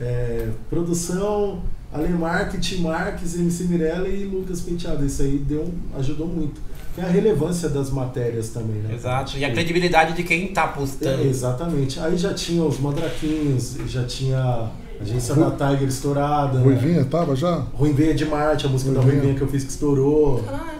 é, 0.00 0.48
produção, 0.70 1.60
Ale 1.92 2.08
Marques, 2.08 2.64
Tim 2.66 2.82
Marques, 2.82 3.34
MC 3.34 3.64
Mirella 3.64 4.08
e 4.08 4.24
Lucas 4.24 4.60
Penteado. 4.60 5.04
Isso 5.04 5.22
aí 5.22 5.36
deu, 5.38 5.68
ajudou 5.98 6.26
muito. 6.26 6.60
Que 6.94 7.00
é 7.00 7.04
a 7.04 7.08
relevância 7.08 7.68
das 7.68 7.90
matérias 7.90 8.48
também, 8.48 8.82
né? 8.82 8.94
Exato. 8.94 9.36
E 9.38 9.44
a 9.44 9.52
credibilidade 9.52 10.14
de 10.14 10.24
quem 10.24 10.48
tá 10.48 10.64
é, 10.64 10.66
postando. 10.78 11.22
exatamente. 11.22 12.00
Aí 12.00 12.16
já 12.16 12.32
tinha 12.34 12.62
os 12.64 12.78
Mandraquinhos, 12.80 13.76
já 13.86 14.04
tinha 14.04 14.70
a 15.00 15.02
agência 15.02 15.34
da 15.34 15.50
Tiger 15.50 15.88
estourada. 15.88 16.58
né? 16.58 16.64
Ruivinha 16.64 17.04
tava 17.04 17.34
já? 17.34 17.62
Ruivinha 17.74 18.14
de 18.14 18.24
Marte, 18.26 18.66
a 18.66 18.68
música 18.68 18.90
da 18.92 19.00
Ruivinha. 19.00 19.16
Ruivinha 19.22 19.38
que 19.38 19.42
eu 19.44 19.48
fiz 19.48 19.64
que 19.64 19.70
estourou. 19.70 20.42
Caraca. 20.44 20.70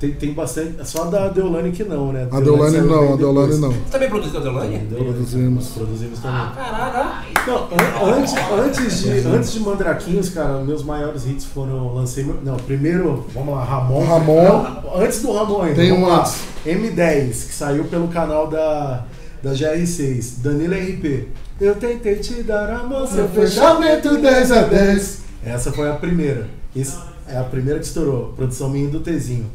Tem, 0.00 0.10
tem 0.14 0.32
bastante. 0.32 0.74
Só 0.84 1.04
da 1.04 1.28
Deolane 1.28 1.70
que 1.70 1.84
não, 1.84 2.12
né? 2.12 2.26
A 2.32 2.40
Deolane 2.40 2.78
não, 2.80 3.12
a 3.12 3.16
Deolane 3.16 3.56
não. 3.58 3.70
Você 3.70 3.78
também 3.92 4.10
produziu 4.10 4.40
a 4.40 4.42
Deolane? 4.42 4.78
Deolane, 4.78 5.12
Produzimos. 5.12 5.68
Produzimos 5.68 6.18
também. 6.18 6.40
Caraca. 6.56 7.22
Não, 7.46 7.56
an- 7.66 8.16
antes, 8.16 8.34
antes, 8.52 9.02
de, 9.04 9.10
antes 9.28 9.52
de 9.52 9.60
Mandraquinhos, 9.60 10.28
cara, 10.30 10.58
meus 10.64 10.82
maiores 10.82 11.24
hits 11.24 11.44
foram. 11.44 11.94
Lancei. 11.94 12.26
Não, 12.44 12.56
primeiro, 12.56 13.24
vamos 13.32 13.54
lá, 13.54 13.62
Ramon. 13.62 14.04
Ramon. 14.04 14.42
Não, 14.42 15.00
antes 15.00 15.22
do 15.22 15.32
Ramon 15.32 15.62
ainda. 15.62 15.76
Tem 15.76 15.92
um 15.92 16.04
lá. 16.04 16.18
antes. 16.18 16.34
M10, 16.66 17.28
que 17.46 17.54
saiu 17.54 17.84
pelo 17.84 18.08
canal 18.08 18.48
da, 18.48 19.04
da 19.40 19.52
GR6. 19.52 20.40
Danilo 20.42 20.74
RP. 20.74 21.28
Eu 21.60 21.76
tentei 21.76 22.16
te 22.16 22.42
dar 22.42 22.70
a 22.70 22.82
mão, 22.82 23.06
seu 23.06 23.28
fechamento 23.28 24.16
10 24.18 24.52
a 24.52 24.62
10. 24.62 25.22
Essa 25.44 25.72
foi 25.72 25.90
a 25.90 25.94
primeira. 25.94 26.48
Essa 26.76 27.12
é 27.28 27.36
a 27.36 27.44
primeira 27.44 27.78
que 27.78 27.86
estourou. 27.86 28.32
Produção 28.34 28.68
minha 28.68 28.88
do 28.88 29.00
Tezinho. 29.00 29.50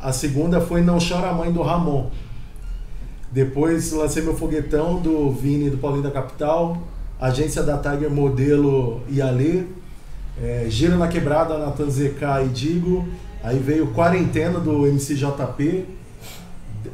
A 0.00 0.12
segunda 0.12 0.60
foi 0.60 0.82
Não 0.82 0.98
Chora 0.98 1.28
a 1.28 1.32
Mãe 1.32 1.52
do 1.52 1.62
Ramon. 1.62 2.10
Depois 3.30 3.90
lancei 3.92 4.22
meu 4.22 4.36
foguetão 4.36 5.00
do 5.00 5.30
Vini 5.32 5.70
do 5.70 5.78
Paulinho 5.78 6.02
da 6.02 6.10
Capital. 6.10 6.78
Agência 7.20 7.62
da 7.62 7.78
Tiger 7.78 8.10
Modelo 8.10 9.02
e 9.08 9.20
Alê. 9.20 9.64
É, 10.40 10.66
Giro 10.68 10.96
na 10.96 11.08
Quebrada, 11.08 11.58
Natan 11.58 11.90
ZK 11.90 12.44
e 12.44 12.48
Digo. 12.48 13.08
Aí 13.42 13.58
veio 13.58 13.88
Quarentena 13.88 14.60
do 14.60 14.86
MCJP. 14.86 15.86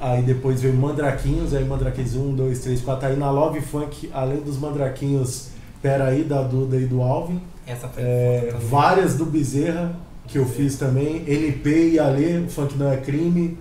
Aí 0.00 0.22
depois 0.22 0.60
veio 0.60 0.74
Mandraquinhos, 0.74 1.54
aí 1.54 1.64
Mandraquinhos 1.64 2.14
1, 2.14 2.34
2, 2.34 2.58
3, 2.60 2.80
4. 2.82 3.08
Aí 3.08 3.16
na 3.16 3.30
Love 3.30 3.60
Funk, 3.60 4.10
além 4.12 4.40
dos 4.40 4.58
Mandraquinhos, 4.58 5.48
Peraí, 5.82 6.24
da 6.24 6.42
Duda 6.42 6.76
e 6.76 6.84
do 6.86 7.00
Alvin. 7.02 7.40
Essa 7.66 7.88
foi 7.88 8.02
É, 8.02 8.54
várias 8.68 9.14
do 9.16 9.24
Bezerra, 9.24 9.96
que 10.26 10.36
eu 10.38 10.44
fiz 10.46 10.76
também. 10.76 11.24
NP 11.26 11.92
e 11.92 11.98
Ale, 11.98 12.44
o 12.46 12.48
Funk 12.50 12.76
Não 12.76 12.90
É 12.92 12.96
Crime. 12.98 13.56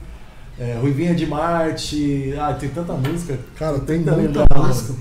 É, 0.60 0.78
Ruivinha 0.82 1.16
de 1.16 1.26
Marte. 1.26 2.34
Ah, 2.38 2.54
tem 2.54 2.68
tanta 2.70 2.92
música. 2.94 3.40
Cara, 3.56 3.80
tem 3.80 4.00
Tenta 4.04 4.12
muita 4.18 4.46
música. 4.56 4.94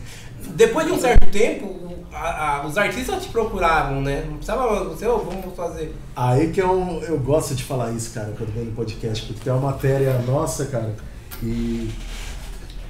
Depois 0.55 0.87
de 0.87 0.93
um 0.93 0.99
certo 1.01 1.27
tempo, 1.31 1.75
a- 2.13 2.61
a- 2.63 2.67
os 2.67 2.79
artistas 2.79 3.25
te 3.25 3.29
procuravam, 3.31 4.01
né? 4.01 4.25
Não 4.29 4.35
precisava 4.37 4.85
você, 4.85 5.07
ô, 5.07 5.19
vamos 5.19 5.57
fazer. 5.57 5.93
Aí 6.15 6.49
que 6.51 6.61
eu, 6.63 7.03
eu 7.09 7.19
gosto 7.19 7.55
de 7.55 7.65
falar 7.65 7.91
isso, 7.93 8.13
cara, 8.15 8.33
quando 8.39 8.55
vem 8.55 8.65
no 8.67 8.73
podcast, 8.73 9.27
porque 9.27 9.41
tem 9.43 9.53
uma 9.53 9.73
matéria 9.73 10.19
nossa, 10.27 10.67
cara, 10.67 10.95
e 11.43 11.91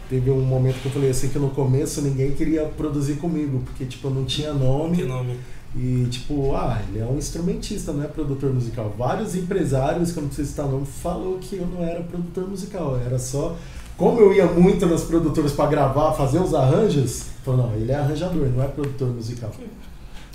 teve 0.09 0.31
um 0.31 0.41
momento 0.41 0.81
que 0.81 0.87
eu 0.87 0.93
falei 0.93 1.11
assim 1.11 1.29
que 1.29 1.39
no 1.39 1.51
começo 1.51 2.01
ninguém 2.03 2.33
queria 2.33 2.65
produzir 2.65 3.15
comigo, 3.15 3.63
porque 3.65 3.85
tipo, 3.85 4.09
eu 4.09 4.15
não 4.15 4.25
tinha 4.25 4.53
Que 4.53 4.59
nome 4.59 5.03
nome? 5.05 5.39
e 5.77 6.07
tipo, 6.11 6.55
ah, 6.55 6.81
ele 6.89 6.99
é 7.01 7.05
um 7.05 7.19
instrumentista, 7.19 7.93
não 7.93 8.03
é 8.03 8.09
produtor 8.09 8.53
musical. 8.53 8.95
Vários 8.97 9.35
empresários, 9.35 10.13
que 10.13 10.19
eu 10.19 10.23
não 10.23 10.29
preciso 10.29 10.51
citar 10.51 10.67
nome, 10.67 10.87
falou 10.87 11.39
que 11.39 11.57
eu 11.57 11.67
não 11.67 11.85
era 11.85 12.03
produtor 12.03 12.49
musical, 12.49 12.99
era 13.05 13.19
só 13.19 13.57
como 13.99 14.21
eu 14.21 14.33
ia 14.33 14.47
muito 14.47 14.87
nas 14.87 15.03
produtoras 15.03 15.53
pra 15.53 15.67
gravar, 15.67 16.13
fazer 16.13 16.39
os 16.39 16.55
arranjos, 16.55 17.27
falou, 17.45 17.67
não, 17.67 17.75
ele 17.75 17.91
é 17.91 17.97
arranjador, 17.97 18.49
não 18.49 18.63
é 18.63 18.69
produtor 18.69 19.09
musical. 19.09 19.51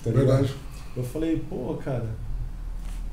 Tá? 0.04 0.12
Verdade. 0.12 0.54
Eu 0.96 1.04
falei, 1.04 1.42
pô, 1.50 1.74
cara, 1.76 2.10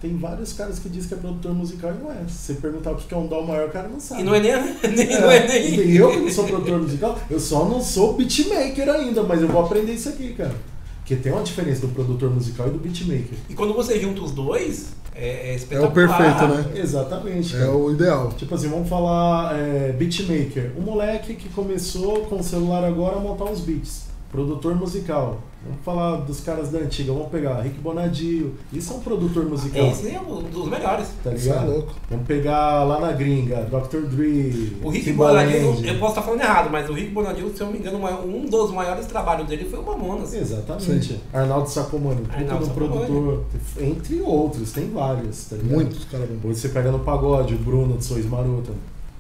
tem 0.00 0.16
vários 0.16 0.52
caras 0.54 0.78
que 0.78 0.88
dizem 0.88 1.08
que 1.08 1.14
é 1.14 1.16
produtor 1.18 1.54
musical 1.54 1.92
e 1.92 2.02
não 2.02 2.10
é. 2.10 2.26
Se 2.26 2.54
você 2.54 2.54
perguntar 2.54 2.92
o 2.92 2.96
que 2.96 3.12
é 3.12 3.16
um 3.16 3.26
dó 3.26 3.42
maior, 3.42 3.68
o 3.68 3.70
cara 3.70 3.88
não 3.88 4.00
sabe. 4.00 4.22
E 4.22 4.24
não 4.24 4.34
é 4.34 4.40
nem. 4.40 4.52
nem, 4.96 5.20
não 5.20 5.30
é 5.30 5.46
nem... 5.46 5.90
Eu 5.90 6.10
que 6.10 6.16
não 6.20 6.30
sou 6.30 6.44
produtor 6.44 6.80
musical, 6.80 7.18
eu 7.28 7.38
só 7.38 7.68
não 7.68 7.82
sou 7.82 8.14
beatmaker 8.14 8.88
ainda, 8.88 9.22
mas 9.22 9.42
eu 9.42 9.48
vou 9.48 9.64
aprender 9.64 9.92
isso 9.92 10.08
aqui, 10.08 10.32
cara. 10.32 10.54
Porque 11.00 11.16
tem 11.16 11.32
uma 11.32 11.42
diferença 11.42 11.82
do 11.82 11.88
produtor 11.88 12.30
musical 12.30 12.68
e 12.68 12.70
do 12.70 12.78
beatmaker. 12.78 13.36
E 13.48 13.54
quando 13.54 13.74
você 13.74 14.00
junta 14.00 14.22
os 14.22 14.32
dois, 14.32 14.92
é, 15.14 15.28
é 15.28 15.52
É 15.52 15.54
espetacular. 15.56 15.90
o 15.90 15.92
perfeito, 15.92 16.54
né? 16.54 16.80
Exatamente. 16.80 17.56
É 17.56 17.58
cara. 17.58 17.76
o 17.76 17.92
ideal. 17.92 18.32
Tipo 18.36 18.54
assim, 18.54 18.68
vamos 18.68 18.88
falar 18.88 19.54
é, 19.58 19.92
beatmaker. 19.92 20.72
Um 20.78 20.82
moleque 20.82 21.34
que 21.34 21.48
começou 21.50 22.20
com 22.26 22.36
o 22.36 22.42
celular 22.42 22.84
agora 22.84 23.16
a 23.16 23.20
montar 23.20 23.44
uns 23.44 23.60
beats. 23.60 24.09
Produtor 24.30 24.74
musical. 24.76 25.40
Vamos 25.62 25.80
falar 25.84 26.16
dos 26.18 26.40
caras 26.40 26.70
da 26.70 26.78
antiga. 26.78 27.12
Vamos 27.12 27.28
pegar 27.28 27.60
Rick 27.60 27.78
Bonadio. 27.80 28.54
Isso 28.72 28.92
é 28.92 28.96
um 28.96 29.00
produtor 29.00 29.44
musical. 29.44 29.86
Esse 29.88 30.08
é 30.14 30.20
um 30.20 30.42
dos 30.44 30.68
melhores. 30.68 31.08
Tá 31.22 31.32
Isso 31.34 31.48
é 31.50 31.52
ligado? 31.52 31.70
louco. 31.70 31.92
Vamos 32.08 32.26
pegar 32.26 32.84
lá 32.84 33.00
na 33.00 33.12
gringa, 33.12 33.56
Dr. 33.64 34.06
Dre, 34.08 34.76
O 34.82 34.88
Rick. 34.88 35.12
Bonadil, 35.12 35.84
eu 35.84 35.98
posso 35.98 36.12
estar 36.12 36.22
falando 36.22 36.40
errado, 36.40 36.70
mas 36.70 36.88
o 36.88 36.92
Rick 36.94 37.10
Bonadil, 37.10 37.50
se 37.54 37.60
eu 37.60 37.66
não 37.66 37.72
me 37.74 37.80
engano, 37.80 37.98
um 38.24 38.46
dos 38.46 38.70
maiores 38.70 39.04
trabalhos 39.06 39.46
dele 39.48 39.66
foi 39.68 39.80
o 39.80 39.84
Mamonas. 39.84 40.32
Exatamente. 40.32 41.20
Arnaldo 41.32 41.68
Sacomani, 41.68 42.20
puta 42.22 42.36
Arnaldo 42.36 42.58
do 42.60 42.66
Sacomani. 42.68 43.06
produtor. 43.06 43.44
Entre 43.80 44.20
outros, 44.22 44.72
tem 44.72 44.88
vários, 44.90 45.44
tá 45.46 45.56
ligado? 45.56 45.74
Muitos, 45.74 46.04
cara. 46.04 46.26
Hoje 46.42 46.58
você 46.60 46.68
pega 46.70 46.90
no 46.90 47.00
pagode, 47.00 47.54
o 47.54 47.58
Bruno 47.58 47.98
de 47.98 48.04
Sois 48.04 48.24
Marota, 48.26 48.72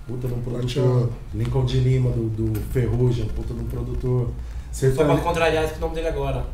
puta 0.06 0.26
de 0.26 0.34
um 0.34 0.40
produtor. 0.40 1.10
Lincoln 1.34 1.64
de 1.64 1.80
Lima, 1.80 2.10
do, 2.10 2.28
do 2.30 2.60
Ferrugem, 2.72 3.26
puta 3.26 3.52
de 3.52 3.60
um 3.60 3.66
produtor. 3.66 4.28
Você 4.70 4.92
Só 4.92 5.04
pra 5.04 5.16
contrariar 5.18 5.64
esse 5.64 5.78
nome 5.80 5.94
dele 5.94 6.08
agora. 6.08 6.44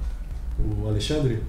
o 0.59 0.89
Alexandre? 0.89 1.43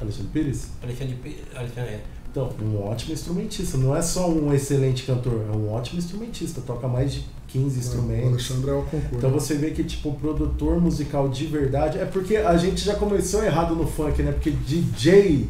Alexandre 0.00 0.30
Pires? 0.32 0.68
Alexandre 0.82 1.14
P. 1.16 1.36
Alexandre, 1.54 1.90
é. 1.90 2.00
Então, 2.30 2.48
um 2.62 2.82
ótimo 2.84 3.12
instrumentista. 3.12 3.76
Não 3.76 3.94
é 3.94 4.00
só 4.00 4.28
um 4.30 4.54
excelente 4.54 5.02
cantor, 5.02 5.44
é 5.52 5.56
um 5.56 5.72
ótimo 5.72 5.98
instrumentista. 5.98 6.60
Toca 6.60 6.86
mais 6.86 7.12
de 7.12 7.24
15 7.48 7.76
O 7.76 7.78
instrumentos. 7.80 8.28
Alexandre 8.28 8.70
é 8.70 8.74
o 8.74 8.82
concurso. 8.82 9.16
Então 9.16 9.30
você 9.30 9.54
vê 9.56 9.72
que, 9.72 9.82
tipo, 9.82 10.10
o 10.10 10.14
produtor 10.14 10.80
musical 10.80 11.28
de 11.28 11.46
verdade. 11.46 11.98
É 11.98 12.04
porque 12.04 12.36
a 12.36 12.56
gente 12.56 12.84
já 12.84 12.94
começou 12.94 13.42
errado 13.42 13.74
no 13.74 13.86
funk, 13.86 14.22
né? 14.22 14.32
Porque 14.32 14.50
DJ. 14.50 15.48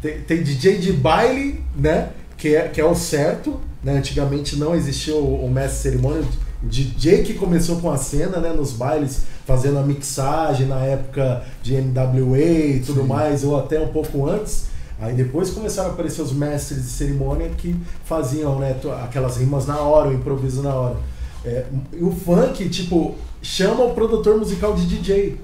Tem, 0.00 0.20
tem 0.22 0.42
DJ 0.42 0.78
de 0.78 0.92
baile, 0.92 1.62
né? 1.74 2.10
Que 2.38 2.54
é, 2.54 2.68
que 2.68 2.80
é 2.80 2.84
o 2.84 2.94
certo. 2.94 3.60
Né? 3.82 3.98
Antigamente 3.98 4.56
não 4.56 4.74
existia 4.74 5.14
o, 5.14 5.44
o 5.44 5.50
mestre 5.50 5.90
cerimônia. 5.90 6.22
O 6.62 6.66
DJ 6.66 7.22
que 7.22 7.34
começou 7.34 7.76
com 7.76 7.90
a 7.90 7.96
cena, 7.96 8.38
né? 8.38 8.52
Nos 8.52 8.72
bailes, 8.72 9.22
fazendo 9.46 9.78
a 9.78 9.82
mixagem 9.82 10.66
na 10.66 10.80
época 10.80 11.44
de 11.62 11.76
NWA 11.80 12.38
e 12.38 12.82
tudo 12.84 13.02
Sim. 13.02 13.06
mais, 13.06 13.44
ou 13.44 13.58
até 13.58 13.78
um 13.80 13.88
pouco 13.88 14.28
antes. 14.28 14.66
Aí 14.98 15.14
depois 15.14 15.50
começaram 15.50 15.90
a 15.90 15.92
aparecer 15.92 16.22
os 16.22 16.32
mestres 16.32 16.82
de 16.82 16.88
cerimônia 16.88 17.50
que 17.50 17.76
faziam 18.04 18.58
né, 18.58 18.74
aquelas 19.04 19.36
rimas 19.36 19.66
na 19.66 19.78
hora, 19.78 20.08
o 20.08 20.14
improviso 20.14 20.62
na 20.62 20.74
hora. 20.74 20.96
É, 21.44 21.66
e 21.92 22.02
o 22.02 22.10
funk, 22.10 22.68
tipo, 22.70 23.14
chama 23.42 23.84
o 23.84 23.94
produtor 23.94 24.38
musical 24.38 24.74
de 24.74 24.86
DJ. 24.86 25.38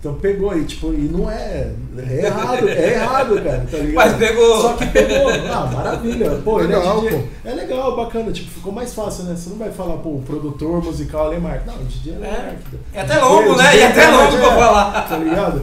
Então 0.00 0.14
pegou 0.14 0.50
aí, 0.50 0.64
tipo, 0.64 0.92
e 0.94 1.08
não 1.08 1.28
é. 1.28 1.72
É 1.98 2.26
errado, 2.26 2.68
é 2.68 2.92
errado, 2.94 3.34
cara, 3.42 3.66
tá 3.68 3.76
ligado? 3.78 3.94
Mas 3.94 4.16
pegou. 4.16 4.62
Só 4.62 4.72
que 4.74 4.86
pegou. 4.86 5.28
Ah, 5.28 5.70
maravilha. 5.74 6.30
Pô, 6.44 6.60
ele 6.60 6.68
Legal, 6.76 6.98
é 6.98 7.00
DJ. 7.00 7.18
pô. 7.18 7.48
É 7.48 7.52
legal, 7.54 7.96
bacana. 7.96 8.30
Tipo, 8.30 8.48
ficou 8.48 8.72
mais 8.72 8.94
fácil, 8.94 9.24
né? 9.24 9.34
Você 9.34 9.50
não 9.50 9.56
vai 9.58 9.72
falar, 9.72 9.96
pô, 9.96 10.10
o 10.10 10.22
produtor 10.22 10.84
musical 10.84 11.32
é 11.32 11.38
Mark. 11.38 11.66
Não, 11.66 11.74
o 11.74 11.84
DJ 11.84 12.12
é 12.12 12.16
É. 12.16 12.20
Mark. 12.46 12.58
É 12.94 13.00
até 13.00 13.18
longo, 13.18 13.56
né? 13.56 13.76
E 13.76 13.82
até 13.82 14.08
longo 14.08 14.36
pra 14.38 14.50
falar. 14.54 15.08
Tá 15.08 15.16
ligado? 15.16 15.62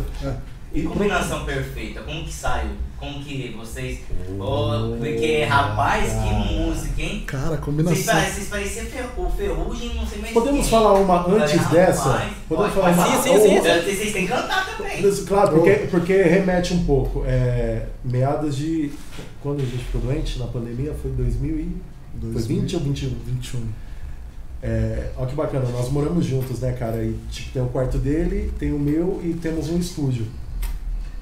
E 0.74 0.82
combinação 0.82 1.46
perfeita, 1.46 2.02
como 2.02 2.26
que 2.26 2.34
saiu? 2.34 2.72
Como 3.06 3.24
que 3.24 3.56
vocês. 3.56 4.00
Oh, 4.40 4.96
porque, 4.98 5.44
rapaz, 5.44 6.12
que 6.12 6.54
música, 6.54 7.02
hein? 7.02 7.24
Cara, 7.28 7.58
combinação. 7.58 8.16
vocês 8.20 8.48
pareciam 8.50 8.86
fer- 8.88 9.06
o 9.18 9.30
Ferrugem, 9.30 9.94
não 9.96 10.06
sei 10.08 10.20
mais 10.22 10.34
Podemos 10.34 10.62
quem. 10.62 10.70
falar 10.70 10.94
uma 10.94 11.28
antes 11.28 11.68
dessa? 11.70 12.32
Podemos 12.50 12.74
pode, 12.74 12.74
falar 12.74 12.92
uma. 12.92 13.06
Sim, 13.22 13.22
sim, 13.22 13.40
sim. 13.42 13.60
Vocês 13.60 14.14
têm 14.14 14.26
que 14.26 14.32
cantar 14.34 14.76
também. 14.78 15.02
Claro, 15.28 15.52
porque, 15.52 15.72
porque 15.92 16.22
remete 16.24 16.74
um 16.74 16.84
pouco. 16.86 17.24
É, 17.26 17.86
meados 18.04 18.56
de. 18.56 18.92
Quando 19.42 19.62
a 19.62 19.66
gente 19.66 19.84
ficou 19.86 20.02
doente 20.02 20.40
na 20.40 20.48
pandemia? 20.48 20.94
Foi 21.02 21.12
2000 21.12 21.60
e. 21.60 21.78
Foi 22.34 22.42
20 22.42 22.76
ou 22.76 22.82
21? 22.82 23.10
21. 23.26 23.62
É, 24.64 25.12
olha 25.18 25.28
que 25.28 25.36
bacana, 25.36 25.70
nós 25.70 25.90
moramos 25.92 26.26
juntos, 26.26 26.60
né, 26.62 26.72
cara? 26.72 27.04
E 27.04 27.16
tipo, 27.30 27.52
tem 27.52 27.62
o 27.62 27.68
quarto 27.68 27.98
dele, 28.00 28.52
tem 28.58 28.74
o 28.74 28.80
meu 28.80 29.22
e 29.24 29.34
temos 29.34 29.70
um 29.70 29.78
estúdio. 29.78 30.26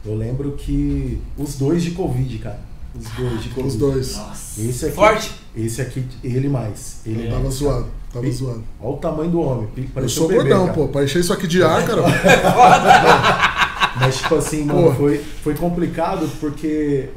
Eu 0.05 0.15
lembro 0.15 0.51
que 0.53 1.21
os 1.38 1.55
dois 1.55 1.84
de 1.84 1.91
Covid, 1.91 2.38
cara. 2.39 2.59
Os 2.93 3.09
dois 3.11 3.43
de 3.43 3.49
Covid. 3.49 3.67
Os 3.67 3.75
dois. 3.75 4.17
Nossa. 4.17 4.61
Esse 4.61 4.85
aqui, 4.85 4.95
Forte. 4.95 5.31
Esse 5.55 5.81
aqui, 5.81 6.05
ele 6.23 6.49
mais. 6.49 7.01
Ele 7.05 7.27
Tava 7.27 7.43
mais. 7.43 7.55
zoado. 7.55 7.88
Tava 8.11 8.31
zoado. 8.31 8.63
Olha 8.80 8.93
o 8.93 8.97
tamanho 8.97 9.31
do 9.31 9.39
homem. 9.41 9.67
Eu 9.75 9.84
parecia 9.93 10.17
sou 10.17 10.25
um 10.25 10.27
bebê, 10.27 10.49
gordão, 10.49 10.65
cara. 10.65 10.73
pô. 10.77 10.88
Pra 10.89 11.03
encher 11.03 11.19
isso 11.19 11.34
aqui 11.34 11.47
de 11.47 11.63
ar, 11.63 11.85
cara. 11.85 12.01
Mas, 13.99 14.17
tipo 14.17 14.35
assim, 14.35 14.65
mano, 14.65 14.93
foi, 14.95 15.17
foi 15.43 15.55
complicado 15.55 16.27
porque 16.39 17.09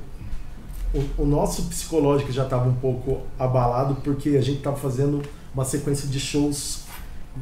o, 0.95 1.23
o 1.23 1.27
nosso 1.27 1.63
psicológico 1.65 2.31
já 2.31 2.45
tava 2.45 2.69
um 2.69 2.75
pouco 2.75 3.21
abalado 3.39 3.97
porque 4.05 4.31
a 4.31 4.41
gente 4.41 4.61
tava 4.61 4.77
fazendo 4.77 5.23
uma 5.55 5.65
sequência 5.65 6.09
de 6.09 6.21
shows 6.21 6.87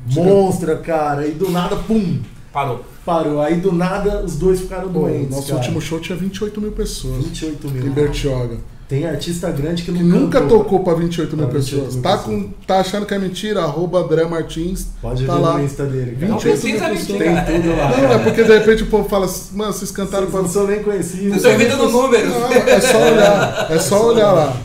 monstra, 0.07 0.77
cara, 0.79 1.27
e 1.27 1.33
do 1.33 1.51
nada, 1.51 1.77
pum, 1.77 2.21
Parou. 2.55 2.83
parou. 3.05 3.41
Aí 3.43 3.57
do 3.57 3.71
nada 3.73 4.23
os 4.25 4.37
dois 4.37 4.61
ficaram 4.61 4.89
Pô, 4.91 5.01
doentes. 5.01 5.31
nosso 5.31 5.49
cara. 5.49 5.59
último 5.59 5.81
show 5.81 5.99
tinha 6.01 6.17
28 6.17 6.61
mil 6.61 6.73
pessoas. 6.73 7.17
28 7.25 7.69
mil. 7.71 7.87
Em 7.87 7.91
Bertioga. 7.91 8.57
Tem 8.87 9.07
artista 9.07 9.51
grande 9.51 9.83
que, 9.83 9.91
Que 9.91 10.03
não 10.03 10.21
nunca 10.21 10.41
cantou. 10.43 10.59
tocou 10.59 10.85
pra 10.85 10.95
28 10.95 11.37
mil 11.37 11.47
Pra 11.49 11.59
28 11.59 11.75
pessoas. 11.87 11.95
mil 11.95 12.03
Tá, 12.03 12.17
pessoas. 12.19 12.43
com, 12.45 12.51
tá 12.67 12.79
achando 12.81 13.07
que 13.07 13.15
é 13.15 13.19
mentira? 13.19 13.63
Arroba 13.63 13.99
André 14.01 14.25
Martins. 14.27 14.87
Pode 15.03 15.27
tá 15.27 15.35
ver 15.35 15.41
lá. 15.41 15.59
no 15.59 15.65
Insta 15.65 15.85
dele, 15.87 16.17
cara. 16.17 16.29
Não 16.33 16.39
28 16.39 16.61
precisa 16.61 16.85
mil 16.85 16.95
mentir. 16.95 17.45
Tem 17.47 17.63
tudo 17.63 17.77
lá. 17.77 17.89
Não, 17.97 18.13
é 18.13 18.19
porque 18.19 18.45
de 18.45 18.59
repente 18.59 18.83
o 18.85 18.87
povo 18.87 19.09
fala 19.09 19.25
assim, 19.25 19.57
mano, 19.57 19.73
vocês 19.73 19.91
cantaram 19.91 20.27
Vocês 20.27 20.33
pra. 20.33 20.43
não 20.43 20.49
são 20.49 20.67
nem 20.67 20.83
conhecidos. 20.83 21.43
Eu 21.45 21.51
tô 21.51 21.57
inventando 21.57 21.89
números. 21.91 22.29
Não, 22.31 22.47
é 22.53 22.81
só 22.81 22.99
olhar. 22.99 23.67
É 23.73 23.79
só 23.81 24.07
olhar 24.07 24.33
lá. 24.33 24.57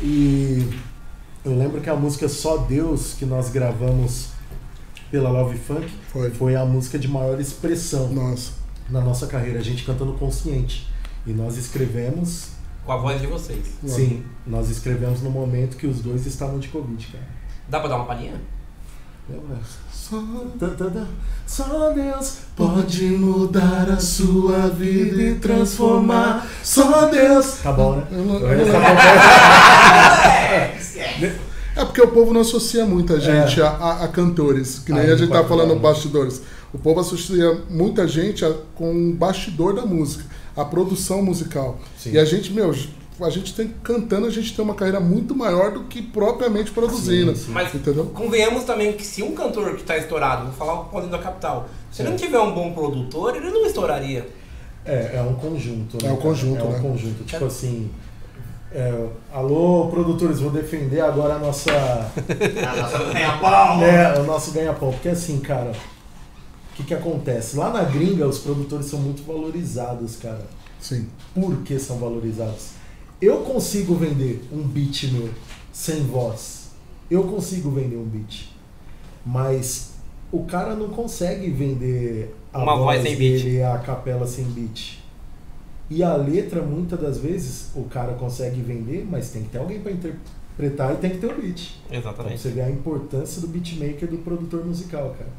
E 0.00 0.68
eu 1.44 1.56
lembro 1.56 1.80
que 1.80 1.88
a 1.90 1.96
música 1.96 2.28
Só 2.28 2.58
Deus 2.58 3.14
que 3.18 3.24
nós 3.24 3.48
gravamos 3.50 4.26
pela 5.12 5.30
Love 5.30 5.58
Funk 5.58 5.86
Foi. 6.10 6.30
foi 6.30 6.56
a 6.56 6.64
música 6.64 6.98
de 6.98 7.06
maior 7.06 7.38
expressão 7.38 8.08
Nossa. 8.08 8.52
na 8.90 9.00
nossa 9.02 9.26
carreira, 9.26 9.60
a 9.60 9.62
gente 9.62 9.84
cantando 9.84 10.14
consciente. 10.14 10.88
E 11.26 11.32
nós 11.32 11.56
escrevemos, 11.56 12.48
Com 12.84 12.92
a 12.92 12.96
voz 12.96 13.20
de 13.20 13.26
vocês. 13.28 13.64
Sim, 13.86 14.24
nós 14.46 14.68
escrevemos 14.70 15.20
no 15.22 15.30
momento 15.30 15.76
que 15.76 15.86
os 15.86 16.00
dois 16.00 16.26
estavam 16.26 16.58
de 16.58 16.66
Covid, 16.68 17.06
cara. 17.12 17.24
Dá 17.68 17.78
pra 17.78 17.88
dar 17.90 17.96
uma 17.96 18.06
palhinha? 18.06 18.40
Só. 19.92 20.20
Só 21.46 21.90
Deus 21.92 22.38
pode 22.56 23.04
mudar 23.06 23.88
a 23.90 24.00
sua 24.00 24.68
vida 24.68 25.22
e 25.22 25.34
transformar. 25.36 26.46
Só 26.64 27.06
Deus. 27.06 27.58
Tá 27.62 27.72
bom, 27.72 27.96
né? 27.96 28.06
Eu 28.10 28.24
não- 28.24 28.38
eu 28.40 28.66
não- 28.66 28.72
tá 28.72 28.80
bom. 31.20 31.41
É. 31.76 31.80
É 31.80 31.84
porque 31.84 32.00
o 32.02 32.08
povo 32.08 32.32
não 32.32 32.40
associa 32.42 32.84
muita 32.84 33.18
gente 33.20 33.60
É. 33.60 33.64
a, 33.64 33.68
a- 33.70 34.04
a 34.04 34.08
cantores, 34.08 34.78
que 34.80 34.92
nem 34.92 35.02
Aí 35.02 35.10
a 35.10 35.16
gente 35.16 35.30
tá 35.30 35.44
falando 35.44 35.68
falar. 35.68 35.80
bastidores. 35.80 36.42
O 36.72 36.78
povo 36.78 37.00
associa 37.00 37.60
muita 37.70 38.06
gente 38.08 38.44
a- 38.44 38.54
com 38.74 38.92
o 39.10 39.12
bastidor 39.14 39.74
da 39.74 39.84
música, 39.84 40.24
a 40.56 40.64
produção 40.64 41.22
musical. 41.22 41.78
Sim. 41.98 42.12
E 42.12 42.18
a 42.18 42.24
gente, 42.24 42.52
meu, 42.52 42.74
a 43.20 43.30
gente 43.30 43.54
tem 43.54 43.68
cantando, 43.82 44.26
a 44.26 44.30
gente 44.30 44.54
tem 44.54 44.64
uma 44.64 44.74
carreira 44.74 44.98
muito 45.00 45.34
maior 45.34 45.70
do 45.72 45.84
que 45.84 46.00
propriamente 46.02 46.70
produzindo. 46.70 47.34
Sim, 47.36 47.46
sim. 47.46 47.52
Mas 47.52 47.74
Entendeu? 47.74 48.06
convenhamos 48.06 48.64
também 48.64 48.92
que 48.94 49.04
se 49.04 49.22
um 49.22 49.32
cantor 49.34 49.76
que 49.76 49.82
tá 49.84 49.96
estourado, 49.98 50.44
vou 50.46 50.52
falar 50.54 50.80
o 50.80 50.84
Paulinho 50.86 51.12
da 51.12 51.18
Capital, 51.18 51.68
se 51.90 52.02
ele 52.02 52.10
não 52.10 52.16
tiver 52.16 52.38
um 52.40 52.52
bom 52.54 52.72
produtor, 52.72 53.36
ele 53.36 53.50
não 53.50 53.64
estouraria. 53.66 54.26
É, 54.84 55.12
é 55.16 55.22
um 55.22 55.34
conjunto. 55.34 55.98
É 56.04 56.10
um 56.10 56.16
conjunto, 56.16 56.60
É 56.60 56.64
um 56.64 56.72
né? 56.72 56.78
conjunto. 56.80 57.22
Tipo 57.24 57.44
assim. 57.44 57.88
É, 58.74 59.08
alô, 59.32 59.88
produtores, 59.88 60.40
vou 60.40 60.50
defender 60.50 61.00
agora 61.00 61.34
a 61.34 61.38
nossa. 61.38 61.70
A 61.72 62.76
nossa 62.76 62.98
ganha-pau. 63.12 63.78
né, 63.78 64.18
o 64.18 64.24
nosso 64.24 64.50
ganha-pão. 64.52 64.90
Porque 64.92 65.08
assim, 65.10 65.38
cara, 65.40 65.72
o 65.72 66.76
que, 66.76 66.84
que 66.84 66.94
acontece? 66.94 67.56
Lá 67.56 67.70
na 67.70 67.82
gringa, 67.84 68.26
os 68.26 68.38
produtores 68.38 68.86
são 68.86 68.98
muito 68.98 69.22
valorizados, 69.24 70.16
cara. 70.16 70.46
Sim. 70.80 71.08
Por 71.34 71.58
que 71.62 71.78
são 71.78 71.98
valorizados? 71.98 72.70
Eu 73.20 73.38
consigo 73.38 73.94
vender 73.94 74.42
um 74.52 74.62
beat 74.62 75.04
meu 75.12 75.28
sem 75.72 76.02
voz. 76.04 76.70
Eu 77.10 77.24
consigo 77.24 77.70
vender 77.70 77.96
um 77.96 78.04
beat. 78.04 78.48
Mas 79.24 79.92
o 80.32 80.44
cara 80.44 80.74
não 80.74 80.88
consegue 80.88 81.50
vender 81.50 82.34
a 82.52 82.58
Uma 82.62 82.74
voz 82.76 82.98
voz 82.98 83.02
sem 83.02 83.16
beat. 83.16 83.42
dele, 83.44 83.62
a 83.62 83.78
capela 83.78 84.26
sem 84.26 84.44
beat. 84.46 85.01
E 85.90 86.02
a 86.02 86.16
letra, 86.16 86.62
muitas 86.62 87.00
das 87.00 87.18
vezes, 87.18 87.70
o 87.74 87.84
cara 87.84 88.14
consegue 88.14 88.60
vender, 88.60 89.06
mas 89.08 89.30
tem 89.30 89.42
que 89.42 89.50
ter 89.50 89.58
alguém 89.58 89.80
para 89.80 89.92
interpretar 89.92 90.94
e 90.94 90.96
tem 90.96 91.10
que 91.10 91.18
ter 91.18 91.26
o 91.26 91.40
beat. 91.40 91.74
Exatamente. 91.90 92.40
você 92.40 92.50
ver 92.50 92.62
a 92.62 92.70
importância 92.70 93.40
do 93.40 93.48
beatmaker 93.48 94.08
do 94.08 94.18
produtor 94.18 94.64
musical, 94.64 95.14
cara. 95.18 95.30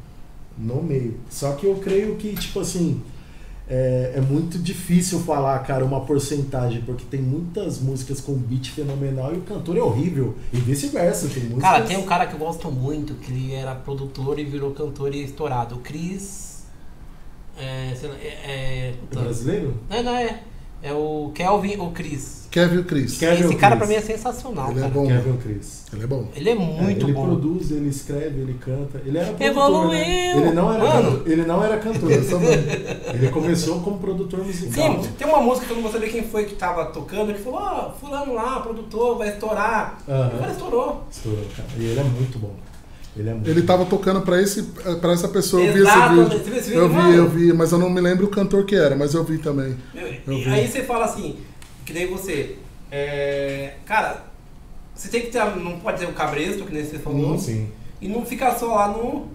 No 0.56 0.82
meio. 0.82 1.18
Só 1.28 1.52
que 1.52 1.66
eu 1.66 1.76
creio 1.76 2.14
que, 2.16 2.34
tipo 2.34 2.60
assim, 2.60 3.02
é, 3.68 4.12
é 4.16 4.20
muito 4.20 4.58
difícil 4.58 5.20
falar, 5.20 5.58
cara, 5.60 5.84
uma 5.84 6.02
porcentagem, 6.02 6.82
porque 6.82 7.04
tem 7.04 7.20
muitas 7.20 7.80
músicas 7.80 8.20
com 8.20 8.34
beat 8.34 8.70
fenomenal 8.70 9.34
e 9.34 9.38
o 9.38 9.42
cantor 9.42 9.76
é 9.76 9.80
horrível. 9.80 10.36
E 10.52 10.58
vice-versa, 10.58 11.28
tem 11.28 11.44
músicas. 11.44 11.62
Cara, 11.62 11.84
tem 11.84 11.96
um 11.96 12.04
cara 12.04 12.26
que 12.26 12.34
eu 12.34 12.38
gosto 12.38 12.70
muito, 12.70 13.14
que 13.14 13.32
ele 13.32 13.54
era 13.54 13.74
produtor 13.74 14.38
e 14.38 14.44
virou 14.44 14.72
cantor 14.72 15.14
e 15.14 15.24
estourado. 15.24 15.76
O 15.76 15.78
Chris. 15.78 16.53
É. 17.58 17.94
sei 17.94 18.08
lá, 18.08 18.14
é, 18.16 18.26
é, 18.26 18.88
É 18.88 18.94
puta. 19.00 19.20
brasileiro? 19.20 19.74
Não, 19.88 20.02
não 20.02 20.16
é. 20.16 20.40
É 20.82 20.92
o 20.92 21.30
Kelvin 21.34 21.78
ou 21.78 21.92
Chris. 21.92 22.46
Kevin 22.50 22.76
e 22.76 22.78
o 22.80 22.84
Chris. 22.84 23.16
Kevin 23.18 23.34
Esse 23.42 23.46
ou 23.54 23.56
cara 23.58 23.74
Chris? 23.74 23.78
pra 23.78 23.86
mim 23.88 23.94
é 23.94 24.06
sensacional, 24.06 24.70
Ele 24.70 24.78
é 24.80 24.82
cara. 24.82 24.92
bom. 24.94 25.06
Kevin 25.06 25.36
Chris. 25.38 25.84
Ele 25.90 26.04
é 26.04 26.06
bom. 26.06 26.28
Ele 26.36 26.50
é 26.50 26.54
muito 26.54 27.06
ele 27.06 27.12
bom. 27.14 27.24
produz, 27.24 27.70
ele 27.70 27.88
escreve, 27.88 28.42
ele 28.42 28.54
canta. 28.60 29.00
Ele 29.02 29.16
era 29.16 29.28
produtor, 29.32 29.46
Evoluiu! 29.46 29.90
né? 29.92 30.36
Ele 30.36 30.50
não 30.52 30.70
era, 30.74 30.84
Mano. 30.84 31.10
cantor, 31.12 31.32
ele 31.32 31.44
não 31.46 31.64
era 31.64 31.78
cantor. 31.78 32.10
ele 33.14 33.28
começou 33.32 33.80
como 33.80 33.98
produtor 33.98 34.44
musical. 34.44 35.02
Sim, 35.02 35.10
tem 35.16 35.26
uma 35.26 35.40
música 35.40 35.64
que 35.66 35.72
eu 35.72 35.76
não 35.76 35.82
vou 35.84 35.90
saber 35.92 36.10
quem 36.10 36.22
foi 36.22 36.44
que 36.44 36.54
tava 36.54 36.84
tocando, 36.86 37.32
que 37.32 37.40
falou, 37.40 37.60
ó, 37.60 37.90
fulano 37.98 38.34
lá, 38.34 38.60
produtor, 38.60 39.16
vai 39.16 39.30
estourar. 39.30 39.98
Aham. 40.06 40.32
O 40.34 40.38
cara 40.38 40.52
estourou. 40.52 41.04
Estourou, 41.10 41.44
cara. 41.56 41.68
E 41.78 41.84
ele 41.86 41.98
é 42.00 42.04
muito 42.04 42.38
bom. 42.38 42.52
Ele 43.16 43.28
é 43.28 43.32
muito 43.34 43.48
Ele 43.48 43.62
tava 43.62 43.84
tocando 43.86 44.20
pra, 44.22 44.40
esse, 44.42 44.62
pra 45.00 45.12
essa 45.12 45.28
pessoa, 45.28 45.62
eu 45.62 45.72
vi 45.72 45.80
esse 45.82 45.90
Você 45.92 46.38
viu 46.50 46.56
esse 46.56 46.70
vídeo. 46.70 46.78
Eu 46.82 46.88
vídeo, 46.88 46.88
vi, 46.88 46.94
mano? 47.08 47.14
eu 47.16 47.28
vi, 47.28 47.52
mas 47.52 47.72
eu 47.72 47.78
não 47.78 47.88
me 47.90 48.00
lembro 48.00 48.26
o 48.26 48.28
cantor 48.30 48.64
que 48.64 48.74
era, 48.74 48.96
mas 48.96 49.14
eu 49.14 49.22
vi 49.24 49.38
também. 49.38 49.76
Meu, 49.94 50.06
Eu 50.06 50.32
e 50.32 50.44
vi. 50.44 50.50
aí 50.50 50.66
você 50.68 50.82
fala 50.82 51.04
assim, 51.04 51.36
que 51.84 51.92
nem 51.92 52.06
você. 52.08 52.56
é, 52.90 53.74
cara, 53.86 54.24
você 54.94 55.08
tem 55.08 55.22
que 55.22 55.28
ter. 55.28 55.44
Não 55.56 55.78
pode 55.80 55.98
ter 56.00 56.06
o 56.06 56.12
cabresto, 56.12 56.64
que 56.64 56.72
nem 56.72 56.84
você 56.84 56.98
falou. 56.98 57.38
Sim, 57.38 57.44
sim. 57.44 57.68
E 58.00 58.08
não 58.08 58.24
ficar 58.24 58.54
só 58.56 58.74
lá 58.74 58.88
no. 58.88 59.26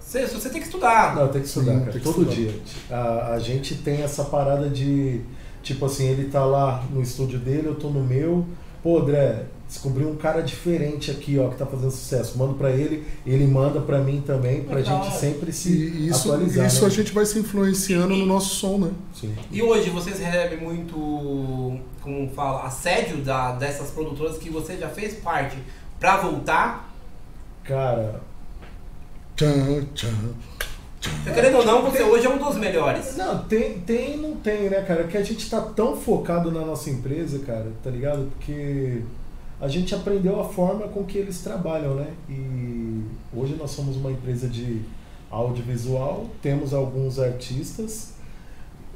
Você, 0.00 0.24
você 0.26 0.48
tem 0.50 0.60
que 0.60 0.66
estudar. 0.66 1.16
Não, 1.16 1.26
tem 1.28 1.40
que 1.40 1.48
estudar, 1.48 1.72
Sim, 1.72 1.78
cara. 1.80 1.92
que 1.92 1.98
Todo 2.00 2.22
estudar. 2.22 2.34
dia. 2.34 2.54
A, 2.90 3.32
a 3.32 3.38
gente 3.38 3.74
tem 3.76 4.02
essa 4.02 4.24
parada 4.24 4.68
de. 4.68 5.20
Tipo 5.62 5.86
assim, 5.86 6.06
ele 6.06 6.28
tá 6.28 6.44
lá 6.44 6.84
no 6.92 7.02
estúdio 7.02 7.38
dele, 7.40 7.66
eu 7.66 7.74
tô 7.74 7.88
no 7.90 8.04
meu. 8.04 8.46
Pô, 8.84 9.00
André, 9.00 9.46
descobri 9.68 10.04
um 10.04 10.14
cara 10.16 10.40
diferente 10.42 11.10
aqui, 11.10 11.38
ó, 11.38 11.48
que 11.48 11.56
tá 11.56 11.66
fazendo 11.66 11.90
sucesso. 11.90 12.38
Mando 12.38 12.54
pra 12.54 12.70
ele, 12.70 13.04
ele 13.26 13.46
manda 13.46 13.80
pra 13.80 13.98
mim 13.98 14.22
também, 14.24 14.62
pra 14.62 14.76
Legal. 14.76 15.04
gente 15.04 15.16
sempre 15.18 15.52
se 15.52 15.70
E 15.70 16.08
isso, 16.08 16.32
atualizar. 16.32 16.66
isso 16.66 16.80
né? 16.82 16.86
a 16.86 16.90
gente 16.90 17.12
vai 17.12 17.26
se 17.26 17.38
influenciando 17.38 18.14
no 18.14 18.24
nosso 18.26 18.54
som, 18.54 18.78
né? 18.78 18.90
Sim. 19.14 19.34
E 19.50 19.62
hoje 19.62 19.90
vocês 19.90 20.18
recebem 20.18 20.58
muito, 20.60 20.94
como 22.00 22.30
fala, 22.34 22.62
assédio 22.64 23.18
da, 23.18 23.52
dessas 23.52 23.90
produtoras 23.90 24.38
que 24.38 24.48
você 24.50 24.76
já 24.76 24.88
fez 24.88 25.14
parte 25.14 25.56
pra 25.98 26.18
voltar? 26.18 26.92
Cara, 27.64 28.20
Tchan, 29.36 29.84
tchan. 29.94 30.08
Você 31.24 31.30
querendo 31.32 31.58
ou 31.58 31.64
não, 31.64 31.82
você 31.82 32.02
hoje 32.02 32.26
é 32.26 32.30
um 32.30 32.38
dos 32.38 32.56
melhores. 32.56 33.16
Não, 33.16 33.38
tem, 33.44 33.78
tem 33.80 34.14
e 34.14 34.16
não 34.16 34.34
tem, 34.36 34.70
né, 34.70 34.80
cara? 34.82 35.04
Que 35.04 35.16
a 35.16 35.22
gente 35.22 35.48
tá 35.48 35.60
tão 35.60 35.96
focado 35.96 36.50
na 36.50 36.62
nossa 36.62 36.88
empresa, 36.90 37.38
cara, 37.40 37.70
tá 37.84 37.90
ligado? 37.90 38.28
Porque 38.32 39.02
a 39.60 39.68
gente 39.68 39.94
aprendeu 39.94 40.40
a 40.40 40.44
forma 40.44 40.88
com 40.88 41.04
que 41.04 41.16
eles 41.16 41.40
trabalham, 41.40 41.94
né? 41.94 42.08
E 42.28 43.02
hoje 43.34 43.56
nós 43.58 43.70
somos 43.70 43.96
uma 43.96 44.10
empresa 44.10 44.48
de 44.48 44.82
audiovisual, 45.30 46.26
temos 46.42 46.74
alguns 46.74 47.18
artistas, 47.18 48.14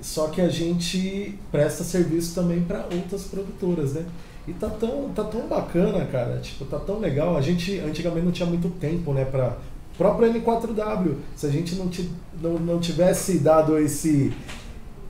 só 0.00 0.28
que 0.28 0.40
a 0.40 0.48
gente 0.48 1.38
presta 1.50 1.84
serviço 1.84 2.34
também 2.34 2.62
para 2.62 2.86
outras 2.92 3.24
produtoras, 3.24 3.94
né? 3.94 4.04
E 4.48 4.52
tá 4.52 4.68
tão, 4.68 5.10
tá 5.14 5.24
tão 5.24 5.46
bacana, 5.46 6.04
cara, 6.06 6.38
tipo, 6.38 6.64
tá 6.64 6.78
tão 6.78 6.98
legal. 6.98 7.36
A 7.36 7.40
gente 7.40 7.78
antigamente 7.78 8.24
não 8.24 8.32
tinha 8.32 8.48
muito 8.48 8.68
tempo, 8.70 9.12
né, 9.12 9.24
pra 9.24 9.56
próprio 9.96 10.32
N4W. 10.32 11.16
Se 11.36 11.46
a 11.46 11.50
gente 11.50 11.74
não, 11.74 11.90
não, 12.40 12.58
não 12.58 12.80
tivesse 12.80 13.38
dado 13.38 13.78
esse 13.78 14.32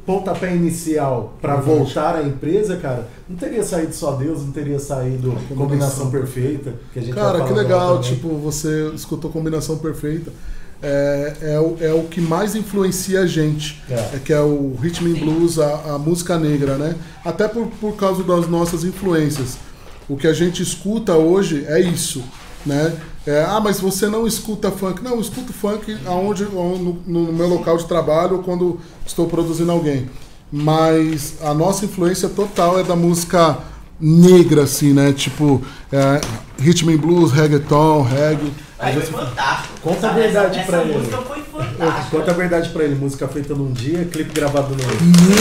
pontapé 0.07 0.55
inicial 0.55 1.35
para 1.41 1.57
Verdade. 1.57 1.79
voltar 1.79 2.17
à 2.17 2.23
empresa, 2.23 2.77
cara, 2.77 3.07
não 3.29 3.37
teria 3.37 3.63
saído 3.63 3.95
só 3.95 4.13
Deus, 4.13 4.41
não 4.43 4.53
teria 4.53 4.79
saído 4.79 5.31
Combinação. 5.31 5.57
combinação 5.57 6.11
perfeita. 6.11 6.75
Que 6.93 6.99
a 6.99 7.03
gente 7.03 7.15
vai 7.15 7.25
Cara, 7.25 7.45
que 7.45 7.53
legal, 7.53 8.01
tipo, 8.01 8.29
você 8.37 8.91
escutou 8.95 9.31
combinação 9.31 9.79
perfeita. 9.79 10.31
É, 10.83 11.33
é, 11.43 11.61
o, 11.61 11.77
é 11.81 11.93
o 11.93 12.05
que 12.05 12.23
mais 12.23 12.55
influencia 12.57 13.21
a 13.21 13.27
gente, 13.27 13.83
É. 13.91 13.95
é 14.15 14.21
que 14.25 14.33
é 14.33 14.41
o 14.41 14.75
rhythm 14.81 15.09
and 15.15 15.19
blues, 15.21 15.59
a, 15.59 15.95
a 15.95 15.99
música 15.99 16.39
negra, 16.39 16.77
né? 16.77 16.97
Até 17.23 17.47
por, 17.47 17.67
por 17.81 17.97
causa 17.97 18.23
das 18.23 18.49
nossas 18.49 18.83
influências. 18.83 19.59
O 20.09 20.17
que 20.17 20.27
a 20.27 20.33
gente 20.33 20.63
escuta 20.63 21.15
hoje 21.15 21.65
é 21.69 21.79
isso, 21.79 22.25
né? 22.65 22.97
É, 23.27 23.45
ah, 23.47 23.61
mas 23.63 23.79
você 23.81 24.07
não 24.09 24.27
escuta 24.27 24.71
funk. 24.71 25.03
Não, 25.03 25.13
eu 25.13 25.21
escuto 25.21 25.53
funk 25.53 25.97
aonde, 26.07 26.45
no, 26.45 26.99
no 27.07 27.33
meu 27.33 27.47
local 27.49 27.77
de 27.77 27.85
trabalho 27.87 28.37
ou 28.39 28.43
quando 28.43 28.81
estou 29.07 29.27
produzindo 29.27 29.71
alguém. 29.71 30.09
Mas 30.51 31.35
a 31.43 31.55
nossa 31.55 31.85
influência 31.85 32.29
total 32.29 32.81
é 32.81 32.83
da 32.83 32.97
música 32.97 33.59
negra, 34.01 34.63
assim, 34.63 34.93
né? 34.93 35.13
Tipo, 35.13 35.63
é, 35.93 36.21
rhythm 36.59 36.91
and 36.95 36.97
blues, 36.97 37.31
reggaeton, 37.31 38.03
reggae. 38.03 38.53
Aí 38.79 38.95
foi 38.95 39.03
fantástico. 39.03 39.75
Conta 39.83 40.09
a 40.09 40.13
verdade 40.13 40.59
essa, 40.59 40.67
pra 40.67 40.79
essa 40.79 40.89
ele. 40.89 40.99
música 40.99 41.17
foi 41.19 41.43
fantástica. 41.43 42.17
Conta 42.17 42.31
a 42.31 42.35
verdade 42.35 42.69
pra 42.71 42.85
ele, 42.85 42.95
música 42.95 43.29
feita 43.29 43.55
num 43.55 43.71
dia, 43.73 44.09
clipe 44.11 44.33
gravado 44.33 44.75
no 44.75 44.83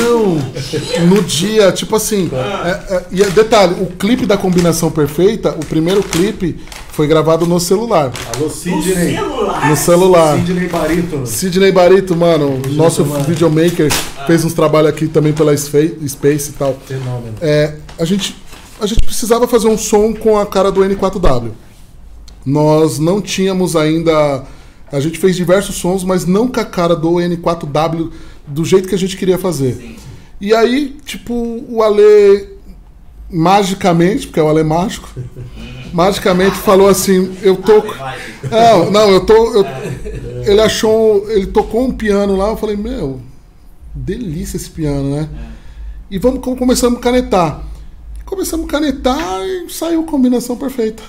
Não! 0.03 1.05
No 1.07 1.23
dia, 1.23 1.71
tipo 1.71 1.95
assim. 1.95 2.29
é- 2.33 2.95
é- 2.95 3.05
e 3.11 3.23
é- 3.23 3.29
detalhe, 3.29 3.81
o 3.81 3.87
clipe 3.87 4.25
da 4.25 4.37
combinação 4.37 4.91
perfeita, 4.91 5.51
o 5.51 5.65
primeiro 5.65 6.03
clipe 6.03 6.59
foi 6.99 7.07
gravado 7.07 7.45
no 7.45 7.61
celular. 7.61 8.11
Alô, 8.35 8.47
No 8.47 8.51
Sidney. 8.51 9.15
celular? 9.15 9.69
No 9.69 9.75
celular. 9.77 10.37
Sidney 10.37 10.67
Barito. 10.67 11.25
Sidney 11.25 11.71
Barito, 11.71 12.13
mano, 12.13 12.61
nosso 12.71 13.05
mano. 13.05 13.23
videomaker, 13.23 13.89
fez 14.27 14.43
uns 14.43 14.53
trabalhos 14.53 14.89
aqui 14.89 15.07
também 15.07 15.31
pela 15.31 15.55
Space 15.55 15.95
e 16.49 16.53
tal. 16.59 16.77
Fenômeno. 16.85 17.35
É, 17.39 17.75
a, 17.97 18.03
gente, 18.03 18.35
a 18.81 18.85
gente 18.85 18.99
precisava 18.99 19.47
fazer 19.47 19.69
um 19.69 19.77
som 19.77 20.11
com 20.13 20.37
a 20.37 20.45
cara 20.45 20.73
do 20.73 20.81
N4W. 20.81 21.51
Nós 22.45 22.99
não 22.99 23.21
tínhamos 23.21 23.77
ainda. 23.77 24.43
A 24.91 24.99
gente 24.99 25.17
fez 25.19 25.37
diversos 25.37 25.75
sons, 25.75 26.03
mas 26.03 26.25
não 26.25 26.49
com 26.49 26.59
a 26.59 26.65
cara 26.65 26.97
do 26.97 27.11
N4W 27.13 28.11
do 28.45 28.65
jeito 28.65 28.89
que 28.89 28.95
a 28.95 28.99
gente 28.99 29.15
queria 29.15 29.37
fazer. 29.37 29.75
Sim. 29.75 29.95
E 30.41 30.53
aí, 30.53 30.97
tipo, 31.05 31.33
o 31.69 31.81
Ale 31.81 32.58
magicamente, 33.29 34.27
porque 34.27 34.39
é 34.39 34.43
o 34.43 34.49
Ale 34.49 34.63
mágico, 34.63 35.09
magicamente 35.93 36.55
falou 36.57 36.87
assim, 36.87 37.35
eu 37.41 37.55
tô. 37.57 37.77
Ave 37.77 37.97
Maria. 37.97 38.21
Não, 38.51 38.91
não, 38.91 39.09
eu 39.11 39.25
tô. 39.25 39.33
eu- 39.55 39.65
ele 40.45 40.61
achou. 40.61 41.29
Ele 41.29 41.47
tocou 41.47 41.85
um 41.85 41.91
piano 41.91 42.35
lá, 42.35 42.49
eu 42.49 42.57
falei, 42.57 42.75
meu, 42.75 43.19
delícia 43.93 44.57
esse 44.57 44.69
piano, 44.69 45.15
né? 45.15 45.29
E 46.09 46.17
vamos 46.17 46.39
com- 46.41 46.55
começamos 46.55 46.97
a 46.99 47.01
canetar. 47.01 47.63
Começamos 48.25 48.65
a 48.67 48.69
canetar 48.69 49.41
e 49.43 49.69
saiu 49.71 50.03
combinação 50.03 50.55
perfeita. 50.55 51.03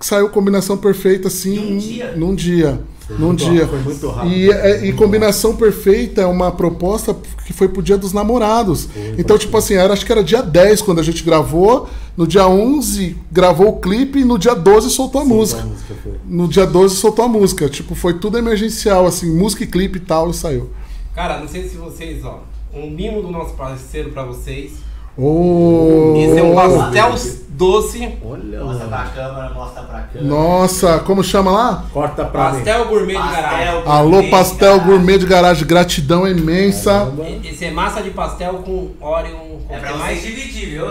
Saiu 0.00 0.28
combinação 0.28 0.76
perfeita 0.76 1.28
assim 1.28 1.56
Num 1.56 1.78
dia? 1.78 2.12
num 2.16 2.34
dia. 2.34 2.80
Num 3.10 3.26
muito 3.28 3.44
dia. 3.44 3.66
foi 3.66 3.78
muito 3.80 4.08
rápido. 4.08 4.32
E, 4.34 4.50
é- 4.50 4.86
e 4.86 4.92
combinação 4.92 5.54
perfeita 5.56 6.22
é 6.22 6.26
uma 6.26 6.50
proposta 6.50 7.14
que 7.44 7.52
foi 7.52 7.68
pro 7.68 7.82
dia 7.82 7.98
dos 7.98 8.12
namorados. 8.12 8.88
então, 9.18 9.36
tipo 9.36 9.56
assim, 9.56 9.74
era, 9.74 9.92
acho 9.92 10.06
que 10.06 10.12
era 10.12 10.24
dia 10.24 10.42
10 10.42 10.80
quando 10.82 11.00
a 11.00 11.02
gente 11.02 11.22
gravou. 11.22 11.88
No 12.16 12.26
dia 12.26 12.46
11 12.46 13.16
gravou 13.30 13.68
o 13.70 13.80
clipe 13.80 14.20
e 14.20 14.24
no 14.24 14.38
dia 14.38 14.54
12 14.54 14.88
soltou 14.90 15.20
a 15.20 15.24
música. 15.24 15.62
A 15.62 15.66
música 15.66 15.94
foi. 16.02 16.12
No 16.24 16.46
dia 16.48 16.66
12 16.66 16.96
soltou 16.96 17.24
a 17.24 17.28
música. 17.28 17.68
Tipo, 17.68 17.94
foi 17.94 18.14
tudo 18.14 18.38
emergencial, 18.38 19.06
assim, 19.06 19.26
música 19.36 19.64
e 19.64 19.66
clipe 19.66 19.98
e 19.98 20.00
tal, 20.00 20.30
e 20.30 20.34
saiu. 20.34 20.70
Cara, 21.14 21.40
não 21.40 21.48
sei 21.48 21.68
se 21.68 21.76
vocês, 21.76 22.24
ó, 22.24 22.42
um 22.72 22.88
mimo 22.90 23.20
do 23.20 23.30
nosso 23.30 23.54
parceiro 23.54 24.10
pra 24.10 24.24
vocês. 24.24 24.72
Oh. 25.16 26.14
Esse 26.16 26.38
é 26.38 26.42
um 26.42 26.54
pastel 26.54 27.14
doce. 27.56 28.18
Olha, 28.24 28.64
Mostra 28.64 28.88
pra 28.88 29.04
câmera, 29.04 29.50
mostra 29.54 29.82
pra 29.82 30.00
câmera. 30.00 30.28
Nossa, 30.28 30.98
como 31.00 31.22
chama 31.22 31.52
lá? 31.52 31.84
Corta 31.92 32.24
pra 32.24 32.50
mim. 32.50 32.56
Pastel 32.56 32.88
gourmet 32.88 33.12
de 33.12 33.18
garagem. 33.18 33.74
Pastel 33.74 33.92
Alô, 33.92 34.10
gourmet, 34.10 34.30
Pastel 34.30 34.72
cara. 34.78 34.90
Gourmet 34.90 35.18
de 35.18 35.26
Garagem, 35.26 35.66
gratidão 35.66 36.26
imensa. 36.26 37.12
Esse 37.44 37.66
é 37.66 37.70
massa 37.70 38.02
de 38.02 38.10
pastel 38.10 38.54
com 38.54 38.90
óleo, 39.00 39.36
com 39.68 39.74
É 39.74 39.78
pra 39.78 39.96
mais? 39.96 40.20
dividir, 40.20 40.70
viu? 40.70 40.84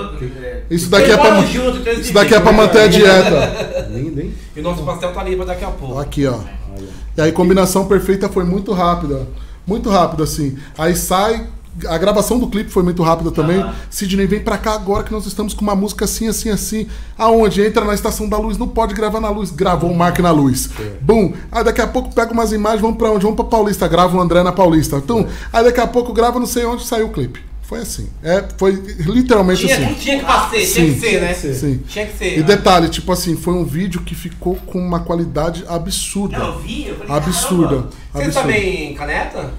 Isso 0.69 0.89
daqui 0.89 1.11
é 1.11 1.17
pra, 1.17 1.41
junto, 1.41 1.89
isso 1.89 2.13
daqui 2.13 2.33
é 2.33 2.39
pra 2.39 2.51
manter 2.53 2.79
a 2.79 2.87
dieta. 2.87 3.87
Lindo, 3.91 4.21
hein? 4.21 4.33
E 4.55 4.59
o 4.61 4.63
nosso 4.63 4.83
pastel 4.83 5.11
tá 5.11 5.19
ali 5.19 5.35
pra 5.35 5.45
daqui 5.45 5.65
a 5.65 5.69
pouco. 5.69 5.99
Aqui, 5.99 6.25
ó. 6.25 6.35
Olha. 6.35 6.87
E 7.17 7.21
aí, 7.21 7.31
combinação 7.33 7.85
perfeita 7.87 8.29
foi 8.29 8.45
muito 8.45 8.71
rápida. 8.71 9.27
Muito 9.67 9.89
rápido, 9.89 10.23
assim. 10.23 10.57
Aí 10.77 10.95
sai. 10.95 11.45
A 11.87 11.97
gravação 11.97 12.37
do 12.39 12.47
clipe 12.47 12.69
foi 12.69 12.83
muito 12.83 13.01
rápida 13.01 13.31
também. 13.31 13.57
Aham. 13.61 13.73
Sidney, 13.89 14.27
vem 14.27 14.39
pra 14.39 14.57
cá 14.57 14.73
agora 14.73 15.03
que 15.03 15.11
nós 15.11 15.25
estamos 15.25 15.53
com 15.53 15.61
uma 15.61 15.75
música 15.75 16.05
assim, 16.05 16.27
assim, 16.27 16.49
assim. 16.49 16.87
Aonde? 17.17 17.61
Entra 17.65 17.83
na 17.83 17.93
estação 17.93 18.29
da 18.29 18.37
luz, 18.37 18.57
não 18.57 18.67
pode 18.67 18.93
gravar 18.93 19.19
na 19.19 19.29
luz. 19.29 19.49
Gravou 19.49 19.89
o 19.91 19.95
Mark 19.95 20.19
na 20.19 20.31
luz. 20.31 20.69
Bum. 21.01 21.33
Aí 21.51 21.63
daqui 21.63 21.81
a 21.81 21.87
pouco 21.87 22.13
pega 22.13 22.31
umas 22.31 22.51
imagens, 22.51 22.81
vamos 22.81 22.97
pra 22.97 23.09
onde? 23.11 23.23
Vamos 23.23 23.35
pra 23.35 23.45
Paulista, 23.45 23.87
grava 23.87 24.15
o 24.15 24.21
André 24.21 24.43
na 24.43 24.51
Paulista. 24.51 25.01
Tum. 25.01 25.25
Aí 25.51 25.63
daqui 25.63 25.79
a 25.81 25.87
pouco 25.87 26.13
grava 26.13 26.39
não 26.39 26.45
sei 26.45 26.65
onde 26.65 26.85
saiu 26.85 27.07
o 27.07 27.09
clipe. 27.11 27.39
Foi 27.63 27.79
assim. 27.79 28.07
É, 28.21 28.43
foi 28.57 28.71
literalmente 28.99 29.61
Tinha, 29.65 29.75
assim. 29.77 29.93
tinha 29.95 30.19
que 30.19 30.49
ser, 30.49 30.73
tinha 30.73 30.85
Sim. 30.85 30.93
que 30.93 30.99
ser, 30.99 31.21
né? 31.21 31.33
Sim. 31.33 31.81
Tinha 31.87 32.05
que 32.05 32.17
ser. 32.17 32.37
E 32.37 32.43
detalhe, 32.43 32.89
tipo 32.89 33.11
assim, 33.11 33.35
foi 33.35 33.53
um 33.53 33.63
vídeo 33.63 34.01
que 34.01 34.13
ficou 34.13 34.55
com 34.65 34.77
uma 34.77 34.99
qualidade 34.99 35.63
absurda. 35.67 36.37
Não, 36.37 36.47
eu 36.47 36.59
vi, 36.59 36.87
eu 36.89 36.95
falei, 36.97 37.15
Absurda. 37.15 37.67
caramba. 37.67 37.89
Você 38.13 38.23
absurda. 38.25 38.41
também 38.41 38.93
caneta? 38.93 39.51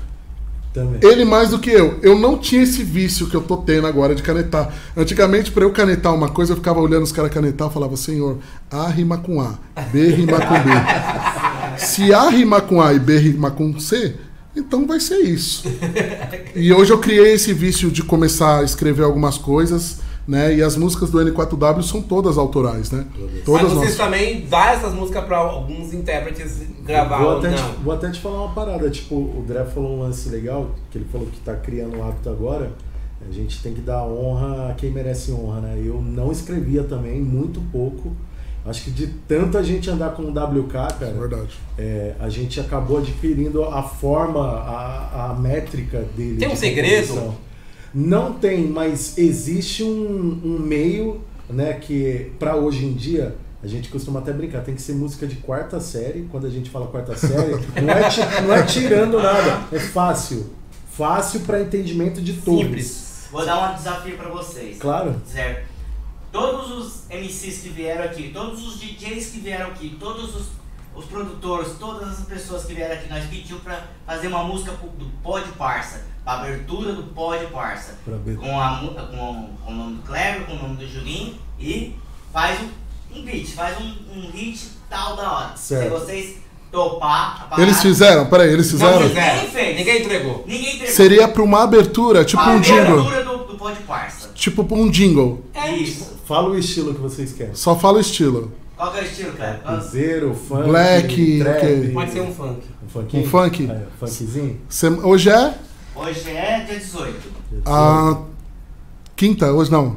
Também. 0.75 0.99
Ele 1.09 1.25
mais 1.25 1.51
do 1.51 1.61
que 1.61 1.71
eu. 1.71 2.01
Eu 2.03 2.19
não 2.19 2.37
tinha 2.37 2.65
esse 2.65 2.83
vício 2.83 3.29
que 3.29 3.37
eu 3.37 3.43
tô 3.43 3.59
tendo 3.59 3.87
agora 3.87 4.13
de 4.13 4.25
canetar. 4.25 4.75
Antigamente, 4.97 5.53
pra 5.53 5.63
eu 5.63 5.71
canetar 5.71 6.13
uma 6.13 6.29
coisa, 6.29 6.53
eu 6.53 6.57
ficava 6.57 6.81
olhando 6.81 7.05
os 7.05 7.13
caras 7.13 7.33
canetar 7.33 7.71
e 7.71 7.73
falava, 7.73 7.97
senhor, 7.97 8.39
A 8.69 8.89
rima 8.89 9.17
com 9.17 9.41
A, 9.41 9.55
B 9.93 10.09
rima 10.09 10.41
com 10.41 10.55
B. 10.55 11.79
Se 11.79 12.13
A 12.13 12.29
rima 12.29 12.61
com 12.61 12.83
A 12.83 12.93
e 12.93 12.99
B 12.99 13.17
rima 13.19 13.53
com 13.53 13.79
C, 13.79 14.17
então 14.57 14.85
vai 14.85 14.99
ser 14.99 15.19
isso. 15.19 15.65
E 16.57 16.73
hoje 16.73 16.93
eu 16.93 16.99
criei 16.99 17.35
esse 17.35 17.53
vício 17.53 17.89
de 17.89 18.03
começar 18.03 18.59
a 18.59 18.65
escrever 18.65 19.05
algumas 19.05 19.39
coisas, 19.39 20.01
né? 20.27 20.55
E 20.55 20.63
as 20.63 20.77
músicas 20.77 21.11
do 21.11 21.19
N4W 21.19 21.83
são 21.83 22.01
todas 22.03 22.39
autorais, 22.39 22.91
né? 22.91 23.07
Todas 23.45 23.63
Mas 23.65 23.73
vocês 23.73 23.75
nossas. 23.75 23.97
também 23.97 24.47
dão 24.47 24.61
essas 24.61 24.95
músicas 24.95 25.25
pra 25.25 25.37
alguns 25.39 25.93
intérpretes 25.93 26.63
gravar 26.85 27.19
Vou 27.19 27.33
ou 27.33 27.39
até, 27.39 27.53
te, 27.53 27.61
não? 27.63 27.73
vou 27.85 27.95
até 27.95 28.11
te 28.11 28.21
falar 28.21 28.45
uma 28.45 28.55
parada. 28.55 28.89
Tipo, 28.91 29.15
o 29.17 29.45
Dré 29.47 29.65
falou 29.65 29.97
um 29.97 30.01
lance 30.01 30.29
legal, 30.29 30.71
que 30.91 30.99
ele 30.99 31.07
falou 31.11 31.27
que 31.27 31.39
tá 31.41 31.55
criando 31.55 31.97
um 31.99 32.07
hábito 32.09 32.29
agora. 32.31 32.73
A 33.27 33.33
gente 33.33 33.63
tem 33.63 33.73
que 33.73 33.81
dar 33.81 34.05
honra 34.05 34.71
a 34.71 34.75
quem 34.75 34.91
merece 34.91 35.33
honra, 35.33 35.61
né? 35.61 35.81
Eu 35.83 36.01
não 36.03 36.31
escrevia 36.31 36.83
também, 36.85 37.21
muito 37.21 37.61
pouco. 37.73 38.13
Acho 38.67 38.85
que 38.85 38.91
de 38.91 39.07
tanta 39.29 39.63
gente 39.63 39.91
andar 39.91 40.11
com 40.15 40.23
o 40.23 40.31
WK, 40.31 40.73
cara, 40.73 40.97
É 41.01 41.13
verdade. 41.13 41.55
é, 41.79 42.15
a 42.19 42.31
gente 42.31 42.59
acabou 42.61 42.97
adquirindo 42.99 43.63
a 43.65 43.83
forma, 43.83 44.41
a, 44.43 45.31
a 45.31 45.35
métrica 45.35 46.03
dele. 46.17 46.39
Tem 46.39 46.49
um 46.49 46.53
de 46.55 46.59
segredo? 46.59 47.09
composição. 47.09 47.35
Não 47.95 48.33
tem, 48.33 48.67
mas 48.67 49.17
existe 49.17 49.85
um, 49.85 50.41
um 50.45 50.59
meio, 50.59 51.23
né, 51.49 51.75
que 51.75 52.33
pra 52.39 52.57
hoje 52.57 52.85
em 52.85 52.93
dia, 52.93 53.37
a 53.63 53.67
gente 53.67 53.89
costuma 53.89 54.19
até 54.19 54.33
brincar, 54.33 54.63
tem 54.63 54.75
que 54.75 54.83
ser 54.83 54.95
música 54.95 55.27
de 55.27 55.37
quarta 55.37 55.81
série. 55.81 56.29
Quando 56.31 56.47
a 56.47 56.51
gente 56.51 56.69
fala 56.69 56.89
quarta 56.89 57.17
série, 57.17 57.53
não 57.81 57.95
é, 57.95 58.43
não 58.43 58.55
é 58.55 58.63
tirando 58.65 59.19
nada, 59.23 59.63
é 59.73 59.79
fácil. 59.79 60.51
Fácil 60.91 61.41
pra 61.41 61.61
entendimento 61.61 62.21
de 62.21 62.35
todos. 62.35 62.61
Simples. 62.61 63.29
Vou 63.31 63.45
dar 63.45 63.73
um 63.73 63.75
desafio 63.75 64.17
pra 64.17 64.29
vocês. 64.29 64.79
Claro. 64.79 65.21
Certo. 65.27 65.67
Todos 66.31 66.71
os 66.73 67.09
MCs 67.09 67.59
que 67.63 67.69
vieram 67.69 68.05
aqui, 68.05 68.31
todos 68.35 68.67
os 68.67 68.81
DJs 68.81 69.31
que 69.31 69.39
vieram 69.39 69.69
aqui, 69.69 69.97
todos 69.99 70.35
os, 70.35 70.47
os 70.95 71.05
produtores, 71.05 71.73
todas 71.79 72.09
as 72.09 72.25
pessoas 72.27 72.65
que 72.65 72.75
vieram 72.75 72.95
aqui, 72.95 73.09
nós 73.09 73.25
pedimos 73.27 73.63
pra 73.63 73.87
fazer 74.05 74.27
uma 74.27 74.45
música 74.45 74.73
do 74.73 75.07
Pod 75.23 75.49
Parça, 75.53 76.03
abertura 76.27 76.93
do 76.93 77.03
Pod 77.05 77.45
Parça. 77.47 77.95
Com, 78.05 78.61
a, 78.61 78.79
com, 78.79 79.49
com 79.65 79.73
o 79.73 79.75
nome 79.75 79.97
do 79.97 80.03
Cleber, 80.03 80.47
com 80.47 80.53
o 80.55 80.63
nome 80.63 80.77
do 80.77 80.87
Julinho 80.89 81.35
e 81.59 81.95
faz 82.33 82.59
um, 82.61 83.19
um 83.19 83.25
beat, 83.25 83.49
faz 83.55 83.77
um, 83.81 83.95
um 84.17 84.31
hit 84.31 84.69
tal 84.89 85.17
da 85.17 85.33
hora. 85.33 85.57
Certo. 85.57 85.83
Se 85.85 85.89
vocês 85.91 86.37
topar 86.73 87.43
a 87.43 87.45
parada, 87.45 87.63
Eles 87.63 87.81
fizeram? 87.81 88.27
Peraí, 88.27 88.53
eles 88.53 88.73
Não 88.73 88.79
fizeram? 88.79 89.09
fizeram. 89.09 89.35
Ninguém 89.37 89.51
fez. 89.51 89.77
Ninguém 89.79 90.01
entregou. 90.03 90.45
Ninguém 90.47 90.75
entregou. 90.75 90.95
Seria 90.95 91.29
pra 91.29 91.43
uma 91.43 91.63
abertura, 91.63 92.25
tipo 92.25 92.43
a 92.43 92.51
um 92.51 92.61
jingle. 92.61 93.01
abertura 93.07 93.25
do, 93.25 93.45
do 93.45 93.55
Pod 93.57 93.79
Parça. 93.87 94.31
Tipo 94.35 94.67
um 94.75 94.91
jingle. 94.91 95.45
É 95.55 95.71
Isso. 95.73 96.15
Fala 96.27 96.49
o 96.49 96.59
estilo 96.59 96.95
que 96.95 97.01
vocês 97.01 97.33
querem. 97.33 97.55
Só 97.55 97.77
fala 97.79 97.99
o 97.99 98.01
estilo. 98.01 98.51
Qual 98.77 98.91
que 98.91 98.99
é 98.99 99.03
o 99.03 99.05
estilo, 99.05 99.33
cara? 99.35 99.59
Cruzeiro, 99.59 100.35
funk, 100.35 100.63
Black, 100.69 101.39
trap, 101.39 101.57
ok. 101.59 101.91
Pode 101.93 102.11
ser 102.13 102.21
um 102.23 102.35
funk. 102.35 102.67
um 102.85 102.89
funkinho? 102.89 103.23
Um 103.23 103.29
funk? 103.29 103.71
É, 103.71 103.83
funkzinho? 104.01 104.61
Sem- 104.69 105.01
Hoje 105.05 105.31
é 105.31 105.55
Hoje 105.95 106.31
é 106.31 106.65
dia 106.67 106.79
18. 106.79 107.17
a 107.67 108.23
quinta, 109.15 109.53
hoje 109.53 109.71
não. 109.71 109.97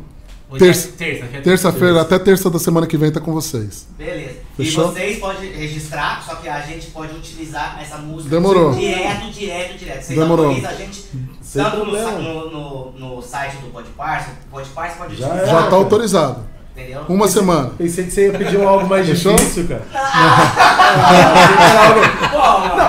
Hoje 0.49 0.63
Terça. 0.63 0.87
é 0.87 0.91
terça. 0.91 1.25
é 1.37 1.41
Terça-feira, 1.41 2.01
até 2.01 2.17
terça 2.19 2.49
da 2.49 2.59
semana 2.59 2.87
que 2.87 2.95
vem 2.97 3.11
tá 3.11 3.19
com 3.19 3.33
vocês. 3.33 3.87
Beleza. 3.97 4.35
Fechou? 4.55 4.85
E 4.85 4.93
vocês 4.93 5.19
podem 5.19 5.51
registrar, 5.51 6.23
só 6.23 6.35
que 6.35 6.47
a 6.47 6.61
gente 6.61 6.87
pode 6.91 7.13
utilizar 7.15 7.77
essa 7.81 7.97
música 7.97 8.29
Demorou. 8.29 8.73
direto, 8.73 9.29
direto, 9.31 9.77
direto. 9.77 10.03
Vocês 10.03 10.19
Demorou. 10.19 10.45
autorizam 10.45 10.71
a 10.71 10.75
gente 10.75 11.05
Sem 11.41 11.63
tanto 11.63 11.85
no, 11.85 12.21
no, 12.21 12.51
no, 12.51 12.91
no 13.15 13.21
site 13.21 13.57
do 13.57 13.71
Podparse, 13.71 14.29
o 14.47 14.51
Podparse 14.51 14.97
pode 14.97 15.15
Já 15.15 15.27
utilizar. 15.27 15.63
Já 15.63 15.69
tá 15.69 15.75
autorizado. 15.75 16.56
Entendeu? 16.77 17.01
Uma 17.09 17.27
semana. 17.27 17.71
Pensei 17.75 18.05
que 18.05 18.11
você 18.11 18.27
ia 18.27 18.33
pedir 18.37 18.57
um 18.57 18.67
algo 18.67 18.87
mais 18.87 19.05
difícil, 19.07 19.67
cara. 19.67 19.81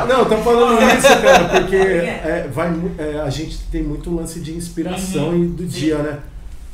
Não, 0.09 0.19
não, 0.19 0.24
tô 0.24 0.36
falando 0.39 0.81
isso, 0.82 1.09
cara, 1.23 1.44
porque 1.60 1.77
é, 2.24 2.48
vai, 2.52 2.73
é, 2.98 3.20
a 3.20 3.31
gente 3.31 3.59
tem 3.70 3.82
muito 3.82 4.15
lance 4.15 4.40
de 4.40 4.55
inspiração 4.55 5.28
Uhum. 5.31 5.44
e 5.44 5.47
do 5.47 5.65
dia, 5.66 5.98
né? 5.98 6.19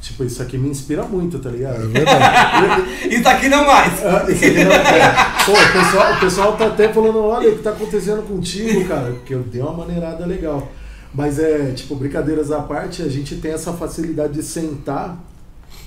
Tipo, 0.01 0.25
isso 0.25 0.43
aqui 0.43 0.57
me 0.59 0.69
inspira 0.69 1.03
muito, 1.05 1.39
tá 1.39 1.49
ligado? 1.51 1.83
É 1.83 1.87
verdade. 1.87 2.83
Isso 3.11 3.29
aqui 3.29 3.49
não 3.49 3.67
mais. 3.67 4.05
Ah, 4.05 4.25
isso 4.29 4.45
aqui 4.45 4.65
não 4.65 4.73
é. 4.73 5.15
Pô, 5.47 5.53
o 5.53 5.73
pessoal, 5.73 6.13
o 6.13 6.21
pessoal 6.21 6.53
tá 6.57 6.67
até 6.67 6.93
falando, 6.93 7.25
olha 7.25 7.49
o 7.51 7.57
que 7.57 7.63
tá 7.63 7.71
acontecendo 7.71 8.23
contigo, 8.23 8.85
cara, 8.87 9.13
porque 9.13 9.35
eu 9.35 9.41
dei 9.41 9.63
uma 9.63 9.73
maneirada 9.73 10.27
legal. 10.27 10.71
Mas 11.15 11.39
é, 11.39 11.73
tipo, 11.75 11.95
brincadeiras 11.95 12.53
à 12.53 12.61
parte, 12.61 13.03
a 13.03 13.09
gente 13.09 13.37
tem 13.37 13.53
essa 13.53 13.73
facilidade 13.73 14.35
de 14.35 14.43
sentar 14.43 15.17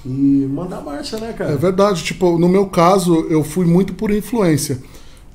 e 0.08 0.48
mandar 0.48 0.82
marcha, 0.82 1.18
né, 1.18 1.34
cara? 1.34 1.52
É 1.52 1.56
verdade. 1.58 2.04
Tipo, 2.04 2.38
no 2.40 2.48
meu 2.48 2.68
caso, 2.68 3.28
eu 3.30 3.44
fui 3.44 3.66
muito 3.66 3.94
por 3.94 4.10
influência. 4.12 4.80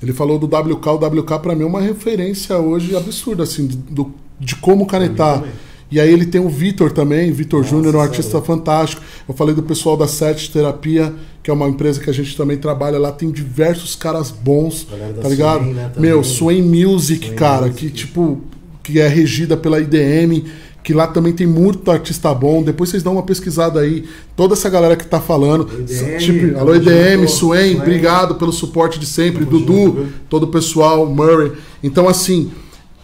Ele 0.03 0.13
falou 0.13 0.39
do 0.39 0.47
WK, 0.47 0.87
o 0.89 0.95
WK 1.21 1.39
pra 1.41 1.55
mim 1.55 1.63
é 1.63 1.67
uma 1.67 1.81
referência 1.81 2.59
hoje 2.59 2.97
absurda, 2.97 3.43
assim, 3.45 3.67
do, 3.67 4.13
de 4.41 4.57
como 4.57 4.87
canetar. 4.87 5.37
também. 5.41 5.53
E 5.93 6.01
aí 6.01 6.11
ele 6.11 6.25
tem 6.25 6.41
o 6.41 6.49
Vitor 6.49 6.91
também, 6.91 7.31
Vitor 7.31 7.63
Júnior, 7.63 7.95
um 7.95 8.01
artista 8.01 8.39
louco. 8.39 8.47
fantástico. 8.47 9.03
Eu 9.29 9.35
falei 9.35 9.55
do 9.55 9.63
pessoal 9.63 9.95
da 9.95 10.09
Sete 10.09 10.51
Terapia, 10.51 11.13
que 11.43 11.51
é 11.51 11.55
uma 11.55 11.69
empresa 11.69 12.01
que 12.01 12.09
a 12.09 12.15
gente 12.15 12.35
também 12.35 12.57
trabalha 12.57 12.99
lá, 12.99 13.13
tem 13.13 13.31
diversos 13.31 13.95
caras 13.95 14.31
bons, 14.31 14.87
tá 15.21 15.29
ligado? 15.29 15.65
Swain, 15.65 15.75
né. 15.75 15.93
Meu, 15.99 16.25
Swain 16.25 16.63
Music, 16.63 17.27
Swain 17.27 17.37
cara, 17.37 17.67
Music. 17.67 17.87
que 17.87 17.93
tipo, 17.93 18.41
que 18.83 18.99
é 19.01 19.07
regida 19.07 19.55
pela 19.55 19.79
IDM, 19.79 20.45
que 20.83 20.93
lá 20.93 21.07
também 21.07 21.33
tem 21.33 21.47
muito 21.47 21.91
artista 21.91 22.33
bom. 22.35 22.63
Depois 22.63 22.91
vocês 22.91 23.03
dão 23.03 23.15
uma 23.15 23.23
pesquisada 23.23 23.81
aí, 23.81 24.05
toda 24.37 24.55
essa 24.55 24.69
galera 24.69 24.97
que 24.97 25.07
tá 25.07 25.21
falando. 25.21 25.69
IDM, 25.81 26.19
tipo, 26.19 26.59
alô 26.59 26.75
IDM, 26.75 27.27
Swain, 27.27 27.29
Swain. 27.29 27.77
obrigado 27.77 28.35
pelo 28.35 28.53
suporte 28.53 28.99
de 28.99 29.07
sempre, 29.07 29.45
Tamo 29.45 29.59
Dudu, 29.59 29.73
junto, 29.75 30.13
todo 30.29 30.43
o 30.45 30.49
pessoal, 30.49 31.07
Murray. 31.07 31.53
Então, 31.83 32.09
assim, 32.09 32.51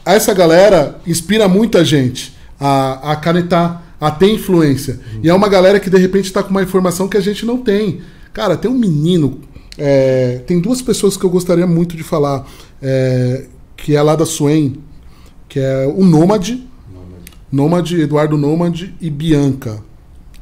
essa 0.05 0.35
galera 0.35 1.01
inspira 1.07 1.47
muita 1.49 1.85
gente 1.85 2.37
a, 2.59 3.13
a 3.13 3.17
canetar, 3.17 3.83
a 4.01 4.11
ter 4.11 4.31
influência. 4.33 5.01
E 5.23 5.29
é 5.29 5.35
uma 5.35 5.49
galera 5.49 5.79
que 5.79 5.91
de 5.91 5.99
repente 5.99 6.33
tá 6.33 6.43
com 6.43 6.51
uma 6.51 6.63
informação 6.63 7.09
que 7.09 7.17
a 7.17 7.21
gente 7.21 7.47
não 7.47 7.59
tem. 7.59 8.01
Cara, 8.33 8.57
tem 8.57 8.71
um 8.71 8.79
menino. 8.79 9.41
é, 9.77 10.43
tem 10.47 10.61
duas 10.61 10.83
pessoas 10.83 11.17
que 11.17 11.25
eu 11.25 11.31
gostaria 11.31 11.67
muito 11.67 11.97
de 11.97 12.03
falar. 12.03 12.45
é, 12.83 13.47
que 13.79 13.95
é 13.95 14.03
lá 14.03 14.17
da 14.17 14.27
Swain, 14.27 14.77
que 15.49 15.59
é 15.59 15.87
o 15.87 16.05
Nômade, 16.05 16.67
Nômade, 17.51 18.01
Eduardo 18.01 18.37
Nômade 18.37 18.95
e 19.01 19.11
Bianca. 19.11 19.83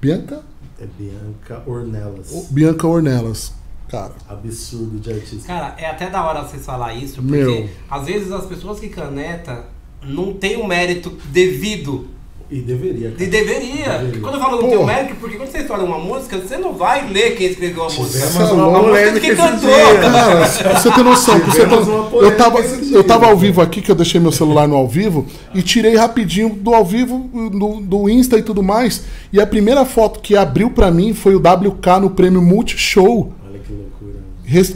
Bianca? 0.00 0.42
É 0.80 0.86
Bianca 0.98 1.62
Ornelas. 1.66 2.32
Ou 2.32 2.44
Bianca 2.50 2.86
Ornelas. 2.86 3.52
Cara, 3.88 4.12
Absurdo 4.28 4.98
de 4.98 5.12
artista. 5.12 5.46
Cara, 5.46 5.74
é 5.78 5.88
até 5.88 6.10
da 6.10 6.24
hora 6.24 6.42
vocês 6.42 6.66
falar 6.66 6.94
isso, 6.94 7.22
porque 7.22 7.36
Meu. 7.36 7.70
às 7.88 8.06
vezes 8.06 8.32
as 8.32 8.44
pessoas 8.44 8.80
que 8.80 8.88
caneta 8.88 9.66
não 10.02 10.34
tem 10.34 10.56
o 10.56 10.66
mérito 10.66 11.10
devido 11.26 12.08
E 12.48 12.60
deveria. 12.60 13.08
E 13.08 13.26
deveria. 13.26 13.98
Deveria. 13.98 14.20
Quando 14.20 14.34
eu 14.34 14.40
falo 14.40 14.58
Pô. 14.58 14.68
teu 14.68 14.86
mérito, 14.86 15.16
porque 15.16 15.36
quando 15.36 15.50
você 15.50 15.58
estoura 15.58 15.82
uma 15.82 15.98
música, 15.98 16.38
você 16.38 16.56
não 16.56 16.74
vai 16.74 17.08
ler 17.08 17.36
quem 17.36 17.48
escreveu 17.48 17.82
a 17.82 17.86
música. 17.86 18.04
Tivemos 18.04 18.34
Você 18.34 18.42
é 18.42 18.52
uma 18.52 18.66
louco. 18.66 18.84
polêmica 18.84 19.20
que 19.20 19.26
esses 19.26 19.38
cantou. 19.38 19.70
Cara, 19.70 20.80
você 20.80 20.90
ter 20.92 21.02
noção, 21.02 21.38
você 21.40 21.62
uma 21.64 22.22
eu, 22.22 22.36
tava, 22.36 22.60
eu 22.60 23.04
tava 23.04 23.26
ao 23.26 23.36
vivo 23.36 23.60
aqui, 23.60 23.82
que 23.82 23.90
eu 23.90 23.96
deixei 23.96 24.20
meu 24.20 24.30
celular 24.30 24.68
no 24.68 24.76
ao 24.76 24.86
vivo, 24.86 25.26
e 25.52 25.60
tirei 25.60 25.96
rapidinho 25.96 26.50
do 26.50 26.72
ao 26.72 26.84
vivo, 26.84 27.28
do, 27.50 27.80
do 27.80 28.08
Insta 28.08 28.38
e 28.38 28.42
tudo 28.42 28.62
mais. 28.62 29.02
E 29.32 29.40
a 29.40 29.46
primeira 29.46 29.84
foto 29.84 30.20
que 30.20 30.36
abriu 30.36 30.70
pra 30.70 30.88
mim 30.90 31.14
foi 31.14 31.34
o 31.34 31.38
WK 31.38 32.00
no 32.00 32.10
prêmio 32.10 32.40
Multishow. 32.40 33.32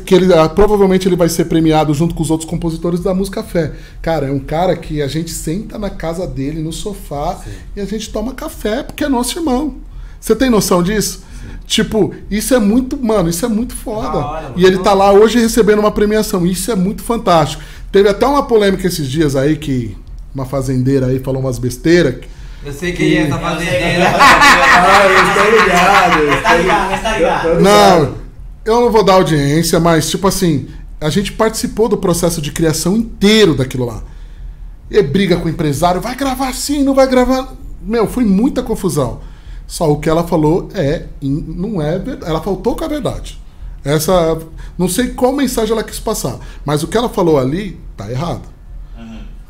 Que 0.04 0.14
ele, 0.14 0.34
ah, 0.34 0.48
provavelmente 0.48 1.06
ele 1.06 1.14
vai 1.14 1.28
ser 1.28 1.44
premiado 1.44 1.94
junto 1.94 2.14
com 2.14 2.22
os 2.22 2.30
outros 2.30 2.48
compositores 2.48 3.00
da 3.00 3.14
música 3.14 3.42
Fé. 3.42 3.72
Cara, 4.02 4.26
é 4.26 4.32
um 4.32 4.40
cara 4.40 4.76
que 4.76 5.00
a 5.00 5.06
gente 5.06 5.30
senta 5.30 5.78
na 5.78 5.88
casa 5.88 6.26
dele, 6.26 6.60
no 6.60 6.72
sofá, 6.72 7.40
e 7.76 7.80
a 7.80 7.84
gente 7.84 8.10
toma 8.10 8.34
café, 8.34 8.82
porque 8.82 9.04
é 9.04 9.08
nosso 9.08 9.38
irmão. 9.38 9.76
Você 10.20 10.34
tem 10.34 10.50
noção 10.50 10.82
disso? 10.82 11.22
Tipo, 11.66 12.12
isso 12.28 12.52
é 12.52 12.58
muito, 12.58 12.96
mano, 12.96 13.30
isso 13.30 13.46
é 13.46 13.48
muito 13.48 13.74
foda. 13.76 14.08
Da 14.08 14.26
hora, 14.26 14.52
e 14.56 14.64
ele 14.64 14.78
tá 14.78 14.92
lá 14.92 15.12
hoje 15.12 15.38
recebendo 15.38 15.78
uma 15.78 15.92
premiação. 15.92 16.44
Isso 16.44 16.70
é 16.72 16.74
muito 16.74 17.02
fantástico. 17.02 17.62
Teve 17.92 18.08
até 18.08 18.26
uma 18.26 18.42
polêmica 18.42 18.86
esses 18.88 19.08
dias 19.08 19.36
aí 19.36 19.56
que 19.56 19.96
uma 20.34 20.44
fazendeira 20.44 21.06
aí 21.06 21.20
falou 21.20 21.40
umas 21.40 21.60
besteiras. 21.60 22.16
Eu 22.64 22.72
sei 22.72 22.92
quem 22.92 23.14
é 23.14 23.22
essa 23.22 23.38
fazendeira. 23.38 24.10
Ah, 24.82 25.04
eu 25.04 25.28
estou 25.28 25.62
ligado. 25.62 26.42
Tá 26.42 26.56
ligado, 26.56 27.02
tá 27.02 27.16
ligado. 27.16 27.42
Tô 27.42 27.60
Não, 27.60 28.14
eu 28.64 28.80
não 28.80 28.90
vou 28.90 29.02
dar 29.02 29.14
audiência, 29.14 29.80
mas 29.80 30.10
tipo 30.10 30.26
assim, 30.26 30.68
a 31.00 31.08
gente 31.08 31.32
participou 31.32 31.88
do 31.88 31.96
processo 31.96 32.40
de 32.40 32.52
criação 32.52 32.96
inteiro 32.96 33.54
daquilo 33.54 33.86
lá. 33.86 34.02
E 34.90 35.02
briga 35.02 35.36
com 35.36 35.46
o 35.46 35.50
empresário, 35.50 36.00
vai 36.00 36.14
gravar 36.14 36.48
assim, 36.48 36.82
não 36.82 36.94
vai 36.94 37.06
gravar. 37.06 37.54
Meu, 37.80 38.06
foi 38.06 38.24
muita 38.24 38.62
confusão. 38.62 39.20
Só 39.66 39.90
o 39.90 40.00
que 40.00 40.10
ela 40.10 40.26
falou 40.26 40.68
é, 40.74 41.06
não 41.22 41.80
é. 41.80 42.02
Ela 42.26 42.42
faltou 42.42 42.74
com 42.74 42.84
a 42.84 42.88
verdade. 42.88 43.40
Essa, 43.84 44.38
não 44.76 44.88
sei 44.88 45.08
qual 45.08 45.32
mensagem 45.32 45.72
ela 45.72 45.84
quis 45.84 46.00
passar, 46.00 46.38
mas 46.64 46.82
o 46.82 46.88
que 46.88 46.98
ela 46.98 47.08
falou 47.08 47.38
ali 47.38 47.80
tá 47.96 48.10
errado. 48.10 48.42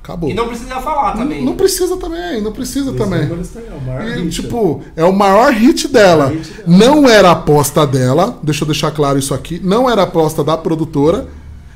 Acabou. 0.02 0.31
E 0.31 0.35
não 0.35 0.48
precisa 0.48 0.81
falar 0.81 1.14
Não- 1.14 1.22
também. 1.22 1.44
não 1.44 1.55
precisa 1.55 1.97
também, 1.97 2.40
não 2.40 2.52
precisa 2.52 2.90
Os 2.90 2.97
também. 2.97 3.20
é 3.20 3.74
o 3.74 3.81
maior 3.86 4.09
E, 4.09 4.22
hit. 4.22 4.43
tipo, 4.43 4.81
é 4.97 5.05
o 5.05 5.12
maior 5.12 5.52
hit 5.52 5.89
dela. 5.89 6.27
Maior 6.27 6.39
hit 6.39 6.52
dela. 6.52 6.64
Não 6.66 7.09
era 7.09 7.28
a 7.28 7.32
aposta 7.32 7.86
dela, 7.86 8.39
deixa 8.43 8.64
eu 8.64 8.66
deixar 8.66 8.90
claro 8.93 9.18
isso 9.18 9.35
aqui. 9.35 9.60
Não 9.62 9.89
era 9.90 10.01
a 10.02 10.05
aposta 10.05 10.43
da 10.43 10.56
produtora. 10.56 11.28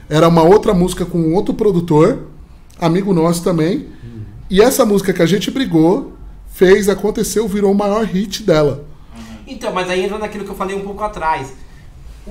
Era 0.09 0.29
uma 0.29 0.43
outra 0.43 0.73
música 0.75 1.05
com 1.05 1.19
um 1.19 1.35
outro 1.35 1.55
produtor, 1.55 2.25
amigo 2.81 3.13
nosso 3.13 3.43
também. 3.45 3.87
E 4.51 4.61
essa 4.61 4.85
música 4.85 5.13
que 5.13 5.23
a 5.23 5.27
gente 5.27 5.51
brigou, 5.51 6.13
fez, 6.53 6.89
aconteceu, 6.89 7.47
virou 7.49 7.73
o 7.73 7.75
maior 7.75 8.05
hit 8.05 8.43
dela. 8.43 8.85
Então, 9.47 9.73
mas 9.73 9.89
aí 9.91 10.03
entra 10.05 10.19
naquilo 10.19 10.45
que 10.45 10.51
eu 10.51 10.55
falei 10.57 10.75
um 10.77 10.81
pouco 10.83 11.03
atrás. 11.03 11.53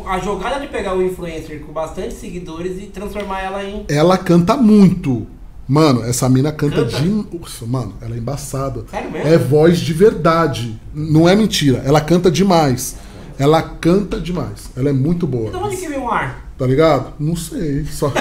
A 0.08 0.18
jogada 0.18 0.60
de 0.60 0.68
pegar 0.68 0.96
o 0.96 1.04
influencer 1.04 1.60
com 1.62 1.72
bastante 1.72 2.16
seguidores 2.16 2.82
e 2.82 2.88
transformar 2.88 3.42
ela 3.42 3.64
em. 3.64 3.86
Ela 3.88 4.18
canta 4.18 4.58
muito. 4.58 5.28
Mano, 5.68 6.04
essa 6.04 6.28
mina 6.28 6.52
canta, 6.52 6.84
Canta? 6.86 7.02
de. 7.02 7.66
Mano, 7.66 7.94
ela 8.02 8.16
é 8.16 8.18
embaçada. 8.18 8.84
Sério 8.92 9.12
mesmo? 9.12 9.28
É 9.28 9.38
voz 9.38 9.80
de 9.80 9.94
verdade. 9.94 10.80
Não 10.94 11.28
é 11.28 11.36
mentira. 11.36 11.82
Ela 11.86 12.02
canta 12.02 12.30
demais. 12.30 12.96
Ela 13.40 13.62
canta 13.62 14.20
demais. 14.20 14.70
Ela 14.76 14.90
é 14.90 14.94
muito 14.94 15.26
boa. 15.26 15.48
Então 15.50 15.64
onde 15.64 15.78
que 15.78 15.88
vem 15.88 16.00
o 16.00 16.10
ar? 16.10 16.44
Tá 16.58 16.68
ligado? 16.68 17.14
Não 17.20 17.36
sei. 17.36 17.86
Só... 17.86 18.12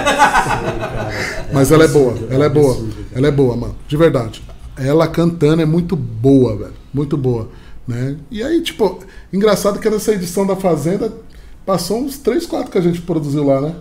Mas 1.53 1.71
ela 1.71 1.85
é 1.85 1.89
boa. 1.89 2.15
Ela 2.31 2.45
é 2.47 2.49
boa. 2.49 2.87
Ela 3.15 3.29
é 3.29 3.31
boa, 3.31 3.57
mano. 3.57 3.77
De 3.87 3.97
verdade. 3.97 4.43
Ela 4.77 5.07
cantando 5.07 5.61
é 5.63 5.67
muito 5.67 5.95
boa, 5.97 6.57
velho. 6.57 6.73
Muito 6.95 7.17
boa. 7.17 7.49
Né? 7.87 8.17
E 8.31 8.43
aí, 8.43 8.63
tipo, 8.63 9.01
engraçado 9.33 9.79
que 9.79 9.91
nessa 9.91 10.13
edição 10.13 10.47
da 10.47 10.57
Fazenda 10.57 11.13
passou 11.67 12.01
uns 12.01 12.17
3, 12.19 12.47
4 12.47 12.71
que 12.71 12.79
a 12.79 12.83
gente 12.83 13.01
produziu 13.03 13.45
lá, 13.45 13.61
né? 13.61 13.75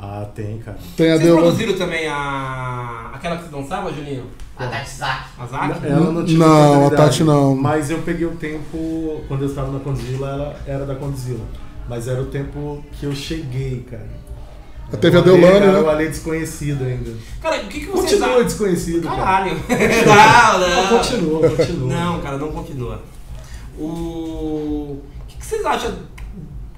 Ah, 0.00 0.24
tem, 0.32 0.58
cara. 0.58 0.78
Tem 0.96 1.10
a 1.10 1.14
Vocês 1.16 1.26
Deu- 1.26 1.36
produziram 1.38 1.76
também 1.76 2.06
a. 2.06 3.10
aquela 3.14 3.36
que 3.36 3.44
você 3.44 3.50
dançava, 3.50 3.92
Juninho? 3.92 4.24
A 4.56 4.66
Datzak. 4.66 5.24
A 5.38 5.46
Zac? 5.46 5.84
Ela 5.86 6.12
não 6.12 6.24
tinha 6.24 6.38
Não, 6.38 6.86
a 6.86 6.90
Tati 6.90 7.24
não. 7.24 7.54
Mas 7.56 7.90
eu 7.90 7.98
peguei 7.98 8.26
o 8.26 8.32
tempo, 8.36 9.20
quando 9.26 9.42
eu 9.42 9.48
estava 9.48 9.72
na 9.72 9.80
Condzilla, 9.80 10.28
ela 10.28 10.56
era 10.66 10.86
da 10.86 10.94
Condzilla. 10.94 11.44
Mas 11.88 12.06
era 12.06 12.20
o 12.22 12.26
tempo 12.26 12.84
que 12.92 13.06
eu 13.06 13.12
cheguei, 13.14 13.84
cara. 13.90 14.06
A 14.92 14.96
O 14.96 14.98
Ale, 15.06 15.22
Deolane, 15.22 15.58
cara, 15.60 15.72
né? 15.72 15.80
O 15.80 15.88
Ale 15.90 16.08
desconhecido 16.08 16.84
ainda. 16.84 17.10
Cara, 17.42 17.56
o 17.56 17.66
que, 17.66 17.80
que 17.80 17.86
vocês 17.86 18.20
Continua 18.20 18.44
desconhecido, 18.44 19.02
cara. 19.08 19.16
Caralho. 19.16 19.52
não, 20.06 20.68
Não, 20.68 20.82
não. 20.92 20.98
continua, 20.98 21.50
continua. 21.50 21.88
Não, 21.94 22.20
cara, 22.20 22.38
não 22.38 22.52
continua. 22.52 23.02
O. 23.78 23.82
O 23.84 25.02
que, 25.26 25.36
que 25.36 25.44
vocês 25.46 25.64
acham? 25.64 25.92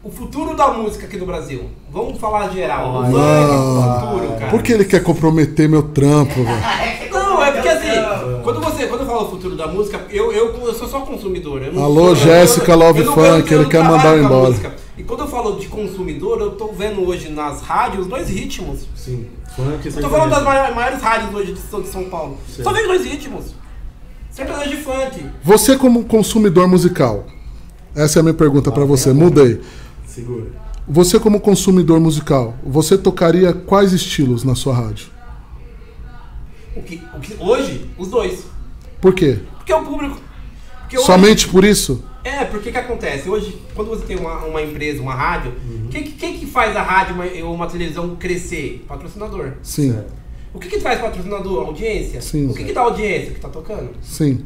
O 0.03 0.11
futuro 0.11 0.57
da 0.57 0.69
música 0.69 1.07
aqui 1.07 1.19
no 1.19 1.27
Brasil? 1.27 1.65
Vamos 1.93 2.19
falar 2.19 2.49
geral. 2.51 3.01
O 3.03 3.05
funk, 3.05 3.13
não. 3.13 3.79
o 3.79 4.01
futuro, 4.01 4.33
cara. 4.39 4.51
Por 4.51 4.63
que 4.63 4.73
ele 4.73 4.85
quer 4.87 5.03
comprometer 5.03 5.69
meu 5.69 5.83
trampo, 5.83 6.43
velho? 6.43 7.11
Não, 7.13 7.45
é 7.47 7.53
porque 7.53 7.69
assim, 7.69 8.43
quando 8.43 8.61
você 8.61 8.87
quando 8.87 9.01
eu 9.01 9.07
falo 9.07 9.31
futuro 9.31 9.57
da 9.57 9.67
música, 9.67 10.01
eu, 10.11 10.31
eu, 10.33 10.55
eu 10.55 10.75
sou 10.75 10.87
só 10.89 11.01
consumidor. 11.01 11.63
eu 11.63 11.73
não 11.73 11.83
Alô, 11.85 12.15
Jéssica 12.15 12.73
eu- 12.73 12.79
Love 12.79 13.01
eu 13.01 13.07
não- 13.07 13.15
Funk, 13.15 13.51
eu- 13.51 13.57
eu 13.59 13.63
ele 13.63 13.71
quer 13.71 13.83
mandar 13.83 14.19
embora. 14.19 14.49
música. 14.51 14.75
E 14.99 15.03
quando 15.03 15.21
eu 15.21 15.27
falo 15.29 15.57
de 15.59 15.67
consumidor, 15.67 16.39
eu 16.41 16.51
tô 16.53 16.69
vendo 16.69 17.07
hoje 17.07 17.31
nas 17.31 17.63
rádios 17.63 18.07
dois 18.07 18.29
ritmos. 18.29 18.81
Sim, 18.95 19.27
funk 19.57 19.87
Eu 19.87 20.03
tô 20.03 20.09
falando 20.11 20.31
das 20.31 20.43
maiores, 20.43 20.75
maiores 20.75 21.03
rádios 21.03 21.35
hoje 21.35 21.53
de 21.55 21.61
São, 21.61 21.81
de 21.81 21.89
São 21.89 22.05
Paulo. 22.05 22.37
Sim. 22.55 22.63
Só 22.63 22.73
vem 22.73 22.87
dois 22.87 23.05
ritmos. 23.07 23.55
Sertanejo 24.31 24.71
de 24.71 24.77
funk. 24.83 25.27
Você, 25.43 25.77
como 25.79 26.05
consumidor 26.05 26.69
musical, 26.69 27.25
essa 27.97 28.19
é 28.19 28.21
a 28.21 28.23
minha 28.23 28.35
pergunta 28.35 28.71
pra 28.71 28.85
você. 28.85 29.13
Mudei. 29.13 29.61
Segura. 30.11 30.47
Você, 30.89 31.21
como 31.21 31.41
consumidor 31.41 32.01
musical, 32.01 32.55
você 32.65 32.99
tocaria 32.99 33.53
quais 33.53 33.93
estilos 33.93 34.43
na 34.43 34.55
sua 34.57 34.75
rádio? 34.75 35.09
O 36.77 36.83
que, 36.83 37.01
o 37.17 37.21
que, 37.21 37.37
hoje, 37.39 37.89
os 37.99 38.09
dois. 38.09 38.45
Por 39.01 39.15
quê? 39.15 39.39
Porque 39.57 39.73
é 39.73 39.77
o 39.77 39.85
público. 39.85 40.19
Porque 40.81 40.97
hoje- 40.99 41.07
Somente 41.07 41.49
por 41.49 41.65
isso? 41.65 42.05
É, 42.25 42.45
porque 42.45 42.71
que 42.71 42.77
acontece? 42.79 43.29
Hoje, 43.31 43.57
quando 43.75 43.89
você 43.89 44.05
tem 44.05 44.17
uma, 44.19 44.45
uma 44.45 44.61
empresa, 44.63 45.01
uma 45.01 45.15
rádio, 45.15 45.53
quem, 45.91 46.03
que- 46.05 46.13
quem 46.13 46.39
que 46.39 46.47
faz 46.47 46.77
a 46.77 46.83
rádio 46.83 47.15
uma- 47.15 47.49
ou 47.49 47.55
uma 47.55 47.67
televisão 47.67 48.17
crescer? 48.17 48.85
Patrocinador. 48.89 49.53
Sim, 49.63 49.93
Certo. 49.93 50.21
O 50.53 50.59
que 50.59 50.69
que 50.69 50.79
traz 50.81 51.01
patrocinador? 51.01 51.67
Audiência? 51.69 52.21
Sim. 52.21 52.49
O 52.49 52.55
que 52.55 52.65
que 52.65 52.73
dá 52.73 52.81
audiência? 52.81 53.31
O 53.31 53.35
que 53.35 53.41
tá 53.41 53.49
tocando? 53.49 53.91
sim. 54.03 54.45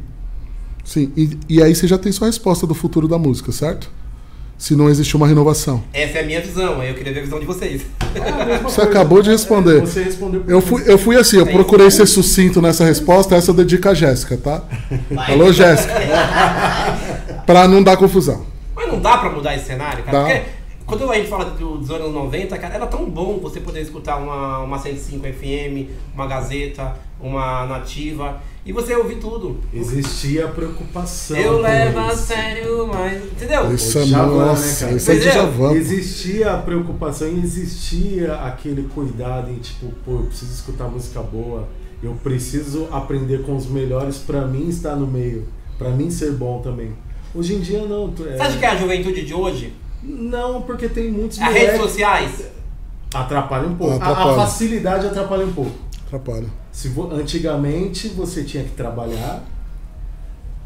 Sim. 0.83 1.11
E, 1.17 1.39
e 1.49 1.63
aí 1.63 1.73
você 1.73 1.87
já 1.87 1.97
tem 1.97 2.11
sua 2.11 2.27
resposta 2.27 2.67
do 2.67 2.75
futuro 2.75 3.07
da 3.07 3.17
música, 3.17 3.51
certo? 3.51 3.89
Se 4.57 4.75
não 4.75 4.89
existe 4.89 5.15
uma 5.17 5.27
renovação. 5.27 5.83
Essa 5.93 6.19
é 6.19 6.21
a 6.21 6.25
minha 6.25 6.41
visão, 6.41 6.79
aí 6.79 6.89
eu 6.89 6.95
queria 6.95 7.13
ver 7.13 7.19
a 7.19 7.23
visão 7.23 7.39
de 7.39 7.45
vocês. 7.45 7.81
Você 8.63 8.81
acabou 8.81 9.21
de 9.21 9.29
responder. 9.29 9.77
É, 9.77 9.81
Você 9.81 10.03
respondeu 10.03 10.41
por 10.41 10.49
Eu 10.51 10.61
fui, 10.61 10.83
eu 10.85 10.97
fui 10.97 11.17
assim, 11.17 11.37
eu 11.37 11.45
procurei 11.45 11.91
ser 11.91 12.05
sucinto 12.05 12.61
nessa 12.61 12.85
resposta, 12.85 13.35
essa 13.35 13.51
eu 13.51 13.55
dedico 13.55 13.89
a 13.89 13.93
Jéssica, 13.93 14.37
tá? 14.37 14.63
Vai. 15.11 15.33
Alô, 15.33 15.51
Jéssica. 15.51 15.93
pra 17.45 17.67
não 17.67 17.83
dar 17.83 17.97
confusão. 17.97 18.45
Mas 18.75 18.87
não 18.87 18.99
dá 18.99 19.17
pra 19.17 19.29
mudar 19.29 19.55
esse 19.55 19.65
cenário, 19.65 20.03
cara? 20.03 20.17
Dá. 20.17 20.23
Porque 20.25 20.41
quando 20.85 21.09
a 21.11 21.15
gente 21.15 21.27
fala 21.29 21.45
do- 21.45 21.77
dos 21.77 21.89
anos 21.89 22.13
90, 22.13 22.57
cara, 22.57 22.75
era 22.75 22.87
tão 22.87 23.09
bom 23.09 23.39
você 23.39 23.59
poder 23.59 23.81
escutar 23.81 24.17
uma, 24.17 24.59
uma 24.59 24.77
105 24.79 25.25
FM, 25.25 25.89
uma 26.13 26.27
Gazeta, 26.27 26.95
uma 27.19 27.65
Nativa, 27.65 28.39
e 28.65 28.71
você 28.71 28.95
ouvir 28.95 29.15
tudo. 29.17 29.57
Existia 29.73 30.45
a 30.45 30.47
preocupação. 30.49 31.37
Eu 31.37 31.59
levo 31.61 31.99
a 31.99 32.15
sério, 32.15 32.87
mas. 32.87 33.23
Entendeu? 33.23 33.73
Isso 33.73 33.99
é 33.99 34.03
Djavan, 34.03 34.37
né, 34.39 34.45
nossa, 34.45 34.85
cara? 34.85 34.97
isso 34.97 35.11
é 35.11 35.15
Djavan. 35.15 35.73
Existia 35.73 36.53
a 36.53 36.57
preocupação 36.57 37.27
e 37.29 37.39
existia 37.39 38.33
aquele 38.35 38.83
cuidado 38.93 39.51
em 39.51 39.55
tipo, 39.59 39.87
pô, 40.05 40.11
eu 40.13 40.23
preciso 40.27 40.51
escutar 40.53 40.87
música 40.87 41.21
boa, 41.21 41.67
eu 42.03 42.13
preciso 42.23 42.87
aprender 42.91 43.43
com 43.43 43.55
os 43.55 43.67
melhores 43.67 44.17
pra 44.17 44.41
mim 44.45 44.67
estar 44.67 44.95
no 44.95 45.07
meio, 45.07 45.47
pra 45.77 45.89
mim 45.89 46.09
ser 46.11 46.31
bom 46.33 46.59
também. 46.61 46.91
Hoje 47.33 47.55
em 47.55 47.59
dia 47.59 47.81
não. 47.85 48.13
é- 48.19 48.35
Você 48.37 48.41
acha 48.41 48.57
que 48.57 48.65
é 48.65 48.69
a 48.69 48.75
juventude 48.75 49.23
de 49.25 49.33
hoje? 49.33 49.73
Não, 50.07 50.61
porque 50.61 50.87
tem 50.89 51.11
muitos 51.11 51.39
As 51.41 51.53
redes 51.53 51.77
sociais? 51.77 52.45
Atrapalha 53.13 53.67
um 53.67 53.75
pouco. 53.75 53.93
A- 53.93 53.97
Atrapalha. 53.97 54.31
A, 54.31 54.35
facilidade 54.45 55.07
atrapalha 55.07 55.45
um 55.45 55.53
pouco. 55.53 55.71
Atrapalha. 56.07 56.47
Se 56.71 56.89
vo- 56.89 57.11
Antigamente 57.13 58.09
você 58.09 58.43
tinha 58.43 58.63
que 58.63 58.71
trabalhar 58.71 59.43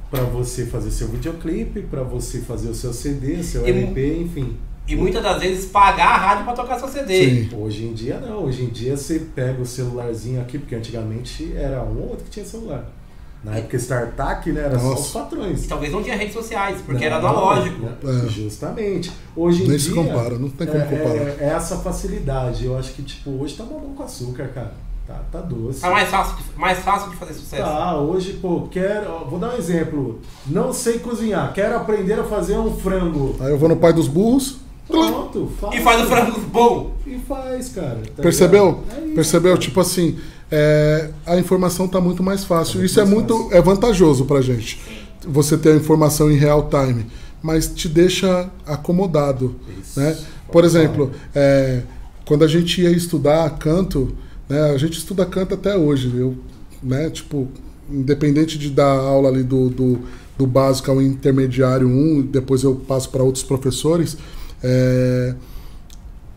pra 0.09 0.23
você 0.23 0.65
fazer 0.65 0.91
seu 0.91 1.07
videoclipe, 1.07 1.81
pra 1.83 2.01
você 2.03 2.39
fazer 2.41 2.69
o 2.69 2.73
seu 2.75 2.91
CD, 2.93 3.43
seu 3.43 3.65
E 3.67 3.69
LP, 3.69 4.17
enfim. 4.23 4.57
E 4.87 4.95
muitas 4.95 5.21
das 5.21 5.39
vezes 5.39 5.65
pagar 5.65 6.07
a 6.07 6.17
rádio 6.17 6.45
pra 6.45 6.53
tocar 6.53 6.79
seu 6.79 6.87
CD. 6.87 7.47
Sim. 7.47 7.55
Hoje 7.55 7.85
em 7.85 7.93
dia 7.93 8.19
não, 8.19 8.43
hoje 8.45 8.63
em 8.63 8.69
dia 8.69 8.97
você 8.97 9.19
pega 9.35 9.61
o 9.61 9.65
celularzinho 9.65 10.41
aqui, 10.41 10.57
porque 10.57 10.73
antigamente 10.73 11.53
era 11.55 11.83
um 11.83 11.99
ou 12.01 12.09
outro 12.09 12.25
que 12.25 12.31
tinha 12.31 12.45
celular. 12.45 12.89
Na 13.43 13.55
época 13.55 13.77
StarTAC, 13.77 14.51
né, 14.51 14.61
era 14.61 14.77
só 14.77 14.89
Nossa. 14.89 15.01
os 15.01 15.11
patrões. 15.11 15.63
E 15.63 15.67
talvez 15.67 15.93
não 15.93 16.03
tinha 16.03 16.15
redes 16.15 16.33
sociais, 16.33 16.81
porque 16.85 16.99
Não, 16.99 17.15
era 17.15 17.17
analógico. 17.17 17.85
né? 17.85 17.93
É. 18.03 18.29
Justamente. 18.29 19.11
Hoje 19.35 19.63
em 19.63 19.67
Nem 19.67 19.77
dia. 19.77 19.79
se 19.79 19.91
compara, 19.95 20.37
não 20.37 20.49
tem 20.49 20.67
como 20.67 20.79
é, 20.81 20.85
comparar. 20.85 21.15
É, 21.15 21.37
é 21.39 21.45
essa 21.55 21.77
facilidade. 21.77 22.65
Eu 22.65 22.77
acho 22.77 22.91
que, 22.93 23.01
tipo, 23.01 23.29
hoje 23.31 23.55
tá 23.55 23.63
mamão 23.63 23.93
com 23.95 24.03
açúcar, 24.03 24.49
cara. 24.49 24.73
Tá, 25.07 25.21
tá 25.31 25.39
doce. 25.41 25.81
Tá 25.81 25.89
mais 25.89 26.07
fácil, 26.09 26.35
de, 26.37 26.59
mais 26.59 26.79
fácil 26.79 27.09
de 27.09 27.15
fazer 27.15 27.33
sucesso. 27.33 27.63
Tá, 27.63 27.97
hoje, 27.97 28.33
pô, 28.33 28.67
quero. 28.69 29.09
ó, 29.09 29.23
Vou 29.23 29.39
dar 29.39 29.53
um 29.55 29.57
exemplo. 29.57 30.19
Não 30.45 30.71
sei 30.71 30.99
cozinhar, 30.99 31.51
quero 31.53 31.77
aprender 31.77 32.19
a 32.19 32.23
fazer 32.25 32.59
um 32.59 32.75
frango. 32.77 33.35
Aí 33.39 33.49
eu 33.49 33.57
vou 33.57 33.69
no 33.69 33.77
pai 33.77 33.91
dos 33.91 34.07
burros. 34.07 34.57
Pronto, 34.87 35.51
faz. 35.59 35.75
E 35.75 35.79
faz 35.83 36.03
o 36.03 36.05
frango 36.07 36.39
bom. 36.41 36.91
E 37.07 37.17
faz, 37.19 37.69
cara. 37.69 37.99
tá 38.15 38.21
Percebeu? 38.21 38.83
É 38.91 39.13
Percebeu? 39.15 39.57
Tipo 39.57 39.79
assim, 39.79 40.19
é, 40.51 41.09
a 41.25 41.37
informação 41.37 41.87
tá 41.87 42.01
muito 42.01 42.23
mais 42.23 42.43
fácil. 42.43 42.73
Tá 42.73 42.79
muito 42.79 42.89
Isso 42.89 42.99
é 42.99 43.03
mais 43.03 43.13
muito 43.15 43.37
fácil. 43.37 43.53
é 43.57 43.61
vantajoso 43.61 44.25
pra 44.25 44.41
gente. 44.41 44.79
Você 45.27 45.57
ter 45.57 45.71
a 45.73 45.75
informação 45.75 46.31
em 46.31 46.35
real 46.35 46.69
time, 46.69 47.05
mas 47.41 47.67
te 47.67 47.87
deixa 47.87 48.49
acomodado, 48.65 49.55
Isso. 49.81 49.99
né? 49.99 50.17
Por 50.51 50.63
exemplo, 50.63 51.11
é, 51.35 51.81
quando 52.25 52.43
a 52.43 52.47
gente 52.47 52.81
ia 52.81 52.89
estudar 52.89 53.49
canto, 53.57 54.15
né, 54.47 54.71
a 54.71 54.77
gente 54.77 54.97
estuda 54.97 55.25
canto 55.25 55.53
até 55.53 55.75
hoje. 55.75 56.11
Eu, 56.15 56.35
né, 56.81 57.09
tipo, 57.09 57.47
independente 57.89 58.57
de 58.57 58.69
dar 58.69 58.91
aula 58.91 59.29
ali 59.29 59.43
do, 59.43 59.69
do, 59.69 59.99
do 60.37 60.47
básico 60.47 60.89
ao 60.89 61.01
intermediário 61.01 61.87
1, 61.87 62.23
depois 62.23 62.63
eu 62.63 62.75
passo 62.75 63.09
para 63.09 63.21
outros 63.23 63.43
professores. 63.43 64.17
É, 64.63 65.35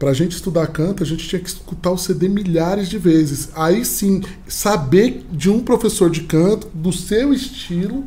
para 0.03 0.11
a 0.11 0.15
gente 0.15 0.33
estudar 0.33 0.67
canto, 0.67 1.05
a 1.05 1.07
gente 1.07 1.29
tinha 1.29 1.39
que 1.39 1.49
escutar 1.49 1.93
o 1.93 1.97
CD 1.97 2.29
milhares 2.29 2.89
de 2.89 2.99
vezes. 2.99 3.51
Aí 3.55 3.85
sim, 3.85 4.21
saber 4.49 5.25
de 5.31 5.49
um 5.49 5.61
professor 5.61 6.11
de 6.11 6.23
canto, 6.23 6.67
do 6.75 6.91
seu 6.91 7.33
estilo, 7.33 8.05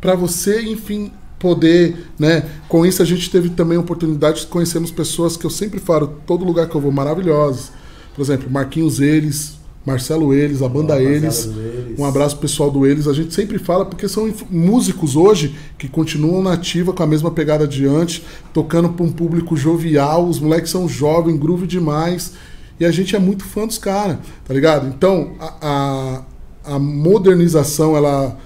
para 0.00 0.14
você, 0.14 0.62
enfim, 0.62 1.12
poder, 1.38 2.06
né? 2.18 2.48
Com 2.70 2.86
isso 2.86 3.02
a 3.02 3.04
gente 3.04 3.30
teve 3.30 3.50
também 3.50 3.76
a 3.76 3.80
oportunidade 3.82 4.40
de 4.40 4.46
conhecermos 4.46 4.90
pessoas 4.90 5.36
que 5.36 5.44
eu 5.44 5.50
sempre 5.50 5.78
falo, 5.78 6.22
todo 6.26 6.42
lugar 6.42 6.70
que 6.70 6.74
eu 6.74 6.80
vou, 6.80 6.90
maravilhosas. 6.90 7.70
Por 8.14 8.22
exemplo, 8.22 8.50
Marquinhos 8.50 8.98
Eles, 8.98 9.58
Marcelo 9.84 10.32
Eles, 10.32 10.62
a 10.62 10.68
banda 10.70 10.94
Rapaziada 10.94 11.16
Eles. 11.16 11.50
Um 11.98 12.04
abraço 12.04 12.36
pessoal 12.36 12.70
do 12.70 12.86
Eles. 12.86 13.08
A 13.08 13.12
gente 13.12 13.32
sempre 13.32 13.58
fala 13.58 13.84
porque 13.84 14.08
são 14.08 14.32
músicos 14.50 15.16
hoje 15.16 15.54
que 15.78 15.88
continuam 15.88 16.42
na 16.42 16.52
ativa 16.52 16.92
com 16.92 17.02
a 17.02 17.06
mesma 17.06 17.30
pegada 17.30 17.66
de 17.66 17.86
antes, 17.86 18.22
tocando 18.52 18.90
para 18.90 19.04
um 19.04 19.12
público 19.12 19.56
jovial. 19.56 20.26
Os 20.26 20.38
moleques 20.38 20.70
são 20.70 20.88
jovens, 20.88 21.38
groove 21.38 21.66
demais. 21.66 22.34
E 22.78 22.84
a 22.84 22.90
gente 22.90 23.16
é 23.16 23.18
muito 23.18 23.44
fã 23.44 23.66
dos 23.66 23.78
caras, 23.78 24.18
tá 24.44 24.52
ligado? 24.52 24.86
Então, 24.88 25.32
a, 25.40 26.22
a, 26.66 26.74
a 26.74 26.78
modernização, 26.78 27.96
ela 27.96 28.36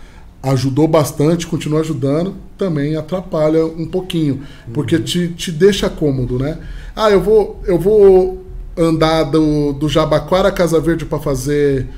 ajudou 0.43 0.87
bastante, 0.87 1.47
continua 1.47 1.81
ajudando, 1.81 2.37
também 2.57 2.97
atrapalha 2.97 3.67
um 3.67 3.87
pouquinho, 3.87 4.43
porque 4.73 4.99
te, 4.99 5.29
te 5.29 5.53
deixa 5.53 5.91
cômodo, 5.91 6.39
né? 6.39 6.59
Ah, 6.95 7.11
eu 7.11 7.21
vou, 7.21 7.61
eu 7.67 7.79
vou 7.79 8.47
andar 8.77 9.25
do, 9.25 9.73
do 9.73 9.89
Jabaquara 9.89 10.49
a 10.49 10.53
Casa 10.53 10.81
Verde 10.81 11.05
para 11.05 11.19
fazer 11.19 11.89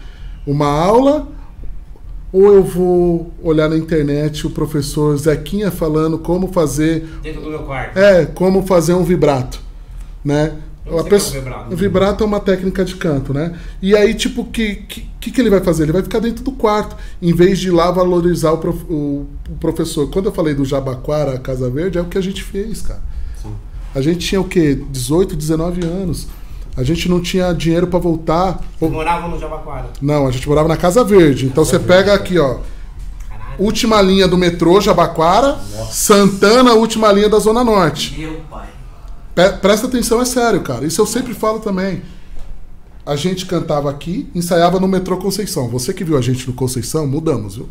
uma 0.47 0.66
aula, 0.66 1.29
ou 2.33 2.53
eu 2.55 2.63
vou 2.65 3.31
olhar 3.43 3.69
na 3.69 3.77
internet 3.77 4.47
o 4.47 4.51
professor 4.51 5.17
Zequinha 5.17 5.71
falando 5.71 6.19
como 6.19 6.49
fazer, 6.49 7.07
Dentro 7.23 7.43
do 7.43 7.51
meu 7.51 7.61
quarto. 7.65 7.97
é, 7.99 8.25
como 8.27 8.63
fazer 8.67 8.95
um 8.95 9.05
vibrato, 9.05 9.61
né? 10.25 10.53
A 10.85 11.05
pessoa- 11.05 11.37
é 11.37 11.39
o 11.39 11.43
vibrato. 11.45 11.73
o 11.73 11.77
vibrato 11.77 12.25
é 12.25 12.27
uma 12.27 12.41
técnica 12.41 12.85
de 12.85 12.97
canto, 12.97 13.33
né? 13.33 13.57
E 13.81 13.95
aí, 13.97 14.15
tipo, 14.15 14.41
o 14.43 14.45
que, 14.47 14.75
que, 14.75 15.07
que 15.21 15.31
que 15.31 15.41
ele 15.41 15.49
vai 15.49 15.61
fazer? 15.61 15.85
Ele 15.85 15.93
vai 15.93 16.03
ficar 16.03 16.19
dentro 16.19 16.43
do 16.43 16.51
quarto, 16.51 16.97
em 17.21 17.33
vez 17.33 17.61
de 17.61 17.69
ir 17.69 17.71
lá 17.71 17.89
valorizar 17.93 18.51
o, 18.51 18.59
prof- 18.59 18.85
o- 18.91 19.27
o 19.49 19.55
professor. 19.61 20.11
Quando 20.11 20.27
eu 20.27 20.33
falei 20.33 20.55
do 20.55 20.65
Jabaquara, 20.65 21.39
Casa 21.39 21.71
Verde, 21.71 21.99
é 21.99 22.01
o 22.01 22.07
que 22.07 22.19
a 22.19 22.21
gente 22.21 22.43
fez, 22.43 22.83
cara. 22.83 23.01
Sim. 23.41 23.53
A 23.95 24.01
gente 24.01 24.27
tinha 24.27 24.41
o 24.41 24.45
quê? 24.45 24.77
18, 24.91 25.37
19 25.37 25.85
anos. 25.87 26.27
A 26.77 26.82
gente 26.82 27.09
não 27.09 27.20
tinha 27.20 27.53
dinheiro 27.53 27.86
pra 27.86 27.99
voltar. 27.99 28.61
Vocês 28.78 28.90
moravam 28.90 29.28
no 29.31 29.39
Jabaquara. 29.39 29.90
Não, 30.01 30.27
a 30.27 30.31
gente 30.31 30.49
morava 30.49 30.69
na 30.69 30.77
Casa 30.77 31.05
Verde. 31.05 31.47
Então 31.47 31.65
você 31.65 31.78
pega 31.78 32.15
aqui, 32.15 32.39
ó. 32.39 32.59
Caralho. 33.28 33.55
Última 33.59 34.01
linha 34.01 34.27
do 34.27 34.39
metrô, 34.39 34.81
Jabaquara. 34.81 35.59
Santana, 35.90 36.73
última 36.73 37.12
linha 37.12 37.28
da 37.28 37.39
Zona 37.39 37.62
Norte. 37.62 38.19
Meu 38.19 38.40
pai. 38.51 38.69
Pe- 39.35 39.53
Presta 39.59 39.86
atenção, 39.86 40.20
é 40.20 40.24
sério, 40.24 40.62
cara. 40.62 40.86
Isso 40.86 41.01
eu 41.01 41.07
sempre 41.07 41.35
falo 41.35 41.61
também. 41.61 42.03
A 43.05 43.16
gente 43.16 43.44
cantava 43.47 43.90
aqui, 43.90 44.31
ensaiava 44.35 44.78
no 44.81 44.86
metrô 44.89 45.16
Conceição. 45.19 45.69
Você 45.69 45.93
que 45.93 46.05
viu 46.05 46.16
a 46.16 46.20
gente 46.23 46.47
no 46.47 46.55
Conceição, 46.55 47.07
mudamos, 47.07 47.57
viu? 47.57 47.69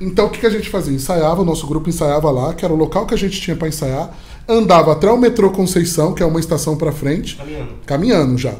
Então 0.00 0.26
o 0.26 0.30
que, 0.30 0.38
que 0.40 0.46
a 0.46 0.50
gente 0.50 0.68
fazia? 0.68 0.94
Ensaiava, 0.94 1.42
o 1.42 1.44
nosso 1.44 1.66
grupo 1.66 1.88
ensaiava 1.88 2.30
lá, 2.30 2.54
que 2.54 2.64
era 2.64 2.72
o 2.72 2.76
local 2.76 3.04
que 3.06 3.14
a 3.14 3.18
gente 3.18 3.40
tinha 3.40 3.56
pra 3.56 3.66
ensaiar. 3.68 4.10
Andava 4.48 4.92
até 4.92 5.10
o 5.10 5.18
metrô 5.18 5.50
Conceição, 5.50 6.14
que 6.14 6.22
é 6.22 6.26
uma 6.26 6.40
estação 6.40 6.76
pra 6.76 6.90
frente, 6.90 7.36
Caminhando. 7.36 7.68
caminhando 7.84 8.38
já. 8.38 8.54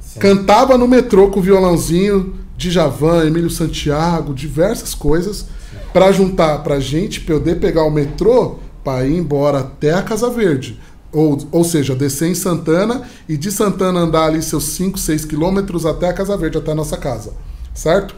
Sim. 0.00 0.18
Cantava 0.18 0.76
no 0.76 0.88
metrô 0.88 1.28
com 1.28 1.40
violãozinho, 1.40 2.34
Djavan, 2.56 3.24
Emílio 3.26 3.50
Santiago, 3.50 4.34
diversas 4.34 4.94
coisas, 4.94 5.46
pra 5.92 6.10
juntar 6.10 6.58
pra 6.62 6.80
gente 6.80 7.20
poder 7.20 7.60
pegar 7.60 7.84
o 7.84 7.90
metrô 7.90 8.56
pra 8.82 9.06
ir 9.06 9.16
embora 9.16 9.60
até 9.60 9.92
a 9.92 10.02
Casa 10.02 10.28
Verde. 10.30 10.80
Ou, 11.12 11.38
ou 11.52 11.64
seja, 11.64 11.94
descer 11.94 12.28
em 12.28 12.34
Santana 12.34 13.02
e 13.28 13.36
de 13.36 13.50
Santana 13.52 14.00
andar 14.00 14.24
ali 14.26 14.42
seus 14.42 14.64
5, 14.64 14.98
6 14.98 15.24
quilômetros 15.24 15.86
até 15.86 16.08
a 16.08 16.12
Casa 16.12 16.36
Verde, 16.36 16.58
até 16.58 16.72
a 16.72 16.74
nossa 16.74 16.96
casa. 16.96 17.32
Certo? 17.72 18.14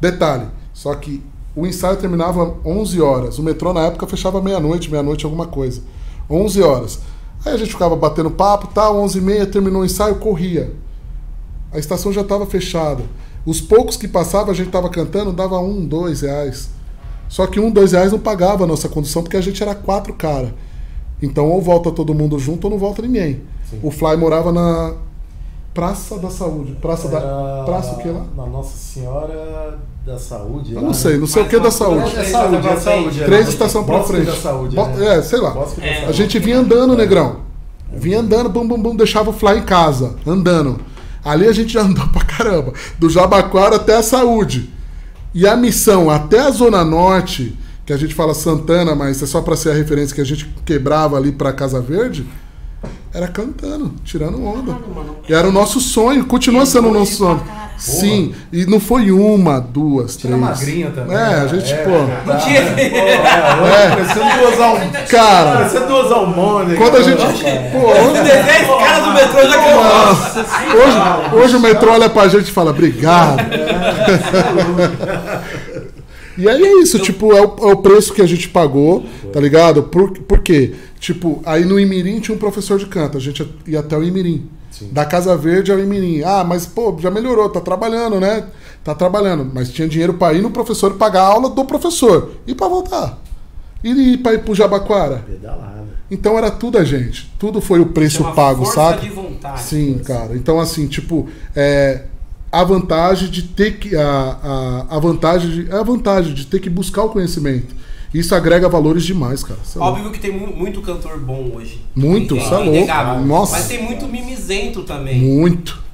Detalhe, 0.00 0.46
só 0.72 0.94
que 0.94 1.22
o 1.56 1.66
ensaio 1.66 1.96
terminava 1.96 2.56
11 2.64 3.00
horas. 3.00 3.38
O 3.38 3.42
metrô 3.42 3.72
na 3.72 3.80
época 3.86 4.06
fechava 4.06 4.40
meia-noite, 4.40 4.90
meia-noite 4.90 5.24
alguma 5.24 5.46
coisa. 5.46 5.82
11 6.30 6.62
horas. 6.62 7.00
Aí 7.44 7.52
a 7.52 7.56
gente 7.56 7.70
ficava 7.70 7.96
batendo 7.96 8.30
papo, 8.30 8.68
tal, 8.68 8.96
11 8.98 9.18
e 9.18 9.20
meia, 9.20 9.46
terminou 9.46 9.82
o 9.82 9.84
ensaio, 9.84 10.16
corria. 10.16 10.72
A 11.72 11.78
estação 11.78 12.12
já 12.12 12.22
estava 12.22 12.46
fechada. 12.46 13.02
Os 13.46 13.60
poucos 13.60 13.96
que 13.96 14.08
passavam, 14.08 14.50
a 14.50 14.54
gente 14.54 14.66
estava 14.66 14.88
cantando, 14.88 15.32
dava 15.32 15.58
um, 15.60 15.84
dois 15.84 16.22
reais. 16.22 16.70
Só 17.28 17.46
que 17.46 17.60
um, 17.60 17.70
dois 17.70 17.92
reais 17.92 18.12
não 18.12 18.18
pagava 18.18 18.64
a 18.64 18.66
nossa 18.66 18.88
condução, 18.88 19.22
porque 19.22 19.36
a 19.36 19.40
gente 19.40 19.62
era 19.62 19.74
quatro 19.74 20.12
cara. 20.14 20.54
Então, 21.22 21.48
ou 21.48 21.60
volta 21.60 21.90
todo 21.90 22.14
mundo 22.14 22.38
junto, 22.38 22.64
ou 22.64 22.70
não 22.70 22.78
volta 22.78 23.02
ninguém. 23.02 23.42
Sim. 23.68 23.80
O 23.82 23.90
Fly 23.90 24.16
morava 24.16 24.52
na 24.52 24.94
Praça 25.74 26.18
da 26.18 26.30
Saúde. 26.30 26.72
Praça 26.80 27.08
da. 27.08 27.18
Era 27.18 27.64
Praça 27.64 27.94
o 27.94 27.98
que 27.98 28.08
lá? 28.08 28.26
Na 28.36 28.46
Nossa 28.46 28.76
Senhora 28.76 29.78
da 30.08 30.18
Saúde. 30.18 30.72
Eu 30.74 30.80
lá, 30.80 30.86
não 30.88 30.94
sei, 30.94 31.12
né? 31.12 31.18
não 31.18 31.26
sei 31.26 31.42
o 31.42 31.46
que 31.48 31.56
da 31.58 31.64
não- 31.64 31.70
saúde. 31.70 32.16
É 32.16 32.24
saúde, 32.24 32.66
é 32.68 32.76
saúde. 32.76 33.24
Três 33.24 33.46
é. 33.46 33.50
estação 33.50 33.84
pra 33.84 33.98
Bosque 33.98 34.12
frente. 34.12 34.26
da 34.26 34.36
saúde. 34.36 34.74
Bo- 34.74 34.86
né? 34.86 35.18
É, 35.18 35.22
sei 35.22 35.38
lá. 35.40 35.50
Da 35.50 35.66
É. 35.86 36.06
A 36.06 36.12
gente 36.12 36.38
vinha 36.38 36.58
andando, 36.58 36.96
negrão. 36.96 37.40
Vinha 37.92 38.20
andando, 38.20 38.48
bum, 38.48 38.66
bum, 38.66 38.80
bum, 38.80 38.96
deixava 38.96 39.30
o 39.30 39.32
Fly 39.32 39.58
em 39.58 39.62
casa, 39.62 40.16
andando. 40.26 40.80
Ali 41.24 41.46
a 41.46 41.52
gente 41.52 41.72
já 41.72 41.82
andou 41.82 42.08
pra 42.08 42.24
caramba. 42.24 42.72
Do 42.98 43.08
Jabaquara 43.10 43.76
até 43.76 43.96
a 43.96 44.02
Saúde. 44.02 44.70
E 45.34 45.46
a 45.46 45.54
missão 45.56 46.08
até 46.10 46.40
a 46.40 46.50
Zona 46.50 46.82
Norte, 46.84 47.56
que 47.84 47.92
a 47.92 47.96
gente 47.96 48.14
fala 48.14 48.32
Santana, 48.34 48.94
mas 48.94 49.22
é 49.22 49.26
só 49.26 49.42
pra 49.42 49.56
ser 49.56 49.70
a 49.70 49.74
referência 49.74 50.14
que 50.14 50.20
a 50.22 50.26
gente 50.26 50.46
quebrava 50.64 51.16
ali 51.16 51.32
pra 51.32 51.52
Casa 51.52 51.80
Verde, 51.80 52.26
era 53.12 53.28
cantando, 53.28 53.92
tirando 54.04 54.42
onda. 54.42 54.76
E 55.28 55.34
era 55.34 55.46
o 55.48 55.52
nosso 55.52 55.80
sonho, 55.80 56.24
continua 56.26 56.64
sendo 56.66 56.88
o 56.88 56.94
nosso 56.94 57.16
sonho. 57.16 57.42
Sim, 57.78 58.34
e 58.52 58.66
não 58.66 58.80
foi 58.80 59.10
uma, 59.12 59.60
duas, 59.60 60.16
Tinha 60.16 60.32
três. 60.36 60.48
magrinha 60.48 60.90
também. 60.90 61.16
É, 61.16 61.20
a 61.20 61.30
né? 61.44 61.48
gente, 61.48 61.72
É, 61.72 61.76
pô. 61.76 61.90
tá. 61.90 62.34
Não 62.34 62.40
tinha- 62.40 62.62
Pô, 62.62 62.78
é, 62.78 63.84
É. 63.84 63.88
Parecendo 63.90 64.40
duas 64.40 64.60
almoças. 64.60 65.02
Cara, 65.08 65.52
Parecendo 65.58 65.86
duas 65.86 66.12
almôndegas. 66.12 66.78
quando 66.78 66.96
a 66.96 67.02
gente. 67.02 67.46
É. 67.46 67.70
Pô, 67.72 67.78
hoje, 67.88 68.06
Os 68.06 68.12
10 68.24 68.66
caras 68.66 69.04
do 69.04 69.12
metrô 69.14 69.42
já. 69.48 69.74
Nossa, 69.74 70.46
hoje, 70.74 71.42
hoje 71.44 71.56
o 71.56 71.60
metrô 71.60 71.92
olha 71.92 72.10
pra 72.10 72.26
gente 72.28 72.48
e 72.48 72.52
fala, 72.52 72.70
obrigado. 72.70 73.38
E 76.36 76.48
aí 76.48 76.62
é 76.62 76.82
isso, 76.82 76.98
tipo, 77.00 77.32
é 77.32 77.40
o, 77.40 77.68
é 77.68 77.72
o 77.72 77.76
preço 77.78 78.14
que 78.14 78.22
a 78.22 78.26
gente 78.26 78.48
pagou, 78.48 79.04
tá 79.32 79.40
ligado? 79.40 79.82
Por, 79.84 80.12
por 80.20 80.38
quê? 80.40 80.72
Tipo, 81.00 81.42
aí 81.44 81.64
no 81.64 81.80
Imirim 81.80 82.20
tinha 82.20 82.34
um 82.34 82.38
professor 82.38 82.78
de 82.78 82.86
canto, 82.86 83.16
a 83.16 83.20
gente 83.20 83.44
ia 83.66 83.80
até 83.80 83.96
o 83.96 84.04
Imirim. 84.04 84.48
Sim. 84.78 84.90
Da 84.92 85.04
Casa 85.04 85.36
Verde 85.36 85.72
ao 85.72 85.78
Imirim. 85.78 86.22
Ah, 86.22 86.44
mas 86.44 86.66
pô, 86.66 86.96
já 86.98 87.10
melhorou, 87.10 87.48
tá 87.48 87.60
trabalhando, 87.60 88.20
né? 88.20 88.44
Tá 88.84 88.94
trabalhando. 88.94 89.50
Mas 89.52 89.70
tinha 89.70 89.88
dinheiro 89.88 90.14
pra 90.14 90.32
ir 90.32 90.42
no 90.42 90.50
professor 90.50 90.92
e 90.92 90.94
pagar 90.94 91.22
a 91.22 91.26
aula 91.26 91.50
do 91.50 91.64
professor. 91.64 92.32
E 92.46 92.54
pra 92.54 92.68
voltar. 92.68 93.18
E 93.82 93.90
ir 93.90 94.18
pra 94.18 94.34
ir 94.34 94.42
pro 94.44 94.54
Jabaquara. 94.54 95.24
Pedalada. 95.26 95.78
Então 96.10 96.38
era 96.38 96.50
tudo 96.50 96.78
a 96.78 96.84
gente. 96.84 97.30
Tudo 97.38 97.60
foi 97.60 97.80
o 97.80 97.86
preço 97.86 98.18
Chama 98.18 98.32
pago, 98.34 98.64
força 98.64 98.80
saca? 98.80 99.00
de 99.00 99.10
vontade. 99.10 99.62
Sim, 99.62 99.98
cara. 99.98 100.34
Então, 100.36 100.58
assim, 100.58 100.86
tipo, 100.86 101.28
é, 101.54 102.04
a 102.50 102.64
vantagem 102.64 103.28
de 103.28 103.42
ter 103.42 103.78
que. 103.78 103.94
A, 103.94 104.86
a, 104.90 104.96
a 104.96 104.98
vantagem 104.98 105.50
de, 105.50 105.70
é 105.70 105.74
a 105.74 105.82
vantagem 105.82 106.32
de 106.32 106.46
ter 106.46 106.60
que 106.60 106.70
buscar 106.70 107.04
o 107.04 107.10
conhecimento. 107.10 107.74
Isso 108.14 108.34
agrega 108.34 108.68
valores 108.68 109.04
demais, 109.04 109.42
cara. 109.44 109.60
Cê 109.64 109.78
é 109.78 109.80
louco. 109.82 109.96
Óbvio 109.98 110.12
que 110.12 110.18
tem 110.18 110.32
mu- 110.32 110.54
muito 110.56 110.80
cantor 110.80 111.18
bom 111.18 111.50
hoje. 111.54 111.80
Muito, 111.94 112.34
Ninguém- 112.34 112.48
cê 112.48 112.54
é 112.54 112.58
louco. 112.58 113.20
Nossa. 113.26 113.52
Mas 113.58 113.68
tem 113.68 113.82
muito 113.82 114.06
mimizento 114.08 114.82
também. 114.82 115.18
Muito. 115.18 115.86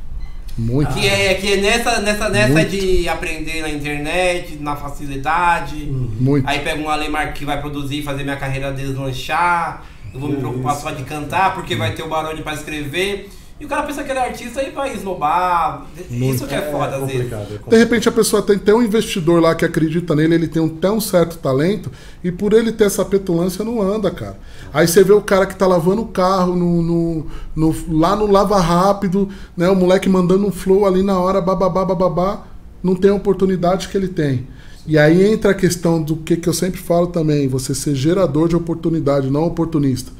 Muito. 0.57 0.93
Que 0.95 1.07
é, 1.09 1.35
que 1.35 1.55
é 1.55 1.57
nessa, 1.57 2.01
nessa, 2.01 2.29
nessa 2.29 2.53
Muito. 2.53 2.71
de 2.71 3.09
aprender 3.09 3.61
na 3.63 3.69
internet, 3.69 4.57
na 4.61 4.77
facilidade. 4.77 5.75
Muito. 6.21 6.49
Aí 6.49 6.61
pega 6.61 6.81
um 6.81 6.89
Alemar 6.89 7.35
que 7.35 7.45
vai 7.45 7.61
produzir 7.61 7.99
e 7.99 8.03
fazer 8.03 8.23
minha 8.23 8.37
carreira 8.37 8.73
deslanchar. 8.73 9.83
Eu 10.13 10.21
vou 10.21 10.29
me 10.31 10.37
preocupar 10.37 10.77
só 10.77 10.93
de 10.93 11.03
cantar, 11.03 11.55
porque 11.55 11.75
vai 11.75 11.93
ter 11.93 12.05
o 12.05 12.09
Barone 12.09 12.41
pra 12.43 12.55
escrever. 12.55 13.29
E 13.65 13.67
o 13.67 13.69
cara 13.71 13.83
pensa 13.85 14.05
que 14.05 14.11
ele 14.11 14.19
é 14.19 14.27
artista 14.29 14.63
e 14.63 14.71
vai 14.73 14.95
esnobar. 14.95 15.87
Isso 16.11 16.47
que 16.47 16.55
é, 16.55 16.71
foda, 16.71 16.97
às 16.97 17.07
vezes. 17.07 17.33
é 17.33 17.71
De 17.71 17.77
repente 17.79 18.07
a 18.07 18.13
pessoa 18.13 18.43
tem 18.43 18.57
até 18.57 18.75
um 18.75 18.83
investidor 18.83 19.41
lá 19.41 19.55
que 19.55 19.65
acredita 19.65 20.15
nele, 20.15 20.35
ele 20.35 20.49
tem 20.49 20.61
um, 20.61 20.67
até 20.67 20.91
um 20.91 21.01
certo 21.01 21.39
talento, 21.39 21.91
e 22.23 22.31
por 22.31 22.53
ele 22.53 22.73
ter 22.73 22.85
essa 22.85 23.03
petulância 23.07 23.65
não 23.65 23.81
anda, 23.81 24.11
cara. 24.11 24.37
Aí 24.71 24.87
você 24.87 25.03
vê 25.03 25.15
o 25.15 25.23
cara 25.23 25.47
que 25.47 25.57
tá 25.57 25.67
lavando 25.67 26.03
o 26.03 26.09
carro 26.09 26.55
no, 26.55 26.83
no- 26.83 27.27
no- 27.57 27.99
lá 27.99 28.15
no 28.15 28.27
Lava 28.31 28.61
Rápido, 28.61 29.31
né? 29.57 29.67
O 29.71 29.75
moleque 29.75 30.11
mandando 30.11 30.47
um 30.47 30.53
flow 30.53 30.85
ali 30.85 31.03
na 31.03 31.19
hora, 31.19 31.41
bababá, 31.41 31.87
bababá, 31.87 32.43
não 32.83 32.95
tem 32.95 33.11
a 33.11 33.15
oportunidade 33.15 33.89
que 33.89 33.97
ele 33.97 34.09
tem. 34.09 34.47
E 34.87 34.99
aí 34.99 35.25
entra 35.33 35.53
a 35.53 35.55
questão 35.55 36.03
do 36.03 36.17
que, 36.17 36.37
que 36.37 36.47
eu 36.51 36.53
sempre 36.53 36.79
falo 36.83 37.07
também, 37.07 37.49
você 37.49 37.75
ser 37.75 37.95
gerador 37.95 38.47
de 38.47 38.57
oportunidade, 38.57 39.31
não 39.31 39.45
oportunista. 39.45 40.13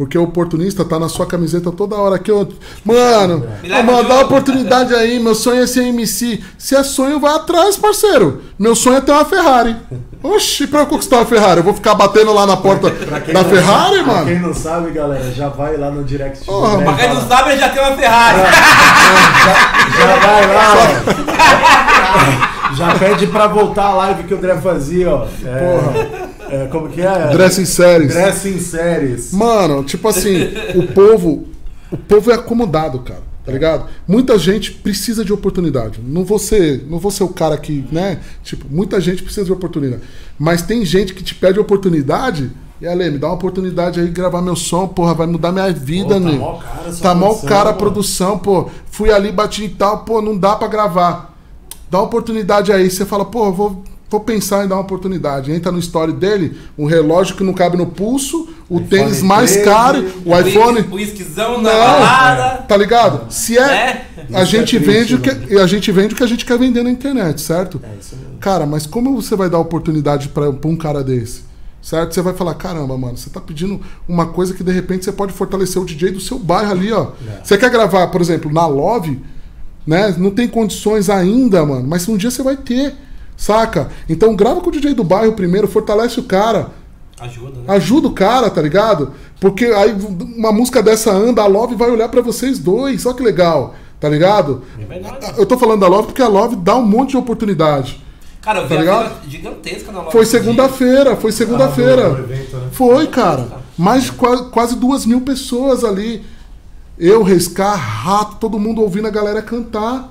Porque 0.00 0.16
o 0.16 0.22
oportunista 0.22 0.82
tá 0.82 0.98
na 0.98 1.10
sua 1.10 1.26
camiseta 1.26 1.70
toda 1.70 1.94
hora 1.94 2.16
aqui, 2.16 2.32
ó. 2.32 2.46
Mano, 2.82 3.44
dá 4.08 4.20
oportunidade 4.20 4.94
aí, 4.94 5.20
meu 5.20 5.34
sonho 5.34 5.62
é 5.62 5.66
ser 5.66 5.82
MC. 5.88 6.42
Se 6.56 6.74
é 6.74 6.82
sonho, 6.82 7.20
vai 7.20 7.34
atrás, 7.34 7.76
parceiro. 7.76 8.40
Meu 8.58 8.74
sonho 8.74 8.96
é 8.96 9.02
ter 9.02 9.12
uma 9.12 9.26
Ferrari. 9.26 9.76
Oxi, 10.22 10.66
pra 10.66 10.80
eu 10.80 10.86
conquistar 10.86 11.16
uma 11.16 11.26
Ferrari, 11.26 11.58
eu 11.58 11.64
vou 11.64 11.74
ficar 11.74 11.94
batendo 11.94 12.32
lá 12.32 12.46
na 12.46 12.56
porta 12.56 12.90
Pra 12.90 13.18
da 13.18 13.42
não 13.42 13.50
Ferrari, 13.50 13.96
sabe- 13.96 14.04
pra 14.04 14.12
mano? 14.14 14.26
Quem 14.26 14.38
não 14.40 14.54
sabe, 14.54 14.90
galera, 14.90 15.32
já 15.32 15.48
vai 15.50 15.76
lá 15.76 15.90
no 15.90 16.02
direct. 16.02 16.46
Porra, 16.46 16.76
André 16.76 16.84
Pra 16.86 16.94
quem 16.94 17.08
não 17.08 17.16
fala- 17.20 17.28
sabe, 17.36 17.50
ele 17.50 17.60
já 17.60 17.68
tem 17.68 17.82
uma 17.82 17.96
Ferrari. 17.98 18.38
Já 19.98 20.16
vai 20.16 20.46
lá, 20.54 20.74
ó. 22.70 22.74
Já 22.74 22.94
pede 22.98 23.26
pra 23.26 23.46
voltar 23.48 23.84
a 23.84 23.94
live 23.94 24.22
que 24.22 24.32
o 24.32 24.38
André 24.38 24.56
fazia, 24.62 25.10
ó. 25.14 25.26
É, 25.44 26.29
é, 26.50 26.66
como 26.66 26.88
que 26.88 27.00
é? 27.00 27.28
Dressing 27.28 27.64
séries. 27.64 28.12
Dressing 28.12 28.58
séries. 28.58 29.32
Mano, 29.32 29.84
tipo 29.84 30.08
assim, 30.08 30.48
o 30.74 30.86
povo. 30.92 31.48
O 31.90 31.96
povo 31.96 32.30
é 32.30 32.34
acomodado, 32.34 33.00
cara. 33.00 33.30
Tá 33.44 33.52
ligado? 33.52 33.86
Muita 34.06 34.38
gente 34.38 34.70
precisa 34.70 35.24
de 35.24 35.32
oportunidade. 35.32 36.00
Não 36.04 36.24
vou 36.24 36.38
ser, 36.38 36.86
não 36.88 36.98
vou 36.98 37.10
ser 37.10 37.24
o 37.24 37.28
cara 37.28 37.56
que, 37.56 37.84
né? 37.90 38.20
Tipo, 38.44 38.66
muita 38.70 39.00
gente 39.00 39.22
precisa 39.22 39.44
de 39.46 39.52
oportunidade. 39.52 40.02
Mas 40.38 40.62
tem 40.62 40.84
gente 40.84 41.14
que 41.14 41.22
te 41.22 41.34
pede 41.34 41.58
oportunidade. 41.58 42.50
E 42.80 42.86
Ale, 42.86 43.10
me 43.10 43.18
dá 43.18 43.26
uma 43.28 43.34
oportunidade 43.34 44.00
aí 44.00 44.06
de 44.06 44.12
gravar 44.12 44.40
meu 44.40 44.56
som, 44.56 44.88
porra, 44.88 45.14
vai 45.14 45.26
mudar 45.26 45.52
minha 45.52 45.70
vida, 45.72 46.14
Pô, 46.14 46.20
tá 46.20 46.20
né? 46.20 46.32
mó 46.32 46.58
cara 46.58 46.92
Tá 47.00 47.14
produção, 47.14 47.48
cara 47.48 47.70
a 47.70 47.74
produção, 47.74 48.38
pô. 48.38 48.70
Fui 48.86 49.10
ali, 49.10 49.32
bati 49.32 49.64
e 49.64 49.68
tal, 49.68 50.04
pô, 50.04 50.22
não 50.22 50.36
dá 50.36 50.56
pra 50.56 50.68
gravar. 50.68 51.34
Dá 51.90 51.98
uma 51.98 52.04
oportunidade 52.04 52.72
aí. 52.72 52.88
Você 52.88 53.04
fala, 53.04 53.24
pô, 53.24 53.52
vou, 53.52 53.82
vou 54.10 54.20
pensar 54.20 54.64
em 54.64 54.68
dar 54.68 54.74
uma 54.74 54.80
oportunidade. 54.82 55.52
Entra 55.52 55.70
no 55.70 55.78
story 55.78 56.12
dele, 56.12 56.58
um 56.76 56.84
relógio 56.84 57.36
que 57.36 57.44
não 57.44 57.52
cabe 57.54 57.76
no 57.76 57.86
pulso, 57.86 58.48
o 58.68 58.76
iPhone 58.76 58.88
tênis 58.88 59.22
mais 59.22 59.52
13, 59.52 59.64
caro, 59.64 60.12
o 60.24 60.36
iPhone. 60.38 60.80
O 60.90 60.94
whiskyzão 60.96 61.62
na 61.62 61.70
Não, 61.72 61.78
balada. 61.80 62.62
tá 62.62 62.76
ligado? 62.76 63.32
Se 63.32 63.56
é. 63.56 63.62
É. 63.62 64.06
A 64.32 64.42
Isso 64.42 64.50
gente 64.52 64.76
é 64.76 64.78
vende 64.80 65.16
triste, 65.16 65.44
o 65.44 65.46
que 65.48 65.56
a 65.58 65.66
gente 65.66 65.92
vende 65.92 66.14
o 66.14 66.16
que 66.16 66.22
a 66.24 66.26
gente 66.26 66.44
quer 66.44 66.58
vender 66.58 66.82
na 66.82 66.90
internet, 66.90 67.40
certo? 67.40 67.80
É 67.82 67.98
isso 68.00 68.16
mesmo. 68.16 68.38
Cara, 68.40 68.66
mas 68.66 68.86
como 68.86 69.14
você 69.14 69.34
vai 69.36 69.48
dar 69.48 69.58
oportunidade 69.58 70.28
pra 70.28 70.52
pra 70.52 70.68
um 70.70 70.76
cara 70.76 71.02
desse? 71.04 71.48
Certo? 71.82 72.12
Você 72.14 72.20
vai 72.20 72.34
falar, 72.34 72.54
caramba, 72.54 72.98
mano, 72.98 73.16
você 73.16 73.30
tá 73.30 73.40
pedindo 73.40 73.80
uma 74.06 74.26
coisa 74.26 74.52
que 74.52 74.62
de 74.62 74.70
repente 74.70 75.04
você 75.04 75.12
pode 75.12 75.32
fortalecer 75.32 75.80
o 75.80 75.84
DJ 75.86 76.10
do 76.10 76.20
seu 76.20 76.38
bairro 76.38 76.72
ali, 76.72 76.92
ó. 76.92 77.12
É. 77.26 77.40
Você 77.42 77.56
quer 77.56 77.70
gravar, 77.70 78.08
por 78.08 78.20
exemplo, 78.20 78.52
na 78.52 78.66
Love, 78.66 79.18
né? 79.86 80.14
Não 80.18 80.30
tem 80.30 80.46
condições 80.46 81.08
ainda, 81.08 81.64
mano, 81.64 81.86
mas 81.88 82.06
um 82.06 82.16
dia 82.18 82.30
você 82.30 82.42
vai 82.42 82.56
ter, 82.56 82.94
saca? 83.40 83.88
Então 84.08 84.36
grava 84.36 84.60
com 84.60 84.68
o 84.68 84.72
DJ 84.72 84.92
do 84.92 85.02
bairro 85.02 85.32
primeiro, 85.32 85.66
fortalece 85.66 86.20
o 86.20 86.24
cara. 86.24 86.68
Ajuda, 87.18 87.58
né? 87.60 87.64
Ajuda 87.68 88.08
o 88.08 88.12
cara, 88.12 88.48
tá 88.50 88.60
ligado? 88.62 89.12
Porque 89.40 89.64
aí 89.66 89.94
uma 90.36 90.52
música 90.52 90.82
dessa 90.82 91.10
anda, 91.10 91.42
a 91.42 91.46
Love 91.46 91.74
vai 91.74 91.90
olhar 91.90 92.08
pra 92.08 92.20
vocês 92.22 92.58
dois. 92.58 93.04
Olha 93.06 93.14
que 93.16 93.22
legal, 93.22 93.74
tá 93.98 94.08
ligado? 94.08 94.62
É 94.80 94.84
verdade. 94.84 95.34
Eu 95.38 95.46
tô 95.46 95.56
falando 95.58 95.80
da 95.80 95.88
Love 95.88 96.08
porque 96.08 96.22
a 96.22 96.28
Love 96.28 96.56
dá 96.56 96.76
um 96.76 96.84
monte 96.86 97.10
de 97.10 97.16
oportunidade. 97.16 98.02
Cara, 98.42 98.60
eu 98.60 98.68
vi 98.68 98.84
Tá 98.86 99.00
a 99.24 99.28
gigantesca 99.28 99.92
na 99.92 99.98
loja. 99.98 100.10
Foi 100.12 100.24
segunda-feira, 100.24 101.14
foi 101.16 101.30
Ah, 101.30 101.32
segunda-feira. 101.34 102.02
evento, 102.08 102.56
né? 102.56 102.68
Foi, 102.72 103.06
cara. 103.06 103.48
Mais 103.76 104.04
de 104.04 104.12
qua- 104.12 104.44
quase 104.44 104.76
duas 104.76 105.04
mil 105.04 105.20
pessoas 105.20 105.84
ali. 105.84 106.22
Eu, 106.98 107.22
Rescar, 107.22 107.76
Rato, 107.76 108.36
todo 108.36 108.58
mundo 108.58 108.80
ouvindo 108.80 109.06
a 109.08 109.10
galera 109.10 109.42
cantar. 109.42 110.10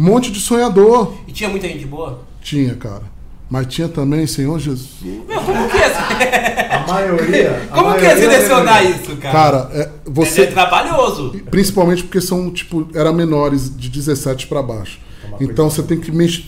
Um 0.00 0.04
monte 0.04 0.30
de 0.32 0.40
sonhador. 0.40 1.12
E 1.28 1.32
tinha 1.32 1.50
muita 1.50 1.68
gente 1.68 1.84
boa? 1.84 2.22
Tinha, 2.40 2.74
cara. 2.74 3.02
Mas 3.50 3.66
tinha 3.66 3.86
também, 3.86 4.26
Senhor 4.26 4.58
Jesus. 4.58 4.88
Meu, 5.02 5.40
como 5.42 5.68
que 5.68 5.76
é? 5.76 6.74
A 6.74 6.86
maioria. 6.86 7.68
a 7.70 7.74
Como 7.74 7.92
que 7.98 8.04
é 8.06 8.14
maioria 8.14 8.16
selecionar 8.16 8.82
deveria. 8.82 9.02
isso, 9.02 9.16
cara? 9.16 9.32
Cara, 9.32 9.70
é, 9.74 9.80
É 9.82 9.90
você. 10.06 10.46
trabalhoso. 10.46 11.32
Principalmente 11.50 12.02
porque 12.04 12.20
são, 12.22 12.50
tipo, 12.50 12.88
era 12.94 13.12
menores 13.12 13.70
de 13.76 13.90
17 13.90 14.46
pra 14.46 14.62
baixo. 14.62 14.98
Tomar 15.20 15.42
Então 15.42 15.68
você 15.68 15.82
tem 15.82 16.00
que 16.00 16.10
mexer, 16.10 16.44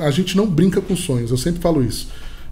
A 0.00 0.10
gente 0.10 0.36
não 0.36 0.46
brinca 0.46 0.80
com 0.80 0.96
sonhos, 0.96 1.30
eu 1.30 1.36
sempre 1.36 1.60
falo 1.60 1.80
isso. 1.80 2.08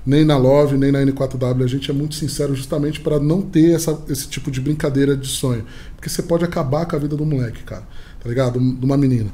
Nem 0.06 0.24
na 0.24 0.36
Love, 0.36 0.76
nem 0.76 0.92
na 0.92 1.00
N4W, 1.00 1.64
a 1.64 1.66
gente 1.66 1.90
é 1.90 1.94
muito 1.94 2.14
sincero 2.14 2.54
justamente 2.54 3.00
para 3.00 3.18
não 3.18 3.40
ter 3.42 3.74
essa, 3.74 3.98
esse 4.08 4.28
tipo 4.28 4.50
de 4.52 4.60
brincadeira 4.60 5.16
de 5.16 5.26
sonho. 5.26 5.64
Porque 5.96 6.08
você 6.08 6.22
pode 6.22 6.44
acabar 6.44 6.86
com 6.86 6.94
a 6.94 6.98
vida 6.98 7.16
do 7.16 7.24
moleque, 7.26 7.62
cara. 7.64 7.82
Tá 8.22 8.28
ligado? 8.28 8.60
De 8.60 8.84
uma 8.84 8.96
menina. 8.96 9.30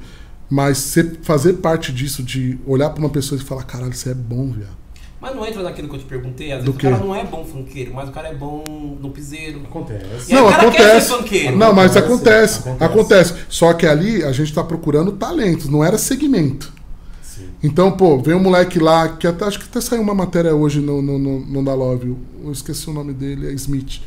Mas 0.50 0.78
você 0.78 1.04
fazer 1.22 1.54
parte 1.54 1.92
disso, 1.92 2.22
de 2.22 2.58
olhar 2.66 2.90
pra 2.90 3.00
uma 3.00 3.10
pessoa 3.10 3.40
e 3.40 3.44
falar, 3.44 3.64
caralho, 3.64 3.92
você 3.94 4.10
é 4.10 4.14
bom, 4.14 4.50
viado. 4.50 4.78
Mas 5.20 5.34
não 5.34 5.44
entra 5.44 5.62
naquilo 5.62 5.88
que 5.88 5.96
eu 5.96 5.98
te 5.98 6.04
perguntei. 6.04 6.52
Às 6.52 6.62
Do 6.64 6.72
vezes 6.72 6.76
o 6.76 6.78
quê? 6.78 6.90
cara 6.90 7.04
não 7.04 7.14
é 7.14 7.24
bom 7.24 7.44
funkeiro, 7.44 7.92
mas 7.92 8.08
o 8.08 8.12
cara 8.12 8.28
é 8.28 8.34
bom 8.34 8.62
no 9.00 9.10
piseiro. 9.10 9.60
Acontece. 9.64 10.30
E 10.30 10.34
Não, 10.34 10.46
o 10.46 10.50
cara 10.50 10.70
quer 10.70 10.82
acontece. 10.82 11.08
ser 11.08 11.16
funkeiro. 11.16 11.56
Não, 11.56 11.72
mas 11.74 11.96
Acontece, 11.96 12.60
acontece, 12.68 12.84
acontece. 12.84 13.34
Só 13.48 13.72
que 13.72 13.84
ali 13.84 14.22
a 14.22 14.30
gente 14.32 14.54
tá 14.54 14.62
procurando 14.62 15.10
talentos, 15.12 15.68
não 15.68 15.84
era 15.84 15.98
segmento. 15.98 16.72
Sim. 17.20 17.48
Então, 17.64 17.90
pô, 17.90 18.18
vem 18.22 18.34
um 18.36 18.40
moleque 18.42 18.78
lá, 18.78 19.08
que 19.08 19.26
até, 19.26 19.44
acho 19.44 19.58
que 19.58 19.64
até 19.66 19.80
saiu 19.80 20.02
uma 20.02 20.14
matéria 20.14 20.54
hoje 20.54 20.80
no, 20.80 21.02
no, 21.02 21.18
no, 21.18 21.40
no 21.46 21.64
da 21.64 21.74
Love, 21.74 22.16
eu 22.44 22.52
esqueci 22.52 22.88
o 22.88 22.92
nome 22.92 23.12
dele, 23.12 23.48
é 23.48 23.52
Smith. 23.54 24.00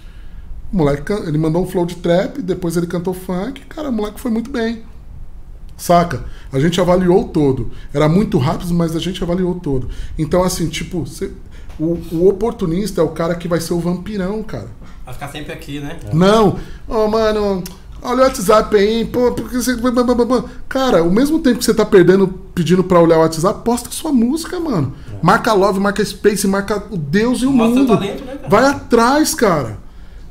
O 0.71 0.77
moleque, 0.77 1.11
ele 1.11 1.37
mandou 1.37 1.61
um 1.61 1.67
flow 1.67 1.85
de 1.85 1.95
trap, 1.97 2.41
depois 2.41 2.77
ele 2.77 2.87
cantou 2.87 3.13
funk, 3.13 3.61
cara, 3.67 3.89
o 3.89 3.91
moleque 3.91 4.17
foi 4.19 4.31
muito 4.31 4.49
bem. 4.49 4.83
Saca? 5.81 6.23
A 6.53 6.59
gente 6.59 6.79
avaliou 6.79 7.23
todo. 7.23 7.71
Era 7.91 8.07
muito 8.07 8.37
rápido, 8.37 8.71
mas 8.71 8.95
a 8.95 8.99
gente 8.99 9.23
avaliou 9.23 9.55
todo. 9.55 9.89
Então, 10.15 10.43
assim, 10.43 10.69
tipo, 10.69 11.07
cê- 11.07 11.31
o, 11.79 11.97
o 12.11 12.27
oportunista 12.29 13.01
é 13.01 13.03
o 13.03 13.07
cara 13.09 13.33
que 13.33 13.47
vai 13.47 13.59
ser 13.59 13.73
o 13.73 13.79
vampirão, 13.79 14.43
cara. 14.43 14.67
Vai 15.03 15.13
ficar 15.15 15.29
sempre 15.29 15.51
aqui, 15.51 15.79
né? 15.79 15.97
Não, 16.13 16.55
ô 16.87 17.07
mano, 17.07 17.63
olha 17.99 18.19
o 18.19 18.21
WhatsApp 18.21 18.75
aí, 18.75 19.05
pô, 19.05 19.31
porque 19.31 19.55
você. 19.55 19.75
Cara, 20.69 20.99
ao 20.99 21.09
mesmo 21.09 21.39
tempo 21.39 21.57
que 21.57 21.65
você 21.65 21.73
tá 21.73 21.83
perdendo, 21.83 22.27
pedindo 22.27 22.83
pra 22.83 22.99
olhar 22.99 23.17
o 23.17 23.21
WhatsApp, 23.21 23.63
posta 23.65 23.89
sua 23.89 24.11
música, 24.11 24.59
mano. 24.59 24.93
Marca 25.19 25.51
Love, 25.53 25.79
marca 25.79 26.05
Space, 26.05 26.47
marca 26.47 26.83
o 26.91 26.97
Deus 26.97 27.41
e 27.41 27.47
o 27.47 27.51
Mostra 27.51 27.75
o 27.75 27.79
mundo. 27.79 27.97
talento, 27.97 28.23
né, 28.23 28.35
cara? 28.35 28.49
Vai 28.49 28.65
atrás, 28.65 29.33
cara. 29.33 29.79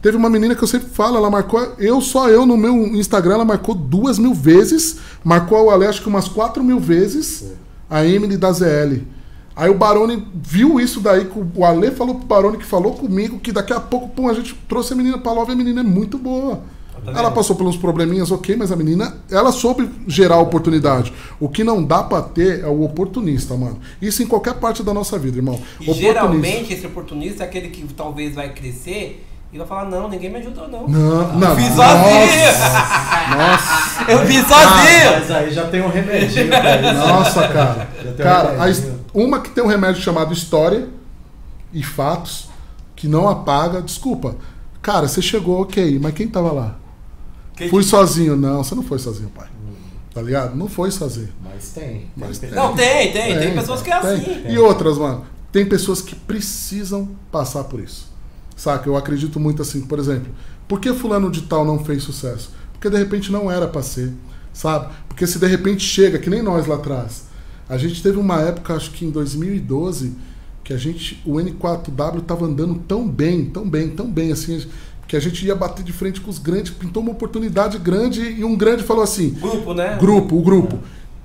Teve 0.02 0.16
uma 0.16 0.30
menina 0.30 0.54
que 0.54 0.64
eu 0.64 0.68
sempre 0.68 0.88
falo, 0.88 1.18
ela 1.18 1.30
marcou, 1.30 1.60
eu 1.78 2.00
só 2.00 2.28
eu 2.30 2.46
no 2.46 2.56
meu 2.56 2.74
Instagram, 2.96 3.34
ela 3.34 3.44
marcou 3.44 3.74
duas 3.74 4.18
mil 4.18 4.32
vezes, 4.32 4.96
marcou 5.22 5.66
o 5.66 5.70
Ale 5.70 5.86
acho 5.86 6.00
que 6.00 6.08
umas 6.08 6.26
quatro 6.26 6.64
mil 6.64 6.80
vezes, 6.80 7.52
a 7.88 8.04
Emily 8.04 8.38
da 8.38 8.50
ZL. 8.50 9.02
Aí 9.54 9.68
o 9.68 9.74
Barone 9.74 10.26
viu 10.34 10.80
isso 10.80 11.00
daí, 11.00 11.28
o 11.54 11.64
Ale 11.66 11.90
falou 11.90 12.14
pro 12.14 12.26
Barone 12.26 12.56
que 12.56 12.64
falou 12.64 12.94
comigo, 12.94 13.38
que 13.38 13.52
daqui 13.52 13.74
a 13.74 13.80
pouco, 13.80 14.08
pum, 14.08 14.26
a 14.26 14.32
gente 14.32 14.54
trouxe 14.66 14.94
a 14.94 14.96
menina 14.96 15.18
pra 15.18 15.32
Love, 15.32 15.50
e 15.50 15.52
a 15.52 15.56
menina 15.56 15.80
é 15.80 15.84
muito 15.84 16.16
boa. 16.16 16.62
Tá 17.04 17.12
ela 17.12 17.30
passou 17.30 17.56
por 17.56 17.66
uns 17.66 17.76
probleminhas, 17.76 18.30
ok, 18.30 18.56
mas 18.56 18.72
a 18.72 18.76
menina, 18.76 19.16
ela 19.30 19.52
soube 19.52 19.88
gerar 20.06 20.38
oportunidade. 20.38 21.12
O 21.38 21.48
que 21.48 21.64
não 21.64 21.82
dá 21.82 22.02
pra 22.02 22.22
ter 22.22 22.60
é 22.60 22.66
o 22.66 22.82
oportunista, 22.82 23.54
mano. 23.54 23.78
Isso 24.00 24.22
em 24.22 24.26
qualquer 24.26 24.54
parte 24.54 24.82
da 24.82 24.92
nossa 24.92 25.18
vida, 25.18 25.38
irmão. 25.38 25.60
Geralmente 25.80 26.72
esse 26.72 26.86
oportunista 26.86 27.44
é 27.44 27.46
aquele 27.46 27.68
que 27.68 27.82
talvez 27.94 28.34
vai 28.34 28.52
crescer 28.52 29.26
e 29.52 29.58
vai 29.58 29.66
falar, 29.66 29.84
não, 29.86 30.08
ninguém 30.08 30.30
me 30.30 30.36
ajudou, 30.38 30.68
não. 30.68 30.86
Não, 30.88 31.32
não. 31.38 31.50
Eu 31.50 31.56
fiz 31.56 31.74
nossa, 31.76 31.98
sozinho! 31.98 33.36
Nossa. 33.36 33.90
Eu 34.12 34.26
fiz 34.26 34.44
Ah, 34.44 34.48
sozinho! 34.48 35.10
mas 35.20 35.30
aí 35.30 35.50
já 35.52 35.66
tem 35.68 35.82
um 35.82 35.88
isso. 35.88 36.44
Nossa, 37.08 37.48
cara. 37.48 37.88
Tem 38.02 38.14
Cara, 38.16 38.56
um 39.14 39.24
uma 39.24 39.40
que 39.40 39.50
tem 39.50 39.62
um 39.62 39.66
remédio 39.66 40.00
chamado 40.02 40.32
história 40.32 40.88
e 41.72 41.82
fatos, 41.82 42.48
que 42.96 43.06
não 43.08 43.28
apaga. 43.28 43.82
Desculpa. 43.82 44.36
Cara, 44.80 45.06
você 45.08 45.20
chegou, 45.20 45.60
ok, 45.62 45.98
mas 46.00 46.14
quem 46.14 46.28
tava 46.28 46.52
lá? 46.52 46.76
Quem- 47.56 47.68
Fui 47.68 47.82
sozinho. 47.82 48.36
Não, 48.36 48.62
você 48.64 48.74
não 48.74 48.82
foi 48.82 48.98
sozinho, 48.98 49.30
pai. 49.30 49.48
Tá 50.14 50.22
ligado? 50.22 50.56
Não 50.56 50.68
foi 50.68 50.90
sozinho. 50.90 51.28
Mas 51.44 51.70
tem. 51.70 52.10
Mas 52.16 52.38
tem. 52.38 52.50
Não, 52.50 52.74
tem, 52.74 53.12
tem. 53.12 53.38
Tem, 53.38 53.54
pessoas 53.54 53.80
que 53.82 53.90
é 53.92 54.00
tem. 54.00 54.10
assim. 54.10 54.42
E 54.48 54.58
outras, 54.58 54.98
mano. 54.98 55.24
Tem 55.52 55.64
pessoas 55.66 56.00
que 56.00 56.14
precisam 56.16 57.10
passar 57.30 57.64
por 57.64 57.78
isso. 57.80 58.09
Saca? 58.60 58.86
Eu 58.86 58.94
acredito 58.94 59.40
muito 59.40 59.62
assim, 59.62 59.80
por 59.80 59.98
exemplo, 59.98 60.30
por 60.68 60.80
que 60.80 60.92
fulano 60.92 61.30
de 61.30 61.40
tal 61.40 61.64
não 61.64 61.82
fez 61.82 62.02
sucesso? 62.02 62.52
Porque 62.74 62.90
de 62.90 62.98
repente 62.98 63.32
não 63.32 63.50
era 63.50 63.66
pra 63.66 63.82
ser, 63.82 64.12
sabe? 64.52 64.92
Porque 65.08 65.26
se 65.26 65.38
de 65.38 65.46
repente 65.46 65.82
chega, 65.82 66.18
que 66.18 66.28
nem 66.28 66.42
nós 66.42 66.66
lá 66.66 66.74
atrás. 66.74 67.24
A 67.66 67.78
gente 67.78 68.02
teve 68.02 68.18
uma 68.18 68.38
época, 68.42 68.74
acho 68.74 68.90
que 68.90 69.06
em 69.06 69.10
2012, 69.10 70.12
que 70.62 70.74
a 70.74 70.76
gente, 70.76 71.22
o 71.24 71.36
N4W 71.36 72.20
tava 72.20 72.44
andando 72.44 72.74
tão 72.86 73.08
bem, 73.08 73.46
tão 73.46 73.66
bem, 73.66 73.88
tão 73.88 74.10
bem 74.10 74.30
assim, 74.30 74.62
que 75.08 75.16
a 75.16 75.20
gente 75.20 75.46
ia 75.46 75.54
bater 75.54 75.82
de 75.82 75.94
frente 75.94 76.20
com 76.20 76.28
os 76.28 76.38
grandes, 76.38 76.70
pintou 76.70 77.02
uma 77.02 77.12
oportunidade 77.12 77.78
grande 77.78 78.20
e 78.20 78.44
um 78.44 78.54
grande 78.54 78.82
falou 78.82 79.02
assim: 79.02 79.30
Grupo, 79.40 79.72
né? 79.72 79.96
grupo, 79.98 80.36
o 80.36 80.42
grupo. 80.42 80.78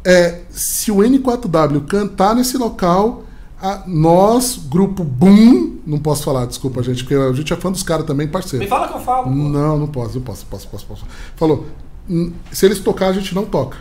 É, 0.06 0.44
se 0.49 0.90
o 0.90 0.99
N4W 0.99 1.86
cantar 1.86 2.34
nesse 2.34 2.57
local, 2.57 3.24
a- 3.61 3.84
nós, 3.88 4.60
grupo 4.69 5.03
Boom, 5.03 5.77
não 5.86 5.98
posso 5.99 6.23
falar, 6.23 6.45
desculpa, 6.45 6.82
gente, 6.84 7.03
porque 7.03 7.15
a 7.15 7.32
gente 7.34 7.52
é 7.52 7.56
fã 7.56 7.72
dos 7.72 7.84
caras 7.84 8.06
também, 8.06 8.27
parceiro. 8.27 8.64
Me 8.64 8.69
fala 8.69 8.88
que 8.88 8.95
eu 8.95 8.99
falo. 9.02 9.23
pô. 9.26 9.30
Não, 9.32 9.77
não 9.77 9.88
posso, 9.88 10.15
não 10.15 10.22
posso, 10.22 10.45
posso, 10.45 10.68
posso, 10.68 10.86
posso. 10.86 11.06
Falou, 11.36 11.65
"Hum, 12.10 12.32
se 12.52 12.65
eles 12.65 12.80
tocar, 12.80 13.07
a 13.07 13.14
gente 13.14 13.34
não 13.34 13.45
toca. 13.45 13.77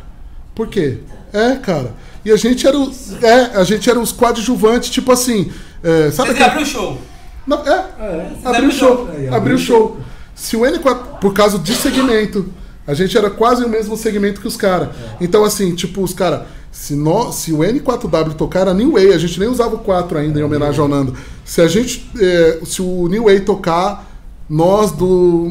Por 0.54 0.68
quê? 0.68 1.00
É, 1.32 1.56
cara. 1.56 1.94
E 2.24 2.30
a 2.30 2.36
gente 2.36 2.66
era 2.66 2.78
os. 2.78 3.20
É, 3.22 3.56
a 3.56 3.64
gente 3.64 3.90
era 3.90 3.98
os 3.98 4.12
coadjuvantes, 4.12 4.90
tipo 4.90 5.10
assim. 5.12 5.50
é, 5.82 6.10
sabe 6.10 6.30
Vocês 6.30 6.42
aquele- 6.42 6.62
o 6.62 6.66
show. 6.66 6.98
Não, 7.46 7.58
é, 7.58 7.70
É. 7.98 8.32
abriu 8.44 8.68
o 8.68 8.72
show. 8.72 9.08
É, 9.08 9.12
Abriu 9.12 9.34
abriu 9.34 9.56
o 9.56 9.58
show. 9.58 9.98
Se 10.34 10.56
o 10.56 10.60
N4. 10.64 11.18
Por 11.20 11.34
causa 11.34 11.58
de 11.58 11.74
segmento. 11.74 12.46
A 12.86 12.92
gente 12.94 13.16
era 13.18 13.28
quase 13.30 13.64
o 13.64 13.68
mesmo 13.68 13.96
segmento 13.96 14.40
que 14.40 14.46
os 14.48 14.56
caras. 14.56 14.90
Então, 15.20 15.42
assim, 15.44 15.74
tipo, 15.74 16.02
os 16.02 16.12
caras. 16.14 16.42
Se, 16.74 16.96
nó- 16.96 17.30
se 17.30 17.52
o 17.52 17.58
N4W 17.58 18.34
tocar 18.34 18.62
era 18.62 18.74
New 18.74 18.92
Way, 18.94 19.14
a 19.14 19.18
gente 19.18 19.38
nem 19.38 19.48
usava 19.48 19.76
o 19.76 19.78
4 19.78 20.18
ainda 20.18 20.40
em 20.40 20.42
homenagem 20.42 20.80
ao 20.80 20.88
Nando. 20.88 21.16
Se 21.44 21.60
a 21.60 21.68
gente. 21.68 22.10
é, 22.20 22.58
se 22.64 22.82
o 22.82 23.06
New 23.06 23.24
Way 23.24 23.40
tocar, 23.40 24.04
nós 24.50 24.90
do. 24.90 25.48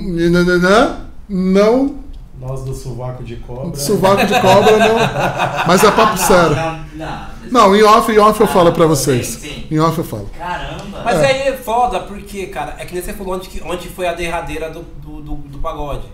Não. 1.29 1.95
Nós 2.39 2.63
do 2.63 2.73
sovaco 2.73 3.23
de 3.23 3.37
cobra. 3.37 3.73
Sovaco 3.79 4.25
de 4.25 4.33
cobra, 4.41 4.77
não. 4.77 4.95
Mas 5.65 5.81
é 5.81 5.91
papo 5.91 6.17
sério. 6.17 6.55
Não, 6.57 6.79
não. 6.95 7.33
Não, 7.49 7.75
em 7.75 7.83
off, 7.83 8.11
em 8.11 8.17
off 8.17 8.41
eu 8.41 8.47
falo 8.47 8.73
pra 8.73 8.85
vocês. 8.85 9.27
sim, 9.27 9.39
sim. 9.49 9.67
Em 9.71 9.79
off 9.79 9.97
eu 9.97 10.03
falo. 10.03 10.29
Caramba. 10.37 11.03
Mas 11.05 11.19
aí 11.19 11.43
é 11.43 11.53
foda, 11.53 12.01
porque, 12.01 12.47
cara, 12.47 12.75
é 12.79 12.85
que 12.85 12.93
nem 12.93 13.01
você 13.01 13.13
falou 13.13 13.35
onde, 13.35 13.49
onde 13.65 13.87
foi 13.87 14.07
a 14.07 14.13
derradeira 14.13 14.69
do, 14.69 14.81
do, 15.01 15.21
do, 15.21 15.35
do 15.35 15.57
pagode. 15.59 16.07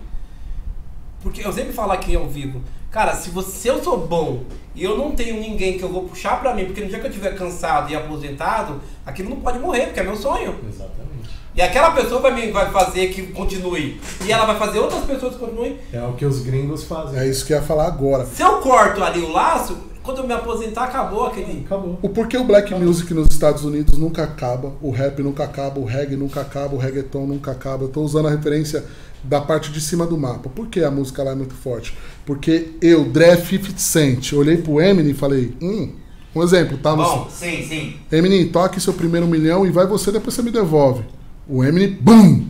Porque 1.20 1.44
eu 1.44 1.52
sempre 1.52 1.72
falo 1.72 1.90
aqui 1.92 2.14
ao 2.14 2.28
vivo, 2.28 2.62
cara, 2.90 3.14
se, 3.14 3.30
você, 3.30 3.50
se 3.50 3.68
eu 3.68 3.82
sou 3.82 3.98
bom 3.98 4.44
e 4.74 4.84
eu 4.84 4.96
não 4.96 5.12
tenho 5.12 5.40
ninguém 5.40 5.78
que 5.78 5.82
eu 5.82 5.88
vou 5.88 6.04
puxar 6.04 6.40
pra 6.40 6.54
mim, 6.54 6.64
porque 6.64 6.80
no 6.80 6.88
dia 6.88 6.98
que 6.98 7.06
eu 7.06 7.10
estiver 7.10 7.34
cansado 7.36 7.90
e 7.90 7.96
aposentado, 7.96 8.80
aquilo 9.04 9.30
não 9.30 9.40
pode 9.40 9.58
morrer, 9.58 9.86
porque 9.86 10.00
é 10.00 10.02
meu 10.02 10.16
sonho. 10.16 10.56
Exatamente. 10.68 11.10
E 11.54 11.60
aquela 11.60 11.90
pessoa 11.90 12.20
vai, 12.20 12.34
me, 12.34 12.50
vai 12.52 12.70
fazer 12.70 13.08
que 13.08 13.26
continue. 13.28 14.00
E 14.24 14.30
ela 14.30 14.46
vai 14.46 14.56
fazer 14.56 14.78
outras 14.78 15.04
pessoas 15.04 15.34
que 15.34 15.40
continuem. 15.40 15.78
É 15.92 16.00
o 16.02 16.12
que 16.12 16.24
os 16.24 16.40
gringos 16.42 16.84
fazem. 16.84 17.18
É 17.18 17.26
isso 17.26 17.44
que 17.44 17.52
eu 17.52 17.58
ia 17.58 17.62
falar 17.62 17.86
agora. 17.86 18.24
Se 18.24 18.42
eu 18.42 18.58
corto 18.60 19.02
ali 19.02 19.20
o 19.20 19.32
laço, 19.32 19.76
quando 20.02 20.18
eu 20.18 20.26
me 20.26 20.32
aposentar, 20.32 20.84
acabou 20.84 21.26
aquele. 21.26 21.64
Acabou. 21.66 21.98
O 22.00 22.08
porquê 22.08 22.36
o 22.36 22.44
black 22.44 22.72
music 22.74 23.12
nos 23.12 23.28
Estados 23.28 23.64
Unidos 23.64 23.98
nunca 23.98 24.22
acaba, 24.22 24.72
o 24.80 24.90
rap 24.90 25.20
nunca 25.22 25.44
acaba, 25.44 25.80
o 25.80 25.84
reggae 25.84 26.16
nunca 26.16 26.40
acaba, 26.40 26.74
o 26.74 26.78
reggaeton 26.78 27.26
nunca 27.26 27.50
acaba. 27.50 27.84
Eu 27.84 27.88
tô 27.88 28.02
usando 28.02 28.28
a 28.28 28.30
referência 28.30 28.84
da 29.22 29.40
parte 29.40 29.70
de 29.70 29.80
cima 29.80 30.06
do 30.06 30.16
mapa. 30.16 30.48
Por 30.48 30.68
que 30.68 30.82
a 30.82 30.90
música 30.90 31.22
lá 31.22 31.32
é 31.32 31.34
muito 31.34 31.54
forte? 31.54 31.96
Porque 32.24 32.72
eu, 32.80 33.04
Dre 33.04 33.36
50 33.36 33.78
Cent, 33.78 34.32
olhei 34.32 34.56
pro 34.56 34.80
Eminem 34.80 35.12
e 35.12 35.14
falei, 35.14 35.54
hum, 35.60 35.92
um 36.34 36.42
exemplo, 36.42 36.78
tá? 36.78 36.94
No, 36.94 37.02
Bom, 37.02 37.28
sim, 37.30 37.62
sim. 37.66 37.96
Eminem, 38.10 38.48
toque 38.48 38.80
seu 38.80 38.92
primeiro 38.92 39.26
milhão 39.26 39.66
e 39.66 39.70
vai 39.70 39.86
você, 39.86 40.12
depois 40.12 40.34
você 40.34 40.42
me 40.42 40.50
devolve. 40.50 41.04
O 41.48 41.64
Eminem, 41.64 41.96
BUM! 42.00 42.46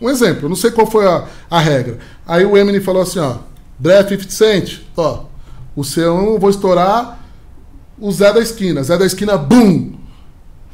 Um 0.00 0.08
exemplo, 0.08 0.44
eu 0.44 0.48
não 0.48 0.56
sei 0.56 0.70
qual 0.70 0.86
foi 0.86 1.06
a, 1.06 1.26
a 1.50 1.58
regra. 1.58 1.98
Aí 2.26 2.44
o 2.44 2.56
Eminem 2.56 2.80
falou 2.80 3.02
assim, 3.02 3.18
ó, 3.18 3.38
Dre 3.78 4.02
50 4.08 4.30
Cent, 4.30 4.80
ó, 4.96 5.24
o 5.74 5.84
seu 5.84 6.16
eu 6.16 6.38
vou 6.38 6.50
estourar 6.50 7.20
o 7.98 8.10
Zé 8.12 8.32
da 8.32 8.40
esquina. 8.40 8.82
Zé 8.82 8.96
da 8.96 9.06
esquina, 9.06 9.36
BUM! 9.36 10.03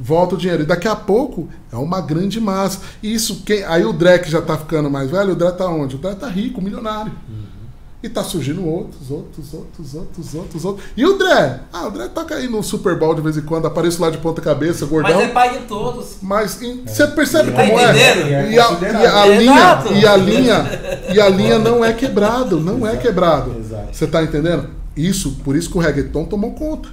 Volta 0.02 0.34
o 0.34 0.38
dinheiro. 0.38 0.62
E 0.62 0.66
daqui 0.66 0.88
a 0.88 0.96
pouco 0.96 1.48
é 1.70 1.76
uma 1.76 2.00
grande 2.00 2.40
massa. 2.40 2.80
E 3.02 3.12
isso, 3.12 3.42
quem, 3.44 3.62
aí 3.64 3.84
o 3.84 3.92
Dre 3.92 4.18
que 4.18 4.30
já 4.30 4.40
tá 4.40 4.56
ficando 4.56 4.88
mais 4.90 5.10
velho, 5.10 5.32
o 5.32 5.36
Dre 5.36 5.52
tá 5.52 5.66
onde? 5.68 5.96
O 5.96 5.98
Dre 5.98 6.14
tá 6.14 6.26
rico, 6.26 6.62
milionário. 6.62 7.12
E 8.02 8.08
tá 8.08 8.24
surgindo 8.24 8.66
outros, 8.66 9.10
outros, 9.10 9.52
outros, 9.52 9.94
outros, 9.94 10.34
outros, 10.34 10.64
outros. 10.64 10.86
E 10.96 11.04
o 11.04 11.18
Dre? 11.18 11.60
Ah, 11.70 11.86
o 11.86 11.90
Dre 11.90 12.08
toca 12.08 12.34
aí 12.34 12.48
no 12.48 12.62
Super 12.62 12.98
Bowl 12.98 13.14
de 13.14 13.20
vez 13.20 13.36
em 13.36 13.42
quando, 13.42 13.66
aparece 13.66 14.00
lá 14.00 14.08
de 14.08 14.16
ponta 14.16 14.40
cabeça, 14.40 14.86
gordão. 14.86 15.18
Mas 15.18 15.28
é 15.28 15.32
pai 15.32 15.58
de 15.58 15.64
todos. 15.66 16.16
Mas 16.22 16.62
em- 16.62 16.82
você 16.86 17.06
percebe 17.08 17.52
Tá 17.52 17.62
como 17.62 17.78
é? 17.78 17.92
E 18.52 18.58
a, 18.58 18.70
e 18.72 19.06
a 19.06 19.26
linha, 19.26 19.82
e 20.00 20.06
a 20.06 20.16
linha, 20.16 20.80
e 21.14 21.20
a 21.20 21.28
linha 21.28 21.58
não 21.58 21.84
é 21.84 21.92
quebrado, 21.92 22.58
não 22.58 22.86
é 22.86 22.96
quebrado. 22.96 23.54
Você 23.92 24.06
tá 24.06 24.22
entendendo? 24.22 24.70
Isso, 24.96 25.32
por 25.44 25.54
isso 25.54 25.68
que 25.70 25.76
o 25.76 25.80
reggaeton 25.80 26.24
tomou 26.24 26.52
conta. 26.52 26.88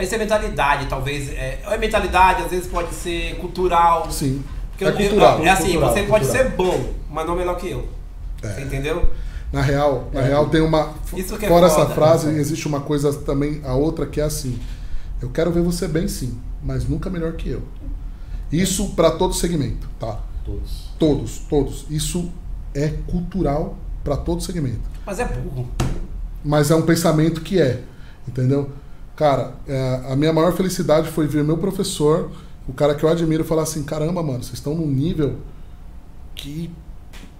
Mas 0.00 0.06
isso 0.08 0.14
é 0.14 0.18
mentalidade, 0.18 0.86
talvez. 0.86 1.28
É, 1.28 1.58
é 1.62 1.76
mentalidade, 1.76 2.42
às 2.44 2.50
vezes 2.50 2.66
pode 2.66 2.94
ser 2.94 3.36
cultural. 3.36 4.10
Sim. 4.10 4.42
Porque 4.70 4.84
É 4.84 4.88
eu- 4.88 4.96
cultural. 4.96 5.42
é 5.44 5.50
assim, 5.50 5.64
cultural, 5.72 5.92
você 5.92 6.02
pode 6.04 6.24
cultural. 6.24 6.48
ser 6.50 6.56
bom, 6.56 6.94
mas 7.10 7.26
não 7.26 7.36
melhor 7.36 7.56
que 7.58 7.68
eu. 7.68 7.86
É. 8.42 8.48
Você 8.48 8.62
entendeu? 8.62 9.10
Na 9.52 9.60
real, 9.60 10.08
na 10.10 10.22
real 10.22 10.48
tem 10.48 10.62
uma. 10.62 10.94
Isso 11.14 11.36
que 11.36 11.44
é 11.44 11.48
fora 11.48 11.68
foda. 11.68 11.82
essa 11.82 11.94
frase, 11.94 12.30
existe 12.30 12.66
uma 12.66 12.80
coisa 12.80 13.12
também, 13.12 13.60
a 13.62 13.74
outra 13.74 14.06
que 14.06 14.22
é 14.22 14.24
assim. 14.24 14.58
Eu 15.20 15.28
quero 15.28 15.50
ver 15.52 15.60
você 15.60 15.86
bem 15.86 16.08
sim, 16.08 16.38
mas 16.64 16.88
nunca 16.88 17.10
melhor 17.10 17.34
que 17.34 17.50
eu. 17.50 17.62
Isso 18.50 18.94
para 18.94 19.10
todo 19.10 19.34
segmento, 19.34 19.86
tá? 19.98 20.18
Todos. 20.46 20.88
Todos, 20.98 21.38
todos. 21.40 21.84
Isso 21.90 22.32
é 22.74 22.88
cultural 23.06 23.76
para 24.02 24.16
todo 24.16 24.40
segmento. 24.42 24.80
Mas 25.04 25.18
é 25.20 25.26
burro. 25.26 25.68
mas 26.42 26.70
é 26.70 26.74
um 26.74 26.82
pensamento 26.82 27.42
que 27.42 27.60
é, 27.60 27.82
entendeu? 28.26 28.70
Cara, 29.20 29.52
é, 29.68 30.00
a 30.08 30.16
minha 30.16 30.32
maior 30.32 30.50
felicidade 30.54 31.10
foi 31.10 31.26
ver 31.26 31.44
meu 31.44 31.58
professor, 31.58 32.30
o 32.66 32.72
cara 32.72 32.94
que 32.94 33.04
eu 33.04 33.08
admiro, 33.10 33.44
falar 33.44 33.64
assim: 33.64 33.82
caramba, 33.82 34.22
mano, 34.22 34.42
vocês 34.42 34.54
estão 34.54 34.74
num 34.74 34.86
nível 34.86 35.36
que, 36.34 36.70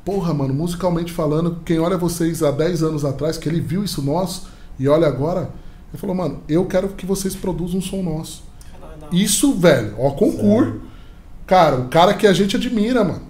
porra, 0.04 0.34
mano, 0.34 0.52
musicalmente 0.52 1.10
falando, 1.10 1.62
quem 1.64 1.78
olha 1.78 1.96
vocês 1.96 2.42
há 2.42 2.50
10 2.50 2.82
anos 2.82 3.02
atrás, 3.02 3.38
que 3.38 3.48
ele 3.48 3.62
viu 3.62 3.82
isso 3.82 4.02
nosso 4.02 4.48
e 4.78 4.86
olha 4.88 5.06
agora, 5.06 5.52
ele 5.90 5.98
falou: 5.98 6.14
mano, 6.14 6.42
eu 6.46 6.66
quero 6.66 6.90
que 6.90 7.06
vocês 7.06 7.34
produzam 7.34 7.78
um 7.78 7.82
som 7.82 8.02
nosso. 8.02 8.44
Não, 8.78 9.08
não. 9.08 9.18
Isso, 9.18 9.54
velho, 9.54 9.94
ó, 9.98 10.10
concurso. 10.10 10.82
Cara, 11.46 11.76
o 11.76 11.88
cara 11.88 12.12
que 12.12 12.26
a 12.26 12.34
gente 12.34 12.56
admira, 12.56 13.02
mano. 13.02 13.22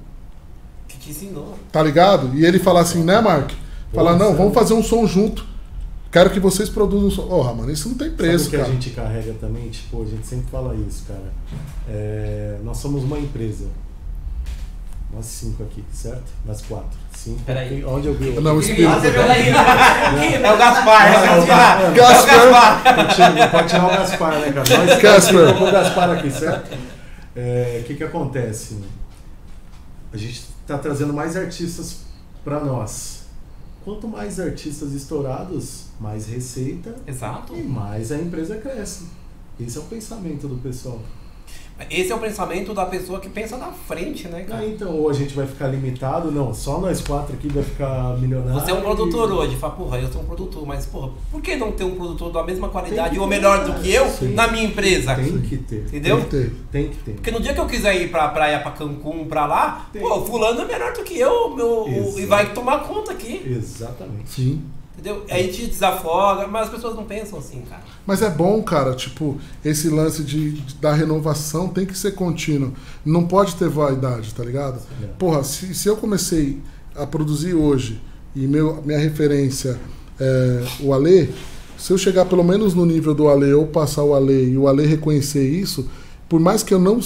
Que 0.88 0.98
te 0.98 1.10
ensinou. 1.10 1.56
Tá 1.70 1.80
ligado? 1.84 2.36
E 2.36 2.44
ele 2.44 2.58
fala 2.58 2.80
assim, 2.80 3.04
né, 3.04 3.20
Mark? 3.20 3.52
Fala, 3.94 4.14
Porra, 4.14 4.24
não, 4.24 4.36
vamos 4.36 4.54
fazer 4.54 4.74
um 4.74 4.82
som 4.82 5.06
junto. 5.06 5.48
Quero 6.10 6.30
que 6.30 6.40
vocês 6.40 6.68
produzam 6.68 7.24
um. 7.24 7.28
Porra, 7.28 7.54
mano, 7.54 7.70
isso 7.70 7.88
não 7.88 7.96
tem 7.96 8.10
preço, 8.10 8.44
Sabe 8.44 8.48
o 8.48 8.50
que 8.50 8.56
cara. 8.56 8.68
a 8.68 8.72
gente 8.72 8.90
carrega 8.90 9.32
também? 9.40 9.68
Tipo, 9.70 10.02
a 10.02 10.06
gente 10.06 10.26
sempre 10.26 10.46
fala 10.50 10.74
isso, 10.74 11.04
cara. 11.06 11.32
É, 11.88 12.58
nós 12.64 12.78
somos 12.78 13.04
uma 13.04 13.18
empresa. 13.18 13.66
Nós 15.12 15.26
cinco 15.26 15.62
aqui, 15.64 15.84
certo? 15.92 16.24
Nós 16.44 16.62
quatro. 16.62 16.98
Cinco. 17.16 17.40
Peraí. 17.44 17.84
Onde 17.84 18.06
eu 18.08 18.14
vi? 18.14 18.30
Não, 18.40 18.56
o 18.56 18.60
espírito. 18.60 18.88
Ah, 18.88 19.00
você 19.00 19.10
viu 19.10 19.22
aí? 19.22 19.48
É 19.48 20.52
o 20.52 20.56
Gaspar, 20.56 21.12
Não, 21.12 21.18
é 21.24 21.40
o 21.42 21.46
Gaspar. 21.46 21.80
É 21.82 21.88
o 21.90 21.94
Gaspar. 21.94 22.84
Gaspar. 22.84 22.94
Pode 23.50 23.68
tirar, 23.68 23.84
o 23.86 23.90
Gaspar, 23.90 24.32
né, 24.40 24.52
cara? 24.52 24.86
Nós 24.86 25.00
cinco 25.00 25.58
com 25.58 25.64
o 25.64 25.72
Gaspar 25.72 26.10
aqui, 26.10 26.30
certo? 26.30 26.78
É, 27.36 27.80
O 27.82 27.86
que 27.86 27.94
que 27.94 28.04
acontece? 28.04 28.78
A 30.12 30.16
gente 30.16 30.44
tá 30.66 30.76
trazendo 30.78 31.12
mais 31.12 31.36
artistas 31.36 31.98
para 32.44 32.60
nós. 32.60 33.19
Quanto 33.84 34.06
mais 34.06 34.38
artistas 34.38 34.92
estourados, 34.92 35.86
mais 35.98 36.26
receita 36.26 36.94
Exato. 37.06 37.56
e 37.56 37.62
mais 37.62 38.12
a 38.12 38.18
empresa 38.18 38.58
cresce. 38.58 39.04
Esse 39.58 39.78
é 39.78 39.80
o 39.80 39.84
pensamento 39.84 40.46
do 40.46 40.56
pessoal. 40.56 41.00
Esse 41.90 42.12
é 42.12 42.14
o 42.14 42.18
pensamento 42.18 42.74
da 42.74 42.84
pessoa 42.86 43.20
que 43.20 43.28
pensa 43.28 43.56
na 43.56 43.68
frente, 43.68 44.28
né, 44.28 44.44
Ah, 44.46 44.50
cara? 44.50 44.66
então, 44.66 44.94
ou 44.96 45.08
a 45.08 45.12
gente 45.12 45.34
vai 45.34 45.46
ficar 45.46 45.68
limitado, 45.68 46.30
não, 46.30 46.52
só 46.52 46.78
nós 46.78 47.00
quatro 47.00 47.34
aqui 47.34 47.48
vai 47.48 47.62
ficar 47.62 48.16
milionário. 48.18 48.60
Você 48.60 48.70
é 48.70 48.74
um 48.74 48.80
produtor 48.80 49.28
e- 49.28 49.32
hoje, 49.32 49.56
fala, 49.56 49.72
porra, 49.74 49.98
eu 49.98 50.12
sou 50.12 50.22
um 50.22 50.24
produtor, 50.24 50.66
mas, 50.66 50.86
porra, 50.86 51.10
por 51.30 51.40
que 51.40 51.56
não 51.56 51.72
ter 51.72 51.84
um 51.84 51.94
produtor 51.94 52.32
da 52.32 52.42
mesma 52.42 52.68
qualidade 52.68 53.18
ou 53.18 53.26
ter, 53.28 53.34
melhor 53.34 53.64
do 53.64 53.70
cara. 53.72 53.82
que 53.82 53.92
eu 53.92 54.08
Sim. 54.08 54.34
na 54.34 54.48
minha 54.48 54.64
empresa? 54.64 55.14
Tem 55.14 55.40
que 55.40 55.56
ter. 55.58 55.84
Entendeu? 55.86 56.16
Tem 56.16 56.24
que 56.24 56.30
ter. 56.30 56.52
Tem 56.70 56.88
que 56.88 56.96
ter. 56.98 57.12
Porque 57.12 57.30
no 57.30 57.40
dia 57.40 57.54
que 57.54 57.60
eu 57.60 57.66
quiser 57.66 57.94
ir 58.00 58.10
pra 58.10 58.28
praia, 58.28 58.60
pra 58.60 58.72
Cancún, 58.72 59.26
pra 59.26 59.46
lá, 59.46 59.88
Tem. 59.92 60.02
pô, 60.02 60.20
fulano 60.24 60.60
é 60.60 60.64
melhor 60.64 60.92
do 60.92 61.02
que 61.02 61.18
eu, 61.18 61.54
meu, 61.54 61.86
Exato. 61.88 62.20
e 62.20 62.26
vai 62.26 62.52
tomar 62.52 62.80
conta 62.80 63.12
aqui, 63.12 63.42
Exatamente. 63.46 64.30
Sim. 64.30 64.62
Entendeu? 65.00 65.24
Aí 65.30 65.48
te 65.48 65.66
desafoga, 65.66 66.46
mas 66.46 66.64
as 66.64 66.70
pessoas 66.70 66.94
não 66.94 67.04
pensam 67.04 67.38
assim, 67.38 67.62
cara. 67.68 67.82
Mas 68.06 68.22
é 68.22 68.30
bom, 68.30 68.62
cara, 68.62 68.94
tipo, 68.94 69.38
esse 69.64 69.88
lance 69.88 70.22
de, 70.22 70.52
de- 70.52 70.74
da 70.76 70.92
renovação 70.92 71.68
tem 71.68 71.86
que 71.86 71.96
ser 71.96 72.12
contínuo. 72.12 72.72
Não 73.04 73.26
pode 73.26 73.56
ter 73.56 73.68
vaidade, 73.68 74.34
tá 74.34 74.44
ligado? 74.44 74.80
É. 75.02 75.06
Porra, 75.18 75.42
se, 75.42 75.74
se 75.74 75.88
eu 75.88 75.96
comecei 75.96 76.58
a 76.94 77.06
produzir 77.06 77.54
hoje 77.54 78.00
e 78.36 78.46
meu, 78.46 78.82
minha 78.84 78.98
referência 78.98 79.78
é 80.18 80.64
o 80.80 80.92
Ale, 80.92 81.32
se 81.78 81.92
eu 81.92 81.98
chegar 81.98 82.26
pelo 82.26 82.44
menos 82.44 82.74
no 82.74 82.84
nível 82.84 83.14
do 83.14 83.28
Ale 83.28 83.52
ou 83.54 83.66
passar 83.66 84.02
o 84.04 84.14
Ale 84.14 84.50
e 84.52 84.58
o 84.58 84.68
Ale 84.68 84.84
reconhecer 84.86 85.48
isso, 85.48 85.88
por 86.28 86.38
mais 86.38 86.62
que 86.62 86.74
eu 86.74 86.78
não 86.78 87.00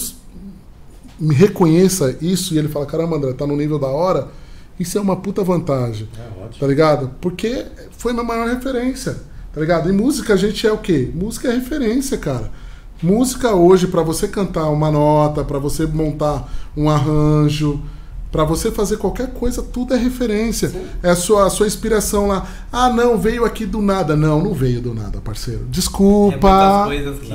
me 1.19 1.35
reconheça 1.35 2.16
isso 2.21 2.55
e 2.55 2.59
ele 2.59 2.69
fala, 2.69 2.87
caramba, 2.87 3.16
André, 3.16 3.33
tá 3.35 3.47
no 3.47 3.57
nível 3.57 3.79
da 3.79 3.87
hora, 3.87 4.29
isso 4.78 4.98
é 4.98 5.01
uma 5.01 5.16
puta 5.16 5.42
vantagem. 5.42 6.09
É 6.18 6.22
Tá 6.22 6.44
ótimo. 6.46 6.68
ligado? 6.68 7.10
Porque 7.20 7.64
foi 7.96 8.12
minha 8.12 8.24
maior 8.24 8.48
referência. 8.48 9.16
Tá 9.52 9.60
ligado? 9.60 9.88
Em 9.88 9.92
música 9.92 10.34
a 10.34 10.36
gente 10.36 10.66
é 10.66 10.72
o 10.72 10.78
quê? 10.78 11.10
Música 11.14 11.48
é 11.48 11.52
referência, 11.55 12.18
cara. 12.18 12.51
Música 13.02 13.52
hoje, 13.55 13.86
pra 13.86 14.02
você 14.02 14.26
cantar 14.26 14.68
uma 14.70 14.90
nota, 14.90 15.44
pra 15.44 15.59
você 15.59 15.86
montar 15.86 16.48
um 16.76 16.88
arranjo, 16.90 17.80
Pra 18.32 18.42
você 18.42 18.72
fazer 18.72 18.96
qualquer 18.96 19.28
coisa, 19.32 19.62
tudo 19.62 19.94
é 19.94 19.96
referência. 19.96 20.72
É 21.05 21.10
a 21.10 21.14
sua, 21.14 21.46
a 21.46 21.51
sua 21.51 21.68
inspiração 21.68 22.26
lá. 22.26 22.44
Ah, 22.72 22.90
não, 22.90 23.16
veio 23.16 23.44
aqui 23.44 23.64
do 23.64 23.80
nada. 23.80 24.16
Não, 24.16 24.42
não 24.42 24.52
veio 24.52 24.80
do 24.80 24.92
nada, 24.92 25.20
parceiro. 25.20 25.60
É 25.60 25.62
muitas 25.62 25.76
Desculpa. 25.76 26.82
coisas 26.86 27.20
que. 27.20 27.32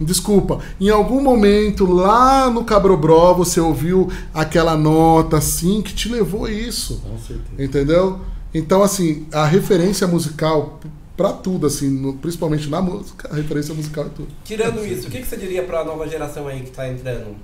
Desculpa, 0.00 0.58
em 0.80 0.88
algum 0.88 1.20
momento 1.20 1.86
lá 1.86 2.50
no 2.50 2.64
Cabrobró 2.64 3.32
você 3.34 3.60
ouviu 3.60 4.10
aquela 4.32 4.76
nota 4.76 5.36
assim 5.38 5.80
que 5.82 5.94
te 5.94 6.08
levou 6.08 6.46
a 6.46 6.50
isso. 6.50 7.00
Com 7.00 7.16
certeza. 7.18 7.62
Entendeu? 7.62 8.20
Então, 8.52 8.82
assim, 8.82 9.26
a 9.32 9.44
referência 9.46 10.06
musical 10.06 10.80
pra 11.16 11.32
tudo, 11.32 11.66
assim, 11.66 11.88
no- 11.88 12.14
principalmente 12.14 12.68
na 12.68 12.82
música, 12.82 13.28
a 13.32 13.36
referência 13.36 13.72
musical 13.74 14.06
é 14.06 14.08
tudo. 14.08 14.28
Tirando 14.44 14.84
isso, 14.84 15.06
o 15.06 15.10
que, 15.10 15.20
que 15.20 15.26
você 15.26 15.36
diria 15.36 15.62
pra 15.62 15.84
nova 15.84 16.08
geração 16.08 16.48
aí 16.48 16.60
que 16.62 16.70
tá 16.70 16.88
entrando? 16.88 17.36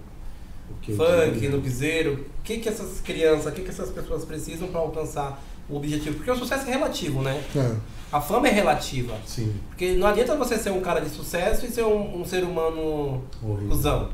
O 0.70 0.74
que 0.82 0.92
Funk, 0.92 1.48
no 1.48 1.60
piseiro. 1.60 2.14
O 2.40 2.42
que, 2.42 2.58
que 2.58 2.68
essas 2.68 3.00
crianças, 3.00 3.46
o 3.46 3.52
que, 3.52 3.62
que 3.62 3.70
essas 3.70 3.90
pessoas 3.90 4.24
precisam 4.24 4.68
pra 4.68 4.80
alcançar 4.80 5.40
o 5.68 5.76
objetivo? 5.76 6.16
Porque 6.16 6.30
o 6.30 6.36
sucesso 6.36 6.66
é 6.68 6.70
relativo, 6.70 7.22
né? 7.22 7.42
É, 7.54 7.72
A 8.12 8.20
fama 8.20 8.48
é 8.48 8.50
relativa. 8.50 9.14
Sim, 9.26 9.52
Porque 9.68 9.92
não 9.92 10.06
adianta 10.08 10.34
você 10.36 10.58
ser 10.58 10.70
um 10.70 10.80
cara 10.80 11.00
de 11.00 11.10
sucesso 11.10 11.64
e 11.64 11.68
ser 11.70 11.84
um, 11.84 12.20
um 12.20 12.24
ser 12.24 12.42
humano 12.44 13.22
horrível. 13.42 13.68
cuzão. 13.68 14.08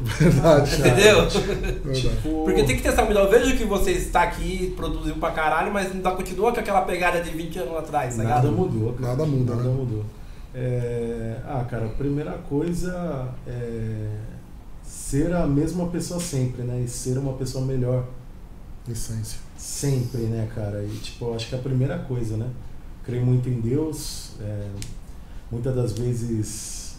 verdade. 0.00 0.74
Entendeu? 0.80 1.28
verdade. 1.28 2.00
Tipo, 2.00 2.44
Porque 2.44 2.62
tem 2.64 2.76
que 2.76 2.82
ter 2.82 2.88
essa. 2.88 3.02
Eu 3.02 3.30
vejo 3.30 3.56
que 3.56 3.64
você 3.64 3.92
está 3.92 4.22
aqui, 4.22 4.72
produziu 4.76 5.16
pra 5.16 5.30
caralho, 5.32 5.72
mas 5.72 5.92
ainda 5.92 6.10
continua 6.12 6.52
com 6.52 6.60
aquela 6.60 6.82
pegada 6.82 7.20
de 7.20 7.30
20 7.30 7.58
anos 7.58 7.76
atrás, 7.76 8.16
tá 8.16 8.22
Nada 8.22 8.50
mudou, 8.50 8.94
cara. 8.94 9.08
Nada 9.08 9.26
muda, 9.26 9.54
Nada 9.54 9.68
né? 9.68 9.74
mudou. 9.74 10.04
É, 10.54 11.36
Ah, 11.46 11.64
cara, 11.68 11.86
a 11.86 11.90
primeira 11.90 12.32
coisa 12.48 13.28
é 13.46 14.08
ser 14.82 15.32
a 15.34 15.46
mesma 15.46 15.86
pessoa 15.88 16.18
sempre, 16.20 16.62
né? 16.62 16.82
E 16.84 16.88
ser 16.88 17.18
uma 17.18 17.34
pessoa 17.34 17.64
melhor 17.64 18.04
Essência. 18.90 19.38
sempre, 19.56 20.22
né, 20.22 20.48
cara? 20.54 20.82
E 20.84 20.96
tipo, 20.98 21.26
eu 21.26 21.34
acho 21.34 21.48
que 21.48 21.54
é 21.54 21.58
a 21.58 21.62
primeira 21.62 21.98
coisa, 21.98 22.36
né? 22.36 22.46
Creio 23.04 23.24
muito 23.24 23.48
em 23.48 23.60
Deus. 23.60 24.32
é, 24.40 24.68
Muitas 25.50 25.74
das 25.76 25.92
vezes 25.92 26.96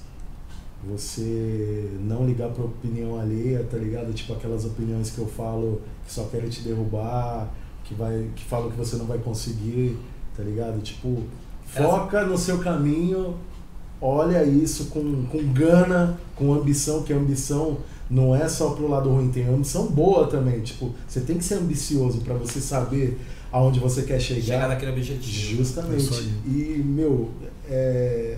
você 0.88 1.90
não 2.02 2.26
ligar 2.26 2.50
pra 2.50 2.66
opinião 2.66 3.20
alheia, 3.20 3.66
tá 3.70 3.78
ligado? 3.78 4.14
Tipo 4.14 4.34
aquelas 4.34 4.64
opiniões 4.66 5.10
que 5.10 5.20
eu 5.20 5.28
falo 5.28 5.82
que 6.06 6.14
só 6.14 6.26
querem 6.26 6.50
te 6.50 6.62
derrubar, 6.62 7.50
que 7.84 7.96
vai 7.96 8.30
que 8.36 8.44
falam 8.44 8.70
que 8.70 8.78
você 8.78 8.96
não 8.98 9.06
vai 9.06 9.18
conseguir, 9.18 9.98
tá 10.38 10.44
ligado? 10.44 10.82
Tipo, 10.82 11.24
foca 11.66 12.26
no 12.26 12.38
seu 12.38 12.60
caminho, 12.60 13.38
olha 14.00 14.44
isso 14.44 14.86
com, 14.86 15.26
com 15.26 15.52
gana, 15.54 16.20
com 16.36 16.54
ambição, 16.54 17.02
que 17.02 17.14
a 17.14 17.18
ambição 17.18 17.78
não 18.14 18.36
é 18.36 18.48
só 18.48 18.70
pro 18.70 18.88
lado 18.88 19.10
ruim, 19.10 19.30
tem 19.30 19.48
ambição 19.48 19.88
boa 19.88 20.28
também. 20.28 20.62
Tipo, 20.62 20.94
você 21.08 21.22
tem 21.22 21.38
que 21.38 21.44
ser 21.44 21.56
ambicioso 21.56 22.20
pra 22.22 22.36
você 22.36 22.62
saber 22.62 23.20
aonde 23.52 23.80
você 23.80 24.04
quer 24.04 24.20
chegar. 24.20 24.42
Chegar 24.42 24.68
naquele 24.70 24.92
objetivo. 24.92 25.58
Justamente. 25.58 26.14
Aí. 26.14 26.78
E, 26.78 26.84
meu, 26.86 27.32
é, 27.68 28.38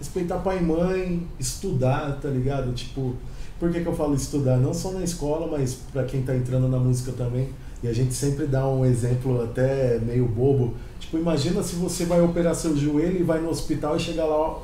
respeitar 0.00 0.38
pai 0.38 0.58
e 0.58 0.62
mãe, 0.62 1.26
estudar, 1.38 2.18
tá 2.20 2.28
ligado? 2.28 2.72
Tipo, 2.72 3.14
por 3.60 3.70
que, 3.70 3.80
que 3.80 3.86
eu 3.86 3.94
falo 3.94 4.16
estudar? 4.16 4.56
Não 4.56 4.74
só 4.74 4.90
na 4.90 5.04
escola, 5.04 5.46
mas 5.46 5.78
pra 5.92 6.02
quem 6.02 6.22
tá 6.22 6.34
entrando 6.34 6.68
na 6.68 6.78
música 6.78 7.12
também. 7.12 7.50
E 7.80 7.86
a 7.86 7.92
gente 7.92 8.12
sempre 8.12 8.46
dá 8.46 8.68
um 8.68 8.84
exemplo 8.84 9.40
até 9.40 10.00
meio 10.00 10.26
bobo. 10.26 10.74
Tipo, 10.98 11.18
imagina 11.18 11.62
se 11.62 11.76
você 11.76 12.04
vai 12.04 12.20
operar 12.20 12.52
seu 12.56 12.76
joelho 12.76 13.20
e 13.20 13.22
vai 13.22 13.40
no 13.40 13.48
hospital 13.48 13.96
e 13.96 14.00
chega 14.00 14.24
lá, 14.24 14.36
ó, 14.36 14.62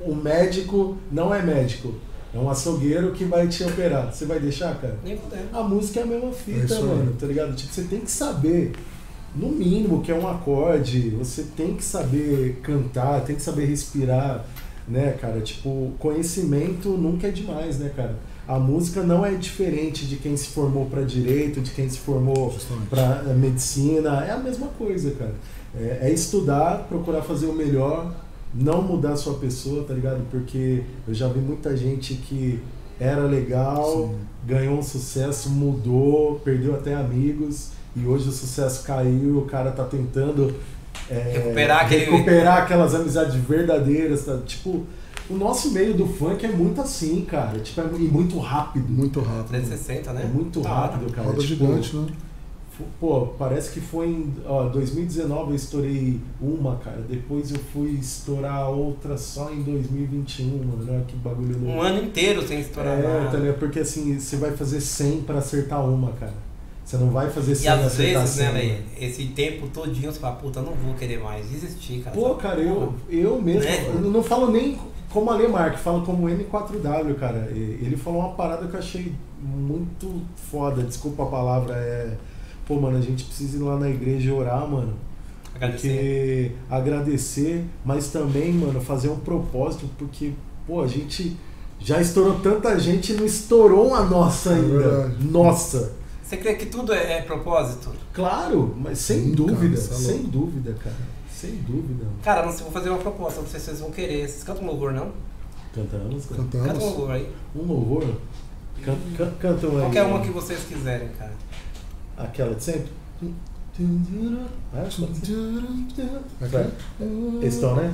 o 0.00 0.14
médico 0.14 0.96
não 1.12 1.34
é 1.34 1.42
médico. 1.42 1.92
É 2.34 2.38
um 2.38 2.50
açougueiro 2.50 3.12
que 3.12 3.24
vai 3.24 3.46
te 3.46 3.62
operar. 3.62 4.12
Você 4.12 4.24
vai 4.26 4.40
deixar, 4.40 4.74
cara? 4.80 4.96
Nem 5.04 5.16
fudendo. 5.16 5.44
A 5.52 5.62
música 5.62 6.00
é 6.00 6.02
a 6.02 6.06
mesma 6.06 6.30
É 6.30 6.32
fita, 6.32 6.74
aí. 6.74 6.82
mano, 6.82 7.12
tá 7.18 7.26
ligado? 7.26 7.54
Tipo, 7.54 7.72
você 7.72 7.82
tem 7.82 8.00
que 8.00 8.10
saber, 8.10 8.72
no 9.36 9.48
mínimo, 9.48 10.02
que 10.02 10.10
é 10.10 10.14
um 10.14 10.28
acorde, 10.28 11.10
você 11.10 11.44
tem 11.56 11.74
que 11.74 11.84
saber 11.84 12.58
cantar, 12.62 13.20
tem 13.22 13.36
que 13.36 13.42
saber 13.42 13.66
respirar, 13.66 14.44
né, 14.88 15.12
cara? 15.20 15.40
Tipo, 15.40 15.92
conhecimento 15.98 16.88
nunca 16.90 17.28
é 17.28 17.30
demais, 17.30 17.78
né, 17.78 17.90
cara? 17.94 18.16
A 18.46 18.58
música 18.58 19.02
não 19.02 19.24
é 19.24 19.32
diferente 19.34 20.04
de 20.06 20.16
quem 20.16 20.36
se 20.36 20.48
formou 20.48 20.86
pra 20.86 21.02
direito, 21.02 21.60
de 21.60 21.70
quem 21.70 21.88
se 21.88 21.98
formou 21.98 22.54
pra 22.90 23.22
eh, 23.26 23.32
medicina, 23.32 24.24
é 24.26 24.32
a 24.32 24.38
mesma 24.38 24.66
coisa, 24.76 25.12
cara. 25.12 25.32
É, 25.74 26.00
é 26.08 26.12
estudar, 26.12 26.86
procurar 26.88 27.22
fazer 27.22 27.46
o 27.46 27.54
melhor, 27.54 28.12
não 28.54 28.80
mudar 28.82 29.12
a 29.12 29.16
sua 29.16 29.34
pessoa, 29.34 29.84
tá 29.84 29.92
ligado? 29.94 30.22
Porque 30.30 30.82
eu 31.08 31.14
já 31.14 31.28
vi 31.28 31.40
muita 31.40 31.76
gente 31.76 32.14
que 32.14 32.60
era 33.00 33.22
legal, 33.22 33.84
Sim. 34.08 34.14
ganhou 34.46 34.78
um 34.78 34.82
sucesso, 34.82 35.50
mudou, 35.50 36.40
perdeu 36.44 36.74
até 36.74 36.94
amigos 36.94 37.70
e 37.96 38.06
hoje 38.06 38.28
o 38.28 38.32
sucesso 38.32 38.84
caiu, 38.84 39.38
o 39.38 39.42
cara 39.46 39.70
tá 39.72 39.84
tentando 39.84 40.54
é, 41.10 41.32
Recuperar 41.34 41.84
aquele- 41.84 42.04
recuperar 42.04 42.58
aquelas 42.62 42.94
amizades 42.94 43.34
verdadeiras, 43.34 44.24
tá? 44.24 44.38
Tipo, 44.46 44.84
o 45.28 45.34
nosso 45.34 45.70
meio 45.72 45.92
do 45.94 46.06
funk 46.06 46.44
é 46.46 46.48
muito 46.52 46.80
assim, 46.80 47.22
cara, 47.28 47.58
tipo, 47.58 47.80
é, 47.80 47.84
e 47.98 48.02
muito 48.08 48.38
rápido. 48.38 48.88
Muito 48.88 49.20
rápido. 49.20 49.48
360, 49.48 50.12
né? 50.12 50.22
É 50.22 50.26
muito 50.26 50.60
hora. 50.60 50.68
rápido, 50.68 51.12
cara. 51.12 51.26
Roda 51.28 51.40
Tipo, 51.42 51.66
gigante, 51.66 51.96
né? 51.96 52.06
Pô, 52.98 53.28
parece 53.38 53.70
que 53.72 53.80
foi 53.80 54.08
em 54.08 54.32
ó, 54.46 54.64
2019 54.64 55.50
eu 55.50 55.54
estourei 55.56 56.20
uma, 56.40 56.76
cara. 56.76 57.04
Depois 57.08 57.52
eu 57.52 57.58
fui 57.72 57.90
estourar 57.92 58.68
outra 58.70 59.16
só 59.16 59.52
em 59.52 59.62
2021, 59.62 60.46
mano. 60.64 60.84
Olha 60.92 61.04
que 61.04 61.16
bagulho 61.16 61.56
louco. 61.58 61.78
Um 61.78 61.82
ano 61.82 62.02
inteiro 62.04 62.46
sem 62.46 62.60
estourar 62.60 62.98
É, 62.98 63.02
nada. 63.02 63.30
tá 63.30 63.36
ligado? 63.38 63.58
Porque 63.58 63.80
assim, 63.80 64.18
você 64.18 64.36
vai 64.36 64.50
fazer 64.52 64.80
100 64.80 65.22
pra 65.22 65.38
acertar 65.38 65.84
uma, 65.88 66.12
cara. 66.12 66.34
Você 66.84 66.96
não 66.98 67.10
vai 67.10 67.30
fazer 67.30 67.54
100 67.54 67.64
E 67.64 67.68
às 67.68 67.80
acertar 67.86 68.22
vezes, 68.22 68.36
100. 68.36 68.52
né, 68.52 68.82
esse 69.00 69.24
tempo 69.28 69.68
todinho 69.68 70.12
você 70.12 70.18
fala, 70.18 70.36
puta, 70.36 70.60
não 70.60 70.72
vou 70.74 70.94
querer 70.94 71.18
mais, 71.18 71.48
desistir, 71.48 72.00
cara. 72.00 72.14
Pô, 72.16 72.34
cara, 72.34 72.60
eu, 72.60 72.92
eu 73.08 73.40
mesmo, 73.40 73.62
Né? 73.62 73.86
eu 73.94 74.10
não 74.10 74.22
falo 74.22 74.50
nem 74.50 74.76
como 75.10 75.30
a 75.30 75.36
Lemark, 75.36 75.78
falo 75.78 76.02
como 76.04 76.26
N4W, 76.28 77.14
cara. 77.18 77.48
Ele 77.52 77.96
falou 77.96 78.20
uma 78.20 78.30
parada 78.34 78.66
que 78.66 78.74
eu 78.74 78.80
achei 78.80 79.12
muito 79.40 80.20
foda, 80.50 80.82
desculpa 80.82 81.22
a 81.22 81.26
palavra, 81.26 81.74
é... 81.76 82.14
Pô, 82.66 82.80
mano, 82.80 82.96
a 82.98 83.00
gente 83.00 83.24
precisa 83.24 83.56
ir 83.56 83.60
lá 83.60 83.78
na 83.78 83.88
igreja 83.90 84.28
e 84.28 84.32
orar, 84.32 84.66
mano. 84.68 84.94
Agradecer. 85.54 85.88
Porque 85.88 86.52
agradecer, 86.74 87.64
mas 87.84 88.08
também, 88.08 88.52
mano, 88.52 88.80
fazer 88.80 89.08
um 89.08 89.18
propósito, 89.18 89.88
porque, 89.98 90.32
pô, 90.66 90.82
a 90.82 90.86
gente 90.86 91.36
já 91.78 92.00
estourou 92.00 92.40
tanta 92.40 92.78
gente 92.78 93.12
e 93.12 93.16
não 93.16 93.24
estourou 93.24 93.94
a 93.94 94.02
nossa 94.04 94.50
É 94.50 94.54
ainda. 94.54 94.78
verdade. 94.78 95.24
Nossa. 95.26 95.92
Você 96.22 96.38
crê 96.38 96.54
que 96.54 96.66
tudo 96.66 96.92
é, 96.92 97.18
é 97.18 97.22
propósito? 97.22 97.90
Claro, 98.12 98.74
mas 98.80 98.98
sem 98.98 99.24
Sim, 99.24 99.34
cara, 99.34 99.36
dúvida, 99.36 99.74
é 99.74 99.80
sem 99.80 100.14
louco. 100.16 100.28
dúvida, 100.28 100.72
cara. 100.82 100.96
Sem 101.30 101.50
dúvida. 101.56 102.06
Cara, 102.22 102.46
não 102.46 102.52
sei, 102.52 102.62
vou 102.62 102.72
fazer 102.72 102.88
uma 102.88 102.98
proposta, 102.98 103.40
não 103.42 103.46
sei 103.48 103.60
se 103.60 103.66
vocês 103.66 103.80
vão 103.80 103.90
querer. 103.90 104.26
Vocês 104.26 104.42
cantam 104.42 104.64
louvor, 104.64 104.92
não? 104.92 105.12
Cantamos, 105.74 106.24
cara. 106.26 106.42
Canta 106.42 106.56
um 106.56 106.60
Cantamos. 106.62 106.82
louvor 106.84 107.10
aí. 107.10 107.28
Um 107.54 107.62
louvor. 107.66 108.04
Can, 108.82 108.96
can, 109.16 109.30
canta 109.38 109.66
um 109.66 109.76
aí. 109.76 109.80
Qualquer 109.82 110.02
uma 110.04 110.20
que 110.20 110.30
vocês 110.30 110.60
quiserem, 110.64 111.08
cara. 111.18 111.32
aquela 112.16 112.54
de 112.54 112.62
sempre. 112.64 112.90
Vai. 116.40 116.66
Esse 117.42 117.60
tom, 117.60 117.74
né? 117.74 117.92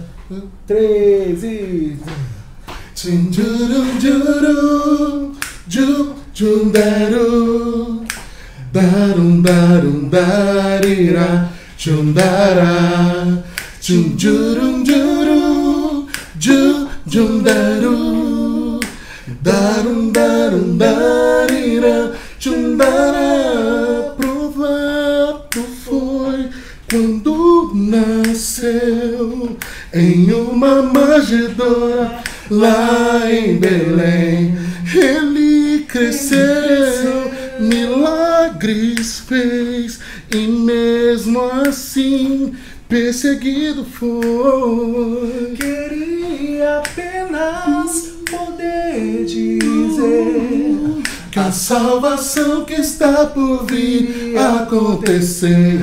Três 0.66 1.42
e. 1.44 1.98
준다루 6.32 8.04
다룬 8.72 9.42
다룬 9.42 10.10
다리라 10.10 11.50
준다라 11.76 13.42
준주룽주룽 13.80 14.86
준준다루 17.04 17.90
다룬 19.42 20.12
다룬 20.12 20.78
다리라 20.78 22.12
준다라 22.38 23.89
quando 26.90 27.70
nasceu 27.72 29.56
em 29.94 30.32
uma 30.32 30.82
manjedoura 30.82 32.20
lá 32.50 33.30
em 33.30 33.56
Belém. 33.56 34.58
Ele 34.92 35.84
cresceu, 35.84 37.30
milagres 37.60 39.20
fez 39.20 40.00
e 40.34 40.48
mesmo 40.48 41.40
assim 41.64 42.54
perseguido 42.88 43.84
foi. 43.84 45.54
Queria 45.54 46.78
apenas 46.78 48.14
poder 48.28 49.24
dizer. 49.26 50.99
Que 51.30 51.38
a 51.38 51.52
salvação 51.52 52.64
que 52.64 52.74
está 52.74 53.26
por 53.26 53.64
vir 53.64 54.36
acontecer. 54.36 55.78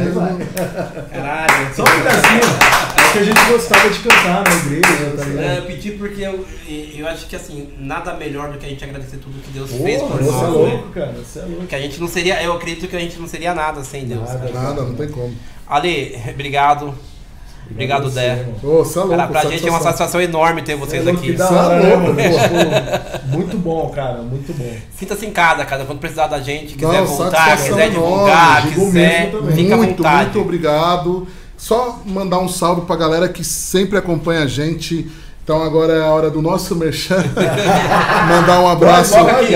Caralho. 1.11 1.75
Só 1.75 1.83
um 1.83 1.85
pedacinho. 1.85 2.41
que 3.13 3.19
a 3.19 3.23
gente 3.23 3.45
gostava 3.49 3.89
de 3.89 3.99
cantar 3.99 4.43
na 4.43 4.55
igreja, 4.55 5.13
tá 5.15 5.23
ligado? 5.23 5.39
É, 5.39 5.57
eu 5.59 5.61
pedi 5.63 5.91
porque 5.91 6.21
eu, 6.21 6.45
eu 6.67 7.07
acho 7.07 7.27
que 7.27 7.35
assim, 7.35 7.69
nada 7.79 8.13
melhor 8.15 8.51
do 8.51 8.57
que 8.57 8.65
a 8.65 8.69
gente 8.69 8.83
agradecer 8.83 9.17
tudo 9.17 9.41
que 9.41 9.51
Deus 9.51 9.71
fez 9.71 10.01
Porra, 10.01 10.17
por 10.17 10.23
você 10.23 10.29
é 10.37 10.41
nós. 10.41 10.53
louco, 10.53 10.85
né? 10.87 10.91
cara. 10.93 11.13
Você 11.13 11.39
é 11.39 11.41
louco. 11.43 11.65
Que 11.67 11.75
a 11.75 11.79
gente 11.79 11.99
não 12.01 12.07
seria, 12.09 12.43
eu 12.43 12.53
acredito 12.53 12.87
que 12.89 12.95
a 12.95 12.99
gente 12.99 13.17
não 13.17 13.27
seria 13.27 13.53
nada 13.53 13.83
sem 13.85 14.05
Deus. 14.05 14.27
Nada. 14.27 14.51
Nada, 14.51 14.81
não 14.81 14.95
tem 14.95 15.07
como. 15.09 15.33
Ale, 15.65 16.19
obrigado. 16.29 16.93
Obrigado, 17.69 18.09
Dé. 18.09 18.45
Ô, 18.63 18.83
você 18.83 18.97
é 18.97 19.01
louco. 19.01 19.17
Cara, 19.17 19.27
pra 19.27 19.45
gente 19.45 19.67
é 19.67 19.69
uma 19.69 19.79
satisfação 19.81 20.21
enorme 20.21 20.61
ter 20.61 20.75
vocês 20.75 21.03
Você 21.03 21.09
é 21.09 21.13
aqui. 21.13 21.29
é 21.31 21.37
né, 21.37 21.95
louco, 21.95 22.03
mano? 22.03 22.15
pô. 22.15 23.27
Pô, 23.31 23.37
Muito 23.37 23.57
bom, 23.57 23.89
cara. 23.89 24.21
Muito 24.21 24.53
bom. 24.53 24.73
Sinta-se 24.97 25.25
em 25.25 25.31
casa, 25.31 25.63
cara. 25.65 25.85
Quando 25.85 25.99
precisar 25.99 26.27
da 26.27 26.39
gente, 26.39 26.73
quiser 26.75 27.01
Não, 27.01 27.05
voltar, 27.05 27.57
quiser 27.57 27.71
enorme. 27.71 27.89
divulgar, 27.91 28.61
Digo 28.67 28.85
quiser, 28.85 29.31
fica 29.55 29.73
à 29.73 29.77
muito, 29.77 29.97
vontade. 29.97 30.23
muito 30.23 30.39
obrigado. 30.41 31.27
Só 31.57 31.99
mandar 32.05 32.39
um 32.39 32.47
salve 32.47 32.81
pra 32.81 32.95
galera 32.95 33.27
que 33.29 33.43
sempre 33.43 33.97
acompanha 33.97 34.43
a 34.43 34.47
gente. 34.47 35.09
Então 35.47 35.63
agora 35.63 35.93
é 35.93 36.01
a 36.01 36.07
hora 36.07 36.29
do 36.29 36.41
nosso 36.41 36.75
merchan. 36.75 37.23
Mandar 38.27 38.59
um 38.59 38.67
abraço. 38.67 39.13
Peraí. 39.13 39.55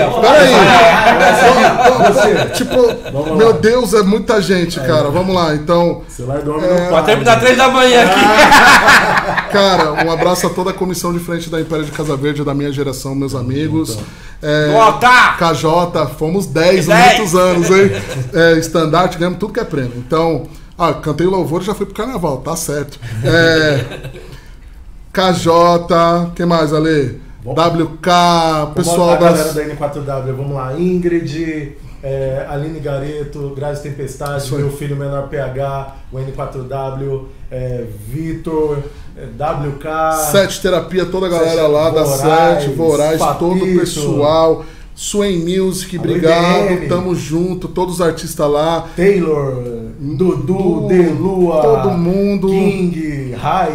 Você. 2.08 2.46
Tipo, 2.54 2.76
Vamos 3.12 3.36
meu 3.36 3.48
lá. 3.48 3.58
Deus, 3.58 3.92
é 3.92 4.02
muita 4.02 4.40
gente, 4.40 4.80
cara. 4.80 5.10
Vamos 5.10 5.34
lá. 5.34 5.54
Então, 5.54 6.00
Você 6.08 6.22
largou 6.22 6.56
o 6.58 6.64
É, 6.64 6.78
Vai 6.78 6.90
pai. 6.90 7.04
terminar 7.04 7.38
três 7.40 7.58
da 7.58 7.68
manhã 7.68 8.04
aqui. 8.06 8.20
cara, 9.52 10.06
um 10.06 10.10
abraço 10.10 10.46
a 10.46 10.48
toda 10.50 10.70
a 10.70 10.72
comissão 10.72 11.12
de 11.12 11.18
frente 11.18 11.50
da 11.50 11.60
Império 11.60 11.84
de 11.84 11.90
Casa 11.92 12.16
Verde, 12.16 12.42
da 12.42 12.54
minha 12.54 12.72
geração, 12.72 13.14
meus 13.14 13.34
amigos. 13.34 13.98
É, 14.40 14.72
Bota! 14.72 15.34
KJ, 15.38 16.06
fomos 16.18 16.46
10 16.46 16.88
há 16.88 16.94
Dez. 16.94 17.16
muitos 17.18 17.34
anos, 17.34 17.70
hein? 17.70 17.90
É, 18.32 18.52
estandarte, 18.54 19.18
ganhamos 19.18 19.38
tudo 19.38 19.52
que 19.52 19.60
é 19.60 19.64
prêmio. 19.64 19.92
Então, 19.98 20.44
ah, 20.78 20.94
cantei 20.94 21.26
louvor 21.26 21.60
e 21.60 21.66
já 21.66 21.74
fui 21.74 21.84
pro 21.84 21.94
carnaval, 21.94 22.38
tá 22.38 22.56
certo. 22.56 22.98
É, 23.22 23.84
KJ, 25.12 26.32
quem 26.34 26.46
mais, 26.46 26.72
Ale? 26.72 27.20
Bom. 27.44 27.52
WK, 27.54 28.72
pessoal 28.74 29.18
das. 29.18 29.52
da 29.54 29.62
N4W, 29.64 30.32
vamos 30.36 30.54
lá. 30.54 30.72
Ingrid, 30.78 31.72
é, 32.02 32.46
Aline 32.48 32.78
Gareto, 32.80 33.52
Grazi 33.54 33.82
Tempestade, 33.82 34.44
Isso 34.44 34.54
aí. 34.56 34.62
meu 34.62 34.72
filho 34.72 34.96
menor 34.96 35.28
PH, 35.28 35.96
o 36.12 36.16
N4W, 36.18 37.24
é, 37.50 37.84
Vitor, 38.08 38.78
é, 39.16 39.24
WK. 39.24 40.16
Sete 40.30 40.62
Terapia, 40.62 41.04
toda 41.04 41.26
a 41.26 41.28
galera 41.28 41.66
lá 41.66 41.90
da 41.90 42.06
Sete, 42.06 42.70
Vorais, 42.70 43.20
todo 43.38 43.56
o 43.64 43.78
pessoal. 43.78 44.64
Sway 44.94 45.38
Music, 45.38 45.98
obrigado, 45.98 46.70
IBM. 46.72 46.86
tamo 46.86 47.14
junto, 47.14 47.66
todos 47.66 47.94
os 47.94 48.00
artistas 48.02 48.48
lá. 48.48 48.86
Taylor, 48.94 49.62
Dudu, 49.98 50.36
Du- 50.36 50.86
Delua, 50.86 51.62
todo 51.62 51.90
mundo. 51.92 52.48
King, 52.48 53.21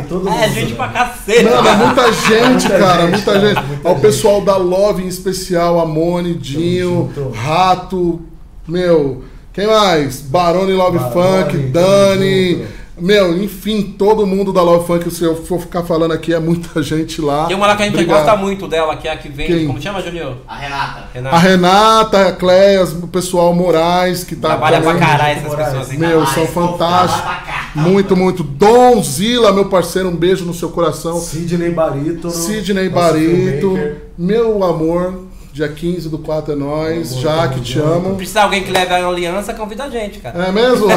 Todo 0.08 0.30
mundo. 0.30 0.44
É, 0.44 0.50
gente 0.50 0.74
pra 0.74 0.88
cacete. 0.88 1.44
Mano, 1.44 1.68
é 1.68 1.76
muita 1.76 2.12
gente, 2.14 2.70
cara, 2.70 3.08
muita 3.08 3.40
gente. 3.40 3.64
muita 3.66 3.88
Ó, 3.90 3.92
o 3.92 3.94
gente. 3.96 4.02
pessoal 4.02 4.42
da 4.42 4.56
Love 4.58 5.04
em 5.04 5.08
especial, 5.08 5.80
Amone, 5.80 6.34
Dinho, 6.36 7.12
junto. 7.16 7.30
Rato, 7.36 8.22
meu, 8.68 9.24
quem 9.54 9.68
mais? 9.68 10.22
Barone 10.22 10.72
Love 10.74 10.98
Barone, 11.00 11.14
Funk, 11.14 11.58
Dani, 11.70 12.52
junto. 12.60 12.68
Meu, 13.00 13.38
enfim, 13.42 13.96
todo 13.98 14.26
mundo 14.26 14.52
da 14.54 14.62
Love 14.62 14.88
Funk, 14.88 15.12
se 15.12 15.24
eu 15.24 15.36
for 15.46 15.60
ficar 15.62 15.84
falando 15.84 16.12
aqui, 16.14 16.34
é 16.34 16.40
muita 16.40 16.82
gente 16.84 17.22
lá. 17.22 17.46
Tem 17.46 17.56
uma 17.56 17.68
lá 17.68 17.76
que 17.76 17.84
a 17.84 17.86
gente 17.86 17.96
Obrigado. 17.96 18.18
gosta 18.26 18.36
muito 18.38 18.68
dela, 18.68 18.96
que 18.98 19.08
é 19.08 19.12
a 19.12 19.18
que 19.18 19.30
vem. 19.30 19.48
Quem? 19.48 19.68
Como 19.68 19.82
chama, 19.82 20.02
Junior? 20.02 20.36
A 20.48 20.56
Renata. 20.56 21.00
A 21.00 21.14
Renata. 21.14 21.38
Renata, 21.38 22.28
a 22.28 22.32
Cleias, 22.34 22.94
o 22.94 23.08
pessoal 23.08 23.54
Moraes, 23.54 24.24
que 24.24 24.36
tá 24.36 24.50
Trabalha 24.50 24.82
pra 24.82 24.94
também. 24.94 25.08
caralho 25.08 25.32
essas 25.38 25.48
Moraes. 25.48 25.70
pessoas, 25.70 25.92
hein? 25.92 26.00
Meu, 26.00 26.10
Trabalha, 26.10 26.34
são 26.34 26.46
povo 26.48 26.72
fantásticos. 26.78 27.22
trabalha 27.22 27.42
pra 27.44 27.54
cá. 27.54 27.72
Muito, 27.76 28.16
muito. 28.16 28.44
Donzila, 28.44 29.52
meu 29.54 29.66
parceiro, 29.70 30.10
um 30.10 30.16
beijo 30.16 30.46
no 30.46 30.54
seu 30.54 30.70
coração. 30.70 31.20
Sidney 31.20 31.70
Barito. 31.72 32.32
Sidney 32.32 32.90
Barito, 32.90 33.60
filmmaker. 33.72 34.02
meu 34.18 34.64
amor, 34.64 35.27
dia 35.58 35.68
15 35.70 36.08
do 36.10 36.20
4 36.20 36.54
é 36.54 36.56
nóis. 36.56 37.12
Amor, 37.14 37.22
Jaque, 37.24 37.50
tamo 37.54 37.64
te 37.64 37.80
amo. 37.80 38.16
Precisa 38.16 38.44
alguém 38.44 38.64
que 38.64 38.70
leve 38.72 38.94
a 38.94 39.08
aliança, 39.08 39.56
convida 39.56 39.86
a 39.86 39.90
gente, 39.90 40.20
cara. 40.20 40.46
É 40.46 40.52
mesmo? 40.52 40.86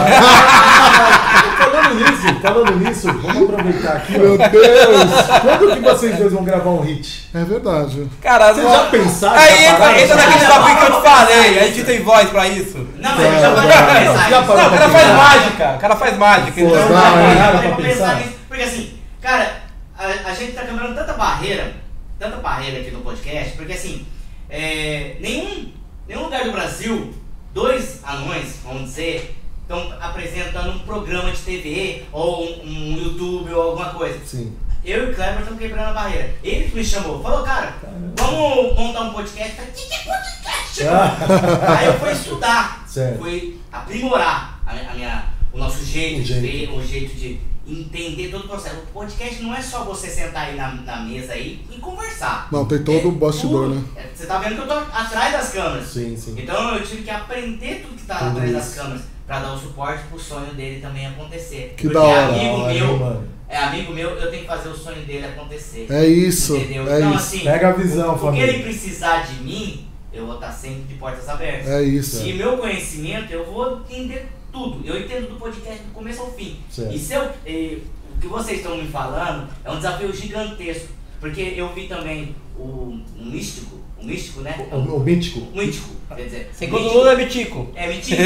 Falando 1.60 1.94
nisso, 1.94 2.40
falando 2.42 2.76
nisso, 2.76 3.06
vamos 3.12 3.50
aproveitar 3.50 3.96
aqui, 3.96 4.18
meu 4.18 4.34
ó. 4.34 4.48
Deus! 4.48 5.10
Quando 5.42 5.74
que 5.74 5.80
vocês 5.80 6.16
dois 6.18 6.32
vão 6.32 6.44
gravar 6.44 6.70
um 6.70 6.80
hit? 6.80 7.28
É 7.34 7.44
verdade. 7.44 8.08
Cara, 8.20 8.52
Vocês 8.52 8.68
já 8.68 8.84
pensaram? 8.86 9.38
Aí 9.38 9.64
já 9.64 9.70
entra, 9.72 10.02
entra 10.02 10.16
naquele 10.16 10.38
desafio 10.38 10.76
que 10.76 10.84
eu 10.84 10.96
te 10.96 11.02
falei. 11.02 11.58
A 11.58 11.66
gente 11.66 11.84
tem 11.84 12.02
voz 12.02 12.28
pra 12.30 12.48
isso. 12.48 12.86
Não, 12.98 13.16
mas 13.16 13.24
eu 13.34 13.40
já 13.40 13.48
Não, 13.50 13.54
parei 13.56 13.70
não, 13.76 13.84
pra 13.84 13.94
não, 13.94 14.12
pensar 14.12 14.30
já 14.30 14.42
parou 14.42 14.56
Não, 14.62 14.66
o 14.66 14.70
cara 14.78 14.88
faz 14.90 15.08
mágica. 15.16 15.72
O 15.74 15.78
cara 15.78 15.96
faz 15.96 16.18
mágica. 16.18 16.52
Pô, 16.52 16.60
Então, 16.60 16.88
não, 16.88 17.34
já 17.34 17.46
é. 17.46 17.58
pra 17.58 17.76
pensar. 17.76 17.88
pensar 17.88 18.14
nisso. 18.16 18.32
Porque 18.48 18.62
assim, 18.62 18.90
cara, 19.22 19.52
a, 19.98 20.30
a 20.30 20.34
gente 20.34 20.52
tá 20.52 20.62
quebrando 20.62 20.94
tanta 20.94 21.12
barreira, 21.14 21.72
tanta 22.18 22.36
barreira 22.38 22.80
aqui 22.80 22.90
no 22.90 23.00
podcast, 23.00 23.56
porque 23.56 23.72
assim, 23.72 24.06
é, 24.50 25.16
nenhum, 25.20 25.72
nenhum 26.08 26.24
lugar 26.24 26.44
do 26.44 26.52
Brasil, 26.52 27.14
dois 27.54 28.00
anões, 28.04 28.56
vamos 28.64 28.84
dizer, 28.90 29.36
estão 29.62 29.92
apresentando 30.00 30.70
um 30.72 30.78
programa 30.80 31.30
de 31.30 31.38
TV 31.38 32.04
ou 32.12 32.44
um, 32.44 32.62
um 32.64 32.96
YouTube 32.96 33.52
ou 33.52 33.62
alguma 33.70 33.90
coisa. 33.90 34.18
Sim. 34.26 34.56
Eu 34.84 35.08
e 35.08 35.10
o 35.12 35.14
Kleber 35.14 35.40
estamos 35.40 35.60
quebrando 35.60 35.88
a 35.88 35.92
barreira. 35.92 36.34
Ele 36.42 36.68
que 36.68 36.74
me 36.74 36.84
chamou, 36.84 37.22
falou, 37.22 37.44
cara, 37.44 37.74
vamos 38.16 38.76
montar 38.78 39.02
um 39.02 39.12
podcast. 39.12 39.50
Eu 39.50 39.56
falei, 39.56 39.72
que 39.72 39.86
que 39.88 39.94
é 39.94 39.98
podcast? 39.98 40.82
Aí 41.78 41.86
eu 41.86 41.98
fui 42.00 42.12
estudar, 42.12 42.84
Certo. 42.88 43.18
fui 43.18 43.60
aprimorar 43.70 44.60
a, 44.66 44.70
a 44.72 44.94
minha, 44.94 45.24
o 45.52 45.58
nosso 45.58 45.84
jeito 45.84 46.20
O 46.20 46.22
de 46.22 46.40
jeito. 46.40 46.72
ver, 46.72 46.78
o 46.78 46.86
jeito 46.86 47.14
de 47.16 47.40
entender 47.66 48.28
todo 48.30 48.44
o 48.44 48.48
processo. 48.48 48.76
O 48.76 48.86
podcast 48.92 49.42
não 49.42 49.54
é 49.54 49.60
só 49.62 49.84
você 49.84 50.08
sentar 50.08 50.48
aí 50.48 50.56
na, 50.56 50.72
na 50.74 51.00
mesa 51.02 51.34
aí 51.34 51.60
e 51.70 51.78
conversar. 51.78 52.48
Não, 52.50 52.64
tem 52.64 52.82
todo 52.82 53.08
o 53.10 53.12
É 53.12 53.14
bastidor, 53.14 53.68
tudo. 53.68 53.74
né? 53.76 53.84
É, 53.96 54.06
Você 54.14 54.26
tá 54.26 54.38
vendo 54.38 54.56
que 54.56 54.60
eu 54.62 54.66
tô 54.66 54.72
atrás 54.74 55.32
das 55.32 55.50
câmeras. 55.52 55.86
Sim, 55.86 56.16
sim. 56.16 56.34
Então 56.36 56.74
eu 56.74 56.84
tive 56.84 57.02
que 57.02 57.10
aprender 57.10 57.82
tudo 57.82 57.96
que 57.96 58.04
tá 58.06 58.18
Tudo 58.18 58.30
atrás 58.30 58.50
isso. 58.50 58.58
das 58.58 58.74
câmeras 58.74 59.02
pra 59.26 59.40
dar 59.40 59.52
o 59.52 59.58
suporte 59.58 60.02
pro 60.08 60.18
sonho 60.18 60.52
dele 60.54 60.80
também 60.80 61.06
acontecer. 61.06 61.74
Que 61.76 61.84
Porque 61.84 61.94
da 61.94 62.02
hora. 62.02 62.26
amigo 62.34 62.54
hora, 62.56 62.74
meu, 62.74 62.96
mano? 62.98 63.28
é 63.48 63.56
amigo 63.56 63.92
meu, 63.92 64.10
eu 64.10 64.30
tenho 64.30 64.42
que 64.42 64.48
fazer 64.48 64.68
o 64.70 64.76
sonho 64.76 65.04
dele 65.04 65.26
acontecer. 65.26 65.86
É 65.90 66.04
isso, 66.06 66.56
Entendeu? 66.56 66.90
é 66.90 66.98
então, 66.98 67.10
isso. 67.14 67.18
assim, 67.20 67.40
Pega 67.40 67.68
a 67.68 67.72
visão, 67.72 68.10
o 68.10 68.14
que 68.18 68.24
família. 68.24 68.46
ele 68.48 68.62
precisar 68.64 69.26
de 69.26 69.34
mim, 69.44 69.86
eu 70.12 70.26
vou 70.26 70.34
estar 70.36 70.50
sempre 70.50 70.82
de 70.82 70.94
portas 70.94 71.28
abertas. 71.28 71.68
É 71.68 71.82
isso. 71.84 72.24
E 72.26 72.32
meu 72.32 72.58
conhecimento, 72.58 73.32
eu 73.32 73.44
vou 73.46 73.80
entender 73.88 74.26
tudo. 74.52 74.84
Eu 74.86 74.98
entendo 75.00 75.28
do 75.30 75.36
podcast 75.36 75.82
do 75.82 75.92
começo 75.92 76.20
ao 76.22 76.30
fim. 76.32 76.58
Certo. 76.70 76.94
E 76.94 76.98
se 76.98 77.12
eu, 77.14 77.22
eh, 77.46 77.78
o 78.16 78.20
que 78.20 78.26
vocês 78.26 78.58
estão 78.58 78.76
me 78.76 78.88
falando 78.88 79.48
é 79.64 79.70
um 79.70 79.76
desafio 79.76 80.12
gigantesco. 80.12 80.88
Porque 81.20 81.52
eu 81.56 81.68
vi 81.74 81.86
também 81.86 82.34
o, 82.56 82.62
o 82.62 83.02
místico, 83.18 83.78
o 84.00 84.04
místico, 84.06 84.40
né? 84.40 84.66
O, 84.72 84.76
o 84.76 85.00
mítico. 85.00 85.40
O 85.40 85.56
mítico, 85.58 85.90
quer 86.08 86.22
dizer. 86.24 86.50
Segundo 86.54 86.80
mítico- 86.80 86.98
Lula 86.98 87.12
é 87.12 87.16
Mitico. 87.16 87.68
É 87.74 87.86
mítico. 87.92 88.16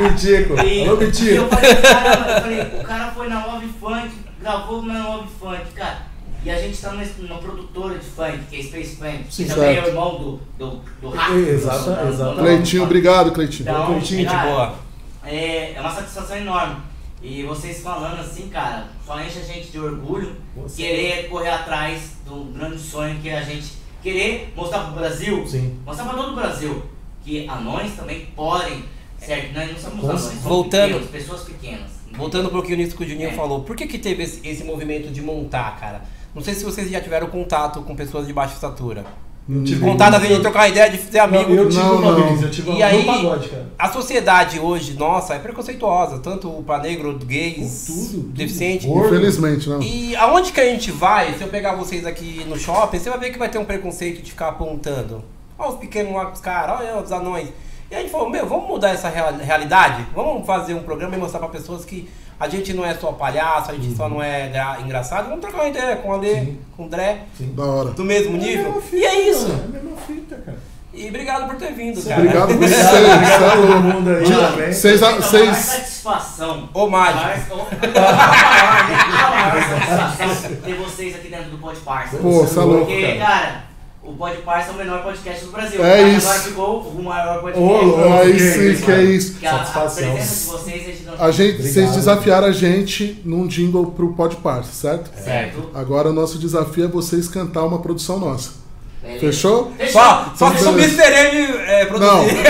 Mítico. 0.00 0.02
Mítico. 0.02 0.54
E, 0.66 0.82
Alô, 0.88 1.00
e 1.00 1.04
eu 1.04 1.06
Mítico. 1.06 1.48
falei, 1.48 1.74
caramba, 1.76 2.30
eu 2.30 2.40
falei, 2.40 2.60
o 2.80 2.84
cara 2.84 3.10
foi 3.12 3.28
na 3.28 3.46
Love 3.46 3.68
Funk, 3.80 4.10
gravou 4.40 4.82
na 4.82 5.08
Love 5.08 5.28
Funk, 5.40 5.72
cara. 5.74 6.06
E 6.46 6.50
a 6.50 6.60
gente 6.60 6.80
tá 6.80 6.92
numa, 6.92 7.38
produtora 7.38 7.98
de 7.98 8.04
funk, 8.06 8.38
que 8.48 8.56
é 8.56 8.62
Space 8.62 8.94
Funk, 8.96 9.24
Sim, 9.28 9.44
que 9.44 9.50
também 9.50 9.76
é 9.76 9.82
o 9.82 9.86
irmão 9.88 10.14
do, 10.16 10.40
do, 10.56 10.80
do 11.00 11.08
Rato. 11.10 11.32
Do- 11.32 11.42
do- 11.44 11.50
exatamente. 11.50 12.16
do- 12.18 12.34
Cleitinho, 12.36 12.82
obrigado, 12.84 13.32
Cleitinho. 13.32 13.68
Então, 13.68 13.86
Cleitinho, 13.86 14.24
cara, 14.26 14.48
boa. 14.50 14.74
É, 15.24 15.72
é 15.74 15.80
uma 15.80 15.90
satisfação 15.90 16.36
enorme. 16.36 16.76
E 17.20 17.42
vocês 17.42 17.80
falando 17.80 18.20
assim, 18.20 18.48
cara, 18.48 18.86
só 19.04 19.20
enche 19.20 19.40
a 19.40 19.42
gente 19.42 19.72
de 19.72 19.80
orgulho 19.80 20.36
Você- 20.56 20.82
querer 20.82 21.28
correr 21.28 21.48
atrás 21.50 22.12
do 22.24 22.44
grande 22.56 22.78
sonho 22.78 23.18
que 23.20 23.28
é 23.28 23.38
a 23.38 23.42
gente 23.42 23.72
querer 24.00 24.52
mostrar 24.54 24.84
pro 24.84 24.94
Brasil, 25.00 25.44
Sim. 25.48 25.80
mostrar 25.84 26.04
pra 26.04 26.14
todo 26.14 26.30
o 26.32 26.36
Brasil 26.36 26.80
que 27.24 27.48
anões 27.48 27.94
também 27.96 28.26
podem, 28.36 28.84
certo? 29.18 29.52
Nós 29.52 29.72
não 29.72 29.78
somos 29.80 30.04
anões, 30.04 30.20
somos 30.20 30.42
Voltando. 30.44 30.82
pequenos, 30.92 31.10
pessoas 31.10 31.40
pequenas. 31.42 31.90
Voltando 32.16 32.62
que 32.62 32.76
nisso 32.76 32.96
que 32.96 33.02
o 33.02 33.08
Juninho 33.08 33.30
É. 33.30 33.32
falou, 33.32 33.62
por 33.64 33.74
que 33.74 33.86
que 33.88 33.98
teve 33.98 34.22
esse, 34.22 34.46
esse 34.46 34.62
movimento 34.62 35.10
de 35.12 35.20
montar, 35.20 35.76
cara? 35.80 36.02
Não 36.36 36.42
sei 36.42 36.54
se 36.54 36.64
vocês 36.64 36.88
já 36.90 37.00
tiveram 37.00 37.26
contato 37.28 37.80
com 37.80 37.96
pessoas 37.96 38.26
de 38.26 38.32
baixa 38.32 38.52
estatura. 38.54 39.04
Eu 39.48 39.64
tive- 39.64 39.80
Contato 39.80 40.14
às 40.14 40.20
vezes 40.20 40.36
de 40.36 40.42
trocar 40.42 40.68
ideia, 40.68 40.90
de 40.90 40.98
ser 40.98 41.18
Não, 41.18 41.24
amigo. 41.24 41.52
eu 41.54 41.68
tive 41.68 41.82
Não, 41.82 41.96
uma 41.98 42.12
não. 42.12 42.28
vez, 42.28 42.42
eu 42.42 42.50
tive 42.50 42.70
E 42.70 42.74
uma 42.74 42.84
aí- 42.84 43.04
pagode, 43.06 43.48
cara. 43.48 43.66
A 43.78 43.88
sociedade 43.92 44.60
hoje, 44.60 44.94
nossa, 44.98 45.34
é 45.34 45.38
preconceituosa, 45.38 46.18
tanto 46.18 46.50
pra 46.66 46.78
negro, 46.78 47.16
gays, 47.24 47.84
Tudo, 47.86 48.10
tudo. 48.22 48.28
deficiente. 48.34 48.86
Infelizmente, 48.88 49.68
não. 49.68 49.80
E 49.80 50.14
aonde 50.16 50.52
que 50.52 50.60
a 50.60 50.64
gente 50.64 50.90
vai, 50.90 51.32
se 51.34 51.42
eu 51.42 51.48
pegar 51.48 51.74
vocês 51.74 52.04
aqui 52.04 52.44
no 52.46 52.58
shopping, 52.58 52.98
você 52.98 53.08
vai 53.08 53.18
ver 53.18 53.30
que 53.30 53.38
vai 53.38 53.48
ter 53.48 53.58
um 53.58 53.64
preconceito 53.64 54.20
de 54.20 54.30
ficar 54.32 54.48
apontando. 54.48 55.24
Olha 55.58 55.70
os 55.70 55.76
pequenos 55.76 56.12
lá 56.12 56.26
com 56.26 56.32
os 56.32 56.40
caras, 56.40 56.80
olha 56.80 56.98
os 57.00 57.10
anões. 57.12 57.48
E 57.90 57.94
a 57.94 58.00
gente 58.00 58.10
falou, 58.10 58.28
meu, 58.28 58.46
vamos 58.46 58.66
mudar 58.68 58.90
essa 58.90 59.08
real- 59.08 59.32
realidade? 59.38 60.04
Vamos 60.12 60.44
fazer 60.44 60.74
um 60.74 60.82
programa 60.82 61.14
e 61.14 61.18
mostrar 61.18 61.38
pra 61.38 61.48
pessoas 61.48 61.84
que 61.84 62.08
a 62.38 62.48
gente 62.48 62.72
não 62.74 62.84
é 62.84 62.94
só 62.94 63.12
palhaço, 63.12 63.70
a 63.70 63.74
gente 63.74 63.96
só 63.96 64.08
não 64.08 64.22
é 64.22 64.48
gra- 64.48 64.78
engraçado. 64.84 65.24
Vamos 65.28 65.40
trocar 65.40 65.58
uma 65.62 65.68
ideia 65.68 65.96
com 65.96 66.08
o 66.10 66.14
Ale, 66.14 66.34
Sim. 66.34 66.58
com 66.76 66.82
o 66.82 66.86
André, 66.86 67.18
Da 67.40 67.64
hora. 67.64 67.90
do 67.90 68.04
mesmo 68.04 68.36
É 68.36 68.40
nível. 68.40 68.64
mesma 68.72 68.80
fita, 68.82 68.96
E 68.96 69.04
é 69.04 69.30
isso. 69.30 69.48
mano, 69.48 69.60
É 69.62 69.64
a 69.64 69.82
mesma 69.82 69.96
fita, 70.06 70.36
cara. 70.44 70.58
E 70.94 71.08
obrigado 71.08 71.46
por 71.46 71.56
ter 71.56 71.72
vindo, 71.74 72.02
cara. 72.02 72.20
Obrigado 72.22 72.48
por 72.48 72.56
vocês, 72.68 72.82
é 72.82 73.38
todo 73.38 73.82
mundo 73.82 74.10
aí 74.10 74.24
também. 74.24 74.72
Vocês, 74.72 75.02
É 75.02 75.12
vocês, 75.12 75.56
satisfação. 75.56 76.68
Ô, 76.72 76.86
Mágico. 76.86 77.66
A 77.94 79.30
maior 79.30 79.62
satisfação 79.62 80.56
ter 80.64 80.74
vocês 80.74 81.14
aqui 81.16 81.28
dentro 81.28 81.50
do 81.50 81.58
Pod 81.58 81.78
Parça. 81.80 82.16
Pô, 82.16 82.30
você 82.44 82.58
é 82.58 82.62
louco, 82.62 82.86
Porque, 82.86 83.16
cara. 83.18 83.26
cara, 83.26 83.64
o 84.06 84.14
Pod 84.14 84.36
Parça 84.38 84.70
é 84.70 84.74
o 84.74 84.76
menor 84.76 85.02
podcast 85.02 85.44
do 85.44 85.52
Brasil. 85.52 85.84
É 85.84 86.02
Mas 86.02 86.16
isso. 86.18 86.26
Agora 86.28 86.42
ficou 86.42 86.80
o 86.82 87.02
maior 87.02 87.40
podcast. 87.40 87.60
Ô, 87.64 88.12
aí 88.12 88.32
que 88.32 88.38
sim, 88.40 88.70
isso, 88.70 88.84
que 88.84 88.90
é 88.92 89.02
isso. 89.02 89.34
Que 89.38 89.46
a, 89.46 89.50
a 89.54 89.58
Satisfação. 89.58 90.12
presença 90.12 90.44
de 90.44 90.50
vocês 90.50 90.88
é 90.88 90.92
gigante. 90.92 91.22
A 91.22 91.30
gente, 91.30 91.50
Obrigado. 91.54 91.72
vocês 91.72 91.90
desafiaram 91.94 92.46
a 92.48 92.52
gente 92.52 93.20
num 93.24 93.46
jingle 93.46 93.86
pro 93.86 94.12
Pod 94.12 94.36
Parça, 94.36 94.72
certo? 94.72 95.10
Certo? 95.22 95.70
Agora 95.74 96.10
o 96.10 96.12
nosso 96.12 96.38
desafio 96.38 96.84
é 96.84 96.88
vocês 96.88 97.28
cantar 97.28 97.64
uma 97.64 97.80
produção 97.80 98.18
nossa. 98.18 98.65
Beleza. 99.06 99.20
Fechou? 99.26 99.72
Só, 99.92 100.32
só 100.36 100.50
se 100.54 100.64
o. 100.64 100.70
Mr. 100.72 101.00
M 101.02 101.54
é, 101.66 101.80
Não, 101.84 101.88
produzir. 101.88 102.42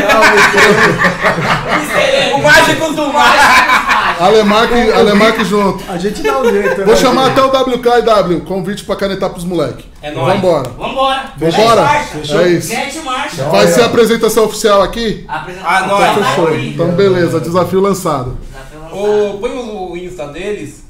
Não, 2.31 2.39
o 2.39 2.43
Mágico 2.43 2.93
do 2.95 3.12
Mágico. 3.12 3.77
Alemarque, 4.19 4.93
Alemarque 4.93 5.45
junto. 5.45 5.85
A 5.91 5.99
gente 5.99 6.23
dá 6.23 6.39
um 6.41 6.51
jeito, 6.51 6.78
né? 6.81 6.85
Vou 6.87 6.97
chamar 6.97 7.27
até 7.27 7.43
o 7.43 7.49
WK 7.49 7.87
e 7.99 8.03
W, 8.03 8.41
convite 8.43 8.85
pra 8.85 8.97
canetar 8.97 9.28
pros 9.31 9.45
moleques. 9.45 9.85
É 10.03 10.11
nóis. 10.11 10.35
Vambora. 10.35 10.70
Vambora. 10.70 11.24
Vambora? 11.37 11.83
Marcha. 11.83 12.43
É 12.43 12.49
isso. 12.49 12.73
Mete 12.74 12.99
marcha. 13.01 13.35
Então, 13.35 13.51
Vai 13.51 13.61
Olha. 13.65 13.73
ser 13.73 13.83
a 13.83 13.87
apresentação 13.87 14.45
oficial 14.45 14.83
aqui? 14.83 15.24
A 15.28 15.37
apresentação 15.37 15.77
Ah, 15.77 15.87
nós. 15.87 16.01
tá 16.19 16.24
Fechou. 16.24 16.55
Então 16.59 16.89
beleza, 16.93 17.41
desafio 17.41 17.81
lançado. 17.81 18.39
Desafio 18.51 18.81
lançado. 18.81 19.35
Ô, 19.35 19.39
põe 19.39 19.51
o 19.51 19.91
o 19.93 19.97
Insta 19.97 20.27
deles. 20.28 20.86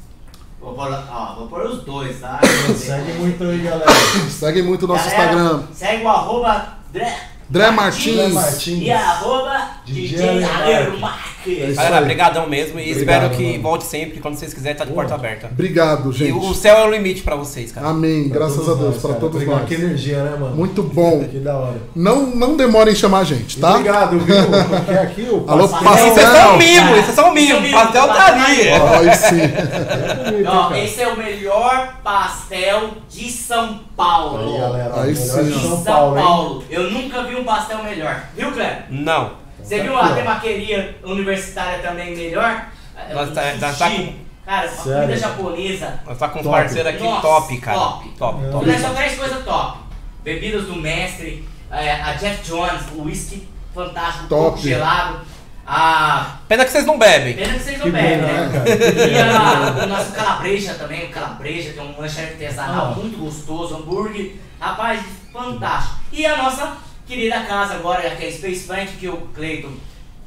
Vou 0.76 0.84
pôr, 0.84 1.04
ó, 1.10 1.34
vou 1.34 1.48
pôr 1.48 1.62
os 1.70 1.82
dois, 1.84 2.20
tá? 2.20 2.38
Segue 2.76 3.12
muito 3.14 3.42
aí, 3.44 3.60
galera. 3.60 3.90
Segue 4.28 4.62
muito 4.62 4.82
o 4.84 4.88
nosso 4.88 5.08
Galera, 5.08 5.32
Instagram. 5.32 5.62
Segue 5.72 6.04
o 6.04 6.08
arroba 6.08 6.68
Dré, 6.92 7.18
Dré 7.48 7.70
Martins. 7.70 8.34
Martins. 8.34 8.82
e 8.82 8.90
arroba 8.90 9.70
DJ 9.86 10.18
DJ 10.18 10.44
Alemarque. 10.44 11.35
Isso 11.50 11.74
Galera, 11.76 11.98
aí. 11.98 12.04
brigadão 12.04 12.48
mesmo. 12.48 12.78
E 12.78 12.90
Obrigado, 12.92 12.98
espero 13.24 13.30
que 13.36 13.50
mano. 13.52 13.62
volte 13.62 13.84
sempre. 13.84 14.20
Quando 14.20 14.36
vocês 14.36 14.52
quiserem, 14.54 14.76
tá 14.76 14.84
de 14.84 14.92
porta 14.92 15.14
aberta. 15.14 15.48
Obrigado, 15.52 16.06
E 16.06 16.08
o 16.08 16.12
gente. 16.42 16.56
céu 16.56 16.76
é 16.76 16.86
o 16.86 16.90
limite 16.90 17.22
pra 17.22 17.36
vocês, 17.36 17.72
cara. 17.72 17.88
Amém. 17.88 18.28
Pra 18.28 18.38
Graças 18.40 18.60
a 18.68 18.74
Deus, 18.74 18.80
nós, 18.80 18.96
pra 18.98 19.08
cara. 19.10 19.20
todos 19.20 19.36
Obrigado. 19.36 19.58
nós. 19.60 19.68
Que 19.68 19.74
energia, 19.74 20.22
né, 20.24 20.36
mano? 20.38 20.56
Muito 20.56 20.82
bom. 20.82 21.24
Que 21.24 21.38
da 21.38 21.56
hora. 21.56 21.76
Não, 21.94 22.26
não 22.26 22.56
demorem 22.56 22.92
em 22.92 22.96
chamar 22.96 23.18
a 23.20 23.24
gente, 23.24 23.58
tá? 23.58 23.70
Obrigado, 23.72 24.18
viu? 24.18 24.36
Porque 24.68 24.92
aqui 24.92 25.22
o 25.30 25.44
Alô, 25.48 25.68
pastel- 25.68 25.88
pastel. 25.90 26.14
Vocês 26.14 26.28
são 26.28 26.56
mimos, 26.58 26.90
vocês 26.90 27.14
são 27.14 27.34
mimos. 27.34 27.62
Mimos, 27.62 27.82
Pastel 27.82 28.06
tá 28.08 28.26
ali. 28.26 28.40
pastel. 28.40 28.82
Ó, 28.82 28.94
Aí 28.98 29.14
sim. 29.16 29.40
É 29.96 30.30
bonito, 30.30 30.48
Ó, 30.50 30.74
hein, 30.74 30.84
esse 30.84 31.00
é 31.02 31.08
o 31.08 31.16
melhor 31.16 31.94
pastel 32.04 32.90
de 33.08 33.30
São 33.30 33.80
Paulo. 33.96 34.52
Aí, 34.54 34.60
galera. 34.60 35.00
Aí 35.02 35.16
sim, 35.16 35.26
São 35.26 35.60
São 35.60 35.84
Paulo, 35.84 36.16
hein? 36.18 36.24
Paulo. 36.24 36.64
Eu 36.70 36.90
nunca 36.90 37.22
vi 37.24 37.36
um 37.36 37.44
pastel 37.44 37.82
melhor. 37.84 38.24
Viu, 38.36 38.50
Cleber? 38.52 38.84
Não. 38.90 39.45
Você 39.66 39.78
Tá 39.78 39.82
viu 39.82 39.98
a 39.98 40.14
temaqueria 40.14 40.96
universitária 41.02 41.80
também 41.80 42.14
melhor? 42.14 42.66
É, 42.96 43.12
Nós 43.12 43.30
um 43.30 43.34
tá- 43.34 43.54
nós 43.60 43.78
tá 43.78 43.90
com- 43.90 44.14
Cara, 44.46 44.64
a 44.64 44.68
Sério? 44.68 45.00
comida 45.00 45.16
japonesa. 45.18 46.00
Nós 46.06 46.18
tá 46.18 46.28
com 46.28 46.40
Top. 46.40 46.54
parceiros 46.56 46.92
aqui 46.94 47.02
Nossa, 47.02 47.20
top, 47.22 47.58
cara. 47.58 47.76
top. 47.78 48.08
Top, 48.10 48.44
É. 48.44 48.50
top. 48.50 48.70
É 48.70 48.78
só 48.78 48.90
três 48.90 49.16
coisas 49.18 49.44
top. 49.44 49.78
Bebidas 50.22 50.66
do 50.66 50.76
mestre, 50.76 51.48
é, 51.68 51.92
a 52.00 52.12
Jeff 52.12 52.44
Jones, 52.48 52.82
o 52.94 53.02
whisky 53.02 53.48
fantástico, 53.74 54.28
Top. 54.28 54.60
gelado. 54.62 55.18
A. 55.66 56.36
Pena 56.46 56.64
que 56.64 56.70
vocês 56.70 56.86
não 56.86 56.96
bebem. 56.96 57.34
Pena 57.34 57.54
que 57.54 57.58
vocês 57.58 57.78
não 57.78 57.86
Que 57.86 57.90
bebem, 57.90 58.18
bom, 58.20 58.26
né? 58.28 58.46
né, 58.46 58.52
cara? 58.52 59.08
E 59.10 59.18
a, 59.80 59.84
o 59.84 59.86
nosso 59.88 60.12
calabreja 60.12 60.74
também, 60.74 61.06
o 61.06 61.08
calabreja, 61.10 61.72
que 61.72 61.78
é 61.80 61.82
um 61.82 62.00
lanche 62.00 62.20
artesanal 62.20 62.92
Ah. 62.92 62.94
muito 63.00 63.18
gostoso, 63.18 63.74
hambúrguer, 63.74 64.36
rapaz, 64.60 65.00
fantástico. 65.32 65.96
E 66.12 66.24
a 66.24 66.36
nossa 66.36 66.72
querida 67.06 67.40
casa 67.40 67.74
agora, 67.74 68.10
que 68.10 68.24
é 68.24 68.28
a 68.28 68.32
Space 68.32 68.66
Plant, 68.66 68.88
que 68.98 69.08
o 69.08 69.16
Cleiton 69.34 69.70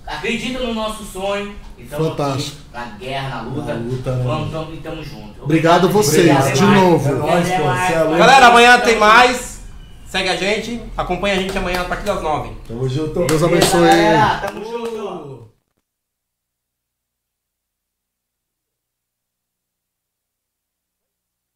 acredita 0.07 0.60
no 0.60 0.73
nosso 0.73 1.03
sonho. 1.03 1.53
E 1.77 1.84
estamos 1.84 2.07
Fantástico. 2.10 2.57
aqui 2.73 2.91
na 2.91 2.97
guerra, 2.97 3.30
na 3.30 3.41
luta. 3.41 3.73
Na 3.73 3.80
luta, 3.80 4.15
né? 4.15 4.23
Vamos, 4.26 4.51
tamo, 4.51 4.73
e 4.73 4.77
tamo 4.77 5.03
junto. 5.03 5.43
Obrigado 5.43 5.88
a 5.88 5.91
vocês, 5.91 6.30
Obrigado, 6.30 6.53
de 6.53 6.61
Marcos. 6.64 6.84
novo. 6.84 7.10
É 7.10 7.11
nóis, 7.14 7.49
é 7.49 8.03
louco. 8.03 8.18
Galera, 8.18 8.47
amanhã 8.47 8.80
tem 8.80 8.97
mais. 8.97 9.60
Segue 10.07 10.30
a 10.30 10.35
gente. 10.35 10.81
Acompanha 10.97 11.35
a 11.35 11.38
gente 11.38 11.56
amanhã 11.57 11.81
a 11.81 11.85
partir 11.85 12.06
das 12.06 12.22
nove. 12.22 12.49
Tamo 12.68 12.89
junto. 12.89 13.26
Deus 13.26 13.43
abençoe. 13.43 13.81
Galera, 13.81 14.41
tamo 14.47 14.65
junto. 14.65 14.98